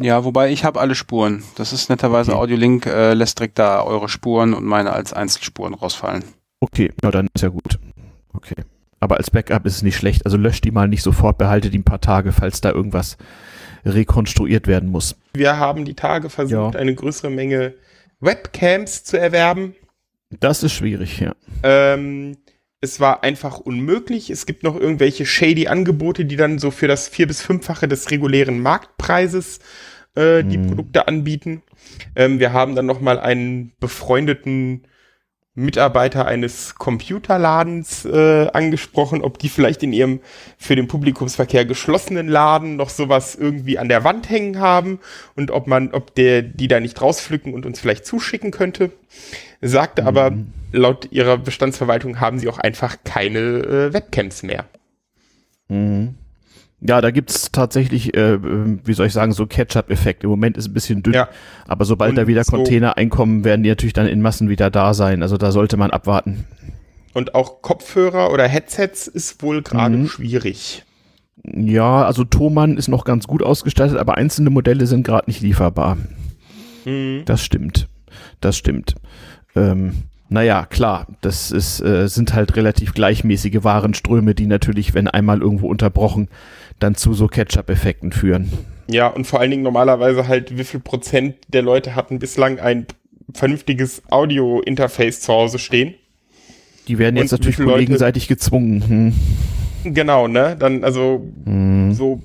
Ja, 0.02 0.24
wobei 0.26 0.52
ich 0.52 0.66
habe 0.66 0.80
alle 0.80 0.96
Spuren. 0.96 1.44
Das 1.56 1.72
ist 1.74 1.90
netterweise 1.90 2.32
Okay. 2.32 2.42
Audiolink, 2.42 2.86
äh, 2.88 3.14
lässt 3.14 3.40
direkt 3.40 3.60
da 3.60 3.84
eure 3.84 4.10
Spuren 4.10 4.54
und 4.54 4.66
meine 4.66 4.92
als 4.92 5.14
Einzelspuren 5.14 5.74
rausfallen. 5.74 6.24
Okay, 6.60 6.92
ja, 7.04 7.12
dann 7.12 7.28
ist 7.34 7.42
ja 7.42 7.50
gut. 7.50 7.80
Okay. 8.34 8.56
Aber 9.00 9.18
als 9.18 9.30
Backup 9.30 9.66
ist 9.66 9.76
es 9.78 9.82
nicht 9.84 9.98
schlecht. 9.98 10.26
Also 10.26 10.38
löscht 10.38 10.64
die 10.64 10.72
mal 10.72 10.88
nicht 10.88 11.04
sofort, 11.04 11.38
behaltet 11.38 11.74
die 11.74 11.80
ein 11.80 11.84
paar 11.84 12.02
Tage, 12.02 12.32
falls 12.32 12.62
da 12.62 12.72
irgendwas 12.72 13.18
rekonstruiert 13.86 14.68
werden 14.68 14.90
muss. 14.90 15.16
Wir 15.34 15.58
haben 15.58 15.86
die 15.86 15.94
Tage 15.94 16.30
versucht, 16.30 16.74
Ja. 16.74 16.80
eine 16.80 16.96
größere 16.96 17.30
Menge 17.30 17.74
Webcams 18.22 19.04
zu 19.04 19.20
erwerben. 19.20 19.76
Das 20.40 20.64
ist 20.64 20.72
schwierig, 20.74 21.20
ja. 21.20 21.34
Ähm, 21.64 22.38
es 22.84 23.00
war 23.00 23.24
einfach 23.24 23.60
unmöglich. 23.60 24.30
Es 24.30 24.46
gibt 24.46 24.64
noch 24.64 24.76
irgendwelche 24.80 25.26
shady 25.26 25.68
Angebote, 25.68 26.26
die 26.26 26.36
dann 26.36 26.60
so 26.60 26.70
für 26.70 26.88
das 26.88 27.08
vier- 27.08 27.28
bis 27.28 27.42
fünffache 27.42 27.88
des 27.88 28.12
regulären 28.12 28.60
Marktpreises 28.62 29.60
äh, 30.16 30.44
die 30.44 30.58
Mhm. 30.58 30.68
Produkte 30.68 31.08
anbieten. 31.08 31.64
Ähm, 32.16 32.40
wir 32.40 32.52
haben 32.54 32.76
dann 32.76 32.86
noch 32.86 33.00
mal 33.02 33.20
einen 33.20 33.72
befreundeten 33.80 34.84
Mitarbeiter 35.56 36.26
eines 36.26 36.76
Computerladens 36.76 38.06
äh, 38.06 38.48
angesprochen, 38.54 39.22
ob 39.22 39.38
die 39.38 39.50
vielleicht 39.50 39.84
in 39.84 39.94
ihrem 39.94 40.20
für 40.58 40.76
den 40.76 40.88
Publikumsverkehr 40.88 41.66
geschlossenen 41.66 42.28
Laden 42.28 42.76
noch 42.76 42.90
sowas 42.90 43.36
irgendwie 43.36 43.78
an 43.78 43.88
der 43.88 44.04
Wand 44.04 44.30
hängen 44.30 44.60
haben 44.60 45.00
und 45.36 45.52
ob 45.52 45.68
man, 45.68 45.94
ob 45.94 46.16
der 46.16 46.42
die 46.42 46.68
da 46.68 46.80
nicht 46.80 47.00
rauspflücken 47.00 47.54
und 47.54 47.68
uns 47.68 47.80
vielleicht 47.80 48.06
zuschicken 48.06 48.50
könnte. 48.50 48.92
Sagte 49.62 50.06
aber, 50.06 50.34
laut 50.72 51.12
ihrer 51.12 51.38
Bestandsverwaltung 51.38 52.20
haben 52.20 52.40
sie 52.40 52.50
auch 52.50 52.58
einfach 52.58 52.98
keine 53.04 53.40
äh, 53.40 53.94
Webcams 53.94 54.42
mehr. 54.42 54.66
Mhm. 55.68 56.16
Ja, 56.86 57.00
da 57.00 57.12
gibt's 57.12 57.50
tatsächlich, 57.52 58.14
äh, 58.16 58.34
äh, 58.34 58.40
wie 58.84 58.94
soll 58.94 59.08
ich 59.08 59.14
sagen, 59.14 59.32
so 59.32 59.46
Catch-up-Effekt. 59.46 60.24
Im 60.26 60.30
Moment 60.30 60.58
ist 60.58 60.66
es 60.66 60.70
ein 60.70 60.74
bisschen 60.74 61.02
dünn, 61.02 61.14
Ja. 61.14 61.30
aber 61.68 61.86
sobald 61.86 62.10
Und 62.10 62.16
da 62.18 62.28
wieder 62.28 62.44
so- 62.44 62.52
Container 62.58 62.98
einkommen, 62.98 63.46
werden 63.46 63.64
die 63.64 63.70
natürlich 63.70 63.94
dann 63.94 64.08
in 64.08 64.22
Massen 64.22 64.50
wieder 64.50 64.70
da 64.70 64.94
sein. 64.94 65.22
Also 65.22 65.38
da 65.38 65.52
sollte 65.54 65.78
man 65.78 65.92
abwarten. 65.92 66.44
Und 67.14 67.36
auch 67.36 67.62
Kopfhörer 67.62 68.32
oder 68.34 68.48
Headsets 68.48 69.08
ist 69.08 69.42
wohl 69.44 69.62
gerade 69.62 69.96
Mhm. 69.96 70.08
schwierig. 70.08 70.84
Ja, 71.46 72.04
also 72.06 72.24
Thomann 72.26 72.76
ist 72.78 72.88
noch 72.90 73.06
ganz 73.06 73.28
gut 73.28 73.44
ausgestattet, 73.44 73.98
aber 73.98 74.18
einzelne 74.18 74.50
Modelle 74.50 74.86
sind 74.88 75.06
gerade 75.06 75.30
nicht 75.30 75.42
lieferbar. 75.42 75.98
Mhm. 76.86 77.22
Das 77.26 77.44
stimmt. 77.46 77.88
Das 78.42 78.58
stimmt. 78.58 78.96
Ähm, 79.56 80.04
naja, 80.30 80.66
klar, 80.66 81.08
das 81.22 81.52
ist, 81.52 81.80
äh, 81.82 82.08
sind 82.08 82.34
halt 82.34 82.56
relativ 82.56 82.94
gleichmäßige 82.94 83.60
Warenströme, 83.64 84.34
die 84.36 84.48
natürlich, 84.48 84.94
wenn 84.94 85.08
einmal 85.08 85.42
irgendwo 85.42 85.68
unterbrochen, 85.68 86.28
dann 86.84 86.96
zu 86.96 87.14
so 87.14 87.28
Catch-up-Effekten 87.28 88.12
führen. 88.12 88.52
Ja, 88.88 89.08
und 89.08 89.26
vor 89.26 89.40
allen 89.40 89.52
Dingen 89.52 89.64
normalerweise 89.64 90.28
halt, 90.28 90.58
wie 90.58 90.64
viel 90.64 90.80
Prozent 90.80 91.36
der 91.48 91.62
Leute 91.62 91.96
hatten 91.96 92.20
bislang 92.20 92.60
ein 92.60 92.86
vernünftiges 93.34 94.04
Audio-Interface 94.10 95.22
zu 95.22 95.34
Hause 95.34 95.58
stehen. 95.58 95.96
Die 96.88 97.00
werden 97.00 97.16
jetzt 97.16 97.32
Und 97.32 97.40
natürlich 97.46 97.78
gegenseitig 97.78 98.28
gezwungen. 98.28 99.14
Hm. 99.86 99.94
Genau, 99.94 100.28
ne? 100.28 100.56
Dann, 100.60 100.84
also, 100.84 101.26
Hm. 101.46 101.94
so, 101.94 102.22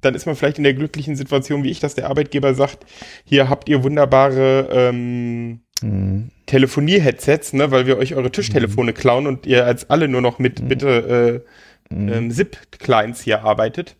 dann 0.00 0.14
ist 0.14 0.26
man 0.26 0.36
vielleicht 0.36 0.58
in 0.58 0.64
der 0.64 0.74
glücklichen 0.74 1.16
Situation, 1.16 1.64
wie 1.64 1.70
ich, 1.70 1.80
dass 1.80 1.96
der 1.96 2.08
Arbeitgeber 2.08 2.54
sagt, 2.54 2.86
hier 3.24 3.48
habt 3.48 3.68
ihr 3.68 3.82
wunderbare 3.82 4.68
ähm, 4.70 5.60
Hm. 5.80 6.30
Telefonie-Headsets, 6.46 7.52
ne, 7.52 7.70
weil 7.70 7.86
wir 7.86 7.98
euch 7.98 8.14
eure 8.14 8.32
Tischtelefone 8.32 8.92
klauen 8.92 9.26
und 9.26 9.46
ihr 9.46 9.64
als 9.64 9.90
alle 9.90 10.08
nur 10.08 10.20
noch 10.20 10.38
mit 10.38 10.66
bitte 10.68 11.44
äh, 11.44 11.48
Hm. 11.90 12.08
ähm, 12.12 12.30
SIP-Clients 12.30 13.20
hier 13.22 13.44
arbeitet. 13.44 13.96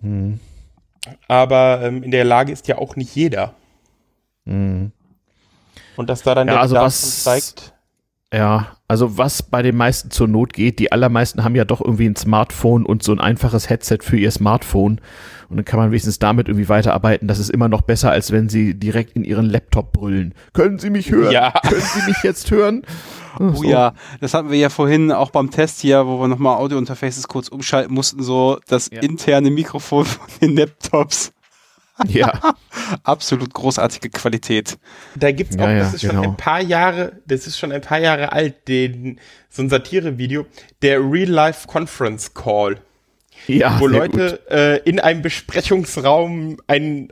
Hm. 0.00 0.40
Aber 1.26 1.80
ähm, 1.82 2.02
in 2.02 2.10
der 2.10 2.24
Lage 2.24 2.52
ist 2.52 2.68
ja 2.68 2.78
auch 2.78 2.96
nicht 2.96 3.14
jeder. 3.14 3.54
Hm. 4.46 4.92
Und 5.96 6.08
dass 6.08 6.22
da 6.22 6.34
dann 6.34 6.48
Ja, 6.48 6.54
der 6.54 6.60
also 6.62 6.74
Bedarf 6.74 6.86
was- 6.86 7.24
zeigt. 7.24 7.74
Ja, 8.32 8.76
also 8.88 9.16
was 9.16 9.42
bei 9.42 9.62
den 9.62 9.74
meisten 9.76 10.10
zur 10.10 10.28
Not 10.28 10.52
geht, 10.52 10.78
die 10.80 10.92
allermeisten 10.92 11.44
haben 11.44 11.54
ja 11.54 11.64
doch 11.64 11.80
irgendwie 11.80 12.06
ein 12.06 12.16
Smartphone 12.16 12.84
und 12.84 13.02
so 13.02 13.12
ein 13.12 13.20
einfaches 13.20 13.70
Headset 13.70 13.98
für 14.02 14.18
ihr 14.18 14.30
Smartphone. 14.30 15.00
Und 15.48 15.56
dann 15.56 15.64
kann 15.64 15.78
man 15.80 15.90
wenigstens 15.90 16.18
damit 16.18 16.46
irgendwie 16.46 16.68
weiterarbeiten. 16.68 17.26
Das 17.26 17.38
ist 17.38 17.48
immer 17.48 17.68
noch 17.70 17.80
besser, 17.80 18.10
als 18.10 18.30
wenn 18.30 18.50
sie 18.50 18.74
direkt 18.74 19.16
in 19.16 19.24
ihren 19.24 19.46
Laptop 19.46 19.92
brüllen. 19.94 20.34
Können 20.52 20.78
Sie 20.78 20.90
mich 20.90 21.10
hören? 21.10 21.32
Ja. 21.32 21.52
Können 21.66 21.80
Sie 21.80 22.02
mich 22.06 22.22
jetzt 22.22 22.50
hören? 22.50 22.82
Oh 23.40 23.62
ja, 23.62 23.92
das 24.20 24.34
hatten 24.34 24.50
wir 24.50 24.58
ja 24.58 24.68
vorhin 24.68 25.12
auch 25.12 25.30
beim 25.30 25.52
Test 25.52 25.80
hier, 25.80 26.04
wo 26.08 26.18
wir 26.18 26.26
nochmal 26.26 26.56
Audio-Interfaces 26.56 27.28
kurz 27.28 27.46
umschalten 27.46 27.94
mussten, 27.94 28.20
so 28.20 28.58
das 28.66 28.90
Ja. 28.90 29.00
interne 29.00 29.52
Mikrofon 29.52 30.06
von 30.06 30.26
den 30.40 30.56
Laptops. 30.56 31.32
Ja, 32.08 32.54
Absolut 33.02 33.52
großartige 33.52 34.10
Qualität. 34.10 34.78
Da 35.14 35.32
gibt's 35.32 35.56
auch, 35.56 35.62
Ja, 35.62 35.72
ja, 35.72 35.78
das 35.80 35.94
ist 35.94 36.02
schon 36.02 36.10
genau. 36.10 36.22
ein 36.22 36.36
paar 36.36 36.62
Jahre, 36.62 37.20
das 37.26 37.46
ist 37.46 37.58
schon 37.58 37.72
ein 37.72 37.80
paar 37.80 37.98
Jahre 37.98 38.32
alt, 38.32 38.68
den, 38.68 39.20
so 39.48 39.62
ein 39.62 39.68
Satire-Video, 39.68 40.46
der 40.82 41.00
Real-Life 41.00 41.66
Conference 41.66 42.32
Call, 42.34 42.80
ja. 43.46 43.78
wo 43.80 43.86
Leute 43.86 44.40
äh, 44.50 44.88
in 44.88 45.00
einem 45.00 45.22
Besprechungsraum 45.22 46.58
einen, 46.66 47.10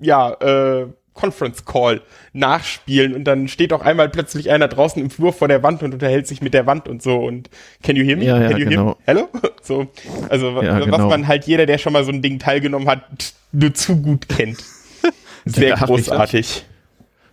ja, 0.00 0.32
äh, 0.32 0.88
Conference 1.16 1.64
Call 1.64 2.02
nachspielen 2.32 3.14
und 3.14 3.24
dann 3.24 3.48
steht 3.48 3.72
auch 3.72 3.80
einmal 3.82 4.08
plötzlich 4.08 4.50
einer 4.50 4.68
draußen 4.68 5.02
im 5.02 5.10
Flur 5.10 5.32
vor 5.32 5.48
der 5.48 5.64
Wand 5.64 5.82
und 5.82 5.92
unterhält 5.94 6.28
sich 6.28 6.40
mit 6.42 6.54
der 6.54 6.66
Wand 6.66 6.86
und 6.86 7.02
so 7.02 7.16
und 7.16 7.50
can 7.82 7.96
you 7.96 8.04
hear 8.04 8.16
me? 8.16 8.24
Ja, 8.24 8.40
ja, 8.40 8.48
can 8.48 8.58
you 8.58 8.64
hear 8.66 8.70
genau. 8.70 8.84
me? 8.90 8.96
Hello? 9.06 9.28
So, 9.62 9.88
also 10.28 10.62
Ja, 10.62 10.78
was 10.78 10.84
genau. 10.84 11.08
man 11.08 11.26
halt 11.26 11.44
jeder, 11.46 11.66
der 11.66 11.78
schon 11.78 11.92
mal 11.92 12.04
so 12.04 12.12
ein 12.12 12.22
Ding 12.22 12.38
teilgenommen 12.38 12.86
hat, 12.88 13.02
nur 13.50 13.74
zu 13.74 13.96
gut 14.00 14.28
kennt. 14.28 14.58
Sehr 15.44 15.70
Ja, 15.70 15.74
großartig. 15.74 16.64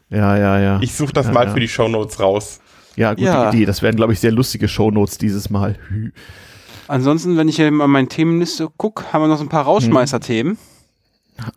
Ja, 0.10 0.36
ja, 0.36 0.60
ja. 0.60 0.80
Ich 0.82 0.96
suche 0.96 1.14
das 1.14 1.28
Ja, 1.28 1.32
mal 1.32 1.46
ja. 1.46 1.54
für 1.54 1.60
die 1.60 1.68
Shownotes 1.68 2.20
raus. 2.20 2.60
ja, 2.96 3.14
gute 3.14 3.26
Ja. 3.28 3.50
Idee. 3.50 3.66
Das 3.66 3.84
werden, 3.84 3.98
glaube 3.98 4.14
ich, 4.14 4.20
sehr 4.20 4.32
lustige 4.32 4.68
Shownotes 4.68 5.20
dieses 5.20 5.52
Mal. 5.52 5.78
Hü. 5.90 6.12
Ansonsten, 6.88 7.38
wenn 7.38 7.48
ich 7.50 7.58
hier 7.58 7.70
mal 7.72 7.88
meine 7.88 8.08
Themenliste 8.08 8.68
gucke, 8.78 9.14
haben 9.14 9.22
wir 9.24 9.28
noch 9.28 9.38
so 9.38 9.44
ein 9.44 9.50
paar 9.50 9.66
Rausschmeißer-Themen. 9.66 10.58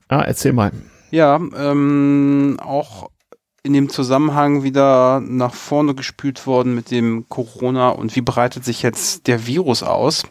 Ah, 0.09 0.23
erzähl 0.23 0.53
mal. 0.53 0.73
Ja, 1.17 1.41
ähm, 1.57 2.59
auch 2.63 3.09
in 3.63 3.73
dem 3.73 3.89
Zusammenhang 3.89 4.65
wieder 4.65 5.19
nach 5.21 5.55
vorne 5.55 5.95
gespült 5.95 6.47
worden 6.47 6.75
mit 6.75 6.91
dem 6.91 7.27
Corona 7.31 7.89
und 7.89 8.15
wie 8.17 8.21
breitet 8.21 8.67
sich 8.67 8.83
jetzt 8.83 9.27
der 9.27 9.47
Virus 9.47 9.83
aus, 9.83 10.25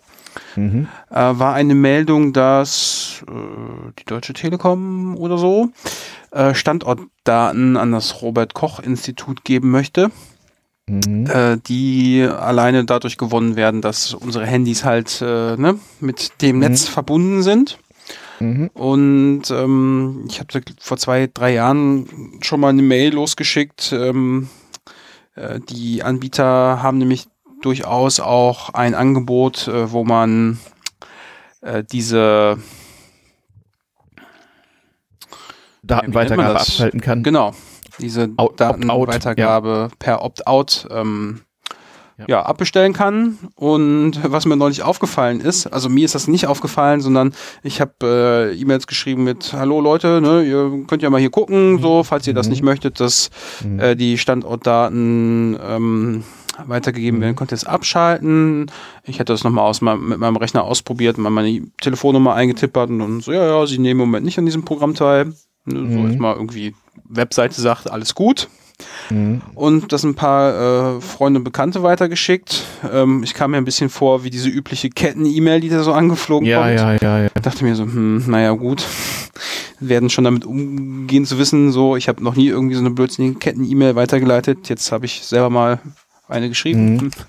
Mhm. 0.55 0.87
äh, 1.09 1.15
war 1.15 1.55
eine 1.55 1.73
Meldung, 1.73 2.33
dass 2.33 3.23
äh, 3.27 3.91
die 3.97 4.05
Deutsche 4.05 4.33
Telekom 4.33 5.17
oder 5.17 5.39
so 5.39 5.69
äh, 6.31 6.53
Standortdaten 6.53 7.77
an 7.77 7.91
das 7.91 8.21
Robert 8.21 8.53
Koch 8.53 8.79
Institut 8.79 9.43
geben 9.43 9.71
möchte, 9.71 10.11
Mhm. 10.87 11.25
äh, 11.25 11.57
die 11.65 12.21
alleine 12.29 12.85
dadurch 12.85 13.17
gewonnen 13.17 13.55
werden, 13.55 13.81
dass 13.81 14.13
unsere 14.13 14.45
Handys 14.45 14.83
halt 14.85 15.19
äh, 15.23 15.57
ne, 15.57 15.79
mit 15.99 16.43
dem 16.43 16.59
Netz 16.59 16.85
verbunden 16.87 17.41
sind. 17.41 17.79
Mhm. 18.39 18.69
Und 18.73 19.43
ähm, 19.51 20.25
ich 20.27 20.39
habe 20.39 20.61
vor 20.79 20.97
zwei, 20.97 21.29
drei 21.33 21.53
Jahren 21.53 22.39
schon 22.41 22.59
mal 22.59 22.69
eine 22.69 22.81
Mail 22.81 23.13
losgeschickt. 23.13 23.93
Ähm, 23.93 24.49
äh, 25.35 25.59
die 25.59 26.03
Anbieter 26.03 26.81
haben 26.81 26.97
nämlich 26.97 27.27
durchaus 27.61 28.19
auch 28.19 28.69
ein 28.73 28.93
Angebot, 28.93 29.67
äh, 29.67 29.91
wo 29.91 30.03
man 30.03 30.59
äh, 31.61 31.83
diese 31.83 32.57
Datenweitergabe 35.83 36.59
abschalten 36.59 37.01
kann. 37.01 37.23
Genau, 37.23 37.53
diese 37.99 38.27
Datenweitergabe 38.27 39.89
per 39.99 40.23
Opt-out 40.23 40.87
ähm, 40.91 41.41
ja. 42.17 42.25
Ja. 42.27 42.41
abbestellen 42.43 42.93
kann. 42.93 43.37
Und 43.55 44.19
was 44.23 44.45
mir 44.45 44.55
neulich 44.55 44.83
aufgefallen 44.83 45.39
ist, 45.41 45.67
also 45.67 45.89
mir 45.89 46.05
ist 46.05 46.15
das 46.15 46.27
nicht 46.27 46.47
aufgefallen, 46.47 47.01
sondern 47.01 47.33
ich 47.63 47.81
habe 47.81 47.93
äh, 48.53 48.59
E-Mails 48.59 48.87
geschrieben 48.87 49.23
mit 49.23 49.53
Hallo 49.53 49.81
Leute, 49.81 50.21
ne, 50.21 50.43
ihr 50.43 50.85
könnt 50.87 51.01
ja 51.01 51.09
mal 51.09 51.19
hier 51.19 51.29
gucken, 51.29 51.79
so, 51.79 52.03
falls 52.03 52.25
ihr 52.27 52.33
das 52.33 52.47
nicht 52.47 52.63
möchtet, 52.63 52.99
dass 52.99 53.29
äh, 53.77 53.95
die 53.95 54.17
Standortdaten 54.17 55.57
ähm, 55.61 56.23
weitergegeben 56.65 57.19
werden, 57.21 57.35
könnt 57.35 57.51
ihr 57.51 57.55
es 57.55 57.65
abschalten. 57.65 58.71
Ich 59.03 59.19
hätte 59.19 59.33
das 59.33 59.43
nochmal 59.43 59.65
aus 59.65 59.81
meinem, 59.81 60.07
mit 60.09 60.19
meinem 60.19 60.37
Rechner 60.37 60.63
ausprobiert, 60.63 61.17
mal 61.17 61.29
meine 61.29 61.63
Telefonnummer 61.81 62.33
eingetippert 62.33 62.89
und 62.89 62.99
dann 62.99 63.21
so, 63.21 63.31
ja, 63.33 63.45
ja, 63.45 63.67
sie 63.67 63.77
nehmen 63.77 63.99
im 64.01 64.07
Moment 64.07 64.25
nicht 64.25 64.37
an 64.37 64.45
diesem 64.45 64.63
Programm 64.63 64.93
teil. 64.93 65.33
Ne, 65.65 65.91
So 65.91 66.07
ist 66.07 66.19
mal 66.19 66.35
irgendwie 66.35 66.75
Webseite 67.09 67.59
sagt, 67.59 67.89
alles 67.91 68.15
gut. 68.15 68.47
Und 69.53 69.91
das 69.93 70.03
ein 70.03 70.15
paar 70.15 70.97
äh, 70.97 71.01
Freunde 71.01 71.39
und 71.39 71.43
Bekannte 71.43 71.83
weitergeschickt. 71.83 72.63
Ähm, 72.91 73.23
ich 73.23 73.33
kam 73.33 73.51
mir 73.51 73.57
ein 73.57 73.65
bisschen 73.65 73.89
vor 73.89 74.23
wie 74.23 74.29
diese 74.29 74.49
übliche 74.49 74.89
Ketten-E-Mail, 74.89 75.61
die 75.61 75.69
da 75.69 75.83
so 75.83 75.93
angeflogen 75.93 76.47
Ja, 76.47 76.63
kommt. 76.63 76.75
ja, 76.79 76.93
ja, 76.95 77.23
ja. 77.23 77.29
dachte 77.41 77.63
mir 77.63 77.75
so, 77.75 77.83
hm, 77.83 78.23
naja, 78.27 78.51
gut. 78.51 78.85
Werden 79.79 80.09
schon 80.09 80.23
damit 80.23 80.45
umgehen 80.45 81.25
zu 81.25 81.37
wissen, 81.37 81.71
so, 81.71 81.95
ich 81.95 82.07
habe 82.07 82.23
noch 82.23 82.35
nie 82.35 82.47
irgendwie 82.47 82.75
so 82.75 82.81
eine 82.81 82.91
blödsinnige 82.91 83.39
Ketten-E-Mail 83.39 83.95
weitergeleitet. 83.95 84.69
Jetzt 84.69 84.91
habe 84.91 85.05
ich 85.05 85.21
selber 85.23 85.49
mal 85.49 85.79
eine 86.27 86.49
geschrieben. 86.49 87.11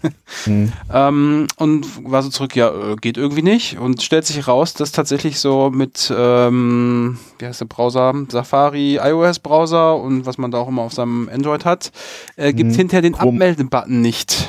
Mhm. 0.44 0.72
ähm, 0.92 1.46
und 1.56 2.10
war 2.10 2.22
so 2.22 2.28
zurück, 2.28 2.54
ja, 2.54 2.68
äh, 2.68 2.96
geht 2.96 3.16
irgendwie 3.16 3.42
nicht. 3.42 3.78
Und 3.78 4.02
stellt 4.02 4.26
sich 4.26 4.46
raus, 4.46 4.74
dass 4.74 4.92
tatsächlich 4.92 5.40
so 5.40 5.70
mit, 5.70 6.12
ähm, 6.16 7.18
wie 7.38 7.46
heißt 7.46 7.60
der 7.62 7.66
Browser, 7.66 8.12
Safari, 8.28 8.96
iOS-Browser 8.96 9.96
und 9.96 10.26
was 10.26 10.38
man 10.38 10.50
da 10.50 10.58
auch 10.58 10.68
immer 10.68 10.82
auf 10.82 10.92
seinem 10.92 11.28
Android 11.32 11.64
hat, 11.64 11.90
äh, 12.36 12.52
gibt 12.52 12.72
Mhm. 12.72 12.76
hinterher 12.76 13.02
den. 13.02 13.14
Abmelden-Button 13.14 14.00
nicht. 14.00 14.48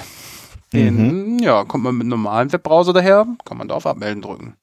Den, 0.73 1.39
ja, 1.39 1.63
kommt 1.63 1.85
man 1.85 1.95
mit 1.95 2.03
einem 2.03 2.09
normalen 2.09 2.51
Webbrowser 2.51 2.91
daher, 2.93 3.25
kann 3.45 3.57
man 3.57 3.69
da 3.69 3.75
auf 3.75 3.85
Abmelden 3.87 4.21
drücken. 4.21 4.55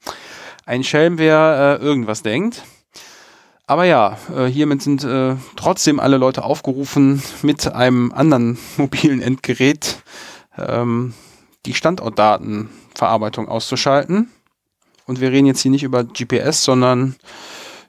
Ein 0.67 0.85
Schelm, 0.85 1.19
wer 1.19 1.79
äh, 1.81 1.85
irgendwas 1.85 2.23
denkt. 2.23 2.63
Aber 3.67 3.85
ja, 3.85 4.19
äh, 4.37 4.45
hiermit 4.47 4.83
sind 4.83 5.05
äh, 5.05 5.37
trotzdem 5.57 5.99
alle 5.99 6.19
Leute 6.19 6.45
aufgerufen, 6.45 7.23
mit 7.43 7.73
einem 7.73 8.13
anderen 8.13 8.59
mobilen 8.77 9.23
Endgerät 9.23 10.03
ähm, 10.59 11.15
die 11.65 11.75
Standortdatenverarbeitung 11.75 13.49
auszuschalten. 13.49 14.29
Und 15.07 15.21
wir 15.21 15.31
reden 15.33 15.47
jetzt 15.47 15.61
hier 15.61 15.71
nicht 15.71 15.83
über 15.83 16.05
GPS, 16.05 16.65
sondern 16.65 17.17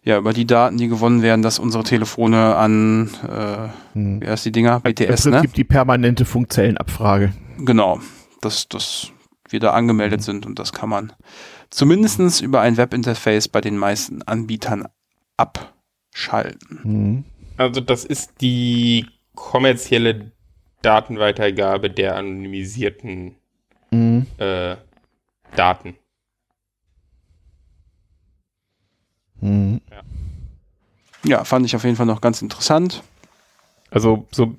ja 0.04 0.18
über 0.18 0.34
die 0.34 0.46
Daten, 0.46 0.78
die 0.78 0.88
gewonnen 0.88 1.22
werden, 1.22 1.42
dass 1.42 1.60
unsere 1.60 1.84
Telefone 1.84 2.56
an, 2.56 3.10
äh, 3.28 3.70
Hm. 3.94 4.22
wie 4.22 4.28
heißt 4.28 4.46
die 4.46 4.52
Dinger? 4.52 4.82
Im 4.84 4.94
BTS, 4.94 5.26
ne? 5.26 5.32
Prinzip 5.32 5.54
die 5.54 5.64
permanente 5.64 6.26
Funkzellenabfrage. 6.26 7.34
Genau, 7.58 8.00
dass, 8.42 8.68
dass 8.70 9.12
wir 9.50 9.60
da 9.60 9.72
angemeldet 9.72 10.22
sind 10.24 10.46
und 10.46 10.60
das 10.60 10.74
kann 10.74 10.90
man 10.90 11.14
zumindestens 11.70 12.42
über 12.42 12.62
ein 12.62 12.78
Webinterface 12.78 13.48
bei 13.48 13.62
den 13.62 13.78
meisten 13.78 14.22
Anbietern 14.22 14.86
abschalten. 15.38 16.80
Mhm. 16.84 17.24
Also 17.58 17.82
das 17.82 18.04
ist 18.06 18.42
die 18.42 19.06
kommerzielle 19.36 20.32
Datenweitergabe 20.82 21.90
der 21.90 22.16
anonymisierten 22.16 23.36
Mhm. 23.92 24.26
äh, 24.38 24.76
Daten. 25.56 25.96
Mhm. 29.42 29.82
Ja, 31.24 31.44
fand 31.44 31.66
ich 31.66 31.76
auf 31.76 31.84
jeden 31.84 31.96
Fall 31.96 32.06
noch 32.06 32.22
ganz 32.22 32.42
interessant. 32.42 33.04
Also 33.90 34.28
so 34.32 34.56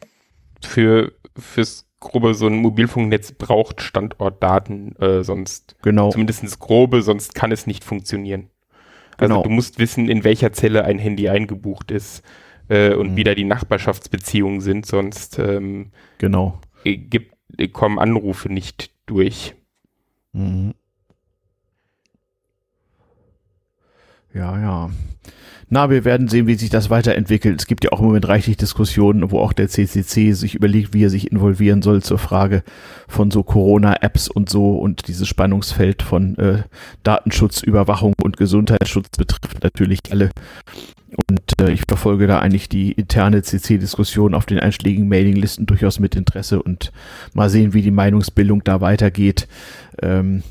für 0.63 1.13
fürs 1.39 1.87
grobe 2.01 2.35
so 2.35 2.47
ein 2.47 2.57
Mobilfunknetz 2.57 3.33
braucht 3.33 3.81
Standortdaten, 3.81 4.97
äh, 4.97 5.23
sonst 5.23 5.77
Genau. 5.83 6.11
zumindest 6.11 6.59
grobe, 6.59 7.03
sonst 7.03 7.35
kann 7.35 7.53
es 7.53 7.67
nicht 7.67 7.85
funktionieren. 7.85 8.51
Also 9.19 9.35
Genau. 9.35 9.43
du 9.43 9.51
musst 9.51 9.79
wissen, 9.79 10.09
in 10.09 10.25
welcher 10.25 10.53
Zelle 10.53 10.85
ein 10.85 10.99
Handy 10.99 11.29
eingebucht 11.29 11.91
ist 11.91 12.23
äh, 12.69 12.95
und 12.95 13.13
Mhm. 13.13 13.17
wie 13.17 13.25
da 13.25 13.35
die 13.35 13.45
Nachbarschaftsbeziehungen 13.45 14.61
sind, 14.61 14.87
sonst 14.87 15.39
ähm, 15.39 15.91
Genau. 16.19 16.61
äh, 16.85 16.97
gibt, 16.97 17.35
äh, 17.59 17.69
kommen 17.69 17.99
Anrufe 17.99 18.51
nicht 18.53 18.91
durch. 19.07 19.55
Mhm. 20.33 20.75
Ja, 24.37 24.61
ja. 24.61 24.91
Na, 25.69 25.91
wir 25.91 26.05
werden 26.05 26.29
sehen, 26.29 26.47
wie 26.47 26.55
sich 26.55 26.71
das 26.71 26.91
weiterentwickelt. 26.91 27.59
Es 27.59 27.67
gibt 27.67 27.83
ja 27.83 27.91
auch 27.91 27.99
im 27.99 28.07
Moment 28.07 28.29
reichlich 28.29 28.57
Diskussionen, 28.57 29.33
wo 29.33 29.41
auch 29.41 29.53
der 29.53 29.69
CCC 29.69 30.33
sich 30.33 30.55
überlegt, 30.55 30.95
wie 30.95 31.03
er 31.03 31.11
sich 31.11 31.33
involvieren 31.33 31.83
soll 31.83 32.03
zur 32.03 32.19
Frage 32.19 32.63
von 33.09 33.33
so 33.33 33.43
Corona-Apps 33.43 34.29
und 34.29 34.49
so 34.49 34.79
und 34.79 35.09
dieses 35.09 35.27
Spannungsfeld 35.27 36.03
von 36.03 36.39
äh, 36.39 36.63
Datenschutz, 37.03 37.63
Überwachung 37.63 38.15
und 38.23 38.37
Gesundheitsschutz 38.37 39.09
betrifft 39.17 39.65
natürlich 39.65 40.01
alle. 40.11 40.31
Und 41.29 41.61
äh, 41.61 41.73
ich 41.73 41.83
verfolge 41.89 42.29
da 42.29 42.39
eigentlich 42.39 42.69
die 42.69 42.93
interne 42.93 43.43
CC-Diskussion 43.43 44.35
auf 44.35 44.47
den 44.47 44.61
einschlägigen 44.61 45.09
Mailinglisten 45.09 45.67
durchaus 45.67 45.99
mit 45.99 46.15
Interesse 46.15 46.63
und 46.63 46.93
mal 47.33 47.49
sehen, 47.51 47.73
wie 47.73 47.83
die 47.83 47.91
Meinungsbildung 47.91 48.63
da 48.63 48.81
weitergeht. 48.81 49.49
Ähm, 50.01 50.43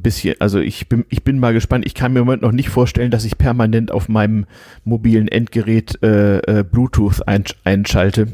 bisschen, 0.00 0.40
also 0.40 0.58
ich 0.58 0.88
bin, 0.88 1.04
ich 1.08 1.22
bin 1.22 1.38
mal 1.38 1.52
gespannt. 1.52 1.84
Ich 1.86 1.94
kann 1.94 2.12
mir 2.12 2.20
im 2.20 2.26
Moment 2.26 2.42
noch 2.42 2.52
nicht 2.52 2.70
vorstellen, 2.70 3.10
dass 3.10 3.24
ich 3.24 3.36
permanent 3.36 3.90
auf 3.90 4.08
meinem 4.08 4.46
mobilen 4.84 5.28
Endgerät 5.28 6.02
äh, 6.02 6.38
äh, 6.38 6.64
Bluetooth 6.64 7.26
ein, 7.28 7.44
einschalte. 7.64 8.28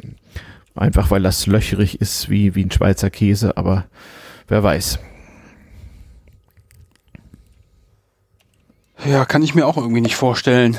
Einfach 0.74 1.10
weil 1.10 1.22
das 1.22 1.46
löcherig 1.46 2.00
ist 2.00 2.30
wie, 2.30 2.54
wie 2.54 2.64
ein 2.64 2.70
Schweizer 2.70 3.10
Käse, 3.10 3.56
aber 3.56 3.86
wer 4.46 4.62
weiß. 4.62 5.00
Ja, 9.04 9.24
kann 9.24 9.42
ich 9.42 9.54
mir 9.54 9.66
auch 9.66 9.76
irgendwie 9.76 10.00
nicht 10.00 10.16
vorstellen. 10.16 10.78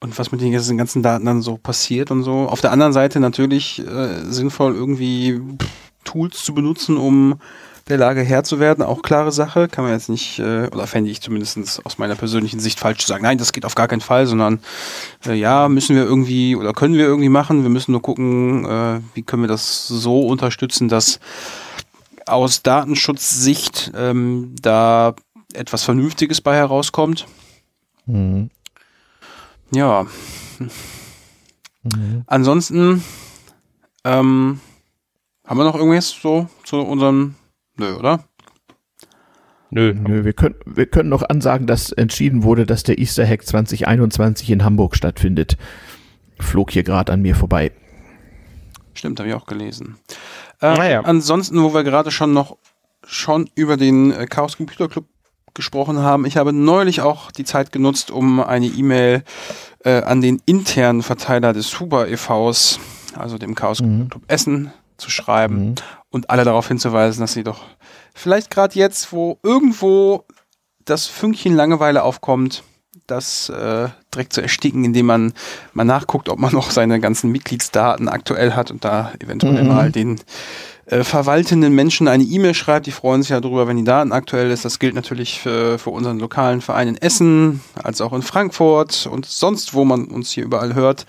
Und 0.00 0.18
was 0.18 0.32
mit 0.32 0.40
den 0.40 0.52
ganzen 0.52 1.02
Daten 1.02 1.26
dann 1.26 1.42
so 1.42 1.58
passiert 1.58 2.10
und 2.10 2.22
so. 2.22 2.48
Auf 2.48 2.60
der 2.60 2.72
anderen 2.72 2.92
Seite 2.92 3.20
natürlich 3.20 3.86
äh, 3.86 4.24
sinnvoll, 4.24 4.74
irgendwie 4.74 5.40
Tools 6.04 6.42
zu 6.42 6.54
benutzen, 6.54 6.96
um 6.96 7.38
der 7.88 7.98
Lage 7.98 8.22
Herr 8.22 8.44
zu 8.44 8.60
werden. 8.60 8.82
Auch 8.82 9.02
klare 9.02 9.32
Sache. 9.32 9.68
Kann 9.68 9.84
man 9.84 9.92
jetzt 9.92 10.08
nicht, 10.08 10.38
äh, 10.38 10.68
oder 10.68 10.86
fände 10.86 11.10
ich 11.10 11.20
zumindest 11.20 11.84
aus 11.84 11.98
meiner 11.98 12.14
persönlichen 12.14 12.60
Sicht 12.60 12.78
falsch 12.78 12.98
zu 12.98 13.06
sagen, 13.06 13.22
nein, 13.22 13.38
das 13.38 13.52
geht 13.52 13.64
auf 13.64 13.74
gar 13.74 13.88
keinen 13.88 14.00
Fall, 14.00 14.26
sondern 14.26 14.60
äh, 15.26 15.34
ja, 15.34 15.68
müssen 15.68 15.96
wir 15.96 16.04
irgendwie 16.04 16.56
oder 16.56 16.72
können 16.72 16.94
wir 16.94 17.04
irgendwie 17.04 17.28
machen. 17.28 17.62
Wir 17.62 17.70
müssen 17.70 17.92
nur 17.92 18.02
gucken, 18.02 18.64
äh, 18.64 19.00
wie 19.14 19.22
können 19.22 19.42
wir 19.42 19.48
das 19.48 19.88
so 19.88 20.26
unterstützen, 20.26 20.88
dass 20.88 21.20
aus 22.26 22.62
Datenschutzsicht 22.62 23.92
ähm, 23.94 24.54
da 24.60 25.14
etwas 25.52 25.82
Vernünftiges 25.82 26.40
bei 26.40 26.56
herauskommt. 26.56 27.26
Mhm. 28.06 28.50
Ja. 29.72 30.06
Ansonsten 32.26 33.02
ähm, 34.04 34.60
haben 35.46 35.58
wir 35.58 35.64
noch 35.64 35.74
irgendwas 35.74 36.10
so 36.10 36.48
zu 36.64 36.80
unserem 36.80 37.34
Nö, 37.80 37.94
oder? 37.96 38.24
Nö. 39.70 39.94
Nö, 39.94 40.22
wir 40.24 40.34
können, 40.34 40.56
wir 40.66 40.84
können 40.84 41.08
noch 41.08 41.22
ansagen, 41.22 41.66
dass 41.66 41.92
entschieden 41.92 42.42
wurde, 42.42 42.66
dass 42.66 42.82
der 42.82 42.98
Easter 42.98 43.26
Hack 43.26 43.46
2021 43.46 44.50
in 44.50 44.64
Hamburg 44.64 44.96
stattfindet. 44.96 45.56
Flog 46.38 46.72
hier 46.72 46.82
gerade 46.82 47.10
an 47.10 47.22
mir 47.22 47.34
vorbei. 47.34 47.72
Stimmt, 48.92 49.18
habe 49.18 49.30
ich 49.30 49.34
auch 49.34 49.46
gelesen. 49.46 49.96
Äh, 50.60 50.74
Naja. 50.74 51.00
Ansonsten, 51.00 51.62
wo 51.62 51.72
wir 51.72 51.82
gerade 51.82 52.10
schon 52.10 52.34
noch 52.34 52.58
schon 53.06 53.48
über 53.54 53.78
den 53.78 54.12
äh, 54.12 54.26
Chaos 54.26 54.58
Computer 54.58 54.86
Club 54.86 55.06
gesprochen 55.54 56.00
haben, 56.00 56.26
ich 56.26 56.36
habe 56.36 56.52
neulich 56.52 57.00
auch 57.00 57.30
die 57.30 57.44
Zeit 57.44 57.72
genutzt, 57.72 58.10
um 58.10 58.40
eine 58.40 58.66
E-Mail 58.66 59.22
äh, 59.86 60.02
an 60.02 60.20
den 60.20 60.42
internen 60.44 61.02
Verteiler 61.02 61.54
des 61.54 61.80
Huber 61.80 62.08
e.V.s, 62.08 62.78
also 63.16 63.38
dem 63.38 63.54
Chaos 63.54 63.78
Computer 63.78 64.10
Club 64.10 64.22
Essen, 64.28 64.70
zu 64.98 65.08
schreiben 65.08 65.70
Mhm. 65.70 65.74
Und 66.10 66.30
alle 66.30 66.44
darauf 66.44 66.68
hinzuweisen, 66.68 67.20
dass 67.20 67.32
sie 67.34 67.44
doch 67.44 67.60
vielleicht 68.14 68.50
gerade 68.50 68.74
jetzt, 68.78 69.12
wo 69.12 69.38
irgendwo 69.42 70.24
das 70.84 71.06
Fünkchen 71.06 71.54
Langeweile 71.54 72.02
aufkommt, 72.02 72.62
das 73.06 73.48
äh, 73.48 73.88
direkt 74.14 74.32
zu 74.32 74.40
ersticken, 74.40 74.84
indem 74.84 75.06
man 75.06 75.32
mal 75.72 75.84
nachguckt, 75.84 76.28
ob 76.28 76.38
man 76.38 76.52
noch 76.54 76.70
seine 76.70 77.00
ganzen 77.00 77.30
Mitgliedsdaten 77.30 78.08
aktuell 78.08 78.52
hat 78.54 78.70
und 78.70 78.84
da 78.84 79.12
eventuell 79.20 79.62
Mhm. 79.62 79.68
mal 79.68 79.90
den 79.92 80.20
äh, 80.86 81.04
verwaltenden 81.04 81.72
Menschen 81.74 82.08
eine 82.08 82.24
E-Mail 82.24 82.54
schreibt. 82.54 82.86
Die 82.86 82.92
freuen 82.92 83.22
sich 83.22 83.30
ja 83.30 83.40
darüber, 83.40 83.68
wenn 83.68 83.76
die 83.76 83.84
Daten 83.84 84.10
aktuell 84.12 84.50
ist. 84.50 84.64
Das 84.64 84.78
gilt 84.80 84.94
natürlich 84.96 85.40
für, 85.40 85.78
für 85.78 85.90
unseren 85.90 86.18
lokalen 86.18 86.60
Verein 86.60 86.88
in 86.88 86.96
Essen, 86.96 87.60
als 87.80 88.00
auch 88.00 88.12
in 88.12 88.22
Frankfurt 88.22 89.06
und 89.10 89.26
sonst, 89.26 89.74
wo 89.74 89.84
man 89.84 90.06
uns 90.06 90.30
hier 90.32 90.44
überall 90.44 90.74
hört. 90.74 91.06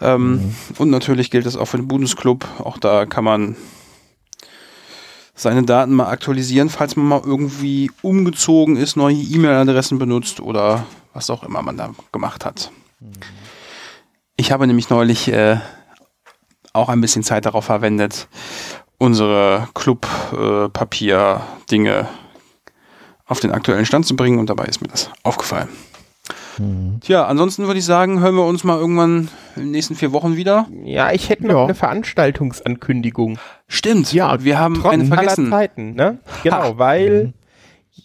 Ähm, 0.00 0.54
Und 0.78 0.90
natürlich 0.90 1.30
gilt 1.32 1.46
das 1.46 1.56
auch 1.56 1.66
für 1.66 1.78
den 1.78 1.88
Bundesclub. 1.88 2.46
Auch 2.60 2.78
da 2.78 3.06
kann 3.06 3.24
man 3.24 3.56
seine 5.38 5.62
Daten 5.62 5.94
mal 5.94 6.08
aktualisieren, 6.08 6.68
falls 6.68 6.96
man 6.96 7.06
mal 7.06 7.22
irgendwie 7.24 7.90
umgezogen 8.02 8.76
ist, 8.76 8.96
neue 8.96 9.14
E-Mail-Adressen 9.14 9.98
benutzt 9.98 10.40
oder 10.40 10.84
was 11.14 11.30
auch 11.30 11.44
immer 11.44 11.62
man 11.62 11.76
da 11.76 11.94
gemacht 12.12 12.44
hat. 12.44 12.72
Ich 14.36 14.50
habe 14.50 14.66
nämlich 14.66 14.90
neulich 14.90 15.28
äh, 15.28 15.58
auch 16.72 16.88
ein 16.88 17.00
bisschen 17.00 17.22
Zeit 17.22 17.46
darauf 17.46 17.66
verwendet, 17.66 18.26
unsere 18.98 19.68
Club-Papier-Dinge 19.74 22.08
auf 23.24 23.38
den 23.40 23.52
aktuellen 23.52 23.86
Stand 23.86 24.06
zu 24.06 24.16
bringen 24.16 24.40
und 24.40 24.50
dabei 24.50 24.64
ist 24.64 24.82
mir 24.82 24.88
das 24.88 25.08
aufgefallen. 25.22 25.68
Tja, 27.00 27.24
ansonsten 27.26 27.66
würde 27.66 27.78
ich 27.78 27.84
sagen, 27.84 28.20
hören 28.20 28.34
wir 28.36 28.44
uns 28.44 28.64
mal 28.64 28.78
irgendwann 28.78 29.28
in 29.56 29.62
den 29.62 29.70
nächsten 29.70 29.94
vier 29.94 30.12
Wochen 30.12 30.36
wieder. 30.36 30.66
Ja, 30.84 31.12
ich 31.12 31.28
hätte 31.28 31.46
noch 31.46 31.54
Ja. 31.54 31.64
eine 31.64 31.74
Veranstaltungsankündigung. 31.74 33.38
Stimmt, 33.66 34.12
Ja, 34.12 34.42
wir 34.44 34.58
haben 34.58 34.74
Trotz 34.74 34.92
eine 34.92 35.02
aller 35.04 35.14
vergessen. 35.14 35.50
Zeiten, 35.50 35.94
ne? 35.94 36.18
Genau, 36.42 36.78
weil 36.78 37.32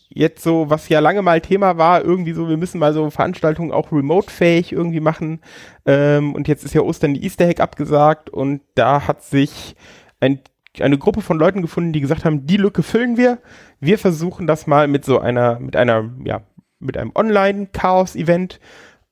jetzt 0.09 0.43
so, 0.43 0.69
was 0.69 0.89
ja 0.89 0.99
lange 0.99 1.21
mal 1.21 1.41
Thema 1.41 1.77
war, 1.77 2.03
irgendwie 2.03 2.33
so, 2.33 2.47
wir 2.47 2.57
müssen 2.57 2.79
mal 2.79 2.93
so 2.93 3.09
Veranstaltungen 3.09 3.71
auch 3.71 3.91
remote-fähig 3.91 4.71
irgendwie 4.71 4.99
machen. 4.99 5.39
Ähm, 5.85 6.33
und 6.35 6.47
jetzt 6.47 6.63
ist 6.63 6.73
ja 6.73 6.81
Ostern 6.81 7.13
die 7.15 7.23
Easter 7.23 7.47
Egg 7.47 7.61
abgesagt 7.61 8.29
und 8.29 8.61
da 8.75 9.07
hat 9.07 9.23
sich 9.23 9.75
ein, 10.19 10.39
eine 10.79 10.97
Gruppe 10.97 11.21
von 11.21 11.37
Leuten 11.39 11.61
gefunden, 11.61 11.93
die 11.93 12.01
gesagt 12.01 12.25
haben, 12.25 12.45
die 12.45 12.57
Lücke 12.57 12.83
füllen 12.83 13.17
wir. 13.17 13.39
Wir 13.79 13.97
versuchen 13.97 14.45
das 14.47 14.67
mal 14.67 14.87
mit 14.87 15.03
so 15.05 15.19
einer, 15.19 15.59
mit 15.59 15.75
einer, 15.75 16.09
ja, 16.23 16.41
mit 16.83 16.97
einem 16.97 17.11
Online-Chaos-Event. 17.15 18.59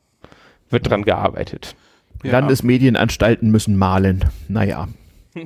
wird 0.70 0.89
dran 0.89 1.05
gearbeitet. 1.05 1.76
Ja. 2.22 2.32
Landesmedienanstalten 2.32 3.51
müssen 3.51 3.76
malen. 3.76 4.24
Naja. 4.48 4.89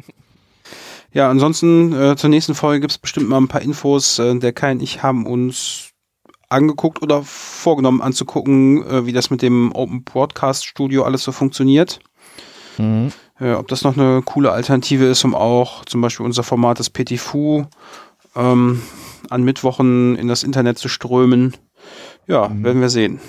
Ja, 1.12 1.30
ansonsten 1.30 1.92
äh, 1.92 2.16
zur 2.16 2.30
nächsten 2.30 2.54
Folge 2.54 2.80
gibt 2.80 2.92
es 2.92 2.98
bestimmt 2.98 3.28
mal 3.28 3.38
ein 3.38 3.48
paar 3.48 3.62
Infos. 3.62 4.18
Äh, 4.18 4.38
der 4.38 4.52
Kai 4.52 4.72
und 4.72 4.82
ich 4.82 5.02
haben 5.02 5.26
uns 5.26 5.92
angeguckt 6.50 7.02
oder 7.02 7.22
vorgenommen 7.22 8.02
anzugucken, 8.02 8.86
äh, 8.86 9.06
wie 9.06 9.12
das 9.12 9.30
mit 9.30 9.42
dem 9.42 9.72
Open 9.72 10.04
Broadcast 10.04 10.66
Studio 10.66 11.04
alles 11.04 11.22
so 11.22 11.32
funktioniert. 11.32 12.00
Äh, 13.40 13.52
ob 13.52 13.68
das 13.68 13.82
noch 13.82 13.96
eine 13.96 14.22
coole 14.22 14.52
Alternative 14.52 15.06
ist, 15.06 15.24
um 15.24 15.34
auch 15.34 15.84
zum 15.84 16.00
Beispiel 16.00 16.26
unser 16.26 16.42
Format 16.42 16.78
des 16.78 16.90
Petit 16.90 17.20
Fou 17.20 17.66
ähm, 18.36 18.82
an 19.30 19.42
Mittwochen 19.44 20.16
in 20.16 20.28
das 20.28 20.42
Internet 20.42 20.78
zu 20.78 20.88
strömen. 20.88 21.54
Ja, 22.26 22.50
werden 22.62 22.80
wir 22.82 22.90
sehen. 22.90 23.20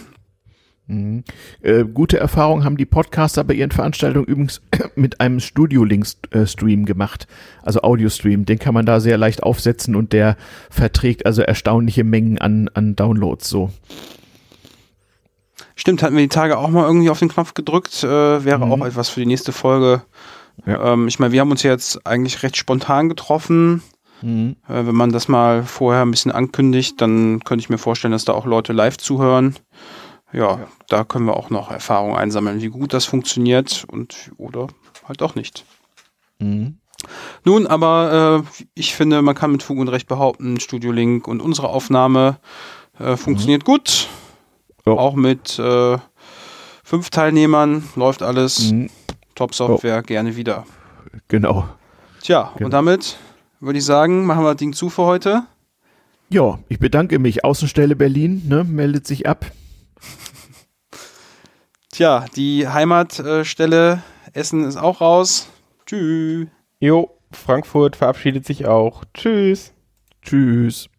Mhm. 0.90 1.24
Äh, 1.62 1.84
gute 1.86 2.18
Erfahrungen 2.20 2.64
haben 2.66 2.76
die 2.76 2.86
Podcaster 2.88 3.44
bei 3.44 3.54
ihren 3.54 3.70
Veranstaltungen 3.70 4.26
übrigens 4.26 4.62
mit 4.96 5.22
einem 5.22 5.40
Studio-Link-Stream 5.40 6.86
gemacht, 6.86 7.28
also 7.62 7.82
Audio-Stream. 7.84 8.46
Den 8.46 8.58
kann 8.58 8.74
man 8.74 8.88
da 8.88 9.00
sehr 9.00 9.18
leicht 9.18 9.44
aufsetzen 9.44 9.96
und 9.96 10.14
der 10.14 10.36
verträgt 10.72 11.28
also 11.28 11.44
erstaunliche 11.44 12.04
Mengen 12.04 12.40
an, 12.40 12.70
an 12.74 12.96
Downloads. 12.96 13.48
So. 13.48 13.72
Stimmt, 15.76 16.02
hatten 16.02 16.16
wir 16.16 16.24
die 16.24 16.30
Tage 16.30 16.58
auch 16.58 16.70
mal 16.70 16.86
irgendwie 16.86 17.10
auf 17.12 17.20
den 17.20 17.30
Knopf 17.30 17.54
gedrückt. 17.54 18.04
Äh, 18.04 18.44
wäre 18.44 18.66
Mhm. 18.66 18.72
auch 18.72 18.86
etwas 18.86 19.10
für 19.10 19.20
die 19.20 19.28
nächste 19.28 19.52
Folge. 19.52 20.02
Ja. 20.66 20.94
Ähm, 20.94 21.08
ich 21.08 21.20
meine, 21.20 21.32
wir 21.32 21.40
haben 21.42 21.52
uns 21.52 21.64
jetzt 21.64 22.06
eigentlich 22.06 22.42
recht 22.42 22.58
spontan 22.58 23.10
getroffen. 23.10 23.84
Mhm. 24.24 24.56
Äh, 24.68 24.88
wenn 24.88 24.96
man 24.96 25.12
das 25.12 25.28
mal 25.28 25.64
vorher 25.64 26.02
ein 26.02 26.12
bisschen 26.12 26.32
ankündigt, 26.32 27.00
dann 27.00 27.42
könnte 27.42 27.62
ich 27.62 27.70
mir 27.70 27.78
vorstellen, 27.78 28.12
dass 28.12 28.26
da 28.26 28.34
auch 28.34 28.46
Leute 28.48 28.74
live 28.74 28.98
zuhören. 28.98 29.56
Ja, 30.32 30.68
da 30.88 31.04
können 31.04 31.26
wir 31.26 31.36
auch 31.36 31.50
noch 31.50 31.72
Erfahrung 31.72 32.16
einsammeln, 32.16 32.62
wie 32.62 32.68
gut 32.70 32.94
das 32.94 33.06
funktioniert 33.06 33.86
und 33.92 34.32
oder 34.38 34.68
halt 35.08 35.22
auch 35.24 35.36
nicht. 35.36 35.66
Mhm. 36.40 36.78
Nun, 37.46 37.66
aber 37.66 38.44
äh, 38.46 38.64
ich 38.76 38.94
finde, 38.94 39.22
man 39.22 39.34
kann 39.36 39.52
mit 39.52 39.64
Fug 39.64 39.78
und 39.80 39.88
Recht 39.88 40.08
behaupten, 40.08 40.60
Studio 40.60 40.92
Link 40.92 41.28
und 41.28 41.42
unsere 41.42 41.70
Aufnahme 41.70 42.38
äh, 43.00 43.16
funktioniert 43.16 43.66
gut. 43.66 44.08
Ja. 44.86 44.94
Auch 44.94 45.16
mit 45.16 45.58
äh, 45.60 45.98
fünf 46.84 47.10
Teilnehmern 47.10 47.84
läuft 47.96 48.22
alles. 48.22 48.72
Mhm. 48.72 48.90
Top-Software, 49.36 50.04
gerne 50.04 50.36
wieder. 50.36 50.66
Genau. 51.30 51.68
Tja, 52.22 52.52
Genau. 52.56 52.66
und 52.66 52.72
damit 52.72 53.18
würde 53.62 53.80
ich 53.80 53.86
sagen, 53.86 54.26
machen 54.26 54.44
wir 54.44 54.50
das 54.52 54.58
Ding 54.58 54.74
zu 54.74 54.90
für 54.90 55.04
heute. 55.04 55.44
Ja, 56.30 56.60
ich 56.68 56.80
bedanke 56.80 57.18
mich. 57.20 57.44
Außenstelle 57.46 57.96
Berlin 57.96 58.44
ne, 58.48 58.64
meldet 58.64 59.08
sich 59.08 59.28
ab. 59.28 59.46
Tja, 61.92 62.26
die 62.36 62.68
Heimatstelle 62.68 64.04
Essen 64.34 64.64
ist 64.64 64.78
auch 64.78 65.02
raus. 65.02 65.50
Tschüss. 65.86 66.48
Jo, 66.80 67.18
Frankfurt 67.32 67.96
verabschiedet 67.96 68.46
sich 68.46 68.66
auch. 68.66 69.04
Tschüss. 69.14 69.74
Tschüss. 70.22 70.90